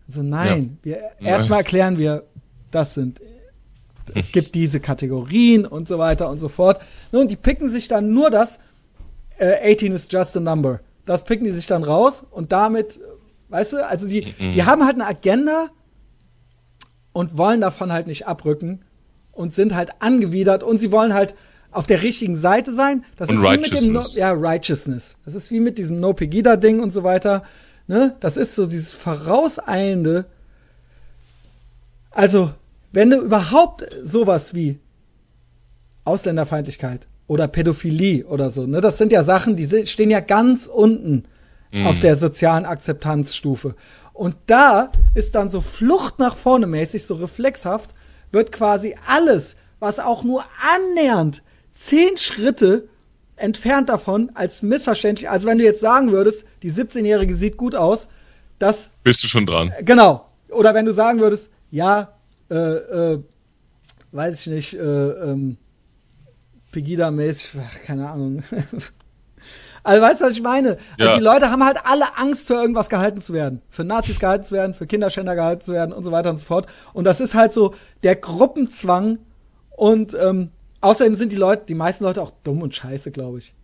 Also 0.07 0.23
nein, 0.23 0.77
wir 0.83 0.99
erstmal 1.19 1.59
erklären 1.59 1.97
wir, 1.97 2.23
das 2.71 2.95
sind 2.95 3.19
es 4.15 4.31
gibt 4.31 4.55
diese 4.55 4.79
Kategorien 4.79 5.65
und 5.65 5.87
so 5.87 5.97
weiter 5.97 6.29
und 6.29 6.39
so 6.39 6.49
fort. 6.49 6.81
Und 7.11 7.29
die 7.29 7.35
picken 7.35 7.69
sich 7.69 7.87
dann 7.87 8.13
nur 8.13 8.29
das, 8.29 8.59
äh, 9.37 9.73
18 9.73 9.93
is 9.93 10.07
just 10.09 10.35
a 10.37 10.39
number. 10.39 10.79
Das 11.05 11.23
picken 11.23 11.45
die 11.45 11.51
sich 11.51 11.65
dann 11.67 11.83
raus 11.83 12.23
und 12.31 12.51
damit, 12.51 12.99
weißt 13.49 13.73
du, 13.73 13.85
also 13.87 14.07
die, 14.07 14.33
Mhm. 14.39 14.51
die 14.53 14.63
haben 14.63 14.83
halt 14.85 14.95
eine 14.95 15.07
Agenda 15.07 15.69
und 17.13 17.37
wollen 17.37 17.61
davon 17.61 17.91
halt 17.91 18.07
nicht 18.07 18.27
abrücken 18.27 18.81
und 19.31 19.53
sind 19.53 19.75
halt 19.75 20.01
angewidert 20.01 20.63
und 20.63 20.79
sie 20.79 20.91
wollen 20.91 21.13
halt 21.13 21.35
auf 21.71 21.87
der 21.87 22.01
richtigen 22.03 22.35
Seite 22.37 22.73
sein. 22.73 23.05
Das 23.15 23.29
Und 23.29 23.37
ist 23.37 23.43
wie 23.43 23.57
mit 23.57 23.81
dem 23.81 23.93
no 23.93 24.01
ja, 24.15 24.31
Righteousness. 24.31 25.15
Das 25.25 25.35
ist 25.35 25.51
wie 25.51 25.59
mit 25.61 25.77
diesem 25.77 25.99
No 25.99 26.13
Pegida 26.13 26.57
Ding 26.57 26.81
und 26.81 26.91
so 26.91 27.03
weiter. 27.03 27.43
Ne? 27.87 28.15
Das 28.19 28.35
ist 28.37 28.55
so 28.55 28.65
dieses 28.65 28.91
vorauseilende. 28.91 30.25
Also, 32.11 32.51
wenn 32.91 33.09
du 33.09 33.17
überhaupt 33.17 33.87
sowas 34.03 34.53
wie 34.53 34.79
Ausländerfeindlichkeit 36.03 37.07
oder 37.27 37.47
Pädophilie 37.47 38.25
oder 38.25 38.49
so, 38.49 38.65
ne, 38.67 38.81
das 38.81 38.97
sind 38.97 39.11
ja 39.11 39.23
Sachen, 39.23 39.55
die 39.55 39.87
stehen 39.87 40.11
ja 40.11 40.19
ganz 40.19 40.67
unten 40.67 41.25
auf 41.85 41.99
der 41.99 42.17
sozialen 42.17 42.65
Akzeptanzstufe. 42.65 43.75
Und 44.13 44.35
da 44.47 44.91
ist 45.15 45.35
dann 45.35 45.49
so 45.49 45.61
Flucht 45.61 46.19
nach 46.19 46.35
vorne 46.35 46.67
mäßig, 46.67 47.05
so 47.05 47.15
reflexhaft, 47.15 47.95
wird 48.31 48.51
quasi 48.51 48.95
alles, 49.07 49.55
was 49.79 49.99
auch 49.99 50.23
nur 50.23 50.43
annähernd 50.75 51.43
zehn 51.71 52.17
Schritte 52.17 52.89
entfernt 53.35 53.89
davon 53.89 54.31
als 54.35 54.61
missverständlich, 54.61 55.29
also 55.29 55.47
wenn 55.47 55.57
du 55.57 55.63
jetzt 55.63 55.81
sagen 55.81 56.11
würdest, 56.11 56.45
die 56.61 56.71
17-Jährige 56.71 57.35
sieht 57.35 57.57
gut 57.57 57.75
aus, 57.75 58.07
das 58.59 58.89
Bist 59.03 59.23
du 59.23 59.27
schon 59.27 59.45
dran? 59.45 59.73
Genau. 59.81 60.27
Oder 60.49 60.73
wenn 60.73 60.85
du 60.85 60.93
sagen 60.93 61.19
würdest, 61.19 61.49
ja, 61.71 62.13
äh, 62.51 63.13
äh, 63.13 63.23
weiß 64.11 64.41
ich 64.41 64.47
nicht, 64.47 64.73
äh, 64.73 64.79
ähm, 64.79 65.57
Pegida-mäßig, 66.73 67.51
keine 67.85 68.09
Ahnung. 68.09 68.43
also 69.83 70.01
weißt 70.01 70.21
du, 70.21 70.25
was 70.25 70.33
ich 70.33 70.41
meine? 70.41 70.77
Ja. 70.97 71.07
Also 71.07 71.17
die 71.17 71.23
Leute 71.23 71.49
haben 71.49 71.63
halt 71.63 71.77
alle 71.83 72.17
Angst, 72.17 72.47
für 72.47 72.55
irgendwas 72.55 72.89
gehalten 72.89 73.21
zu 73.21 73.33
werden. 73.33 73.61
Für 73.69 73.83
Nazis 73.83 74.19
gehalten 74.19 74.43
zu 74.43 74.53
werden, 74.53 74.73
für 74.73 74.85
Kinderschänder 74.85 75.35
gehalten 75.35 75.63
zu 75.63 75.71
werden 75.71 75.93
und 75.93 76.03
so 76.03 76.11
weiter 76.11 76.29
und 76.29 76.37
so 76.37 76.45
fort. 76.45 76.67
Und 76.93 77.05
das 77.05 77.19
ist 77.21 77.35
halt 77.35 77.53
so 77.53 77.73
der 78.03 78.15
Gruppenzwang 78.15 79.19
und 79.71 80.13
ähm, 80.13 80.51
außerdem 80.81 81.15
sind 81.15 81.31
die 81.31 81.37
Leute, 81.37 81.63
die 81.67 81.75
meisten 81.75 82.03
Leute 82.03 82.21
auch 82.21 82.31
dumm 82.43 82.61
und 82.61 82.75
scheiße, 82.75 83.11
glaube 83.11 83.39
ich. 83.39 83.55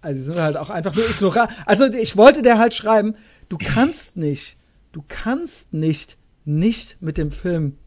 Also 0.00 0.18
die 0.18 0.24
sind 0.24 0.38
halt 0.38 0.56
auch 0.56 0.70
einfach 0.70 0.94
nur 0.94 1.08
ignorant. 1.08 1.50
Also 1.66 1.84
ich 1.84 2.16
wollte 2.16 2.42
der 2.42 2.58
halt 2.58 2.74
schreiben, 2.74 3.14
du 3.48 3.58
kannst 3.58 4.16
nicht, 4.16 4.56
du 4.92 5.04
kannst 5.06 5.72
nicht 5.72 6.16
nicht 6.44 7.00
mit 7.00 7.18
dem 7.18 7.30
Film 7.30 7.78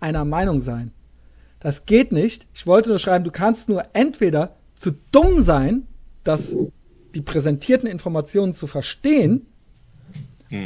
einer 0.00 0.24
Meinung 0.24 0.60
sein. 0.60 0.92
Das 1.60 1.86
geht 1.86 2.12
nicht. 2.12 2.46
Ich 2.54 2.66
wollte 2.66 2.90
nur 2.90 2.98
schreiben, 2.98 3.24
du 3.24 3.30
kannst 3.30 3.68
nur 3.68 3.82
entweder 3.92 4.56
zu 4.74 4.92
dumm 5.10 5.40
sein, 5.42 5.86
das 6.24 6.54
die 7.14 7.22
präsentierten 7.22 7.88
Informationen 7.88 8.54
zu 8.54 8.66
verstehen, 8.66 9.46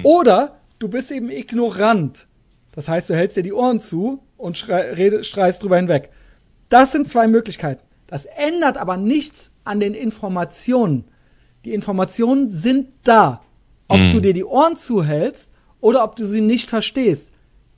oder 0.04 0.56
du 0.78 0.88
bist 0.88 1.10
eben 1.10 1.30
ignorant. 1.30 2.26
Das 2.72 2.88
heißt, 2.88 3.08
du 3.08 3.14
hältst 3.14 3.36
dir 3.36 3.42
die 3.42 3.52
Ohren 3.52 3.80
zu 3.80 4.22
und 4.36 4.58
schrei, 4.58 5.22
streist 5.22 5.62
drüber 5.62 5.76
hinweg. 5.76 6.10
Das 6.68 6.92
sind 6.92 7.08
zwei 7.08 7.26
Möglichkeiten. 7.26 7.82
Das 8.06 8.26
ändert 8.26 8.76
aber 8.76 8.96
nichts 8.96 9.50
an 9.64 9.80
den 9.80 9.94
Informationen. 9.94 11.04
Die 11.64 11.72
Informationen 11.72 12.50
sind 12.50 12.88
da. 13.04 13.42
Ob 13.88 13.98
Mhm. 13.98 14.10
du 14.12 14.20
dir 14.20 14.34
die 14.34 14.44
Ohren 14.44 14.76
zuhältst 14.76 15.50
oder 15.80 16.04
ob 16.04 16.16
du 16.16 16.26
sie 16.26 16.40
nicht 16.40 16.68
verstehst. 16.70 17.32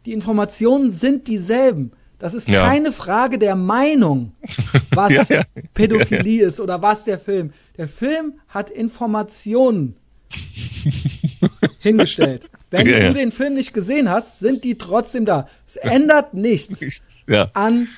Die 0.04 0.12
Informationen 0.12 0.92
sind 0.92 1.28
dieselben. 1.28 1.92
Das 2.18 2.34
ist 2.34 2.46
ja. 2.46 2.64
keine 2.64 2.92
Frage 2.92 3.38
der 3.38 3.56
Meinung, 3.56 4.32
was 4.90 5.12
ja, 5.12 5.24
ja. 5.28 5.42
Pädophilie 5.74 6.46
ist 6.46 6.60
oder 6.60 6.80
was 6.80 7.04
der 7.04 7.18
Film. 7.18 7.52
Der 7.76 7.88
Film 7.88 8.34
hat 8.48 8.70
Informationen 8.70 9.96
hingestellt. 11.80 12.48
Wenn 12.70 12.86
du 12.86 13.12
den 13.12 13.32
Film 13.32 13.54
nicht 13.54 13.74
gesehen 13.74 14.08
hast, 14.08 14.38
sind 14.38 14.64
die 14.64 14.78
trotzdem 14.78 15.24
da. 15.24 15.48
Es 15.66 15.76
ändert 15.76 16.32
nichts, 16.34 16.80
nichts 16.80 17.24
an 17.54 17.88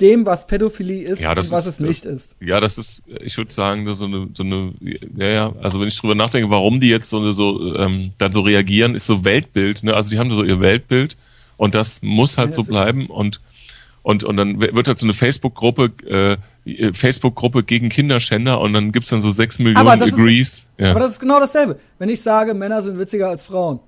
dem, 0.00 0.26
was 0.26 0.46
Pädophilie 0.46 1.06
ist 1.06 1.20
ja, 1.20 1.30
und 1.30 1.36
was 1.36 1.52
ist, 1.52 1.66
es 1.66 1.80
nicht 1.80 2.04
ist. 2.04 2.36
Ja, 2.40 2.60
das 2.60 2.78
ist, 2.78 3.02
ich 3.20 3.36
würde 3.36 3.52
sagen, 3.52 3.92
so 3.94 4.06
eine, 4.06 4.28
so 4.34 4.42
eine, 4.42 4.72
ja, 4.80 5.28
ja, 5.28 5.54
also 5.62 5.78
wenn 5.78 5.88
ich 5.88 5.98
drüber 5.98 6.14
nachdenke, 6.14 6.50
warum 6.50 6.80
die 6.80 6.88
jetzt 6.88 7.08
so, 7.08 7.30
so 7.30 7.76
ähm, 7.76 8.12
dann 8.18 8.32
so 8.32 8.40
reagieren, 8.40 8.94
ist 8.94 9.06
so 9.06 9.24
Weltbild, 9.24 9.84
ne? 9.84 9.94
Also 9.94 10.10
die 10.10 10.18
haben 10.18 10.30
so 10.30 10.42
ihr 10.42 10.58
Weltbild 10.60 11.16
und 11.56 11.74
das 11.74 12.00
muss 12.02 12.38
halt 12.38 12.48
ja, 12.48 12.52
so 12.54 12.64
bleiben 12.64 13.06
und 13.06 13.40
und 14.02 14.22
und 14.22 14.36
dann 14.36 14.60
wird 14.60 14.86
halt 14.86 14.98
so 14.98 15.06
eine 15.06 15.14
Facebook-Gruppe 15.14 16.38
äh, 16.66 16.92
Facebook-Gruppe 16.92 17.62
gegen 17.62 17.88
Kinderschänder 17.88 18.60
und 18.60 18.72
dann 18.72 18.92
gibt's 18.92 19.08
dann 19.08 19.20
so 19.20 19.30
sechs 19.30 19.58
Millionen 19.58 19.88
aber 19.88 19.92
Agrees. 19.92 20.48
Ist, 20.48 20.68
ja. 20.78 20.90
Aber 20.90 21.00
das 21.00 21.12
ist 21.12 21.20
genau 21.20 21.40
dasselbe. 21.40 21.78
Wenn 21.98 22.08
ich 22.08 22.22
sage, 22.22 22.54
Männer 22.54 22.82
sind 22.82 22.98
witziger 22.98 23.28
als 23.28 23.44
Frauen, 23.44 23.80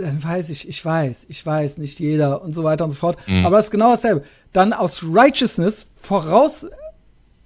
dann 0.00 0.22
weiß 0.22 0.50
ich, 0.50 0.68
ich 0.68 0.84
weiß, 0.84 1.26
ich 1.28 1.44
weiß, 1.44 1.78
nicht 1.78 2.00
jeder 2.00 2.42
und 2.42 2.54
so 2.54 2.64
weiter 2.64 2.84
und 2.84 2.90
so 2.90 2.96
fort. 2.96 3.18
Mhm. 3.26 3.46
Aber 3.46 3.56
das 3.56 3.66
ist 3.66 3.70
genau 3.70 3.90
dasselbe. 3.90 4.24
Dann 4.52 4.72
aus 4.72 5.04
Righteousness 5.04 5.86
voraus 5.96 6.66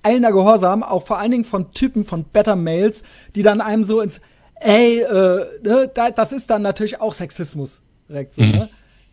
eilender 0.02 0.32
Gehorsam, 0.32 0.82
auch 0.82 1.06
vor 1.06 1.18
allen 1.18 1.30
Dingen 1.30 1.44
von 1.44 1.72
Typen, 1.72 2.04
von 2.04 2.24
Better 2.24 2.56
Males, 2.56 3.02
die 3.34 3.42
dann 3.42 3.60
einem 3.60 3.84
so 3.84 4.00
ins, 4.00 4.20
ey, 4.60 5.00
äh, 5.00 5.46
ne, 5.62 5.90
das 6.14 6.32
ist 6.32 6.48
dann 6.50 6.62
natürlich 6.62 7.00
auch 7.00 7.12
Sexismus. 7.12 7.82
Direkt 8.08 8.34
so, 8.34 8.42
mhm. 8.42 8.50
ne? 8.52 8.68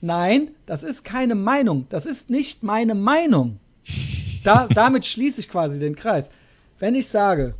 Nein, 0.05 0.51
das 0.67 0.83
ist 0.83 1.03
keine 1.03 1.33
Meinung. 1.33 1.87
Das 1.89 2.05
ist 2.05 2.29
nicht 2.29 2.61
meine 2.61 2.93
Meinung. 2.93 3.59
Da, 4.43 4.67
damit 4.67 5.03
schließe 5.03 5.39
ich 5.39 5.49
quasi 5.49 5.79
den 5.79 5.95
Kreis. 5.95 6.29
Wenn 6.77 6.93
ich 6.93 7.07
sage, 7.07 7.55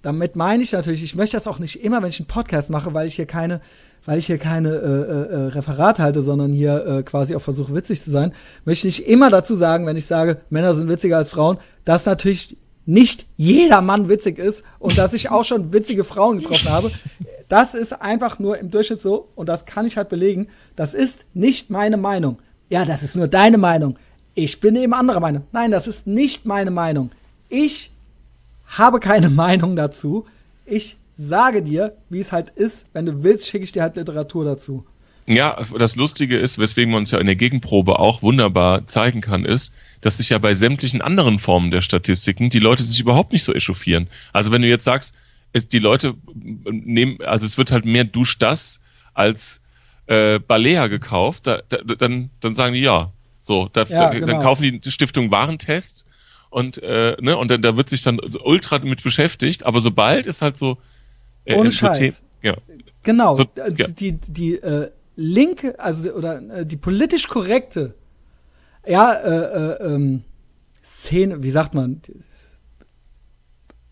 damit 0.00 0.34
meine 0.34 0.62
ich 0.62 0.72
natürlich, 0.72 1.02
ich 1.02 1.14
möchte 1.14 1.36
das 1.36 1.46
auch 1.46 1.58
nicht 1.58 1.84
immer, 1.84 2.00
wenn 2.00 2.08
ich 2.08 2.18
einen 2.18 2.26
Podcast 2.26 2.70
mache, 2.70 2.94
weil 2.94 3.06
ich 3.06 3.16
hier 3.16 3.26
keine 3.26 3.60
weil 4.06 4.18
ich 4.18 4.24
hier 4.24 4.38
keine 4.38 4.70
äh, 4.70 4.72
äh, 4.72 5.34
äh, 5.34 5.46
Referat 5.48 5.98
halte, 5.98 6.22
sondern 6.22 6.54
hier 6.54 6.86
äh, 6.86 7.02
quasi 7.02 7.36
auch 7.36 7.42
versuche 7.42 7.74
witzig 7.74 8.02
zu 8.02 8.10
sein, 8.10 8.32
möchte 8.64 8.88
ich 8.88 8.98
nicht 8.98 9.08
immer 9.08 9.28
dazu 9.28 9.56
sagen, 9.56 9.84
wenn 9.84 9.98
ich 9.98 10.06
sage, 10.06 10.38
Männer 10.48 10.72
sind 10.72 10.88
witziger 10.88 11.18
als 11.18 11.32
Frauen, 11.32 11.58
dass 11.84 12.06
natürlich 12.06 12.56
nicht 12.90 13.24
jeder 13.36 13.82
Mann 13.82 14.08
witzig 14.08 14.38
ist 14.38 14.64
und 14.80 14.98
dass 14.98 15.12
ich 15.12 15.30
auch 15.30 15.44
schon 15.44 15.72
witzige 15.72 16.02
Frauen 16.02 16.38
getroffen 16.38 16.68
habe. 16.68 16.90
Das 17.48 17.74
ist 17.74 17.92
einfach 17.92 18.38
nur 18.38 18.58
im 18.58 18.70
Durchschnitt 18.70 19.00
so 19.00 19.28
und 19.36 19.48
das 19.48 19.64
kann 19.64 19.86
ich 19.86 19.96
halt 19.96 20.08
belegen. 20.08 20.48
Das 20.74 20.92
ist 20.92 21.24
nicht 21.32 21.70
meine 21.70 21.96
Meinung. 21.96 22.38
Ja, 22.68 22.84
das 22.84 23.02
ist 23.02 23.16
nur 23.16 23.28
deine 23.28 23.58
Meinung. 23.58 23.96
Ich 24.34 24.60
bin 24.60 24.74
eben 24.76 24.92
anderer 24.92 25.20
Meinung. 25.20 25.44
Nein, 25.52 25.70
das 25.70 25.86
ist 25.86 26.06
nicht 26.06 26.46
meine 26.46 26.70
Meinung. 26.70 27.10
Ich 27.48 27.92
habe 28.66 28.98
keine 28.98 29.30
Meinung 29.44 29.76
dazu. 29.76 30.26
Ich 30.66 30.96
sage 31.16 31.62
dir, 31.62 31.96
wie 32.08 32.20
es 32.20 32.32
halt 32.32 32.50
ist. 32.50 32.86
Wenn 32.92 33.06
du 33.06 33.22
willst, 33.22 33.46
schicke 33.46 33.64
ich 33.64 33.72
dir 33.72 33.82
halt 33.82 33.96
Literatur 33.96 34.44
dazu. 34.44 34.84
Ja, 35.32 35.62
das 35.78 35.94
Lustige 35.94 36.38
ist, 36.38 36.58
weswegen 36.58 36.90
man 36.90 37.02
uns 37.02 37.12
ja 37.12 37.20
in 37.20 37.26
der 37.26 37.36
Gegenprobe 37.36 38.00
auch 38.00 38.20
wunderbar 38.20 38.88
zeigen 38.88 39.20
kann, 39.20 39.44
ist, 39.44 39.72
dass 40.00 40.16
sich 40.16 40.30
ja 40.30 40.38
bei 40.38 40.54
sämtlichen 40.54 41.02
anderen 41.02 41.38
Formen 41.38 41.70
der 41.70 41.82
Statistiken 41.82 42.50
die 42.50 42.58
Leute 42.58 42.82
sich 42.82 43.00
überhaupt 43.00 43.32
nicht 43.32 43.44
so 43.44 43.54
echauffieren. 43.54 44.08
Also 44.32 44.50
wenn 44.50 44.62
du 44.62 44.68
jetzt 44.68 44.84
sagst, 44.84 45.14
es, 45.52 45.68
die 45.68 45.78
Leute 45.78 46.14
nehmen, 46.34 47.18
also 47.22 47.46
es 47.46 47.58
wird 47.58 47.70
halt 47.70 47.84
mehr 47.84 48.02
Dusch 48.02 48.38
das 48.38 48.80
als 49.14 49.60
äh, 50.06 50.40
Balea 50.40 50.88
gekauft, 50.88 51.46
da, 51.46 51.62
da, 51.68 51.78
dann, 51.78 52.30
dann 52.40 52.54
sagen 52.54 52.74
die 52.74 52.80
ja. 52.80 53.12
So, 53.42 53.68
da, 53.72 53.84
ja, 53.84 54.10
genau. 54.10 54.26
dann 54.26 54.40
kaufen 54.42 54.62
die, 54.62 54.80
die 54.80 54.90
Stiftung 54.90 55.30
Warentest 55.30 56.06
und 56.50 56.82
äh, 56.82 57.16
ne, 57.20 57.36
und 57.36 57.50
dann 57.52 57.62
da 57.62 57.76
wird 57.76 57.88
sich 57.88 58.02
dann 58.02 58.18
ultra 58.42 58.80
mit 58.80 59.04
beschäftigt, 59.04 59.64
aber 59.64 59.80
sobald 59.80 60.26
ist 60.26 60.42
halt 60.42 60.56
so, 60.56 60.78
äh, 61.44 61.54
Ohne 61.54 61.70
Scheiß. 61.70 62.22
Ja. 62.42 62.56
Genau. 63.02 63.34
So, 63.34 63.44
äh, 63.54 63.72
ja. 63.76 63.86
Die, 63.88 64.12
die 64.12 64.54
äh, 64.54 64.90
linke, 65.20 65.78
also 65.78 66.10
oder 66.12 66.40
äh, 66.50 66.66
die 66.66 66.76
politisch 66.76 67.28
korrekte, 67.28 67.94
ja, 68.86 69.12
äh, 69.12 69.74
äh, 69.84 69.94
ähm, 69.94 70.24
Szene, 70.82 71.42
wie 71.42 71.50
sagt 71.50 71.74
man? 71.74 72.00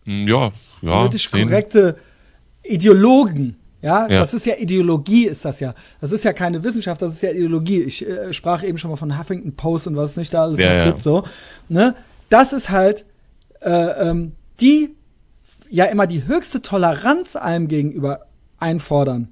Hm, 0.05 0.26
ja, 0.26 0.50
ja. 0.80 0.98
Politisch 0.98 1.28
Szene. 1.28 1.44
korrekte 1.44 1.96
Ideologen. 2.64 3.56
Ja, 3.80 4.09
ja, 4.09 4.20
das 4.20 4.34
ist 4.34 4.44
ja 4.44 4.56
Ideologie, 4.56 5.26
ist 5.26 5.44
das 5.44 5.60
ja. 5.60 5.74
Das 6.00 6.10
ist 6.10 6.24
ja 6.24 6.32
keine 6.32 6.64
Wissenschaft, 6.64 7.00
das 7.00 7.12
ist 7.12 7.22
ja 7.22 7.30
Ideologie. 7.30 7.82
Ich 7.82 8.09
äh, 8.09 8.32
sprach 8.32 8.64
eben 8.64 8.76
schon 8.78 8.90
mal 8.90 8.96
von 8.96 9.16
Huffington 9.16 9.55
Post 9.55 9.86
und 9.86 9.94
was 9.94 10.10
es 10.10 10.16
nicht 10.16 10.34
da 10.34 10.42
alles 10.42 10.59
ja, 10.59 10.74
ja. 10.74 10.84
gibt, 10.86 11.02
so. 11.02 11.24
Ne? 11.68 11.94
Das 12.28 12.52
ist 12.52 12.70
halt 12.70 13.05
äh, 13.60 13.70
ähm, 13.70 14.32
die 14.60 14.96
ja 15.70 15.84
immer 15.84 16.06
die 16.06 16.26
höchste 16.26 16.60
Toleranz 16.62 17.36
allem 17.36 17.68
gegenüber 17.68 18.26
einfordern. 18.59 19.28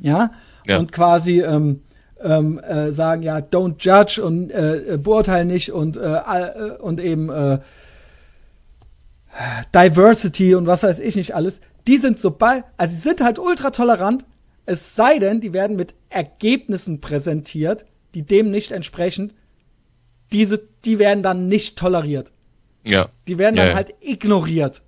Ja? 0.00 0.32
Ja. 0.66 0.78
Und 0.78 0.92
quasi 0.92 1.42
ähm, 1.42 1.82
ähm, 2.22 2.58
äh, 2.58 2.92
sagen, 2.92 3.22
ja, 3.22 3.38
don't 3.38 3.76
judge 3.78 4.22
und 4.22 4.50
äh, 4.50 4.98
beurteile 5.00 5.44
nicht 5.44 5.72
und, 5.72 5.96
äh, 5.96 6.00
äh, 6.00 6.76
und 6.78 7.00
eben 7.00 7.30
äh, 7.30 7.58
Diversity 9.74 10.54
und 10.54 10.66
was 10.66 10.82
weiß 10.82 10.98
ich 11.00 11.16
nicht 11.16 11.34
alles, 11.34 11.60
die 11.86 11.98
sind 11.98 12.20
sobald, 12.20 12.64
also 12.76 12.94
sie 12.94 13.00
sind 13.00 13.20
halt 13.20 13.38
ultra 13.38 13.70
tolerant, 13.70 14.24
es 14.64 14.96
sei 14.96 15.18
denn, 15.18 15.40
die 15.40 15.52
werden 15.52 15.76
mit 15.76 15.94
Ergebnissen 16.08 17.00
präsentiert, 17.00 17.84
die 18.14 18.22
dem 18.22 18.50
nicht 18.50 18.72
entsprechen, 18.72 19.32
diese, 20.32 20.60
die 20.84 20.98
werden 20.98 21.22
dann 21.22 21.48
nicht 21.48 21.78
toleriert. 21.78 22.32
Ja. 22.84 23.10
Die 23.28 23.38
werden 23.38 23.56
dann 23.56 23.68
ja. 23.68 23.74
halt 23.74 23.94
ignoriert. 24.00 24.82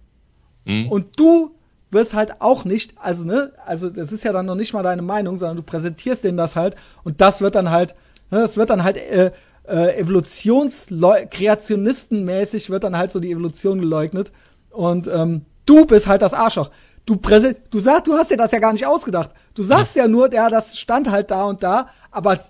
Mhm. 0.64 0.88
Und 0.88 1.18
du 1.18 1.54
wirst 1.90 2.14
halt 2.14 2.40
auch 2.40 2.64
nicht, 2.64 2.94
also 2.98 3.24
ne, 3.24 3.52
also 3.64 3.88
das 3.90 4.12
ist 4.12 4.24
ja 4.24 4.32
dann 4.32 4.46
noch 4.46 4.54
nicht 4.54 4.72
mal 4.72 4.82
deine 4.82 5.02
Meinung, 5.02 5.38
sondern 5.38 5.56
du 5.56 5.62
präsentierst 5.62 6.24
denen 6.24 6.36
das 6.36 6.56
halt 6.56 6.76
und 7.04 7.20
das 7.20 7.40
wird 7.40 7.54
dann 7.54 7.70
halt, 7.70 7.94
ne, 8.30 8.40
das 8.40 8.56
wird 8.56 8.70
dann 8.70 8.84
halt 8.84 8.96
äh, 8.96 9.32
äh, 9.66 9.98
Evolutions 9.98 10.88
Kreationistenmäßig 11.30 12.70
wird 12.70 12.84
dann 12.84 12.96
halt 12.96 13.12
so 13.12 13.20
die 13.20 13.30
Evolution 13.30 13.80
geleugnet 13.80 14.32
und 14.70 15.08
ähm, 15.08 15.44
du 15.66 15.86
bist 15.86 16.06
halt 16.06 16.22
das 16.22 16.34
Arschloch. 16.34 16.70
Du 17.06 17.16
präsent, 17.16 17.58
du 17.70 17.78
sagst, 17.78 18.06
du 18.06 18.12
hast 18.14 18.30
dir 18.30 18.36
das 18.36 18.50
ja 18.50 18.58
gar 18.58 18.74
nicht 18.74 18.86
ausgedacht. 18.86 19.30
Du 19.54 19.62
sagst 19.62 19.96
ja, 19.96 20.02
ja 20.02 20.08
nur, 20.08 20.32
ja, 20.32 20.50
das 20.50 20.78
stand 20.78 21.10
halt 21.10 21.30
da 21.30 21.44
und 21.44 21.62
da, 21.62 21.88
aber 22.10 22.40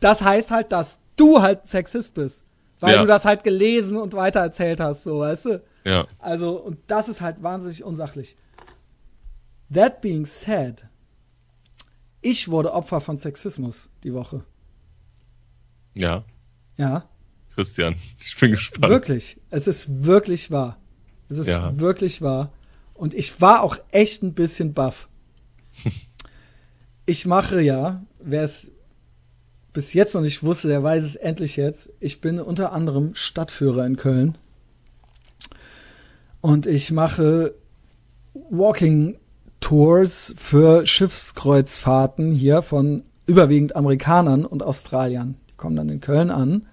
das 0.00 0.22
heißt 0.22 0.50
halt, 0.50 0.72
dass 0.72 0.98
du 1.16 1.40
halt 1.40 1.66
Sexist 1.66 2.14
bist, 2.14 2.44
weil 2.80 2.94
ja. 2.94 3.00
du 3.00 3.06
das 3.06 3.24
halt 3.24 3.42
gelesen 3.42 3.96
und 3.96 4.14
weitererzählt 4.14 4.80
hast, 4.80 5.04
so, 5.04 5.20
weißt 5.20 5.44
du? 5.46 5.62
Ja. 5.84 6.06
Also, 6.18 6.52
und 6.58 6.78
das 6.88 7.08
ist 7.08 7.20
halt 7.20 7.42
wahnsinnig 7.42 7.84
unsachlich. 7.84 8.36
That 9.72 10.00
being 10.00 10.26
said, 10.26 10.86
ich 12.20 12.48
wurde 12.48 12.72
Opfer 12.72 13.00
von 13.00 13.18
Sexismus 13.18 13.88
die 14.02 14.12
Woche. 14.12 14.44
Ja. 15.94 16.24
Ja. 16.76 17.08
Christian, 17.54 17.96
ich 18.18 18.36
bin 18.36 18.52
gespannt. 18.52 18.90
Wirklich. 18.90 19.36
Es 19.50 19.66
ist 19.66 20.04
wirklich 20.04 20.50
wahr. 20.50 20.78
Es 21.28 21.38
ist 21.38 21.48
ja. 21.48 21.78
wirklich 21.78 22.22
wahr. 22.22 22.52
Und 22.94 23.14
ich 23.14 23.40
war 23.40 23.62
auch 23.62 23.76
echt 23.90 24.22
ein 24.22 24.34
bisschen 24.34 24.74
baff. 24.74 25.08
ich 27.06 27.26
mache 27.26 27.60
ja, 27.60 28.04
wer 28.22 28.42
es 28.42 28.70
bis 29.72 29.92
jetzt 29.92 30.14
noch 30.14 30.20
nicht 30.20 30.42
wusste, 30.42 30.68
der 30.68 30.82
weiß 30.82 31.04
es 31.04 31.16
endlich 31.16 31.56
jetzt. 31.56 31.90
Ich 32.00 32.20
bin 32.20 32.40
unter 32.40 32.72
anderem 32.72 33.14
Stadtführer 33.14 33.86
in 33.86 33.96
Köln 33.96 34.36
und 36.40 36.66
ich 36.66 36.90
mache 36.90 37.54
Walking 38.34 39.18
Tours 39.60 40.34
für 40.36 40.86
Schiffskreuzfahrten 40.86 42.32
hier 42.32 42.62
von 42.62 43.04
überwiegend 43.26 43.76
Amerikanern 43.76 44.44
und 44.44 44.62
Australiern. 44.62 45.36
Die 45.48 45.56
kommen 45.56 45.76
dann 45.76 45.88
in 45.88 46.00
Köln 46.00 46.30
an. 46.30 46.66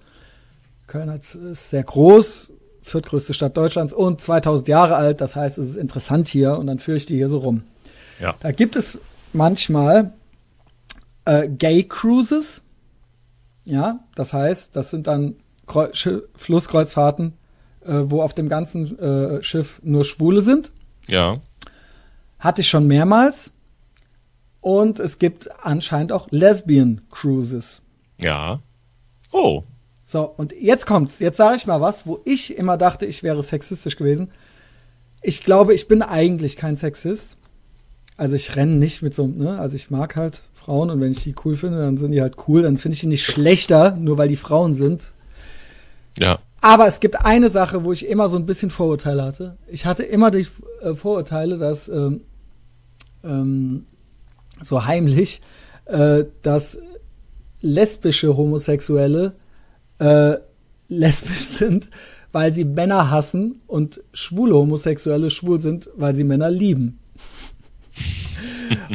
Köln 0.86 1.08
ist 1.08 1.70
sehr 1.70 1.82
groß, 1.82 2.50
viertgrößte 2.82 3.34
Stadt 3.34 3.56
Deutschlands 3.56 3.92
und 3.92 4.20
2000 4.20 4.68
Jahre 4.68 4.96
alt. 4.96 5.20
Das 5.20 5.36
heißt, 5.36 5.58
es 5.58 5.70
ist 5.70 5.76
interessant 5.76 6.28
hier 6.28 6.58
und 6.58 6.66
dann 6.66 6.78
führe 6.78 6.96
ich 6.96 7.06
die 7.06 7.16
hier 7.16 7.28
so 7.28 7.38
rum. 7.38 7.62
Ja. 8.20 8.34
Da 8.40 8.52
gibt 8.52 8.74
es 8.74 8.98
manchmal 9.32 10.12
äh, 11.26 11.48
Gay 11.48 11.84
Cruises. 11.84 12.62
Ja, 13.64 14.00
das 14.14 14.32
heißt, 14.32 14.74
das 14.74 14.90
sind 14.90 15.06
dann 15.06 15.36
Kreu 15.66 15.88
Flusskreuzfahrten 16.34 17.34
äh, 17.88 18.10
wo 18.10 18.22
auf 18.22 18.34
dem 18.34 18.48
ganzen 18.48 18.98
äh, 18.98 19.42
Schiff 19.42 19.80
nur 19.82 20.04
Schwule 20.04 20.42
sind. 20.42 20.72
Ja. 21.08 21.40
Hatte 22.38 22.60
ich 22.60 22.68
schon 22.68 22.86
mehrmals. 22.86 23.52
Und 24.60 24.98
es 24.98 25.18
gibt 25.18 25.48
anscheinend 25.62 26.12
auch 26.12 26.28
Lesbian 26.30 27.00
Cruises. 27.10 27.80
Ja. 28.18 28.60
Oh. 29.32 29.62
So, 30.04 30.22
und 30.22 30.52
jetzt 30.58 30.86
kommt's. 30.86 31.18
Jetzt 31.18 31.36
sage 31.36 31.56
ich 31.56 31.66
mal 31.66 31.80
was, 31.80 32.06
wo 32.06 32.20
ich 32.24 32.56
immer 32.56 32.76
dachte, 32.76 33.06
ich 33.06 33.22
wäre 33.22 33.42
sexistisch 33.42 33.96
gewesen. 33.96 34.30
Ich 35.22 35.44
glaube, 35.44 35.74
ich 35.74 35.88
bin 35.88 36.02
eigentlich 36.02 36.56
kein 36.56 36.76
Sexist. 36.76 37.36
Also 38.16 38.34
ich 38.34 38.56
renne 38.56 38.76
nicht 38.76 39.02
mit 39.02 39.14
so, 39.14 39.26
ne, 39.26 39.58
also 39.58 39.76
ich 39.76 39.90
mag 39.90 40.16
halt 40.16 40.42
Frauen 40.54 40.90
und 40.90 41.00
wenn 41.00 41.12
ich 41.12 41.22
die 41.22 41.34
cool 41.44 41.56
finde, 41.56 41.78
dann 41.78 41.98
sind 41.98 42.12
die 42.12 42.20
halt 42.20 42.36
cool. 42.48 42.62
Dann 42.62 42.78
finde 42.78 42.94
ich 42.94 43.00
die 43.00 43.06
nicht 43.06 43.24
schlechter, 43.24 43.96
nur 43.96 44.18
weil 44.18 44.28
die 44.28 44.36
Frauen 44.36 44.74
sind. 44.74 45.12
Ja. 46.18 46.40
Aber 46.60 46.88
es 46.88 47.00
gibt 47.00 47.24
eine 47.24 47.50
Sache, 47.50 47.84
wo 47.84 47.92
ich 47.92 48.08
immer 48.08 48.28
so 48.28 48.36
ein 48.36 48.46
bisschen 48.46 48.70
Vorurteile 48.70 49.24
hatte. 49.24 49.56
Ich 49.68 49.86
hatte 49.86 50.02
immer 50.02 50.30
die 50.30 50.46
äh, 50.82 50.94
Vorurteile, 50.94 51.58
dass 51.58 51.88
ähm, 51.88 52.22
ähm, 53.24 53.86
so 54.62 54.84
heimlich, 54.84 55.40
äh, 55.86 56.24
dass 56.42 56.78
lesbische 57.60 58.36
Homosexuelle 58.36 59.34
äh, 59.98 60.36
lesbisch 60.88 61.48
sind, 61.58 61.90
weil 62.32 62.52
sie 62.52 62.64
Männer 62.64 63.10
hassen 63.10 63.60
und 63.66 64.02
schwule 64.12 64.54
Homosexuelle 64.54 65.30
schwul 65.30 65.60
sind, 65.60 65.88
weil 65.96 66.14
sie 66.14 66.24
Männer 66.24 66.50
lieben. 66.50 66.98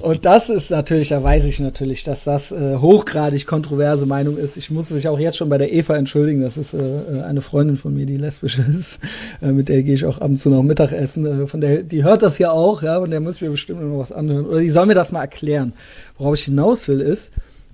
Und 0.01 0.25
das 0.25 0.49
ist 0.49 0.71
natürlich, 0.71 1.09
da 1.09 1.23
weiß 1.23 1.45
ich 1.45 1.59
natürlich, 1.59 2.03
dass 2.03 2.23
das 2.23 2.51
äh, 2.51 2.77
hochgradig 2.77 3.45
kontroverse 3.45 4.05
Meinung 4.05 4.37
ist. 4.37 4.57
Ich 4.57 4.71
muss 4.71 4.89
mich 4.89 5.07
auch 5.07 5.19
jetzt 5.19 5.37
schon 5.37 5.49
bei 5.49 5.57
der 5.57 5.71
Eva 5.71 5.95
entschuldigen. 5.95 6.41
Das 6.41 6.57
ist 6.57 6.73
äh, 6.73 6.77
äh 6.77 7.21
eine 7.23 7.41
Freundin 7.41 7.77
von 7.77 7.93
mir, 7.93 8.05
die 8.05 8.17
lesbisch 8.17 8.59
ist. 8.59 8.99
Äh, 9.41 9.51
mit 9.51 9.69
der 9.69 9.83
gehe 9.83 9.93
ich 9.93 10.05
auch 10.05 10.17
ab 10.17 10.29
und 10.29 10.39
zu 10.39 10.49
noch 10.49 10.63
Mittagessen. 10.63 11.43
Äh, 11.43 11.47
von 11.47 11.61
der, 11.61 11.83
die 11.83 12.03
hört 12.03 12.21
das 12.21 12.37
ja 12.37 12.51
auch, 12.51 12.83
ja, 12.83 12.97
und 12.97 13.11
der 13.11 13.19
muss 13.19 13.41
mir 13.41 13.49
bestimmt 13.49 13.81
noch 13.81 13.99
was 13.99 14.11
anhören. 14.11 14.45
Oder 14.45 14.59
die 14.59 14.69
soll 14.69 14.85
mir 14.85 14.95
das 14.95 15.11
mal 15.11 15.21
erklären. 15.21 15.73
Worauf 16.17 16.35
ich 16.35 16.45
hinaus 16.45 16.87
will, 16.87 17.01
ist, 17.01 17.31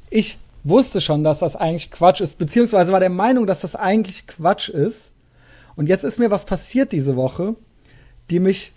ich 0.09 0.38
wusste 0.63 1.01
schon, 1.01 1.23
dass 1.23 1.39
das 1.39 1.55
eigentlich 1.55 1.91
Quatsch 1.91 2.21
ist, 2.21 2.38
beziehungsweise 2.38 2.91
war 2.91 2.99
der 2.99 3.09
Meinung, 3.09 3.47
dass 3.47 3.61
das 3.61 3.76
eigentlich 3.76 4.27
Quatsch 4.27 4.69
ist. 4.69 5.11
Und 5.76 5.88
jetzt 5.88 6.03
ist 6.03 6.19
mir 6.19 6.31
was 6.31 6.45
passiert 6.45 6.91
diese 6.91 7.15
Woche, 7.15 7.55
die 8.30 8.39
mich 8.39 8.73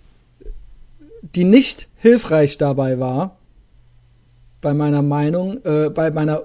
die 1.35 1.45
nicht 1.45 1.89
hilfreich 2.03 2.59
dabei 2.59 2.99
war, 2.99 3.39
bei 4.61 4.75
meiner 4.75 5.03
Meinung, 5.03 5.65
äh, 5.65 5.89
bei 5.89 6.11
meiner, 6.11 6.43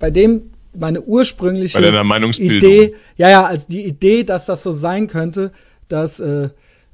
bei 0.00 0.10
dem 0.10 0.50
meine 0.74 1.00
ursprüngliche 1.00 1.78
Idee, 1.78 2.94
ja, 3.16 3.30
ja, 3.30 3.44
als 3.44 3.68
die 3.68 3.84
Idee, 3.84 4.24
dass 4.24 4.46
das 4.46 4.64
so 4.64 4.72
sein 4.72 5.06
könnte, 5.06 5.52
dass 5.86 6.18
äh, 6.18 6.48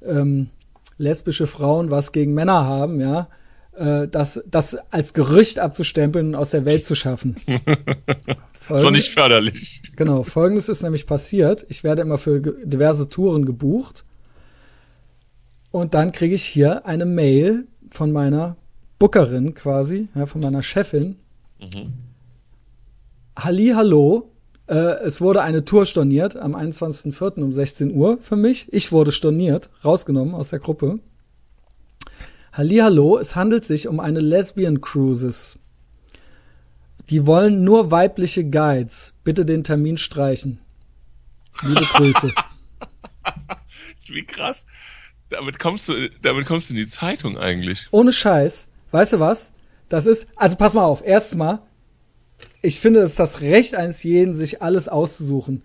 ähm, 0.04 0.50
lesbische 0.98 1.46
Frauen 1.46 1.90
was 1.90 2.12
gegen 2.12 2.34
Männer 2.34 2.66
haben, 2.66 3.00
ja, 3.00 3.28
äh, 3.76 4.08
das, 4.08 4.42
das 4.46 4.76
als 4.90 5.14
Gerücht 5.14 5.58
abzustempeln 5.58 6.28
und 6.28 6.34
aus 6.34 6.50
der 6.50 6.66
Welt 6.66 6.84
zu 6.84 6.94
schaffen. 6.94 7.36
das 8.68 8.82
war 8.82 8.90
nicht 8.90 9.08
förderlich. 9.08 9.80
Genau, 9.96 10.22
folgendes 10.22 10.68
ist 10.68 10.82
nämlich 10.82 11.06
passiert. 11.06 11.64
Ich 11.70 11.82
werde 11.82 12.02
immer 12.02 12.18
für 12.18 12.40
diverse 12.40 13.08
Touren 13.08 13.46
gebucht 13.46 14.04
und 15.74 15.92
dann 15.92 16.12
kriege 16.12 16.36
ich 16.36 16.44
hier 16.44 16.86
eine 16.86 17.04
Mail 17.04 17.66
von 17.90 18.12
meiner 18.12 18.56
Bookerin 19.00 19.54
quasi, 19.54 20.06
ja, 20.14 20.26
von 20.26 20.40
meiner 20.40 20.62
Chefin. 20.62 21.16
Mhm. 21.60 21.94
Halli, 23.36 23.72
hallo. 23.74 24.30
Äh, 24.68 25.02
es 25.02 25.20
wurde 25.20 25.42
eine 25.42 25.64
Tour 25.64 25.84
storniert 25.84 26.36
am 26.36 26.54
21.04. 26.54 27.42
um 27.42 27.52
16 27.52 27.92
Uhr 27.92 28.18
für 28.20 28.36
mich. 28.36 28.72
Ich 28.72 28.92
wurde 28.92 29.10
storniert, 29.10 29.68
rausgenommen 29.84 30.36
aus 30.36 30.50
der 30.50 30.60
Gruppe. 30.60 31.00
Halli, 32.52 32.76
hallo. 32.76 33.18
Es 33.18 33.34
handelt 33.34 33.64
sich 33.64 33.88
um 33.88 33.98
eine 33.98 34.20
Lesbian 34.20 34.80
Cruises. 34.80 35.58
Die 37.10 37.26
wollen 37.26 37.64
nur 37.64 37.90
weibliche 37.90 38.48
Guides. 38.48 39.12
Bitte 39.24 39.44
den 39.44 39.64
Termin 39.64 39.96
streichen. 39.96 40.60
Liebe 41.62 41.84
Grüße. 41.84 42.32
Wie 44.06 44.24
krass. 44.24 44.66
Damit 45.34 45.58
kommst 45.58 45.88
du, 45.88 46.08
damit 46.22 46.46
kommst 46.46 46.70
du 46.70 46.74
in 46.74 46.80
die 46.80 46.86
Zeitung 46.86 47.36
eigentlich. 47.38 47.88
Ohne 47.90 48.12
Scheiß. 48.12 48.68
Weißt 48.90 49.14
du 49.14 49.20
was? 49.20 49.52
Das 49.88 50.06
ist, 50.06 50.26
also 50.36 50.56
pass 50.56 50.74
mal 50.74 50.84
auf. 50.84 51.02
Erstens 51.04 51.38
mal, 51.38 51.62
ich 52.62 52.80
finde, 52.80 53.00
es 53.00 53.10
ist 53.10 53.18
das 53.18 53.40
Recht 53.40 53.74
eines 53.74 54.02
jeden, 54.02 54.34
sich 54.34 54.62
alles 54.62 54.88
auszusuchen. 54.88 55.62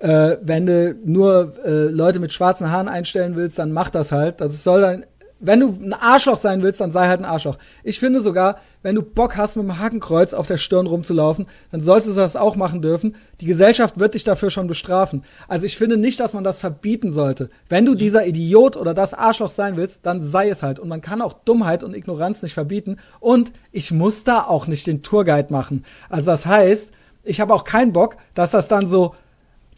Äh, 0.00 0.38
wenn 0.42 0.66
du 0.66 0.96
nur 1.04 1.54
äh, 1.64 1.84
Leute 1.84 2.20
mit 2.20 2.32
schwarzen 2.32 2.70
Haaren 2.70 2.88
einstellen 2.88 3.36
willst, 3.36 3.58
dann 3.58 3.72
mach 3.72 3.90
das 3.90 4.12
halt. 4.12 4.40
Das 4.40 4.64
soll 4.64 4.80
dann 4.80 5.04
wenn 5.40 5.60
du 5.60 5.68
ein 5.68 5.94
Arschloch 5.94 6.38
sein 6.38 6.62
willst, 6.62 6.80
dann 6.80 6.92
sei 6.92 7.08
halt 7.08 7.20
ein 7.20 7.24
Arschloch. 7.24 7.56
Ich 7.82 7.98
finde 7.98 8.20
sogar, 8.20 8.60
wenn 8.82 8.94
du 8.94 9.02
Bock 9.02 9.36
hast, 9.36 9.56
mit 9.56 9.64
dem 9.64 9.78
Hakenkreuz 9.78 10.34
auf 10.34 10.46
der 10.46 10.58
Stirn 10.58 10.86
rumzulaufen, 10.86 11.46
dann 11.72 11.80
solltest 11.80 12.10
du 12.10 12.20
das 12.20 12.36
auch 12.36 12.56
machen 12.56 12.82
dürfen. 12.82 13.16
Die 13.40 13.46
Gesellschaft 13.46 13.98
wird 13.98 14.14
dich 14.14 14.24
dafür 14.24 14.50
schon 14.50 14.66
bestrafen. 14.66 15.24
Also 15.48 15.66
ich 15.66 15.78
finde 15.78 15.96
nicht, 15.96 16.20
dass 16.20 16.34
man 16.34 16.44
das 16.44 16.58
verbieten 16.58 17.12
sollte. 17.12 17.48
Wenn 17.68 17.86
du 17.86 17.94
dieser 17.94 18.26
Idiot 18.26 18.76
oder 18.76 18.92
das 18.92 19.14
Arschloch 19.14 19.50
sein 19.50 19.76
willst, 19.76 20.04
dann 20.04 20.22
sei 20.22 20.50
es 20.50 20.62
halt. 20.62 20.78
Und 20.78 20.88
man 20.88 21.00
kann 21.00 21.22
auch 21.22 21.32
Dummheit 21.32 21.82
und 21.82 21.94
Ignoranz 21.94 22.42
nicht 22.42 22.54
verbieten. 22.54 22.98
Und 23.18 23.52
ich 23.72 23.90
muss 23.90 24.24
da 24.24 24.42
auch 24.42 24.66
nicht 24.66 24.86
den 24.86 25.02
Tourguide 25.02 25.52
machen. 25.52 25.84
Also 26.10 26.26
das 26.26 26.44
heißt, 26.44 26.92
ich 27.24 27.40
habe 27.40 27.54
auch 27.54 27.64
keinen 27.64 27.92
Bock, 27.92 28.16
dass 28.34 28.50
das 28.50 28.68
dann 28.68 28.88
so, 28.88 29.14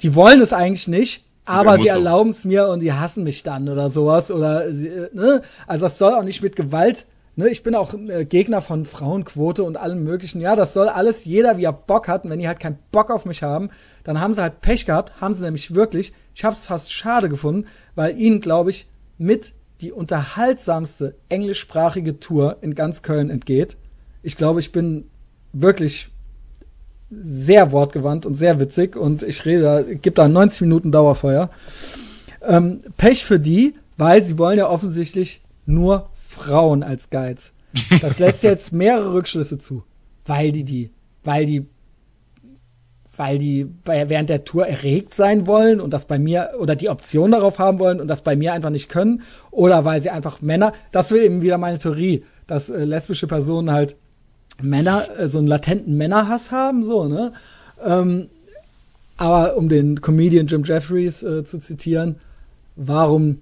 die 0.00 0.14
wollen 0.14 0.40
es 0.40 0.52
eigentlich 0.52 0.88
nicht, 0.88 1.24
aber 1.44 1.78
sie 1.78 1.88
erlauben 1.88 2.30
es 2.30 2.44
mir 2.44 2.68
und 2.68 2.80
die 2.80 2.92
hassen 2.92 3.24
mich 3.24 3.42
dann 3.42 3.68
oder 3.68 3.90
sowas 3.90 4.30
oder 4.30 4.66
ne? 4.68 5.42
also 5.66 5.86
das 5.86 5.98
soll 5.98 6.14
auch 6.14 6.22
nicht 6.22 6.42
mit 6.42 6.56
Gewalt 6.56 7.06
ne? 7.34 7.48
Ich 7.48 7.62
bin 7.62 7.74
auch 7.74 7.94
äh, 7.94 8.24
Gegner 8.24 8.60
von 8.60 8.86
Frauenquote 8.86 9.64
und 9.64 9.76
allem 9.76 10.04
möglichen. 10.04 10.40
Ja 10.40 10.54
das 10.54 10.72
soll 10.72 10.88
alles 10.88 11.24
jeder 11.24 11.58
wie 11.58 11.64
er 11.64 11.72
Bock 11.72 12.08
hat 12.08 12.24
und 12.24 12.30
wenn 12.30 12.38
die 12.38 12.46
halt 12.46 12.60
keinen 12.60 12.78
Bock 12.92 13.10
auf 13.10 13.24
mich 13.24 13.42
haben 13.42 13.70
dann 14.04 14.20
haben 14.20 14.34
sie 14.34 14.42
halt 14.42 14.60
Pech 14.60 14.86
gehabt 14.86 15.20
haben 15.20 15.34
sie 15.34 15.42
nämlich 15.42 15.74
wirklich. 15.74 16.12
Ich 16.34 16.44
habe 16.44 16.54
es 16.54 16.66
fast 16.66 16.92
schade 16.92 17.28
gefunden 17.28 17.66
weil 17.94 18.18
ihnen 18.18 18.40
glaube 18.40 18.70
ich 18.70 18.86
mit 19.18 19.52
die 19.80 19.90
unterhaltsamste 19.90 21.16
englischsprachige 21.28 22.20
Tour 22.20 22.58
in 22.60 22.76
ganz 22.76 23.02
Köln 23.02 23.30
entgeht. 23.30 23.76
Ich 24.22 24.36
glaube 24.36 24.60
ich 24.60 24.70
bin 24.70 25.10
wirklich 25.52 26.11
sehr 27.22 27.72
wortgewandt 27.72 28.26
und 28.26 28.34
sehr 28.34 28.58
witzig 28.58 28.96
und 28.96 29.22
ich 29.22 29.44
rede 29.44 29.62
da, 29.62 29.82
gibt 29.82 30.18
da 30.18 30.28
90 30.28 30.62
Minuten 30.62 30.92
Dauerfeuer. 30.92 31.50
Ähm, 32.46 32.80
Pech 32.96 33.24
für 33.24 33.38
die, 33.38 33.74
weil 33.96 34.24
sie 34.24 34.38
wollen 34.38 34.58
ja 34.58 34.68
offensichtlich 34.68 35.42
nur 35.66 36.10
Frauen 36.14 36.82
als 36.82 37.10
Guides. 37.10 37.52
Das 38.00 38.18
lässt 38.18 38.42
jetzt 38.42 38.72
mehrere 38.72 39.14
Rückschlüsse 39.14 39.58
zu, 39.58 39.84
weil 40.24 40.52
die 40.52 40.64
die, 40.64 40.90
weil 41.24 41.46
die, 41.46 41.66
weil 43.16 43.38
die 43.38 43.68
während 43.84 44.30
der 44.30 44.44
Tour 44.44 44.66
erregt 44.66 45.14
sein 45.14 45.46
wollen 45.46 45.80
und 45.80 45.92
das 45.92 46.06
bei 46.06 46.18
mir 46.18 46.52
oder 46.58 46.74
die 46.76 46.88
Option 46.88 47.32
darauf 47.32 47.58
haben 47.58 47.78
wollen 47.78 48.00
und 48.00 48.08
das 48.08 48.22
bei 48.22 48.36
mir 48.36 48.54
einfach 48.54 48.70
nicht 48.70 48.88
können 48.88 49.22
oder 49.50 49.84
weil 49.84 50.02
sie 50.02 50.10
einfach 50.10 50.40
Männer, 50.40 50.72
das 50.90 51.10
will 51.10 51.22
eben 51.22 51.42
wieder 51.42 51.58
meine 51.58 51.78
Theorie, 51.78 52.24
dass 52.46 52.68
äh, 52.70 52.84
lesbische 52.84 53.26
Personen 53.26 53.70
halt 53.70 53.96
Männer, 54.62 55.08
äh, 55.18 55.28
so 55.28 55.38
einen 55.38 55.46
latenten 55.46 55.96
Männerhass 55.96 56.50
haben, 56.50 56.84
so, 56.84 57.08
ne? 57.08 57.32
Ähm, 57.84 58.28
aber 59.16 59.56
um 59.56 59.68
den 59.68 60.00
Comedian 60.00 60.46
Jim 60.46 60.64
Jeffries 60.64 61.22
äh, 61.22 61.44
zu 61.44 61.58
zitieren, 61.58 62.16
warum, 62.76 63.40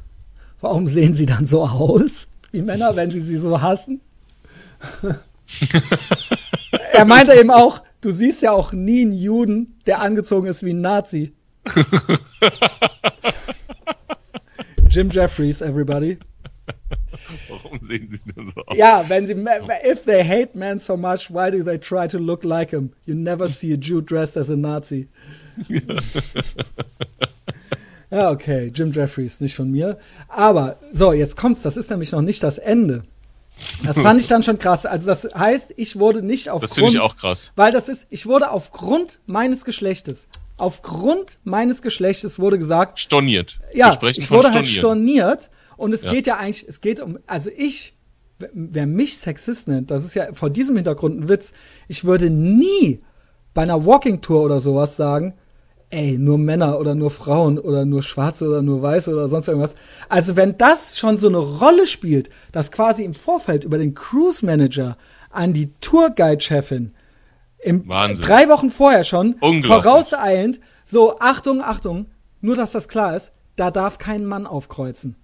warum 0.60 0.86
sehen 0.86 1.14
sie 1.14 1.26
dann 1.26 1.46
so 1.46 1.66
aus 1.66 2.26
wie 2.52 2.62
Männer, 2.62 2.96
wenn 2.96 3.10
sie 3.10 3.20
sie 3.20 3.36
so 3.36 3.60
hassen? 3.60 4.00
er 6.92 7.04
meinte 7.04 7.34
eben 7.34 7.50
auch, 7.50 7.82
du 8.00 8.10
siehst 8.12 8.42
ja 8.42 8.52
auch 8.52 8.72
nie 8.72 9.02
einen 9.02 9.12
Juden, 9.12 9.74
der 9.86 10.00
angezogen 10.00 10.46
ist 10.46 10.62
wie 10.62 10.72
ein 10.72 10.80
Nazi. 10.80 11.32
Jim 14.90 15.10
Jeffries, 15.10 15.60
everybody. 15.60 16.18
Warum 17.48 17.78
sehen 17.80 18.08
sie 18.10 18.20
denn 18.32 18.52
so 18.54 18.62
aus? 18.66 18.76
Ja, 18.76 19.04
wenn 19.08 19.26
sie, 19.26 19.34
if 19.84 20.04
they 20.04 20.24
hate 20.24 20.56
men 20.56 20.80
so 20.80 20.96
much, 20.96 21.30
why 21.30 21.50
do 21.50 21.62
they 21.62 21.78
try 21.78 22.08
to 22.08 22.18
look 22.18 22.44
like 22.44 22.70
him? 22.70 22.92
You 23.04 23.14
never 23.14 23.48
see 23.48 23.72
a 23.72 23.76
Jew 23.76 24.00
dressed 24.00 24.36
as 24.36 24.50
a 24.50 24.56
Nazi. 24.56 25.08
ja, 28.10 28.30
okay, 28.30 28.70
Jim 28.74 28.92
Jeffries, 28.92 29.40
nicht 29.40 29.54
von 29.54 29.70
mir. 29.70 29.98
Aber, 30.28 30.78
so, 30.92 31.12
jetzt 31.12 31.36
kommt's, 31.36 31.62
das 31.62 31.76
ist 31.76 31.90
nämlich 31.90 32.12
noch 32.12 32.22
nicht 32.22 32.42
das 32.42 32.58
Ende. 32.58 33.04
Das 33.84 33.98
fand 34.00 34.20
ich 34.20 34.28
dann 34.28 34.42
schon 34.42 34.58
krass. 34.58 34.86
Also 34.86 35.06
das 35.06 35.28
heißt, 35.34 35.74
ich 35.76 35.98
wurde 35.98 36.22
nicht 36.22 36.48
aufgrund... 36.48 36.70
Das 36.70 36.74
finde 36.76 36.92
ich 36.92 37.00
auch 37.00 37.16
krass. 37.16 37.52
Weil 37.56 37.72
das 37.72 37.88
ist, 37.88 38.06
ich 38.10 38.26
wurde 38.26 38.50
aufgrund 38.50 39.18
meines 39.26 39.64
Geschlechtes, 39.64 40.28
aufgrund 40.56 41.38
meines 41.44 41.82
Geschlechtes 41.82 42.38
wurde 42.38 42.58
gesagt... 42.58 43.00
Storniert. 43.00 43.58
Ja, 43.74 43.98
ich 44.02 44.30
wurde 44.30 44.52
halt 44.52 44.66
storniert 44.66 45.50
und 45.78 45.94
es 45.94 46.02
ja. 46.02 46.10
geht 46.10 46.26
ja 46.26 46.36
eigentlich, 46.36 46.66
es 46.68 46.82
geht 46.82 47.00
um, 47.00 47.18
also 47.26 47.50
ich, 47.56 47.94
wer 48.38 48.86
mich 48.86 49.18
Sexist 49.18 49.68
nennt, 49.68 49.90
das 49.90 50.04
ist 50.04 50.14
ja 50.14 50.32
vor 50.34 50.50
diesem 50.50 50.76
Hintergrund 50.76 51.18
ein 51.18 51.28
Witz. 51.28 51.52
Ich 51.86 52.04
würde 52.04 52.28
nie 52.28 53.00
bei 53.54 53.62
einer 53.62 53.86
Walking 53.86 54.20
Tour 54.20 54.42
oder 54.42 54.60
sowas 54.60 54.96
sagen, 54.96 55.34
ey, 55.90 56.18
nur 56.18 56.36
Männer 56.36 56.78
oder 56.78 56.94
nur 56.94 57.10
Frauen 57.10 57.58
oder 57.58 57.84
nur 57.84 58.02
Schwarze 58.02 58.46
oder 58.46 58.60
nur 58.60 58.82
Weiße 58.82 59.10
oder 59.10 59.28
sonst 59.28 59.48
irgendwas. 59.48 59.74
Also 60.08 60.36
wenn 60.36 60.58
das 60.58 60.98
schon 60.98 61.16
so 61.16 61.28
eine 61.28 61.38
Rolle 61.38 61.86
spielt, 61.86 62.28
dass 62.52 62.70
quasi 62.70 63.04
im 63.04 63.14
Vorfeld 63.14 63.64
über 63.64 63.78
den 63.78 63.94
Cruise 63.94 64.44
Manager 64.44 64.98
an 65.30 65.52
die 65.52 65.72
Tourguide-Chefin 65.80 66.92
im 67.60 67.88
Wahnsinn. 67.88 68.24
drei 68.24 68.48
Wochen 68.48 68.70
vorher 68.70 69.04
schon 69.04 69.36
vorauseilend 69.64 70.60
so 70.84 71.18
Achtung, 71.18 71.62
Achtung, 71.62 72.06
nur 72.40 72.56
dass 72.56 72.72
das 72.72 72.88
klar 72.88 73.16
ist, 73.16 73.32
da 73.56 73.70
darf 73.70 73.98
kein 73.98 74.24
Mann 74.24 74.46
aufkreuzen. 74.46 75.16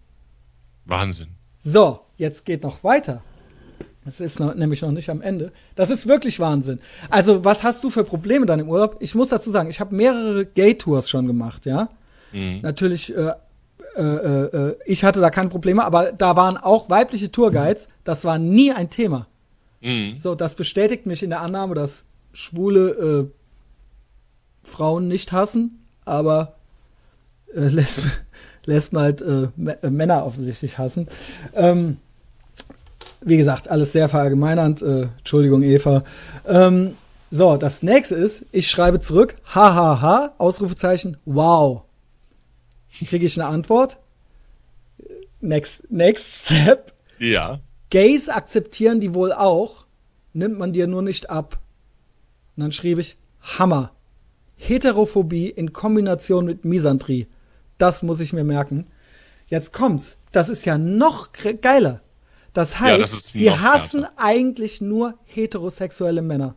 Wahnsinn. 0.87 1.29
So, 1.63 2.01
jetzt 2.17 2.45
geht 2.45 2.63
noch 2.63 2.85
weiter. 2.85 3.23
Das 4.05 4.21
ist 4.21 4.39
noch, 4.39 4.55
nämlich 4.55 4.83
noch 4.83 4.91
nicht 4.91 5.09
am 5.09 5.23
Ende. 5.23 5.53
Das 5.77 5.89
ist 5.89 6.07
wirklich 6.07 6.39
Wahnsinn. 6.39 6.79
Also, 7.09 7.45
was 7.45 7.63
hast 7.63 7.83
du 7.83 7.91
für 7.91 8.05
Probleme 8.05 8.45
dann 8.45 8.61
im 8.61 8.69
Urlaub? 8.69 8.97
Ich 9.01 9.15
muss 9.15 9.29
dazu 9.29 9.51
sagen, 9.51 9.71
ich 9.71 9.81
habe 9.81 9.95
mehrere 9.95 10.45
Gay-Tours 10.45 11.09
schon 11.09 11.27
gemacht, 11.27 11.65
ja. 11.65 11.89
Mhm. 12.33 12.61
Natürlich, 12.61 13.17
äh, 13.17 13.33
äh, 13.97 14.03
äh, 14.03 14.77
ich 14.85 15.05
hatte 15.05 15.21
da 15.21 15.31
keine 15.31 15.49
Probleme, 15.49 15.85
aber 15.85 16.13
da 16.13 16.37
waren 16.37 16.59
auch 16.59 16.91
weibliche 16.91 17.33
Tourguides. 17.33 17.89
Das 18.05 18.25
war 18.25 18.39
nie 18.39 18.73
ein 18.73 18.91
Thema. 18.91 19.27
Mhm. 19.81 20.19
So, 20.19 20.35
das 20.35 20.55
bestätigt 20.55 21.07
mich 21.07 21.23
in 21.23 21.31
der 21.31 21.41
Annahme, 21.41 21.75
dass 21.75 22.05
schwule 22.35 23.31
äh, 23.31 24.69
Frauen 24.69 25.09
nicht 25.09 25.33
hassen, 25.33 25.87
aber 26.05 26.57
äh, 27.55 27.71
Lesben, 28.67 28.99
Lesben 28.99 29.01
halt 29.01 29.23
äh, 29.23 29.87
äh, 29.87 29.91
Männer 29.91 30.27
offensichtlich 30.27 30.79
hassen. 30.79 31.09
Ähm, 31.55 31.99
wie 33.21 33.37
gesagt, 33.37 33.69
alles 33.69 33.93
sehr 33.93 34.09
verallgemeinernd. 34.09 34.83
Äh, 34.83 35.09
Entschuldigung, 35.19 35.63
Eva. 35.63 36.05
Ähm, 36.47 36.97
so, 37.31 37.57
das 37.57 37.83
nächste 37.83 38.15
ist, 38.15 38.47
ich 38.53 38.71
schreibe 38.71 39.01
zurück, 39.01 39.37
hahaha, 39.45 40.35
Ausrufezeichen, 40.39 41.17
wow. 41.25 41.83
Kriege 42.93 43.27
ich 43.27 43.41
eine 43.41 43.49
Antwort? 43.49 43.99
Next, 45.41 45.91
next 45.91 46.47
step. 46.47 46.93
Ja. 47.19 47.61
Gays 47.91 48.29
akzeptieren 48.29 49.01
die 49.01 49.15
wohl 49.15 49.33
auch, 49.33 49.85
nimmt 50.33 50.59
man 50.59 50.73
dir 50.73 50.87
nur 50.87 51.03
nicht 51.03 51.29
ab. 51.29 51.59
Und 52.57 52.63
dann 52.63 52.73
schrieb 52.73 52.99
ich, 52.99 53.17
Hammer. 53.41 53.91
Heterophobie 54.57 55.49
in 55.49 55.73
Kombination 55.73 56.47
mit 56.47 56.65
Misantrie. 56.65 57.27
Das 57.79 58.03
muss 58.03 58.21
ich 58.21 58.33
mir 58.33 58.45
merken. 58.45 58.87
Jetzt 59.47 59.73
kommt's. 59.73 60.17
Das 60.33 60.49
ist 60.49 60.65
ja 60.65 60.79
noch 60.79 61.31
geiler. 61.61 62.01
Das 62.53 62.79
heißt, 62.79 62.91
ja, 62.91 62.99
das 62.99 63.29
sie 63.31 63.51
hassen 63.51 64.03
härter. 64.03 64.19
eigentlich 64.19 64.81
nur 64.81 65.19
heterosexuelle 65.25 66.23
Männer. 66.23 66.55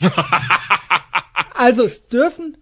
also 1.54 1.84
es 1.84 2.06
dürfen, 2.06 2.58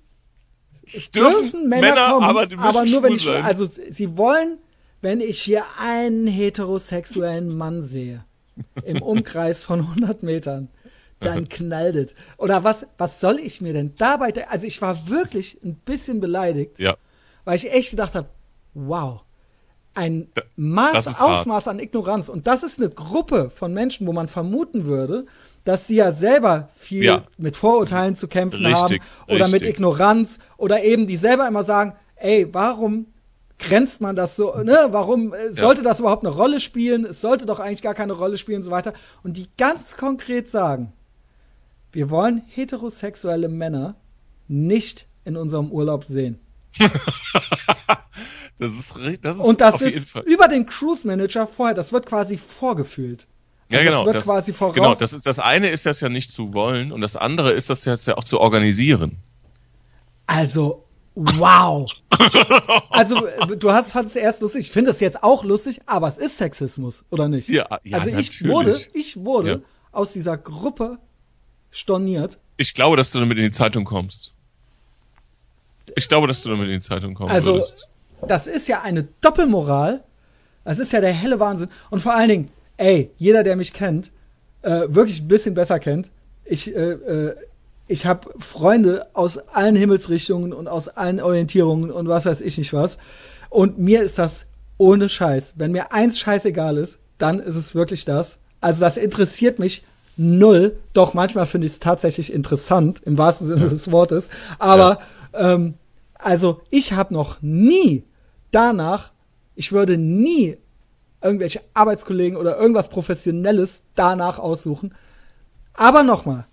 es 0.87 1.11
dürfen, 1.11 1.43
dürfen 1.43 1.69
Männer, 1.69 1.89
Männer, 1.89 2.11
kommen, 2.11 2.25
aber, 2.25 2.49
aber 2.59 2.85
nur 2.85 3.03
wenn 3.03 3.15
ich, 3.15 3.25
sein. 3.25 3.45
also 3.45 3.69
sie 3.91 4.17
wollen, 4.17 4.59
wenn 5.03 5.21
ich 5.21 5.43
hier 5.43 5.65
einen 5.81 6.29
heterosexuellen 6.29 7.55
Mann 7.55 7.83
sehe, 7.83 8.25
im 8.85 9.03
Umkreis 9.03 9.63
von 9.63 9.81
100 9.81 10.23
Metern, 10.23 10.69
dann 11.21 11.49
knallt 11.49 11.97
es. 11.97 12.15
Oder 12.39 12.65
was, 12.65 12.87
was 12.99 13.21
soll 13.21 13.39
ich 13.41 13.61
mir 13.61 13.73
denn 13.73 13.95
dabei, 13.99 14.33
also 14.49 14.67
ich 14.67 14.81
war 14.81 15.09
wirklich 15.09 15.59
ein 15.65 15.75
bisschen 15.75 16.21
beleidigt, 16.21 16.79
ja. 16.79 16.97
Weil 17.47 17.57
ich 17.57 17.73
echt 17.73 17.91
gedacht 17.91 18.15
habe, 18.15 18.29
wow, 18.75 19.23
ein 19.95 20.29
Maß, 20.57 21.21
Ausmaß 21.21 21.65
hart. 21.65 21.69
an 21.69 21.79
Ignoranz. 21.79 22.29
Und 22.29 22.47
das 22.47 22.63
ist 22.63 22.79
eine 22.79 22.91
Gruppe 22.91 23.49
von 23.49 23.73
Menschen, 23.73 24.07
wo 24.07 24.13
man 24.13 24.29
vermuten 24.29 24.85
würde, 24.85 25.25
dass 25.65 25.87
sie 25.87 25.97
ja 25.97 26.13
selber 26.13 26.69
viel 26.77 27.05
ja. 27.05 27.25
mit 27.39 27.57
Vorurteilen 27.57 28.15
zu 28.15 28.29
kämpfen 28.29 28.67
richtig, 28.67 29.01
haben 29.01 29.35
oder 29.35 29.45
richtig. 29.47 29.63
mit 29.63 29.71
Ignoranz 29.71 30.39
oder 30.59 30.85
eben 30.85 31.07
die 31.07 31.17
selber 31.17 31.49
immer 31.49 31.65
sagen, 31.65 31.95
ey, 32.17 32.53
warum 32.53 33.07
grenzt 33.59 34.03
man 34.03 34.17
das 34.17 34.37
so, 34.37 34.55
ne? 34.63 34.89
Warum 34.91 35.33
äh, 35.33 35.55
sollte 35.55 35.81
ja. 35.81 35.89
das 35.89 36.01
überhaupt 36.01 36.25
eine 36.25 36.35
Rolle 36.35 36.61
spielen? 36.61 37.07
Es 37.07 37.23
sollte 37.23 37.47
doch 37.47 37.59
eigentlich 37.59 37.81
gar 37.81 37.95
keine 37.95 38.13
Rolle 38.13 38.37
spielen 38.37 38.59
und 38.59 38.65
so 38.65 38.71
weiter. 38.71 38.93
Und 39.23 39.37
die 39.37 39.49
ganz 39.57 39.97
konkret 39.97 40.51
sagen, 40.51 40.93
wir 41.93 42.11
wollen 42.11 42.43
heterosexuelle 42.49 43.49
Männer 43.49 43.95
nicht 44.47 45.07
in 45.25 45.37
unserem 45.37 45.73
Urlaub 45.73 46.05
sehen. 46.05 46.39
Das 48.59 48.73
ist, 48.73 48.95
das 49.23 49.37
ist 49.37 49.45
Und 49.45 49.61
das 49.61 49.83
ist 49.83 50.15
über 50.25 50.49
den 50.49 50.65
Cruise 50.65 51.07
Manager 51.07 51.47
vorher, 51.47 51.75
das 51.75 51.93
wird 51.93 52.07
quasi 52.07 52.39
vorgefühlt. 52.39 53.27
Ja, 53.69 53.83
genau. 53.83 53.99
Das 53.99 54.07
wird 54.07 54.17
das, 54.17 54.25
quasi 54.25 54.53
voraus. 54.53 54.75
Genau, 54.75 54.95
das 54.95 55.13
ist 55.13 55.27
das 55.27 55.39
eine 55.39 55.71
ist 55.71 55.87
das 55.87 56.01
ja 56.01 56.09
nicht 56.09 56.31
zu 56.31 56.55
wollen 56.55 56.93
und 56.93 57.01
das 57.01 57.17
andere 57.17 57.53
ist 57.53 57.69
das 57.69 57.85
jetzt 57.85 58.07
ja 58.07 58.17
auch 58.17 58.25
zu 58.25 58.41
organisieren. 58.41 59.19
Also, 60.27 60.85
wow. 61.15 61.91
also, 62.91 63.27
du 63.59 63.71
hast 63.73 63.93
fandest 63.93 64.17
es 64.17 64.23
erst 64.23 64.41
lustig. 64.41 64.67
Ich 64.67 64.71
finde 64.71 64.91
es 64.91 65.01
jetzt 65.01 65.23
auch 65.23 65.45
lustig, 65.45 65.81
aber 65.87 66.09
es 66.09 66.17
ist 66.17 66.39
Sexismus, 66.39 67.05
oder 67.11 67.29
nicht? 67.29 67.49
Ja, 67.49 67.79
ja 67.83 67.99
Also 67.99 68.11
ich 68.11 68.41
natürlich. 68.41 68.53
wurde, 68.53 68.77
ich 68.95 69.17
wurde 69.17 69.51
ja. 69.51 69.59
aus 69.93 70.13
dieser 70.13 70.39
Gruppe 70.39 70.99
storniert. 71.71 72.39
Ich 72.57 72.73
glaube, 72.73 72.97
dass 72.97 73.11
du 73.11 73.19
damit 73.19 73.37
in 73.37 73.45
die 73.45 73.53
Zeitung 73.53 73.85
kommst. 73.85 74.33
Ich 75.95 76.09
glaube, 76.09 76.27
dass 76.27 76.43
du 76.43 76.51
damit 76.51 76.67
in 76.67 76.75
die 76.75 76.81
Zeitung 76.81 77.15
kommst. 77.15 77.33
Also, 77.33 77.55
würdest 77.55 77.89
das 78.27 78.47
ist 78.47 78.69
ja 78.69 78.83
eine 78.83 79.09
Doppelmoral. 79.21 80.03
Das 80.65 80.79
ist 80.79 80.93
ja 80.93 81.01
der 81.01 81.13
helle 81.13 81.39
Wahnsinn. 81.39 81.69
Und 81.91 82.01
vor 82.01 82.15
allen 82.15 82.29
Dingen, 82.29 82.49
ey, 82.77 83.11
jeder, 83.19 83.43
der 83.43 83.57
mich 83.57 83.73
kennt, 83.73 84.11
äh, 84.63 84.83
wirklich 84.89 85.23
ein 85.23 85.29
bisschen 85.29 85.55
besser 85.55 85.79
kennt, 85.79 86.11
ich, 86.45 86.75
äh, 86.75 86.93
äh, 86.93 87.37
ich 87.89 88.07
habe 88.07 88.31
Freunde 88.39 89.07
aus 89.13 89.39
allen 89.39 89.77
Himmelsrichtungen 89.77 90.53
und 90.53 90.67
aus 90.69 90.89
allen 90.89 91.21
Orientierungen 91.21 91.91
und 91.91 92.09
was 92.09 92.27
weiß 92.27 92.41
ich 92.41 92.59
nicht 92.59 92.73
was. 92.73 92.99
Und 93.49 93.79
mir 93.79 94.03
ist 94.03 94.19
das 94.19 94.47
ohne 94.77 95.09
Scheiß. 95.09 95.55
Wenn 95.57 95.73
mir 95.73 95.93
eins 95.93 96.19
scheißegal 96.19 96.77
ist, 96.79 96.99
dann 97.19 97.39
ist 97.39 97.55
es 97.55 97.75
wirklich 97.75 98.05
das. 98.05 98.39
Also 98.61 98.81
das 98.81 98.97
interessiert 98.97 99.59
mich 99.59 99.85
null. 100.17 100.77
Doch 100.95 101.15
manchmal 101.15 101.47
finde 101.47 101.69
ich 101.69 101.75
es 101.75 101.81
tatsächlich 101.81 102.33
interessant, 102.33 103.01
im 103.05 103.19
wahrsten 103.19 103.47
Sinne 103.47 103.69
des 103.69 103.91
Wortes. 103.91 104.29
Aber. 104.59 104.99
Ähm, 105.37 105.75
also 106.15 106.63
ich 106.71 106.93
habe 106.93 107.15
noch 107.15 107.43
nie 107.43 108.05
danach, 108.51 109.13
ich 109.55 109.73
würde 109.73 109.97
nie 109.97 110.57
irgendwelche 111.23 111.63
Arbeitskollegen 111.75 112.37
oder 112.37 112.59
irgendwas 112.59 112.89
Professionelles 112.89 113.83
danach 113.95 114.39
aussuchen. 114.39 114.95
Aber 115.75 116.03
nochmal, 116.03 116.47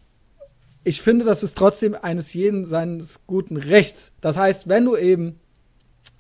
ich 0.84 1.02
finde, 1.02 1.26
das 1.26 1.44
ist 1.44 1.56
trotzdem 1.56 1.96
eines 1.96 2.34
jeden 2.34 2.66
seines 2.66 3.22
guten 3.26 3.58
Rechts. 3.58 4.12
Das 4.20 4.36
heißt, 4.36 4.68
wenn 4.68 4.86
du 4.86 4.98
eben 4.98 5.40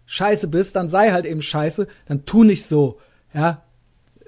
scheiße 0.05 0.47
bist, 0.47 0.75
dann 0.75 0.89
sei 0.89 1.11
halt 1.11 1.25
eben 1.25 1.41
scheiße, 1.41 1.87
dann 2.05 2.25
tu 2.25 2.43
nicht 2.43 2.65
so, 2.65 2.99
ja, 3.33 3.63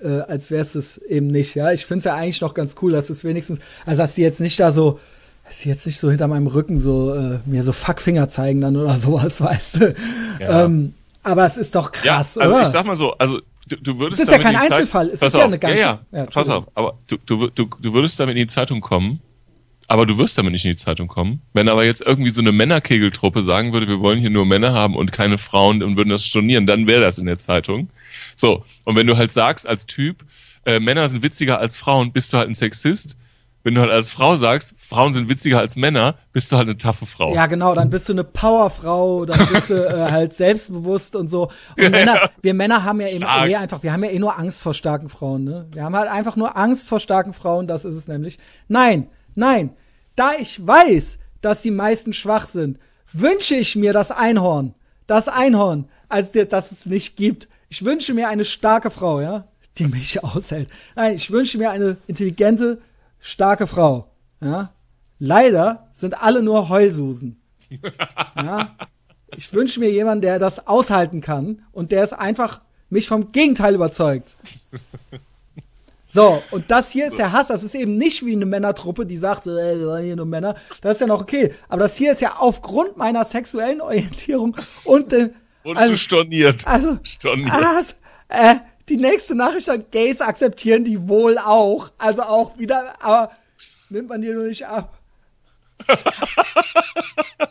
äh, 0.01 0.19
als 0.21 0.51
wärst 0.51 0.75
es 0.75 0.97
eben 0.97 1.27
nicht, 1.27 1.55
ja. 1.55 1.71
Ich 1.71 1.85
finde 1.85 1.99
es 1.99 2.05
ja 2.05 2.15
eigentlich 2.15 2.41
noch 2.41 2.53
ganz 2.53 2.75
cool, 2.81 2.91
dass 2.91 3.09
es 3.09 3.23
wenigstens, 3.23 3.59
also 3.85 4.01
dass 4.01 4.15
die 4.15 4.21
jetzt 4.21 4.41
nicht 4.41 4.59
da 4.59 4.71
so, 4.71 4.99
dass 5.45 5.59
sie 5.59 5.69
jetzt 5.69 5.85
nicht 5.85 5.99
so 5.99 6.09
hinter 6.09 6.27
meinem 6.27 6.47
Rücken 6.47 6.79
so 6.79 7.13
äh, 7.13 7.39
mir 7.45 7.63
so 7.63 7.71
Fuckfinger 7.71 8.29
zeigen 8.29 8.61
dann 8.61 8.75
oder 8.75 8.95
sowas, 8.99 9.41
weißt 9.41 9.75
du. 9.75 9.95
Ja. 10.39 10.65
Ähm, 10.65 10.93
aber 11.23 11.45
es 11.45 11.57
ist 11.57 11.75
doch 11.75 11.91
krass, 11.91 12.35
ja, 12.35 12.41
also 12.41 12.53
oder? 12.53 12.61
ich 12.61 12.67
sag 12.67 12.85
mal 12.85 12.95
so, 12.95 13.13
also 13.17 13.39
du, 13.67 13.77
du 13.77 13.99
würdest 13.99 14.21
Das 14.21 14.27
ist 14.27 14.33
ja 14.33 14.39
kein 14.39 14.55
Einzelfall, 14.55 15.07
es 15.07 15.21
ist 15.21 15.23
auf, 15.23 15.39
ja 15.39 15.45
eine 15.45 15.59
ganze. 15.59 15.77
Ja, 15.77 15.99
ja, 16.11 16.19
ja 16.19 16.25
pass 16.25 16.49
auf, 16.49 16.65
aber 16.75 16.97
du, 17.07 17.17
du, 17.25 17.47
du, 17.47 17.65
du 17.65 17.93
würdest 17.93 18.19
damit 18.19 18.35
in 18.35 18.41
die 18.41 18.47
Zeitung 18.47 18.81
kommen, 18.81 19.21
aber 19.87 20.05
du 20.05 20.17
wirst 20.17 20.37
damit 20.37 20.53
nicht 20.53 20.65
in 20.65 20.71
die 20.71 20.77
Zeitung 20.77 21.07
kommen. 21.07 21.41
Wenn 21.53 21.67
aber 21.67 21.83
jetzt 21.83 22.01
irgendwie 22.01 22.31
so 22.31 22.41
eine 22.41 22.51
Männerkegeltruppe 22.51 23.41
sagen 23.41 23.73
würde, 23.73 23.87
wir 23.87 23.99
wollen 23.99 24.19
hier 24.19 24.29
nur 24.29 24.45
Männer 24.45 24.73
haben 24.73 24.95
und 24.95 25.11
keine 25.11 25.37
Frauen 25.37 25.81
und 25.81 25.97
würden 25.97 26.09
das 26.09 26.25
stornieren, 26.25 26.67
dann 26.67 26.85
wäre 26.87 27.01
das 27.01 27.17
in 27.17 27.25
der 27.25 27.39
Zeitung. 27.39 27.89
So, 28.35 28.65
und 28.83 28.95
wenn 28.95 29.07
du 29.07 29.17
halt 29.17 29.31
sagst 29.31 29.67
als 29.67 29.85
Typ, 29.85 30.25
äh, 30.65 30.79
Männer 30.79 31.07
sind 31.09 31.23
witziger 31.23 31.59
als 31.59 31.75
Frauen, 31.75 32.11
bist 32.11 32.33
du 32.33 32.37
halt 32.37 32.49
ein 32.49 32.55
Sexist 32.55 33.17
wenn 33.65 33.73
du 33.73 33.81
halt 33.81 33.89
als 33.89 34.11
Frau 34.11 34.35
sagst, 34.35 34.75
Frauen 34.77 35.11
sind 35.11 35.27
witziger 35.27 35.57
als 35.57 35.75
Männer, 35.75 36.13
bist 36.31 36.51
du 36.51 36.57
halt 36.57 36.67
eine 36.67 36.77
taffe 36.77 37.07
Frau. 37.07 37.33
Ja, 37.33 37.47
genau, 37.47 37.73
dann 37.73 37.89
bist 37.89 38.07
du 38.07 38.13
eine 38.13 38.23
Powerfrau, 38.23 39.25
dann 39.25 39.47
bist 39.47 39.71
du 39.71 39.73
äh, 39.73 40.11
halt 40.11 40.33
selbstbewusst 40.35 41.15
und 41.15 41.31
so. 41.31 41.49
Und 41.75 41.83
ja, 41.83 41.89
Männer, 41.89 42.15
ja. 42.15 42.29
wir 42.43 42.53
Männer 42.53 42.83
haben 42.83 43.01
ja 43.01 43.07
eben 43.07 43.23
eh 43.23 43.55
einfach, 43.55 43.81
wir 43.81 43.91
haben 43.91 44.03
ja 44.03 44.11
eh 44.11 44.19
nur 44.19 44.37
Angst 44.37 44.61
vor 44.61 44.75
starken 44.75 45.09
Frauen, 45.09 45.45
ne? 45.45 45.65
Wir 45.71 45.83
haben 45.83 45.95
halt 45.95 46.11
einfach 46.11 46.35
nur 46.35 46.55
Angst 46.55 46.87
vor 46.87 46.99
starken 46.99 47.33
Frauen, 47.33 47.65
das 47.65 47.85
ist 47.85 47.95
es 47.95 48.07
nämlich. 48.07 48.37
Nein, 48.67 49.07
nein, 49.33 49.71
da 50.15 50.33
ich 50.37 50.65
weiß, 50.65 51.17
dass 51.41 51.63
die 51.63 51.71
meisten 51.71 52.13
schwach 52.13 52.47
sind, 52.47 52.77
wünsche 53.13 53.55
ich 53.55 53.75
mir 53.75 53.93
das 53.93 54.11
Einhorn, 54.11 54.75
das 55.07 55.27
Einhorn, 55.27 55.89
als 56.07 56.33
dass 56.33 56.71
es 56.71 56.85
nicht 56.85 57.17
gibt. 57.17 57.47
Ich 57.69 57.83
wünsche 57.83 58.13
mir 58.13 58.29
eine 58.29 58.45
starke 58.45 58.91
Frau, 58.91 59.21
ja, 59.21 59.47
die 59.79 59.87
mich 59.87 60.23
aushält. 60.23 60.69
Nein, 60.95 61.15
ich 61.15 61.31
wünsche 61.31 61.57
mir 61.57 61.71
eine 61.71 61.97
intelligente, 62.05 62.79
starke 63.25 63.67
Frau. 63.67 64.07
Ja? 64.41 64.71
Leider 65.19 65.87
sind 65.93 66.21
alle 66.21 66.43
nur 66.43 66.69
Heulsusen. 66.69 67.41
ja? 68.35 68.75
Ich 69.35 69.51
wünsche 69.53 69.79
mir 69.79 69.91
jemanden, 69.91 70.21
der 70.21 70.39
das 70.39 70.67
aushalten 70.67 71.21
kann 71.21 71.63
und 71.71 71.91
der 71.91 72.03
es 72.03 72.13
einfach 72.13 72.61
mich 72.89 73.07
vom 73.07 73.31
Gegenteil 73.31 73.75
überzeugt. 73.75 74.37
So, 76.07 76.41
und 76.51 76.71
das 76.71 76.91
hier 76.91 77.07
ist 77.07 77.17
der 77.17 77.33
Hass. 77.33 77.47
Das 77.47 77.63
ist 77.63 77.75
eben 77.75 77.97
nicht 77.97 78.25
wie 78.25 78.31
eine 78.31 78.45
Männertruppe, 78.45 79.05
die 79.05 79.17
sagt, 79.17 79.47
ey, 79.47 79.77
wir 79.77 79.97
hier 79.97 80.15
nur 80.15 80.25
Männer. 80.25 80.55
Das 80.81 80.93
ist 80.93 81.01
ja 81.01 81.07
noch 81.07 81.21
okay. 81.21 81.53
Aber 81.67 81.81
das 81.81 81.97
hier 81.97 82.11
ist 82.13 82.21
ja 82.21 82.35
aufgrund 82.39 82.95
meiner 82.95 83.25
sexuellen 83.25 83.81
Orientierung 83.81 84.55
und 84.85 85.11
äh, 85.11 85.31
und 85.63 85.77
also, 85.77 85.97
storniert. 85.97 86.65
Also, 86.67 86.99
storniert. 87.03 87.51
Also, 87.51 87.95
äh, 88.29 88.55
die 88.89 88.97
nächste 88.97 89.35
Nachricht 89.35 89.67
hat 89.67 89.91
Gays 89.91 90.21
akzeptieren 90.21 90.83
die 90.83 91.07
wohl 91.07 91.37
auch. 91.37 91.91
Also 91.97 92.23
auch 92.23 92.57
wieder, 92.57 93.01
aber 93.03 93.31
nimmt 93.89 94.09
man 94.09 94.21
dir 94.21 94.33
nur 94.33 94.47
nicht 94.47 94.65
ab. 94.65 94.99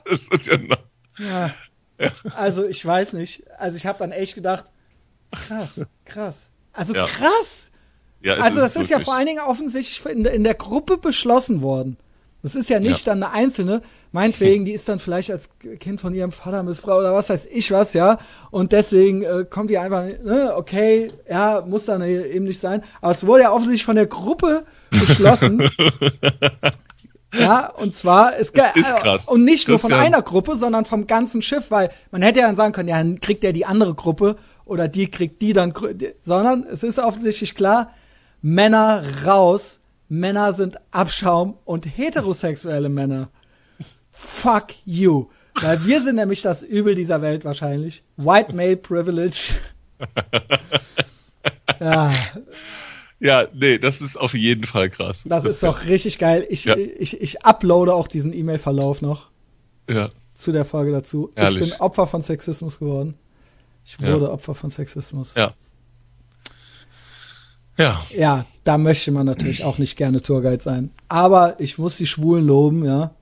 das 0.04 0.30
wird 0.30 0.46
ja 0.46 0.58
noch. 0.58 0.78
Ja. 1.18 1.54
ja. 1.98 2.10
Also 2.34 2.66
ich 2.66 2.84
weiß 2.84 3.12
nicht. 3.14 3.44
Also 3.58 3.76
ich 3.76 3.86
habe 3.86 3.98
dann 3.98 4.12
echt 4.12 4.34
gedacht, 4.34 4.64
krass, 5.30 5.80
krass. 6.04 6.50
Also 6.72 6.94
ja. 6.94 7.06
krass. 7.06 7.70
Ja, 8.20 8.34
also 8.34 8.58
das 8.58 8.74
ist, 8.74 8.84
ist 8.84 8.90
ja 8.90 9.00
vor 9.00 9.14
allen 9.14 9.26
Dingen 9.26 9.40
offensichtlich 9.40 10.04
in 10.06 10.24
der, 10.24 10.32
in 10.32 10.44
der 10.44 10.54
Gruppe 10.54 10.96
beschlossen 10.96 11.60
worden. 11.60 11.98
Das 12.44 12.54
ist 12.54 12.68
ja 12.68 12.78
nicht 12.78 13.06
ja. 13.06 13.14
dann 13.14 13.22
eine 13.22 13.32
einzelne, 13.32 13.80
meinetwegen, 14.12 14.66
die 14.66 14.72
ist 14.72 14.86
dann 14.86 14.98
vielleicht 14.98 15.30
als 15.30 15.48
Kind 15.80 15.98
von 15.98 16.12
ihrem 16.12 16.30
Vater 16.30 16.62
missbraucht 16.62 16.98
oder 16.98 17.14
was 17.14 17.30
weiß 17.30 17.46
ich 17.50 17.70
was, 17.70 17.94
ja. 17.94 18.18
Und 18.50 18.72
deswegen 18.72 19.22
äh, 19.22 19.46
kommt 19.48 19.70
die 19.70 19.78
einfach, 19.78 20.04
ne, 20.04 20.52
okay, 20.54 21.10
ja, 21.26 21.64
muss 21.66 21.86
dann 21.86 22.02
eben 22.02 22.44
nicht 22.44 22.60
sein. 22.60 22.82
Aber 23.00 23.12
es 23.12 23.26
wurde 23.26 23.44
ja 23.44 23.50
offensichtlich 23.50 23.86
von 23.86 23.96
der 23.96 24.04
Gruppe 24.04 24.64
beschlossen. 24.90 25.70
ja, 27.32 27.66
und 27.70 27.94
zwar 27.94 28.36
ist, 28.36 28.54
das 28.58 28.76
ist 28.76 28.94
krass. 28.96 29.26
Und 29.26 29.46
nicht 29.46 29.66
nur 29.66 29.78
von 29.78 29.94
einer 29.94 30.20
Gruppe, 30.20 30.56
sondern 30.56 30.84
vom 30.84 31.06
ganzen 31.06 31.40
Schiff, 31.40 31.70
weil 31.70 31.88
man 32.10 32.20
hätte 32.20 32.40
ja 32.40 32.46
dann 32.46 32.56
sagen 32.56 32.74
können, 32.74 32.90
ja, 32.90 32.98
dann 32.98 33.22
kriegt 33.22 33.42
der 33.42 33.54
die 33.54 33.64
andere 33.64 33.94
Gruppe 33.94 34.36
oder 34.66 34.86
die 34.86 35.10
kriegt 35.10 35.40
die 35.40 35.54
dann, 35.54 35.72
sondern 36.22 36.66
es 36.70 36.82
ist 36.82 36.98
offensichtlich 36.98 37.54
klar, 37.54 37.92
Männer 38.42 39.02
raus 39.24 39.80
Männer 40.08 40.52
sind 40.52 40.76
Abschaum 40.90 41.58
und 41.64 41.86
heterosexuelle 41.86 42.88
Männer. 42.88 43.30
Fuck 44.12 44.74
you. 44.84 45.28
Weil 45.60 45.84
wir 45.84 46.02
sind 46.02 46.16
nämlich 46.16 46.42
das 46.42 46.62
Übel 46.62 46.94
dieser 46.94 47.22
Welt 47.22 47.44
wahrscheinlich. 47.44 48.02
White 48.16 48.54
Male 48.54 48.76
Privilege. 48.76 49.54
ja. 51.80 52.12
Ja, 53.20 53.46
nee, 53.54 53.78
das 53.78 54.00
ist 54.00 54.16
auf 54.18 54.34
jeden 54.34 54.64
Fall 54.64 54.90
krass. 54.90 55.24
Das, 55.26 55.44
das 55.44 55.54
ist 55.54 55.62
doch 55.62 55.86
richtig 55.86 56.18
geil. 56.18 56.44
Ich, 56.50 56.64
ja. 56.64 56.76
ich, 56.76 57.20
ich 57.20 57.44
uploade 57.44 57.94
auch 57.94 58.08
diesen 58.08 58.32
E-Mail-Verlauf 58.32 59.00
noch. 59.00 59.30
Ja. 59.88 60.10
Zu 60.34 60.52
der 60.52 60.64
Folge 60.64 60.90
dazu. 60.90 61.30
Ehrlich. 61.36 61.62
Ich 61.62 61.70
bin 61.70 61.80
Opfer 61.80 62.06
von 62.06 62.22
Sexismus 62.22 62.78
geworden. 62.78 63.14
Ich 63.84 64.00
wurde 64.00 64.26
ja. 64.26 64.30
Opfer 64.30 64.54
von 64.54 64.70
Sexismus. 64.70 65.34
Ja. 65.36 65.54
Ja. 67.76 68.04
Ja, 68.10 68.46
da 68.64 68.78
möchte 68.78 69.12
man 69.12 69.26
natürlich 69.26 69.62
auch 69.62 69.78
nicht 69.78 69.96
gerne 69.96 70.22
Tourguide 70.22 70.62
sein. 70.62 70.90
Aber 71.08 71.56
ich 71.60 71.78
muss 71.78 71.98
die 71.98 72.06
Schwulen 72.06 72.46
loben, 72.46 72.84
ja. 72.84 73.14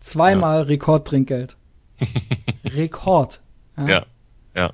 Zweimal 0.00 0.60
ja. 0.60 0.64
Rekordtrinkgeld. 0.64 1.56
Rekord. 2.64 3.40
Ja. 3.78 3.88
ja. 3.88 4.06
ja. 4.54 4.72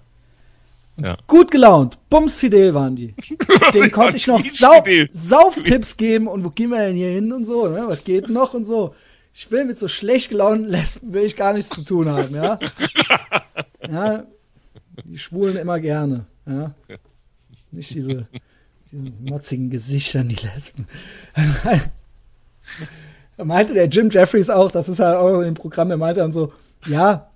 ja. 0.96 1.16
Gut 1.28 1.52
gelaunt, 1.52 1.98
bumsfidel 2.10 2.74
waren 2.74 2.96
die. 2.96 3.14
Den 3.72 3.92
konnte 3.92 4.16
ich 4.16 4.26
noch 4.26 4.42
Sau 4.42 4.82
Sauftipps 5.12 5.96
geben 5.96 6.26
und 6.26 6.44
wo 6.44 6.50
gehen 6.50 6.70
wir 6.70 6.78
denn 6.78 6.96
hier 6.96 7.10
hin 7.10 7.32
und 7.32 7.44
so, 7.44 7.68
ne? 7.68 7.84
Was 7.86 8.02
geht 8.02 8.28
noch 8.28 8.52
und 8.54 8.66
so. 8.66 8.94
Ich 9.32 9.48
will 9.52 9.64
mit 9.64 9.78
so 9.78 9.86
schlecht 9.86 10.30
gelaunten 10.30 10.66
Lesben 10.66 11.12
will 11.12 11.24
ich 11.24 11.36
gar 11.36 11.52
nichts 11.52 11.70
zu 11.70 11.82
tun 11.82 12.08
haben, 12.08 12.34
ja. 12.34 12.58
ja. 13.88 14.24
Die 15.04 15.18
Schwulen 15.18 15.56
immer 15.56 15.78
gerne, 15.78 16.26
ja. 16.46 16.74
Nicht 17.70 17.94
diese 17.94 18.26
diesen 18.92 19.24
motzigen 19.24 19.70
Gesichtern, 19.70 20.28
die 20.28 20.36
Lesben. 20.36 20.86
da 23.36 23.44
meinte 23.44 23.74
der 23.74 23.86
Jim 23.86 24.10
Jeffries 24.10 24.50
auch, 24.50 24.70
das 24.70 24.88
ist 24.88 24.98
halt 24.98 25.16
auch 25.16 25.40
im 25.42 25.54
Programm, 25.54 25.88
der 25.88 25.98
meinte 25.98 26.20
dann 26.20 26.32
so, 26.32 26.52
ja, 26.86 27.30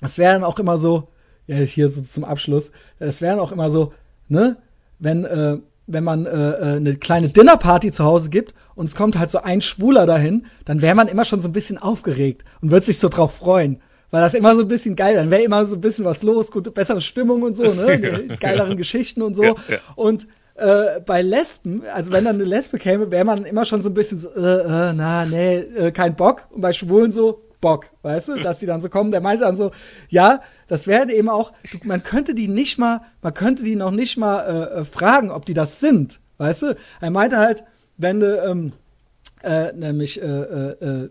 es 0.00 0.18
wäre 0.18 0.34
dann 0.34 0.44
auch 0.44 0.58
immer 0.58 0.78
so, 0.78 1.08
ja, 1.46 1.56
hier 1.56 1.90
so 1.90 2.02
zum 2.02 2.24
Abschluss, 2.24 2.70
es 2.98 3.20
wäre 3.20 3.40
auch 3.40 3.52
immer 3.52 3.70
so, 3.70 3.92
ne, 4.28 4.56
wenn, 4.98 5.24
äh, 5.24 5.58
wenn 5.86 6.04
man 6.04 6.26
äh, 6.26 6.30
äh, 6.30 6.76
eine 6.76 6.96
kleine 6.96 7.28
Dinnerparty 7.28 7.92
zu 7.92 8.04
Hause 8.04 8.30
gibt 8.30 8.54
und 8.74 8.86
es 8.86 8.94
kommt 8.94 9.18
halt 9.18 9.30
so 9.30 9.38
ein 9.38 9.60
Schwuler 9.60 10.06
dahin, 10.06 10.46
dann 10.64 10.82
wäre 10.82 10.94
man 10.94 11.08
immer 11.08 11.24
schon 11.24 11.40
so 11.40 11.48
ein 11.48 11.52
bisschen 11.52 11.78
aufgeregt 11.78 12.44
und 12.60 12.70
wird 12.70 12.84
sich 12.84 12.98
so 12.98 13.08
drauf 13.08 13.34
freuen. 13.34 13.80
Weil 14.10 14.20
das 14.20 14.34
immer 14.34 14.54
so 14.54 14.60
ein 14.60 14.68
bisschen 14.68 14.94
geil, 14.94 15.14
dann 15.14 15.30
wäre 15.30 15.42
immer 15.42 15.64
so 15.64 15.74
ein 15.74 15.80
bisschen 15.80 16.04
was 16.04 16.22
los, 16.22 16.50
gute, 16.50 16.70
bessere 16.70 17.00
Stimmung 17.00 17.42
und 17.42 17.56
so, 17.56 17.72
ne? 17.72 18.36
Geileren 18.40 18.76
Geschichten 18.76 19.22
und 19.22 19.34
so. 19.34 19.42
Ja, 19.42 19.54
ja. 19.68 19.78
Und 19.96 20.28
äh, 20.62 21.00
bei 21.00 21.22
Lesben, 21.22 21.82
also 21.92 22.12
wenn 22.12 22.24
dann 22.24 22.36
eine 22.36 22.44
Lesbe 22.44 22.78
käme, 22.78 23.10
wäre 23.10 23.24
man 23.24 23.44
immer 23.44 23.64
schon 23.64 23.82
so 23.82 23.90
ein 23.90 23.94
bisschen 23.94 24.18
so, 24.18 24.28
äh, 24.30 24.40
äh, 24.40 24.92
na, 24.92 25.24
nee, 25.24 25.56
äh, 25.56 25.90
kein 25.92 26.16
Bock. 26.16 26.48
Und 26.50 26.60
bei 26.60 26.72
Schwulen 26.72 27.12
so, 27.12 27.42
Bock, 27.62 27.86
weißt 28.02 28.28
du, 28.28 28.40
dass 28.40 28.58
die 28.58 28.66
dann 28.66 28.82
so 28.82 28.90
kommen. 28.90 29.12
Der 29.12 29.22
meinte 29.22 29.44
dann 29.44 29.56
so, 29.56 29.70
ja, 30.08 30.42
das 30.66 30.86
wäre 30.86 31.10
eben 31.10 31.30
auch, 31.30 31.52
man 31.84 32.02
könnte 32.02 32.34
die 32.34 32.48
nicht 32.48 32.76
mal, 32.76 33.00
man 33.22 33.32
könnte 33.32 33.62
die 33.62 33.76
noch 33.76 33.92
nicht 33.92 34.18
mal 34.18 34.40
äh, 34.40 34.80
äh, 34.80 34.84
fragen, 34.84 35.30
ob 35.30 35.46
die 35.46 35.54
das 35.54 35.80
sind, 35.80 36.20
weißt 36.36 36.62
du. 36.62 36.76
Er 37.00 37.10
meinte 37.10 37.38
halt, 37.38 37.64
wenn 37.96 38.20
du 38.20 38.42
ähm, 38.44 38.72
äh, 39.42 39.72
nämlich 39.72 40.20
äh, 40.20 40.26
äh, 40.26 40.84
äh 40.84 41.10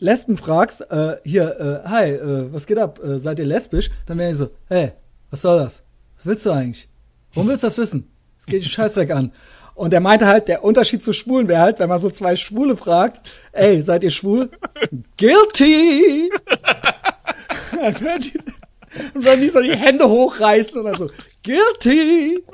Lesben 0.00 0.36
fragst, 0.36 0.80
äh, 0.90 1.16
hier, 1.24 1.82
äh, 1.84 1.88
hi, 1.88 2.10
äh, 2.10 2.52
was 2.52 2.66
geht 2.66 2.78
ab, 2.78 3.00
äh, 3.02 3.18
seid 3.20 3.38
ihr 3.38 3.46
lesbisch? 3.46 3.90
Dann 4.06 4.18
wäre 4.18 4.32
ich 4.32 4.36
so, 4.36 4.50
hey, 4.66 4.92
was 5.30 5.40
soll 5.40 5.56
das? 5.58 5.84
Was 6.16 6.26
willst 6.26 6.44
du 6.44 6.50
eigentlich? 6.50 6.88
Warum 7.32 7.48
willst 7.48 7.62
du 7.62 7.68
das 7.68 7.78
wissen? 7.78 8.10
Es 8.44 8.52
geht 8.52 8.62
den 8.62 8.68
Scheißdreck 8.68 9.10
an. 9.10 9.32
Und 9.74 9.94
er 9.94 10.00
meinte 10.00 10.26
halt, 10.26 10.48
der 10.48 10.62
Unterschied 10.62 11.02
zu 11.02 11.14
Schwulen 11.14 11.48
wäre 11.48 11.62
halt, 11.62 11.78
wenn 11.78 11.88
man 11.88 12.00
so 12.00 12.10
zwei 12.10 12.36
Schwule 12.36 12.76
fragt, 12.76 13.26
ey, 13.52 13.80
seid 13.82 14.04
ihr 14.04 14.10
schwul? 14.10 14.50
Guilty! 15.16 16.30
dann 17.72 18.00
würden 18.00 18.22
die, 18.22 18.38
dann 19.14 19.24
würden 19.24 19.40
die 19.40 19.48
so 19.48 19.62
die 19.62 19.74
Hände 19.74 20.08
hochreißen 20.08 20.78
und 20.78 20.84
dann 20.84 20.96
so, 20.96 21.10
Guilty! 21.42 22.44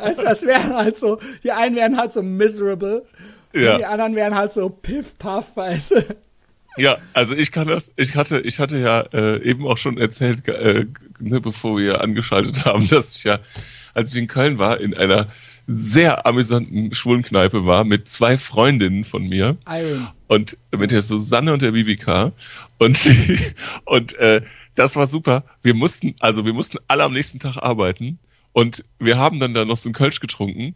Also 0.00 0.22
das 0.22 0.42
wären 0.42 0.74
halt 0.74 0.98
so, 0.98 1.18
die 1.44 1.52
einen 1.52 1.76
wären 1.76 1.96
halt 1.96 2.12
so 2.12 2.22
miserable, 2.22 3.04
ja. 3.52 3.72
und 3.72 3.78
die 3.78 3.84
anderen 3.84 4.14
wären 4.14 4.34
halt 4.34 4.52
so 4.52 4.68
piff 4.68 5.18
paff, 5.18 5.54
weißt 5.54 5.90
du. 5.90 6.04
Ja, 6.80 6.96
also 7.12 7.36
ich 7.36 7.52
kann 7.52 7.68
das, 7.68 7.92
ich 7.96 8.16
hatte, 8.16 8.40
ich 8.40 8.58
hatte 8.58 8.78
ja 8.78 9.00
äh, 9.12 9.42
eben 9.42 9.66
auch 9.66 9.76
schon 9.76 9.98
erzählt, 9.98 10.48
äh, 10.48 10.86
ne, 11.18 11.40
bevor 11.40 11.76
wir 11.76 12.00
angeschaltet 12.00 12.64
haben, 12.64 12.88
dass 12.90 13.16
ich 13.16 13.24
ja, 13.24 13.40
als 13.92 14.14
ich 14.14 14.18
in 14.18 14.28
Köln 14.28 14.58
war, 14.58 14.80
in 14.80 14.94
einer 14.94 15.28
sehr 15.66 16.26
amüsanten 16.26 16.94
Schwulenkneipe 16.94 17.66
war 17.66 17.84
mit 17.84 18.08
zwei 18.08 18.38
Freundinnen 18.38 19.04
von 19.04 19.28
mir. 19.28 19.58
Iron. 19.68 20.08
Und 20.26 20.56
mit 20.74 20.90
der 20.90 21.02
Susanne 21.02 21.52
und 21.52 21.60
der 21.60 21.74
Vivika. 21.74 22.32
Und, 22.78 23.14
und 23.84 24.14
äh, 24.14 24.40
das 24.74 24.96
war 24.96 25.06
super. 25.06 25.44
Wir 25.62 25.74
mussten, 25.74 26.14
also 26.18 26.46
wir 26.46 26.54
mussten 26.54 26.78
alle 26.88 27.04
am 27.04 27.12
nächsten 27.12 27.38
Tag 27.38 27.58
arbeiten. 27.58 28.18
Und 28.52 28.84
wir 28.98 29.18
haben 29.18 29.38
dann 29.38 29.52
da 29.52 29.66
noch 29.66 29.76
so 29.76 29.90
ein 29.90 29.92
Kölsch 29.92 30.18
getrunken 30.18 30.74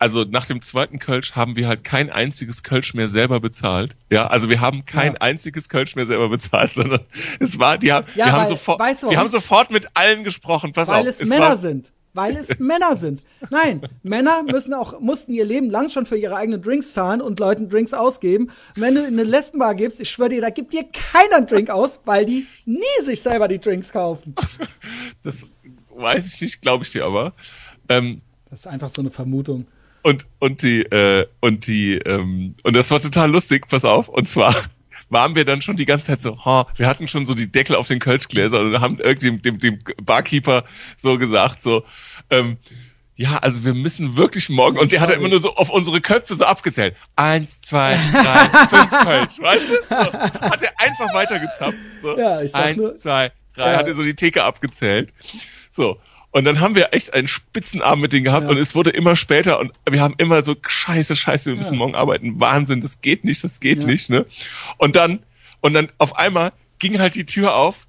also 0.00 0.24
nach 0.24 0.46
dem 0.46 0.62
zweiten 0.62 0.98
Kölsch 0.98 1.32
haben 1.32 1.56
wir 1.56 1.68
halt 1.68 1.84
kein 1.84 2.10
einziges 2.10 2.62
Kölsch 2.62 2.94
mehr 2.94 3.06
selber 3.06 3.38
bezahlt. 3.38 3.96
Ja, 4.10 4.26
also 4.28 4.48
wir 4.48 4.60
haben 4.60 4.86
kein 4.86 5.12
ja. 5.12 5.20
einziges 5.20 5.68
Kölsch 5.68 5.94
mehr 5.94 6.06
selber 6.06 6.30
bezahlt, 6.30 6.72
sondern 6.74 7.02
es 7.38 7.58
war, 7.58 7.76
die 7.76 7.92
haben, 7.92 8.06
ja, 8.14 8.26
wir 8.26 8.32
haben 8.32 8.46
sofort, 8.46 8.80
weißt 8.80 9.02
du, 9.02 9.10
wir 9.10 9.18
haben 9.18 9.28
sofort 9.28 9.70
mit 9.70 9.88
allen 9.94 10.24
gesprochen. 10.24 10.72
Pass 10.72 10.88
weil 10.88 11.02
auf, 11.02 11.06
es, 11.06 11.20
es 11.20 11.28
Männer 11.28 11.50
war, 11.50 11.58
sind. 11.58 11.92
Weil 12.14 12.34
es 12.36 12.48
Männer 12.58 12.96
sind. 12.96 13.22
Nein, 13.50 13.82
Männer 14.02 14.42
müssen 14.42 14.72
auch, 14.72 14.98
mussten 15.00 15.34
ihr 15.34 15.44
Leben 15.44 15.68
lang 15.68 15.90
schon 15.90 16.06
für 16.06 16.16
ihre 16.16 16.34
eigenen 16.34 16.62
Drinks 16.62 16.94
zahlen 16.94 17.20
und 17.20 17.38
Leuten 17.38 17.68
Drinks 17.68 17.92
ausgeben. 17.92 18.46
Und 18.74 18.82
wenn 18.82 18.94
du 18.94 19.02
in 19.02 19.18
eine 19.18 19.24
Lesbenbar 19.24 19.74
gibst, 19.74 20.00
ich 20.00 20.08
schwöre 20.08 20.30
dir, 20.30 20.40
da 20.40 20.48
gibt 20.48 20.72
dir 20.72 20.84
keiner 20.84 21.36
einen 21.36 21.46
Drink 21.46 21.68
aus, 21.68 22.00
weil 22.06 22.24
die 22.24 22.46
nie 22.64 23.04
sich 23.04 23.20
selber 23.20 23.48
die 23.48 23.60
Drinks 23.60 23.92
kaufen. 23.92 24.34
Das 25.22 25.46
weiß 25.94 26.34
ich 26.34 26.40
nicht, 26.40 26.62
glaube 26.62 26.84
ich 26.84 26.92
dir 26.92 27.04
aber. 27.04 27.34
Ähm, 27.90 28.22
das 28.48 28.60
ist 28.60 28.66
einfach 28.66 28.88
so 28.88 29.02
eine 29.02 29.10
Vermutung. 29.10 29.66
Und, 30.02 30.26
und 30.38 30.62
die, 30.62 30.82
äh, 30.82 31.26
und 31.40 31.66
die, 31.66 31.98
ähm, 31.98 32.54
und 32.62 32.74
das 32.74 32.90
war 32.90 33.00
total 33.00 33.30
lustig, 33.30 33.68
pass 33.68 33.84
auf, 33.84 34.08
und 34.08 34.28
zwar 34.28 34.54
waren 35.10 35.34
wir 35.34 35.44
dann 35.44 35.60
schon 35.60 35.76
die 35.76 35.86
ganze 35.86 36.08
Zeit 36.08 36.20
so, 36.20 36.44
ha, 36.44 36.66
wir 36.76 36.86
hatten 36.86 37.08
schon 37.08 37.26
so 37.26 37.34
die 37.34 37.50
Deckel 37.50 37.76
auf 37.76 37.88
den 37.88 37.98
Kölschgläsern 37.98 38.74
und 38.74 38.80
haben 38.80 38.98
irgendwie 38.98 39.30
dem, 39.30 39.42
dem, 39.42 39.58
dem 39.58 39.78
Barkeeper 40.02 40.64
so 40.96 41.18
gesagt, 41.18 41.62
so, 41.62 41.84
ähm, 42.30 42.58
ja, 43.20 43.36
also 43.36 43.64
wir 43.64 43.74
müssen 43.74 44.16
wirklich 44.16 44.48
morgen, 44.48 44.78
und 44.78 44.92
der 44.92 45.02
hat 45.02 45.10
immer 45.10 45.28
nur 45.28 45.40
so 45.40 45.54
auf 45.54 45.68
unsere 45.68 46.00
Köpfe 46.00 46.34
so 46.34 46.46
abgezählt. 46.46 46.96
Eins, 47.16 47.60
zwei, 47.60 47.98
drei, 48.12 48.66
fünf 48.68 48.90
Kölsch, 48.90 49.38
weißt 49.38 49.70
du? 49.70 49.74
So, 49.88 49.96
hat 49.96 50.62
er 50.62 50.72
einfach 50.80 51.12
weitergezappt. 51.12 51.76
So, 52.00 52.16
ja, 52.16 52.40
ich 52.40 52.50
sag 52.50 52.64
Eins, 52.64 52.76
nur, 52.78 52.94
zwei, 52.96 53.30
drei, 53.54 53.72
ja. 53.72 53.78
hat 53.78 53.86
er 53.86 53.92
so 53.92 54.02
die 54.02 54.14
Theke 54.14 54.42
abgezählt. 54.42 55.12
So, 55.70 55.98
und 56.32 56.44
dann 56.44 56.60
haben 56.60 56.74
wir 56.74 56.92
echt 56.92 57.12
einen 57.12 57.28
Spitzenabend 57.28 58.02
mit 58.02 58.12
denen 58.12 58.24
gehabt 58.24 58.44
ja. 58.44 58.50
und 58.50 58.58
es 58.58 58.74
wurde 58.74 58.90
immer 58.90 59.16
später 59.16 59.58
und 59.58 59.72
wir 59.88 60.00
haben 60.00 60.14
immer 60.18 60.42
so 60.42 60.54
scheiße, 60.66 61.16
scheiße, 61.16 61.50
wir 61.50 61.56
müssen 61.56 61.74
ja. 61.74 61.78
morgen 61.78 61.94
arbeiten. 61.94 62.38
Wahnsinn, 62.38 62.80
das 62.80 63.00
geht 63.00 63.24
nicht, 63.24 63.42
das 63.42 63.60
geht 63.60 63.80
ja. 63.80 63.86
nicht, 63.86 64.10
ne? 64.10 64.26
Und 64.78 64.96
dann, 64.96 65.20
und 65.60 65.74
dann 65.74 65.88
auf 65.98 66.16
einmal 66.16 66.52
ging 66.78 66.98
halt 67.00 67.14
die 67.14 67.26
Tür 67.26 67.56
auf 67.56 67.86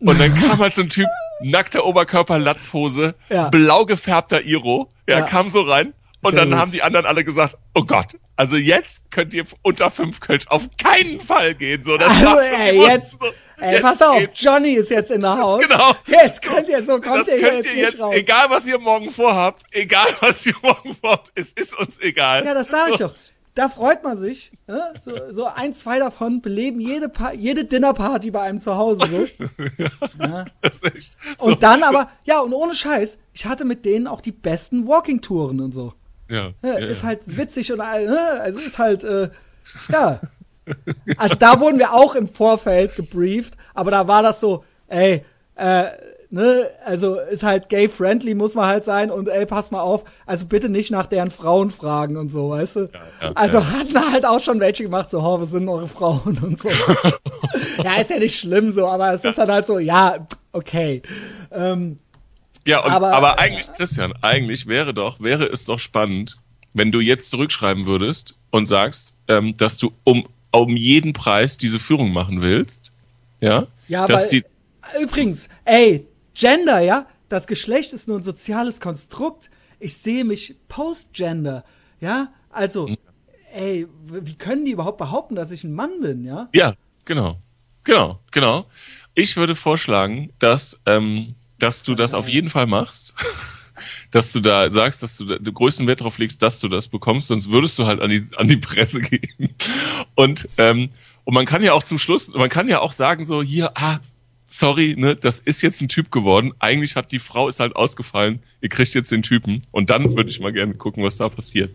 und 0.00 0.18
dann 0.18 0.34
kam 0.34 0.58
halt 0.58 0.74
so 0.74 0.82
ein 0.82 0.88
Typ, 0.88 1.08
nackter 1.42 1.84
Oberkörper, 1.84 2.38
Latzhose, 2.38 3.14
blau 3.50 3.84
gefärbter 3.84 4.42
Iro, 4.42 4.88
ja, 5.06 5.20
kam 5.22 5.50
so 5.50 5.60
rein 5.60 5.92
und 6.26 6.32
Sehr 6.32 6.40
dann 6.40 6.50
gut. 6.50 6.58
haben 6.58 6.72
die 6.72 6.82
anderen 6.82 7.06
alle 7.06 7.24
gesagt, 7.24 7.56
oh 7.74 7.84
Gott, 7.84 8.16
also 8.36 8.56
jetzt 8.56 9.10
könnt 9.10 9.32
ihr 9.34 9.44
unter 9.62 9.90
fünf 9.90 10.20
Kölsch 10.20 10.46
auf 10.48 10.68
keinen 10.76 11.20
Fall 11.20 11.54
gehen. 11.54 11.82
So, 11.84 11.96
das 11.96 12.08
also, 12.08 12.38
ey, 12.38 12.78
jetzt, 12.78 13.18
so, 13.18 13.26
ey, 13.58 13.72
jetzt 13.74 13.82
pass 13.82 14.02
auf, 14.02 14.18
geht. 14.18 14.30
Johnny 14.34 14.74
ist 14.74 14.90
jetzt 14.90 15.10
in 15.10 15.22
der 15.22 15.38
Haus. 15.42 15.62
Genau. 15.62 15.92
Jetzt 16.06 16.42
könnt 16.42 16.68
ihr, 16.68 16.84
so 16.84 17.00
kommt 17.00 17.26
das 17.26 17.28
ihr 17.28 17.40
könnt 17.40 17.64
jetzt, 17.64 17.74
ihr 17.74 17.82
jetzt 17.84 18.02
egal 18.12 18.50
was 18.50 18.66
ihr 18.66 18.78
morgen 18.78 19.10
vorhabt, 19.10 19.62
egal 19.70 20.08
was 20.20 20.44
ihr 20.44 20.54
morgen 20.62 20.94
vorhabt, 20.94 21.30
es 21.34 21.52
ist 21.52 21.76
uns 21.78 21.98
egal. 22.00 22.44
Ja, 22.44 22.54
das 22.54 22.68
sage 22.68 22.92
ich 22.92 22.98
doch. 22.98 23.14
Da 23.56 23.70
freut 23.70 24.04
man 24.04 24.18
sich. 24.18 24.52
Ne? 24.66 24.92
So, 25.00 25.12
so 25.30 25.46
ein, 25.46 25.72
zwei 25.72 25.98
davon 25.98 26.42
beleben 26.42 26.78
jede, 26.78 27.08
pa 27.08 27.32
jede 27.32 27.64
Dinnerparty 27.64 28.30
bei 28.30 28.42
einem 28.42 28.60
zu 28.60 28.76
Hause. 28.76 29.00
So. 29.10 29.46
ja, 29.78 29.90
ja. 30.20 30.44
Das 30.60 30.74
ist 30.74 30.94
echt 30.94 31.16
so. 31.38 31.46
Und 31.46 31.62
dann 31.62 31.82
aber, 31.82 32.10
ja, 32.24 32.40
und 32.40 32.52
ohne 32.52 32.74
Scheiß, 32.74 33.16
ich 33.32 33.46
hatte 33.46 33.64
mit 33.64 33.86
denen 33.86 34.08
auch 34.08 34.20
die 34.20 34.32
besten 34.32 34.86
Walking-Touren 34.86 35.62
und 35.62 35.72
so. 35.72 35.94
Ja. 36.28 36.52
Ja, 36.62 36.74
ist 36.74 37.04
halt 37.04 37.20
witzig 37.24 37.72
und 37.72 37.80
also 37.80 38.58
ist 38.58 38.78
halt, 38.78 39.04
äh, 39.04 39.30
ja. 39.90 40.20
Also 41.16 41.36
da 41.36 41.60
wurden 41.60 41.78
wir 41.78 41.92
auch 41.92 42.16
im 42.16 42.26
Vorfeld 42.26 42.96
gebrieft, 42.96 43.54
aber 43.72 43.92
da 43.92 44.08
war 44.08 44.24
das 44.24 44.40
so, 44.40 44.64
ey, 44.88 45.24
äh, 45.54 45.84
ne, 46.30 46.70
also 46.84 47.18
ist 47.18 47.42
halt 47.42 47.68
gay-friendly, 47.68 48.34
muss 48.34 48.54
man 48.54 48.66
halt 48.66 48.84
sein 48.84 49.10
und 49.10 49.28
ey, 49.28 49.46
pass 49.46 49.70
mal 49.70 49.80
auf, 49.80 50.04
also 50.26 50.46
bitte 50.46 50.68
nicht 50.68 50.90
nach 50.90 51.06
deren 51.06 51.30
Frauen 51.30 51.70
fragen 51.70 52.16
und 52.16 52.30
so, 52.30 52.50
weißt 52.50 52.76
du? 52.76 52.80
ja, 53.20 53.32
also 53.34 53.58
ja. 53.58 53.72
hatten 53.72 54.12
halt 54.12 54.26
auch 54.26 54.40
schon 54.40 54.60
welche 54.60 54.84
gemacht, 54.84 55.10
so, 55.10 55.20
oh, 55.20 55.40
was 55.40 55.50
sind 55.50 55.68
eure 55.68 55.88
Frauen 55.88 56.38
und 56.42 56.60
so. 56.60 56.68
ja, 57.82 58.00
ist 58.00 58.10
ja 58.10 58.18
nicht 58.18 58.38
schlimm 58.38 58.72
so, 58.72 58.86
aber 58.86 59.14
es 59.14 59.24
ist 59.24 59.38
dann 59.38 59.50
halt 59.50 59.66
so, 59.66 59.78
ja, 59.78 60.26
okay. 60.52 61.02
Ähm, 61.52 61.98
Ja, 62.66 62.84
und, 62.84 62.90
Aber- 62.92 63.12
aber, 63.12 63.38
eigentlich, 63.38 63.70
Christian, 63.72 64.12
eigentlich 64.22 64.66
wäre 64.66 64.92
doch, 64.92 65.20
wäre 65.20 65.44
es 65.44 65.64
doch 65.64 65.78
spannend, 65.78 66.36
wenn 66.74 66.92
du 66.92 67.00
jetzt 67.00 67.30
zurückschreiben 67.30 67.86
würdest 67.86 68.34
und 68.50 68.66
sagst, 68.66 69.14
ähm, 69.28 69.56
dass 69.56 69.76
du 69.78 69.92
um, 70.04 70.28
um 70.50 70.76
jeden 70.76 71.12
Preis 71.12 71.56
diese 71.58 71.78
Führung 71.78 72.12
machen 72.12 72.40
willst. 72.40 72.92
Ja. 73.40 73.66
Ja, 73.88 74.06
dass 74.06 74.32
weil, 74.32 74.44
übrigens, 75.00 75.48
ey, 75.64 76.06
Gender, 76.34 76.80
ja, 76.80 77.06
das 77.28 77.46
Geschlecht 77.46 77.92
ist 77.92 78.08
nur 78.08 78.18
ein 78.18 78.24
soziales 78.24 78.80
Konstrukt. 78.80 79.48
Ich 79.78 79.96
sehe 79.98 80.24
mich 80.24 80.56
post-Gender, 80.68 81.64
ja, 82.00 82.28
also, 82.50 82.88
ey, 83.52 83.86
w- 84.06 84.20
wie 84.24 84.34
können 84.34 84.64
die 84.64 84.72
überhaupt 84.72 84.98
behaupten, 84.98 85.34
dass 85.34 85.50
ich 85.50 85.64
ein 85.64 85.72
Mann 85.72 86.00
bin, 86.00 86.24
ja? 86.24 86.48
Ja, 86.52 86.74
genau. 87.04 87.38
Genau, 87.84 88.18
genau. 88.32 88.66
Ich 89.14 89.36
würde 89.36 89.54
vorschlagen, 89.54 90.32
dass, 90.40 90.80
ähm, 90.86 91.34
dass 91.58 91.82
du 91.82 91.94
das 91.94 92.14
auf 92.14 92.28
jeden 92.28 92.48
Fall 92.48 92.66
machst. 92.66 93.14
dass 94.10 94.32
du 94.32 94.40
da 94.40 94.70
sagst, 94.70 95.02
dass 95.02 95.16
du 95.18 95.24
da 95.24 95.38
den 95.38 95.52
größten 95.52 95.86
Wert 95.86 96.00
drauf 96.00 96.18
legst, 96.18 96.42
dass 96.42 96.60
du 96.60 96.68
das 96.68 96.88
bekommst, 96.88 97.28
sonst 97.28 97.50
würdest 97.50 97.78
du 97.78 97.86
halt 97.86 98.00
an 98.00 98.10
die, 98.10 98.24
an 98.36 98.48
die 98.48 98.56
Presse 98.56 99.00
gehen. 99.02 99.54
Und, 100.14 100.48
ähm, 100.58 100.90
und 101.24 101.34
man 101.34 101.44
kann 101.44 101.62
ja 101.62 101.72
auch 101.72 101.82
zum 101.82 101.98
Schluss, 101.98 102.32
man 102.32 102.48
kann 102.48 102.68
ja 102.68 102.80
auch 102.80 102.92
sagen, 102.92 103.26
so, 103.26 103.42
hier, 103.42 103.72
ah, 103.74 103.98
sorry, 104.46 104.94
ne, 104.96 105.16
das 105.16 105.40
ist 105.40 105.62
jetzt 105.62 105.80
ein 105.82 105.88
Typ 105.88 106.10
geworden. 106.10 106.52
Eigentlich 106.58 106.96
hat 106.96 107.12
die 107.12 107.18
Frau 107.18 107.48
ist 107.48 107.60
halt 107.60 107.74
ausgefallen. 107.74 108.42
Ihr 108.60 108.68
kriegt 108.68 108.94
jetzt 108.94 109.10
den 109.10 109.22
Typen. 109.22 109.62
Und 109.72 109.90
dann 109.90 110.16
würde 110.16 110.30
ich 110.30 110.40
mal 110.40 110.52
gerne 110.52 110.74
gucken, 110.74 111.02
was 111.02 111.16
da 111.16 111.28
passiert. 111.28 111.74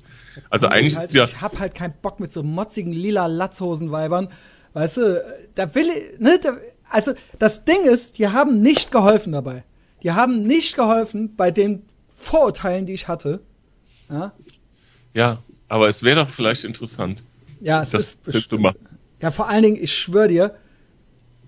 Also 0.49 0.67
eigentlich 0.67 0.93
ich, 0.93 0.99
halt, 0.99 1.07
ist 1.09 1.13
ja, 1.13 1.23
ich 1.25 1.41
hab 1.41 1.59
halt 1.59 1.75
keinen 1.75 1.93
Bock 2.01 2.19
mit 2.19 2.31
so 2.31 2.43
motzigen 2.43 2.93
lila 2.93 3.25
Latzhosenweibern. 3.27 4.29
Weißt 4.73 4.97
du, 4.97 5.23
da 5.55 5.75
will 5.75 5.89
ich, 5.89 6.19
ne, 6.19 6.39
da, 6.41 6.55
also 6.89 7.13
das 7.37 7.65
Ding 7.65 7.83
ist, 7.83 8.17
die 8.17 8.29
haben 8.29 8.61
nicht 8.61 8.91
geholfen 8.91 9.33
dabei. 9.33 9.63
Die 10.03 10.11
haben 10.11 10.43
nicht 10.43 10.75
geholfen 10.75 11.35
bei 11.35 11.51
den 11.51 11.83
Vorurteilen, 12.15 12.85
die 12.85 12.93
ich 12.93 13.07
hatte. 13.07 13.41
Ja, 14.09 14.33
ja, 15.13 15.39
aber 15.67 15.87
es 15.87 16.03
wäre 16.03 16.25
doch 16.25 16.29
vielleicht 16.29 16.63
interessant, 16.63 17.23
ja 17.59 17.81
es 17.81 17.91
das 17.91 18.07
ist 18.07 18.23
bestimmt. 18.23 18.75
Ja, 19.21 19.31
vor 19.31 19.47
allen 19.47 19.63
Dingen, 19.63 19.77
ich 19.81 19.95
schwöre 19.95 20.27
dir, 20.27 20.55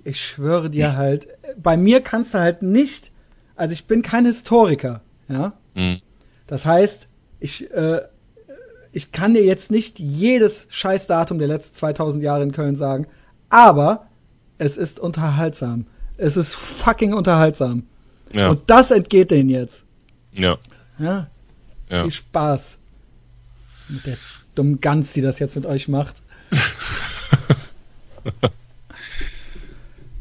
ich 0.04 0.24
schwöre 0.24 0.70
dir 0.70 0.96
halt, 0.96 1.28
bei 1.62 1.78
mir 1.78 2.02
kannst 2.02 2.34
du 2.34 2.40
halt 2.40 2.62
nicht, 2.62 3.12
also 3.56 3.74
ich 3.74 3.86
bin 3.86 4.02
kein 4.02 4.26
Historiker, 4.26 5.02
ja. 5.28 5.54
Mhm. 5.76 6.02
Das 6.48 6.66
heißt, 6.66 7.08
ich, 7.40 7.72
äh, 7.72 8.02
ich 8.92 9.12
kann 9.12 9.34
dir 9.34 9.44
jetzt 9.44 9.72
nicht 9.72 9.98
jedes 9.98 10.68
Scheißdatum 10.70 11.40
der 11.40 11.48
letzten 11.48 11.76
2000 11.76 12.24
Jahre 12.24 12.44
in 12.44 12.52
Köln 12.52 12.76
sagen, 12.76 13.08
aber 13.50 14.08
es 14.58 14.78
ist 14.78 15.00
unterhaltsam. 15.00 15.88
Es 16.18 16.38
ist 16.38 16.54
fucking 16.54 17.14
unterhaltsam. 17.14 17.88
Ja, 18.34 18.50
Und 18.50 18.62
das 18.68 18.92
entgeht 18.92 19.32
denen 19.32 19.50
jetzt. 19.50 19.84
ja, 20.34 20.58
Ja, 20.98 21.28
ja. 21.90 22.02
viel 22.02 22.12
Spaß. 22.12 22.78
Mit 23.90 24.06
der 24.06 24.18
dummen 24.56 24.80
Gans, 24.82 25.14
die 25.14 25.22
das 25.22 25.40
jetzt 25.40 25.56
mit 25.56 25.66
euch 25.66 25.88
macht. 25.88 26.22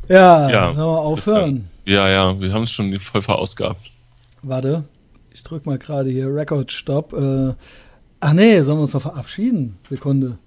ja, 0.09 0.51
Ja, 0.51 0.75
sollen 0.75 0.77
wir 0.77 1.01
aufhören? 1.01 1.69
Ja, 1.85 2.09
ja, 2.09 2.41
wir 2.41 2.53
haben 2.53 2.63
es 2.63 2.71
schon 2.71 2.99
voll 3.01 3.23
verausgabt. 3.23 3.91
Warte, 4.43 4.85
ich 5.33 5.43
drück 5.43 5.67
mal 5.67 5.79
gerade 5.79 6.11
hier 6.11 6.27
Record 6.33 6.71
Stop. 6.71 7.13
Äh, 7.13 7.55
ach 8.21 8.33
nee, 8.33 8.61
sollen 8.63 8.79
wir 8.79 8.83
uns 8.83 8.93
noch 8.93 9.03
verabschieden? 9.03 9.79
Sekunde. 9.89 10.39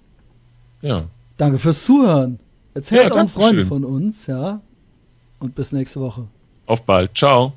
Ja. 0.82 1.04
Danke 1.36 1.58
fürs 1.58 1.84
Zuhören. 1.84 2.38
Erzählt 2.74 3.08
Ja, 3.08 3.14
euren 3.14 3.28
Freunden 3.28 3.66
von 3.66 3.84
uns, 3.84 4.26
ja. 4.26 4.60
Und 5.38 5.54
bis 5.54 5.72
nächste 5.72 6.00
Woche. 6.00 6.28
Auf 6.66 6.84
bald. 6.84 7.16
Ciao. 7.16 7.52